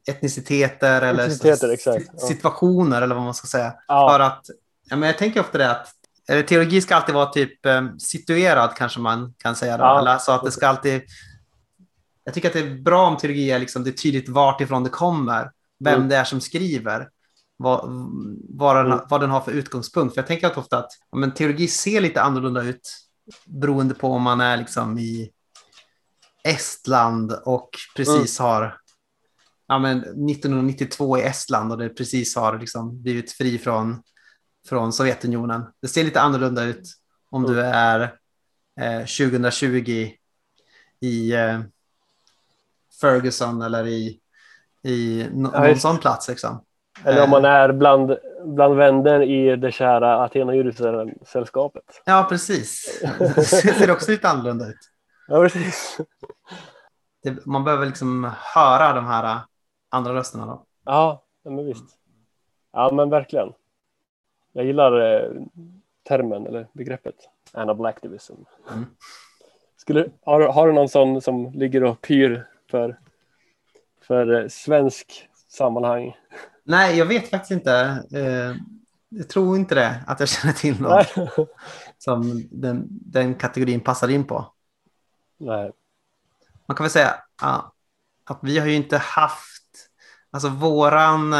etniciteter 0.09 1.03
eller 1.03 1.25
exakt, 1.73 2.09
ja. 2.13 2.19
situationer 2.29 3.03
eller 3.03 3.15
vad 3.15 3.25
man 3.25 3.35
ska 3.35 3.47
säga. 3.47 3.75
Ja. 3.89 4.09
För 4.11 4.21
att, 4.21 4.47
ja, 4.91 4.97
men 4.97 5.07
jag 5.07 5.19
tänker 5.19 5.41
ofta 5.41 5.59
det 5.59 5.71
att 5.71 5.89
eller, 6.29 6.43
teologi 6.43 6.81
ska 6.81 6.97
alltid 6.97 7.15
vara 7.15 7.27
typ 7.27 7.67
eh, 7.67 7.83
situerad 7.99 8.75
kanske 8.77 9.01
man 9.01 9.35
kan 9.39 9.57
säga. 9.57 9.77
Då. 9.77 9.85
Ja. 9.85 9.99
Eller, 10.01 10.11
alltså 10.11 10.33
att 10.33 10.45
det 10.45 10.51
ska 10.51 10.69
alltid... 10.69 11.03
Jag 12.25 12.35
tycker 12.35 12.49
att 12.49 12.55
det 12.55 12.61
är 12.61 12.81
bra 12.83 13.07
om 13.07 13.17
teologi 13.17 13.51
är 13.51 13.59
liksom, 13.59 13.85
det 13.85 13.91
är 13.91 13.93
tydligt 13.93 14.29
vart 14.29 14.61
ifrån 14.61 14.85
det 14.85 14.91
kommer, 14.91 15.51
vem 15.85 15.95
Mm. 15.95 16.09
det 16.09 16.17
är 16.17 16.25
som 16.25 16.41
skriver, 16.41 17.09
vad, 17.57 17.81
vad, 18.49 18.77
den, 18.77 18.87
Mm. 18.87 18.99
vad 19.09 19.21
den 19.21 19.31
har 19.31 19.41
för 19.41 19.53
utgångspunkt. 19.53 20.15
För 20.15 20.21
jag 20.23 20.27
tänker 20.27 20.47
att 20.47 20.59
ofta 20.59 20.79
att 20.79 20.91
men, 21.17 21.35
teologi 21.35 21.69
ser 21.69 22.01
lite 22.01 22.23
annorlunda 22.23 22.63
ut 22.63 22.95
beroende 23.45 23.95
på 23.95 24.13
om 24.13 24.23
man 24.23 24.41
är 24.41 24.57
liksom 24.57 24.99
i 24.99 25.31
Estland 26.45 27.33
och 27.33 27.71
precis 27.97 28.41
Mm. 28.41 28.51
har 28.51 28.79
ja, 29.69 29.79
men 29.79 29.99
1992 29.99 31.19
i 31.19 31.23
Estland 31.23 31.73
och 31.73 31.79
det 31.79 31.89
precis 31.89 32.37
har 32.37 32.59
liksom 32.59 33.03
blivit 33.03 33.33
fri 33.33 33.59
från, 33.59 34.03
från 34.69 34.93
Sovjetunionen. 34.93 35.65
Det 35.83 35.89
ser 35.89 36.05
lite 36.05 36.21
annorlunda 36.21 36.65
ut 36.65 36.83
om 37.31 37.43
du 37.43 37.61
är 37.61 38.01
eh, 38.81 38.99
2020 38.99 40.11
i 41.01 41.33
eh, 41.35 41.61
Ferguson 43.01 43.63
eller 43.63 43.87
i, 43.87 44.21
i 44.83 45.27
no, 45.33 45.51
Ja, 45.55 45.61
någon 45.67 45.77
sån 45.79 45.99
plats. 45.99 46.29
Liksom. 46.29 46.65
Eller 47.05 47.19
om 47.19 47.25
Eh, 47.25 47.31
man 47.31 47.45
är 47.45 47.73
bland, 47.73 48.17
bland 48.45 48.77
vänner 48.77 49.23
i 49.23 49.57
det 49.57 49.73
kära 49.73 50.25
Aten 50.25 50.49
och 50.49 50.57
Jerusalem-sällskapet. 50.57 52.03
Ja, 52.05 52.27
precis. 52.29 53.01
Det 53.19 53.45
ser 53.45 53.91
också 53.91 54.11
lite 54.11 54.29
annorlunda 54.29 54.69
ut. 54.69 54.91
Ja, 55.29 55.41
precis. 55.41 55.99
Det, 57.23 57.47
man 57.47 57.65
behöver 57.65 57.87
liksom 57.87 58.31
höra 58.55 58.93
de 58.93 59.07
här 59.07 59.25
eh, 59.25 59.41
andra 59.91 60.15
rösterna. 60.15 60.47
Då. 60.47 60.65
Ja, 60.85 61.25
men 61.45 61.67
visst. 61.67 61.85
Ja, 62.73 62.91
men 62.93 63.11
verkligen. 63.11 63.53
Jag 64.59 64.67
gillar 64.67 65.01
eh, 65.01 65.31
termen 66.09 66.47
eller 66.47 66.69
begreppet 66.73 67.15
anablacktivism. 67.53 68.35
Mm. 68.73 68.87
Skulle, 69.77 70.11
har, 70.23 70.41
har 70.41 70.67
du 70.67 70.73
någon 70.73 70.89
sån 70.89 71.21
som 71.21 71.53
ligger 71.53 71.85
och 71.85 72.01
pyr 72.01 72.47
för, 72.71 72.99
för 74.01 74.41
eh, 74.43 74.49
svensk 74.49 75.29
sammanhang? 75.49 76.17
Nej, 76.65 76.99
jag 76.99 77.07
vet 77.07 77.31
faktiskt 77.31 77.51
inte. 77.51 78.05
Eh, 78.13 78.57
jag 79.09 79.29
tror 79.29 79.57
inte 79.57 79.75
det, 79.75 80.05
att 80.07 80.21
jag 80.21 80.29
känner 80.29 80.55
till 80.55 80.81
någon 80.81 81.05
Nej. 81.17 81.29
som 81.99 82.49
den, 82.51 82.87
den 82.91 83.35
kategorin 83.35 83.81
passar 83.81 84.09
in 84.09 84.25
på. 84.25 84.53
Nej. 85.37 85.73
Man 86.67 86.77
kan 86.77 86.85
väl 86.85 86.91
säga 86.91 87.15
att 88.25 88.39
vi 88.43 88.59
har 88.59 88.67
ju 88.67 88.75
inte 88.75 88.99
haft, 88.99 89.91
alltså 90.31 90.49
våran, 90.49 91.35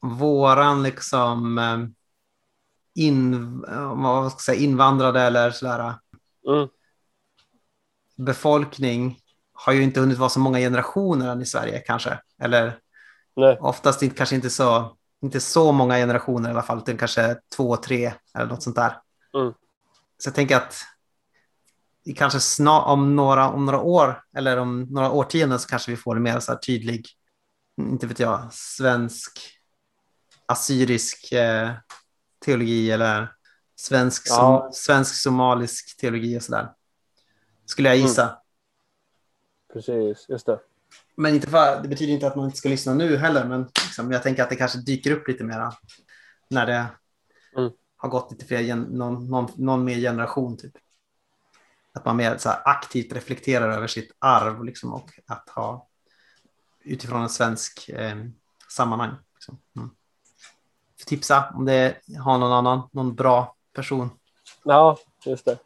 våran 0.00 0.82
liksom 0.82 1.58
eh, 1.58 1.78
in, 3.04 3.34
eh, 3.64 3.94
vad 4.02 4.32
ska 4.32 4.38
säga, 4.40 4.60
invandrade 4.60 5.20
eller 5.20 5.50
sådär 5.50 5.94
Mm. 6.48 6.68
befolkning 8.16 9.18
har 9.52 9.72
ju 9.72 9.82
inte 9.82 10.00
hunnit 10.00 10.18
vara 10.18 10.28
så 10.28 10.40
många 10.40 10.58
generationer 10.58 11.28
än 11.28 11.42
i 11.42 11.46
Sverige 11.46 11.78
kanske. 11.78 12.20
Eller 12.42 12.78
Nej. 13.36 13.58
oftast 13.60 14.02
inte, 14.02 14.16
kanske 14.16 14.34
inte 14.34 14.50
så, 14.50 14.96
inte 15.22 15.40
så 15.40 15.72
många 15.72 15.96
generationer 15.96 16.48
i 16.48 16.52
alla 16.52 16.62
fall, 16.62 16.78
utan 16.78 16.96
kanske 16.96 17.36
två, 17.56 17.76
tre 17.76 18.12
eller 18.34 18.46
något 18.46 18.62
sånt 18.62 18.76
där. 18.76 19.00
Mm. 19.34 19.52
Så 20.18 20.28
jag 20.28 20.34
tänker 20.34 20.56
att 20.56 20.82
kanske 22.16 22.40
snar, 22.40 22.82
om, 22.82 23.16
några, 23.16 23.48
om 23.50 23.66
några 23.66 23.80
år 23.80 24.22
eller 24.36 24.56
om 24.56 24.82
några 24.82 25.10
årtionden 25.10 25.58
så 25.58 25.68
kanske 25.68 25.90
vi 25.90 25.96
får 25.96 26.16
en 26.16 26.22
mer 26.22 26.40
så 26.40 26.52
här 26.52 26.58
tydlig, 26.58 27.06
inte 27.80 28.06
vet 28.06 28.18
jag, 28.18 28.48
svensk, 28.52 29.40
assyrisk 30.48 31.32
eh, 31.32 31.70
teologi 32.44 32.90
eller 32.90 33.34
svensk, 33.76 34.26
Ja. 34.28 34.34
som, 34.62 34.72
svensk 34.72 35.14
somalisk 35.14 35.96
teologi 35.96 36.38
och 36.38 36.42
sådär. 36.42 36.72
Skulle 37.64 37.88
jag 37.88 37.98
gissa. 37.98 38.38
Precis, 39.72 40.26
just 40.28 40.46
det. 40.46 40.60
Men 41.16 41.34
inte 41.34 41.50
för, 41.50 41.82
det 41.82 41.88
betyder 41.88 42.12
inte 42.12 42.26
att 42.26 42.36
man 42.36 42.44
inte 42.44 42.56
ska 42.58 42.68
lyssna 42.68 42.94
nu 42.94 43.16
heller, 43.16 43.44
men 43.44 43.62
liksom, 43.62 44.12
jag 44.12 44.22
tänker 44.22 44.42
att 44.42 44.50
det 44.50 44.56
kanske 44.56 44.78
dyker 44.78 45.10
upp 45.10 45.28
lite 45.28 45.44
mera 45.44 45.72
när 46.48 46.66
det 46.66 46.86
Mm. 47.56 47.70
har 47.96 48.08
gått 48.08 48.30
lite 48.32 48.44
fler, 48.44 48.76
någon, 48.76 49.26
någon, 49.30 49.48
någon 49.56 49.84
mer 49.84 49.96
generation. 49.96 50.56
Typ. 50.56 50.72
Att 51.92 52.04
man 52.04 52.16
mer 52.16 52.36
så 52.38 52.50
aktivt 52.50 53.12
reflekterar 53.12 53.70
över 53.70 53.86
sitt 53.86 54.12
arv 54.18 54.64
liksom, 54.64 54.92
och 54.92 55.10
att 55.26 55.48
ha 55.48 55.88
utifrån 56.84 57.22
en 57.22 57.28
svensk 57.28 57.88
eh, 57.88 58.16
sammanhang. 58.68 59.14
Liksom. 59.34 59.58
Mm. 59.76 59.90
Tipsa 61.06 61.50
om 61.54 61.64
det 61.64 61.96
har 62.24 62.38
någon 62.38 62.52
annan, 62.52 62.88
någon 62.92 63.14
bra 63.14 63.54
person. 63.72 64.10
Ja, 64.62 64.98
just 65.24 65.44
det. 65.44 65.58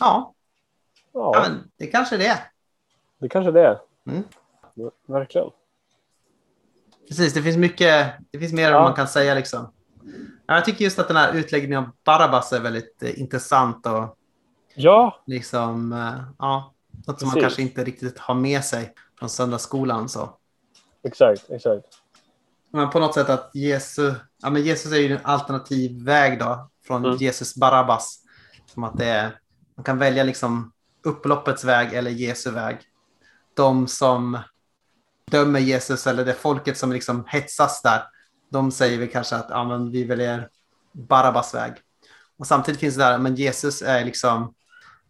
Ja, 0.00 0.34
Ja, 1.12 1.30
ja 1.34 1.40
men 1.48 1.70
det 1.76 1.86
kanske 1.86 2.16
det 2.16 2.26
är. 2.26 2.38
det 3.18 3.28
kanske 3.28 3.50
det 3.50 3.60
är. 3.66 3.78
Mm. 4.06 4.24
Verkligen. 5.06 5.50
Precis, 7.08 7.34
det 7.34 7.42
finns 7.42 7.56
mycket, 7.56 8.14
det 8.30 8.38
finns 8.38 8.52
mer 8.52 8.70
Ja. 8.70 8.82
man 8.82 8.94
kan 8.94 9.08
säga 9.08 9.34
liksom. 9.34 9.72
Ja, 10.46 10.54
Jag 10.54 10.64
tycker 10.64 10.84
just 10.84 10.98
att 10.98 11.08
den 11.08 11.16
här 11.16 11.32
utläggningen 11.32 11.78
av 11.84 11.90
Barabbas 12.04 12.52
är 12.52 12.60
väldigt 12.60 13.02
eh, 13.02 13.20
intressant 13.20 13.86
och 13.86 14.16
Ja, 14.74 15.22
liksom, 15.26 15.92
eh, 15.92 16.22
ja, 16.38 16.72
något 17.06 17.18
som 17.20 17.28
man 17.28 17.34
Precis. 17.34 17.42
kanske 17.42 17.62
inte 17.62 17.84
riktigt 17.84 18.18
har 18.18 18.34
med 18.34 18.64
sig 18.64 18.94
från 19.18 19.28
söndagsskolan. 19.28 20.08
Så. 20.08 20.38
exakt, 21.02 21.50
exakt. 21.50 21.84
Men 22.70 22.90
på 22.90 23.00
något 23.00 23.14
sätt 23.14 23.28
att 23.28 23.50
Jesus, 23.54 24.14
ja, 24.42 24.50
men 24.50 24.62
Jesus 24.62 24.92
är 24.92 24.96
ju 24.96 25.12
en 25.12 25.26
alternativ 25.26 26.04
väg 26.04 26.38
då, 26.38 26.70
från 26.86 27.04
Mm. 27.04 27.16
Jesus 27.16 27.54
Barabbas. 27.54 28.24
Som 28.66 28.84
att 28.84 28.96
det 28.96 29.06
är, 29.06 29.38
man 29.76 29.84
kan 29.84 29.98
välja 29.98 30.24
liksom 30.24 30.72
upploppets 31.04 31.64
väg 31.64 31.92
eller 31.92 32.10
Jesu 32.10 32.50
väg. 32.50 32.78
De 33.54 33.88
som 33.88 34.38
dömer 35.30 35.60
Jesus 35.60 36.06
eller 36.06 36.24
det 36.24 36.34
folket 36.34 36.78
som 36.78 36.92
liksom 36.92 37.24
hetsas 37.28 37.82
där, 37.82 38.02
de 38.50 38.70
säger 38.70 38.98
väl 38.98 39.08
kanske 39.08 39.36
att 39.36 39.46
ja, 39.50 39.64
men 39.64 39.90
vi 39.90 40.04
väljer 40.04 40.48
Barabbas 40.92 41.54
väg. 41.54 41.72
Och 42.38 42.46
samtidigt 42.46 42.80
finns 42.80 42.96
det 42.96 43.04
där, 43.04 43.18
men 43.18 43.34
Jesus 43.34 43.82
är 43.82 44.04
liksom 44.04 44.54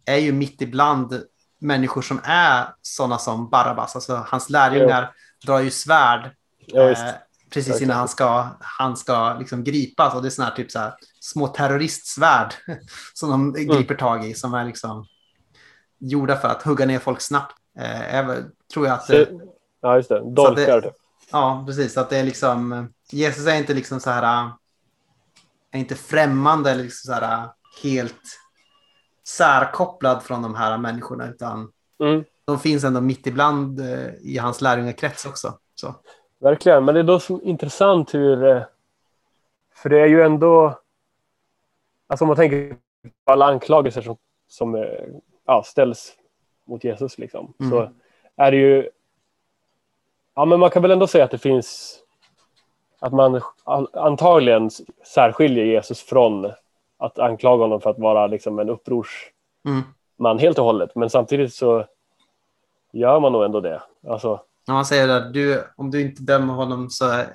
är 0.05 0.17
ju 0.17 0.33
mitt 0.33 0.63
ibland 0.63 1.23
människor 1.61 2.03
som 2.03 2.21
är 2.25 2.67
sådana 2.83 3.19
som 3.19 3.51
Barabbas. 3.51 3.95
Alltså 3.95 4.25
hans 4.29 4.51
lärjungar 4.51 5.13
drar 5.47 5.59
ju 5.61 5.71
svärd 5.71 6.31
Ja, 6.67 6.91
eh, 6.91 7.15
precis 7.51 7.83
innan 7.83 7.97
han 7.97 8.09
ska, 8.09 8.49
han 8.61 8.97
ska 8.97 9.35
liksom 9.39 9.65
gripas. 9.65 10.15
Och 10.15 10.23
det 10.23 10.29
är 10.29 10.31
sådana 10.31 10.49
här, 10.51 10.57
typ 10.57 10.71
så 10.71 10.79
här, 10.79 10.95
små 11.21 11.49
terroristsvärd 11.49 12.55
som 13.15 13.31
de 13.31 13.53
griper 13.53 13.95
tag 13.95 14.25
i 14.25 14.35
som 14.35 14.55
är 14.55 14.65
liksom 14.65 15.07
gjorda 16.01 16.37
för 16.37 16.49
att 16.49 16.63
hugga 16.63 16.87
ner 16.87 16.99
folk 16.99 17.21
snabbt. 17.21 17.55
Eh, 17.79 18.27
tror 18.73 18.87
jag 18.87 18.95
att 18.95 19.07
det, 19.07 19.27
Så- 19.27 19.41
Ja, 19.81 19.97
just 19.97 20.09
det. 20.09 20.35
Dolkar. 20.35 20.81
typ. 20.81 20.93
Ja, 21.31 21.65
precis. 21.67 21.97
Att 21.97 22.11
det 22.11 22.17
är 22.19 22.25
liksom, 22.25 22.89
Jesus 23.11 23.47
är 23.47 23.55
inte 23.55 23.75
liksom 23.75 24.01
så 24.01 24.11
här, 24.11 24.45
äh, 24.45 24.51
är 25.73 25.79
inte 25.79 25.95
främmande 25.95 26.71
eller 26.71 26.85
liksom 26.85 27.15
så 27.15 27.21
här, 27.21 27.43
äh, 27.43 27.51
helt 27.83 28.23
särkopplad 29.29 30.23
från 30.23 30.43
de 30.43 30.55
här 30.55 30.79
människorna, 30.79 31.29
utan 31.29 31.73
Mm. 32.01 32.25
de 32.45 32.59
finns 32.59 32.85
ändå 32.85 33.01
mitt 33.01 33.27
ibland 33.27 33.81
eh, 33.81 34.15
i 34.21 34.39
hans 34.39 34.61
lärjungakrets 34.61 35.27
också. 35.27 35.59
Så. 35.75 35.95
Verkligen, 36.39 36.85
men 36.85 36.95
det 36.95 37.01
är 37.01 37.05
då 37.05 37.21
så 37.21 37.41
intressant 37.41 38.15
hur... 38.15 38.45
eh, 38.47 38.63
För 39.75 39.89
det 39.89 40.01
är 40.01 40.07
ju 40.07 40.23
ändå... 40.23 40.79
Alltså 42.07 42.25
om 42.25 42.27
man 42.27 42.37
tänker 42.37 42.77
på 43.25 43.33
alla 43.33 43.47
anklagelser 43.47 44.03
som, 44.03 44.17
som 44.49 44.75
eh, 44.75 44.83
ja, 45.47 45.63
ställs 45.67 46.13
mot 46.67 46.85
Jesus 46.85 47.19
liksom. 47.19 47.55
Mm. 47.61 47.71
Så 47.71 47.91
är 48.37 48.51
det 48.51 48.57
ju... 48.57 48.89
Ja, 50.35 50.45
men 50.45 50.61
man 50.61 50.71
kan 50.71 50.83
väl 50.83 50.91
ändå 50.91 51.07
säga 51.07 51.25
att 51.25 51.31
det 51.31 51.39
finns... 51.39 51.99
Att 53.01 53.13
man 53.13 53.41
an- 53.65 53.89
antagligen 53.93 54.71
särskiljer 55.07 55.65
Jesus 55.65 56.03
från 56.03 56.53
att 56.99 57.19
anklaga 57.19 57.63
honom 57.63 57.81
för 57.81 57.91
att 57.91 57.99
vara 57.99 58.27
liksom 58.27 58.59
en 58.59 58.69
upprorsman 58.69 59.85
Mm. 60.21 60.39
helt 60.39 60.59
och 60.59 60.65
hållet. 60.65 60.91
Men 60.95 61.11
samtidigt 61.11 61.55
så 61.55 61.85
gör 62.93 63.21
man 63.21 63.33
nog 63.33 63.45
ändå 63.45 63.61
det. 63.61 63.83
Alltså, 64.09 64.41
Ja, 64.67 64.75
Man 64.75 64.85
säger 64.87 65.09
att 65.09 65.33
du, 65.33 65.65
om 65.77 65.91
du 65.91 66.01
inte 66.01 66.23
dömer 66.23 66.55
honom 66.55 66.91
så 66.91 67.09
är, 67.11 67.27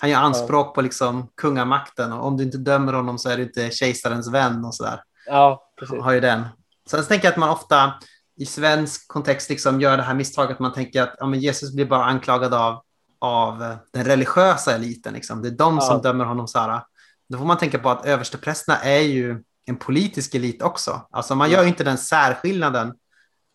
han 0.00 0.10
gör 0.10 0.18
anspråk 0.18 0.74
på 0.74 0.80
liksom 0.82 1.28
kungamakten 1.34 2.12
och 2.12 2.26
om 2.26 2.36
du 2.36 2.44
inte 2.44 2.58
dömer 2.58 2.92
honom 2.92 3.18
så 3.18 3.28
är 3.30 3.36
du 3.36 3.42
inte 3.42 3.70
kejsarens 3.70 4.32
vän 4.32 4.64
och 4.64 4.74
sådär. 4.74 5.00
ja, 5.26 5.70
precis. 5.78 6.00
har 6.02 6.12
ju 6.12 6.20
den. 6.20 6.42
Sen 6.86 7.04
tänker 7.04 7.26
jag 7.26 7.32
att 7.32 7.38
man 7.38 7.50
ofta 7.50 7.92
i 8.36 8.46
svensk 8.46 9.08
kontext 9.08 9.50
liksom 9.50 9.80
gör 9.80 9.96
det 9.96 10.02
här 10.02 10.14
misstaget. 10.14 10.58
Man 10.58 10.72
tänker 10.72 11.02
att 11.02 11.14
ja, 11.18 11.34
Jesus 11.34 11.74
blir 11.74 11.84
bara 11.86 12.04
anklagad 12.04 12.54
av, 12.54 12.80
av 13.18 13.58
den 13.92 14.04
religiösa 14.04 14.74
eliten. 14.74 15.14
Liksom. 15.14 15.42
Det 15.42 15.48
är 15.48 15.52
de 15.52 15.80
som 15.80 15.96
Ja. 15.96 16.02
dömer 16.02 16.24
honom 16.24 16.48
så 16.48 16.58
här. 16.58 16.80
Då 17.28 17.38
får 17.38 17.44
man 17.44 17.58
tänka 17.58 17.78
på 17.78 17.90
att 17.90 18.06
översteprästerna 18.06 18.78
är 18.78 19.00
ju 19.00 19.42
en 19.66 19.76
politisk 19.76 20.34
elit 20.34 20.62
också. 20.62 21.08
Alltså 21.10 21.34
man 21.34 21.50
gör 21.50 21.62
ju 21.62 21.68
inte 21.68 21.84
den 21.84 21.98
särskillnaden 21.98 22.94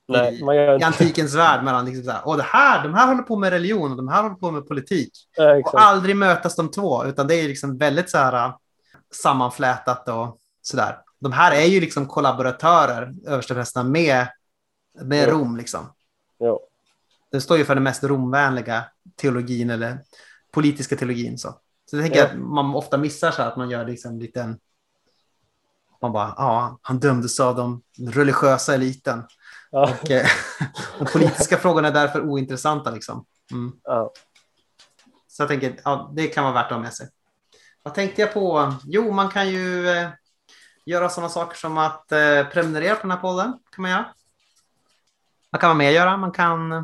Nej, 0.08 0.34
i, 0.34 0.80
i 0.82 0.84
antikens 0.84 1.36
värld 1.36 1.64
mellan 1.64 1.86
liksom 1.86 2.04
så 2.04 2.12
här, 2.12 2.28
och 2.28 2.38
det 2.38 2.44
här, 2.44 2.84
de 2.84 2.94
här 2.94 3.08
håller 3.08 3.24
på 3.24 3.36
med 3.36 3.50
religion 3.50 3.92
och 3.92 3.98
de 3.98 4.08
här 4.08 4.24
håller 4.24 4.36
på 4.36 4.52
med 4.52 4.68
politik. 4.68 5.12
Ja, 5.38 5.56
Och 5.58 5.82
aldrig 5.82 6.16
mötas 6.16 6.56
de 6.56 6.72
två, 6.72 7.06
utan 7.06 7.28
det 7.28 7.36
är 7.36 7.48
liksom 7.48 7.78
väldigt 7.78 8.10
så 8.10 8.18
här 8.18 8.46
äh, 8.48 8.56
sammanflätat 9.14 10.10
och 10.10 10.38
sådär. 10.62 10.98
De 11.20 11.32
här 11.32 11.52
är 11.52 11.66
ju 11.66 11.80
liksom 11.80 12.06
kollaboratörer, 12.06 13.14
översteprästerna, 13.28 13.90
med, 13.90 14.28
med 15.02 15.28
Ja. 15.28 15.32
Rom. 15.32 15.58
Liksom. 15.58 15.94
Jo. 16.40 16.60
Det 17.32 17.42
står 17.42 17.58
ju 17.58 17.66
för 17.66 17.76
den 17.76 17.84
mest 17.84 18.04
romvänliga 18.04 18.86
teologin 19.22 19.70
eller 19.70 20.00
politiska 20.52 20.96
teologin. 20.96 21.38
Så, 21.38 21.56
så 21.90 21.96
jag 21.96 22.04
tänker 22.04 22.20
Ja. 22.20 22.26
att 22.26 22.38
man 22.38 22.76
ofta 22.76 22.98
missar 22.98 23.32
så 23.32 23.42
här 23.42 23.50
att 23.50 23.58
man 23.58 23.70
gör 23.70 23.86
liksom 23.86 24.12
en 24.12 24.20
liten... 24.20 24.60
Man 26.02 26.12
bara, 26.12 26.34
ja, 26.38 26.80
han 26.82 27.00
dömdes 27.00 27.40
av 27.40 27.56
de 27.56 27.82
religiösa 28.14 28.74
eliten. 28.74 29.24
Ja. 29.72 29.84
Och, 30.02 30.12
eh, 30.12 30.28
de 31.00 31.06
politiska 31.06 31.58
frågorna 31.58 31.88
är 31.88 31.92
därför 31.92 32.22
ointressanta. 32.22 32.92
Liksom. 32.92 33.26
Mm. 33.52 33.74
Ja. 33.84 34.12
Så 35.28 35.42
jag 35.42 35.50
tänker, 35.50 35.80
ja, 35.84 36.12
det 36.16 36.28
kan 36.28 36.44
vara 36.44 36.54
värt 36.54 36.66
att 36.66 36.72
ha 36.72 36.80
med 36.80 36.94
sig. 36.94 37.10
Vad 37.84 37.94
tänkte 37.94 38.22
jag 38.22 38.34
på? 38.34 38.74
Jo, 38.86 39.12
man 39.12 39.30
kan 39.30 39.50
ju 39.50 39.90
eh, 39.90 40.10
göra 40.86 41.10
sådana 41.10 41.30
saker 41.30 41.58
som 41.58 41.78
att 41.78 42.12
eh, 42.12 42.44
prenumerera 42.54 42.96
på 42.96 43.02
den 43.02 43.12
här 43.12 43.18
podden. 43.18 43.54
kan 43.72 43.82
man 43.82 43.92
göra. 43.92 44.06
Vad 45.50 45.62
kan 45.62 45.70
man 45.70 45.78
mer 45.78 45.92
göra? 45.92 46.18
Man 46.18 46.32
kan 46.32 46.72
eh, 46.72 46.80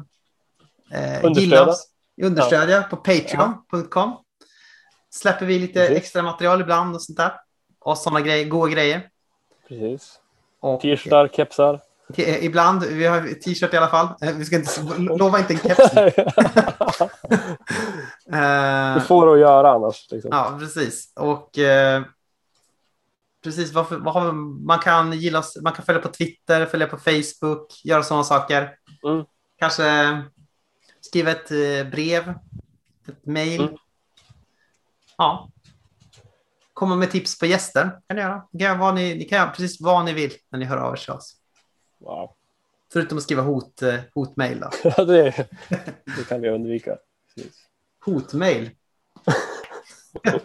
Understödja. 1.25 1.41
gilla 1.41 1.65
oss, 1.69 1.87
understödja 2.21 2.81
på 2.83 2.95
patreon.com. 2.97 4.15
Släpper 5.13 5.45
vi 5.45 5.59
lite 5.59 5.73
Precis. 5.79 5.97
extra 5.97 6.23
material 6.23 6.61
ibland 6.61 6.95
och 6.95 7.01
sånt 7.01 7.17
där. 7.17 7.31
Och 7.79 7.97
sådana 7.97 8.21
grejer, 8.21 8.45
goda 8.45 8.71
grejer. 8.71 9.09
Precis. 9.67 10.19
T-shirtar, 10.81 11.27
kepsar. 11.27 11.79
eh, 12.17 12.45
ibland, 12.45 12.83
vi 12.83 13.05
har 13.05 13.21
t-shirt 13.41 13.73
i 13.73 13.77
alla 13.77 13.87
fall. 13.87 14.07
Eh, 14.21 14.35
vi 14.35 14.45
ska 14.45 14.55
inte, 14.55 14.81
lova 14.99 15.39
inte 15.39 15.53
en 15.53 15.59
keps. 15.59 15.79
Eh, 18.33 18.93
Du 18.95 19.01
får 19.01 19.33
att 19.33 19.39
göra 19.39 19.71
annars. 19.71 20.07
Liksom. 20.11 20.29
Ja, 20.33 20.55
precis. 20.59 21.13
Och 21.15 21.59
eh, 21.59 22.03
precis, 23.43 23.73
varför, 23.73 23.95
vi- 23.95 24.31
man 24.65 24.79
kan 24.79 25.13
gilla 25.13 25.43
man 25.61 25.73
kan 25.73 25.85
följa 25.85 26.01
på 26.01 26.07
Twitter, 26.07 26.65
följa 26.65 26.87
på 26.87 26.97
Facebook, 26.97 27.81
göra 27.83 28.03
sådana 28.03 28.23
saker. 28.23 28.75
Mm. 29.03 29.25
Kanske 29.59 30.21
skriva 31.01 31.31
ett 31.31 31.49
brev, 31.91 32.29
ett 33.07 33.25
mejl. 33.25 33.61
Mm. 33.61 33.75
Ja. 35.17 35.49
Komma 36.73 36.95
med 36.95 37.11
tips 37.11 37.39
på 37.39 37.45
gäster 37.45 37.83
kan 38.07 38.15
ni 38.15 38.21
göra. 38.21 38.47
Ni 38.51 38.59
kan 38.59 38.67
göra 38.67 38.77
vad 38.77 38.95
ni, 38.95 39.15
ni 39.15 39.23
kan 39.23 39.37
göra 39.37 39.49
precis 39.49 39.81
vad 39.81 40.05
ni 40.05 40.13
vill 40.13 40.33
när 40.49 40.59
ni 40.59 40.65
hör 40.65 40.77
av 40.77 40.93
er 40.93 40.97
till 40.97 41.11
oss. 41.11 41.35
Wow. 41.99 42.31
Förutom 42.93 43.17
att 43.17 43.23
skriva 43.23 43.41
hot, 43.41 43.81
eh, 43.81 43.99
hotmail. 44.13 44.59
Då. 44.59 44.69
Ja, 44.97 45.05
det, 45.05 45.47
det 46.17 46.27
kan 46.27 46.41
vi 46.41 46.49
undvika. 46.49 46.97
Precis. 47.35 47.55
Hotmail. 48.05 48.71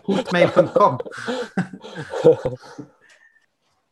Hotmail.com. 0.02 0.98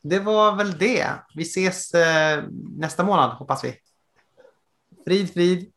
Det 0.08 0.18
var 0.18 0.56
väl 0.56 0.78
det. 0.78 1.06
Vi 1.34 1.42
ses 1.42 1.94
eh, 1.94 2.44
nästa 2.76 3.04
månad 3.04 3.30
hoppas 3.30 3.64
vi. 3.64 3.74
Frid, 5.04 5.32
frid. 5.32 5.72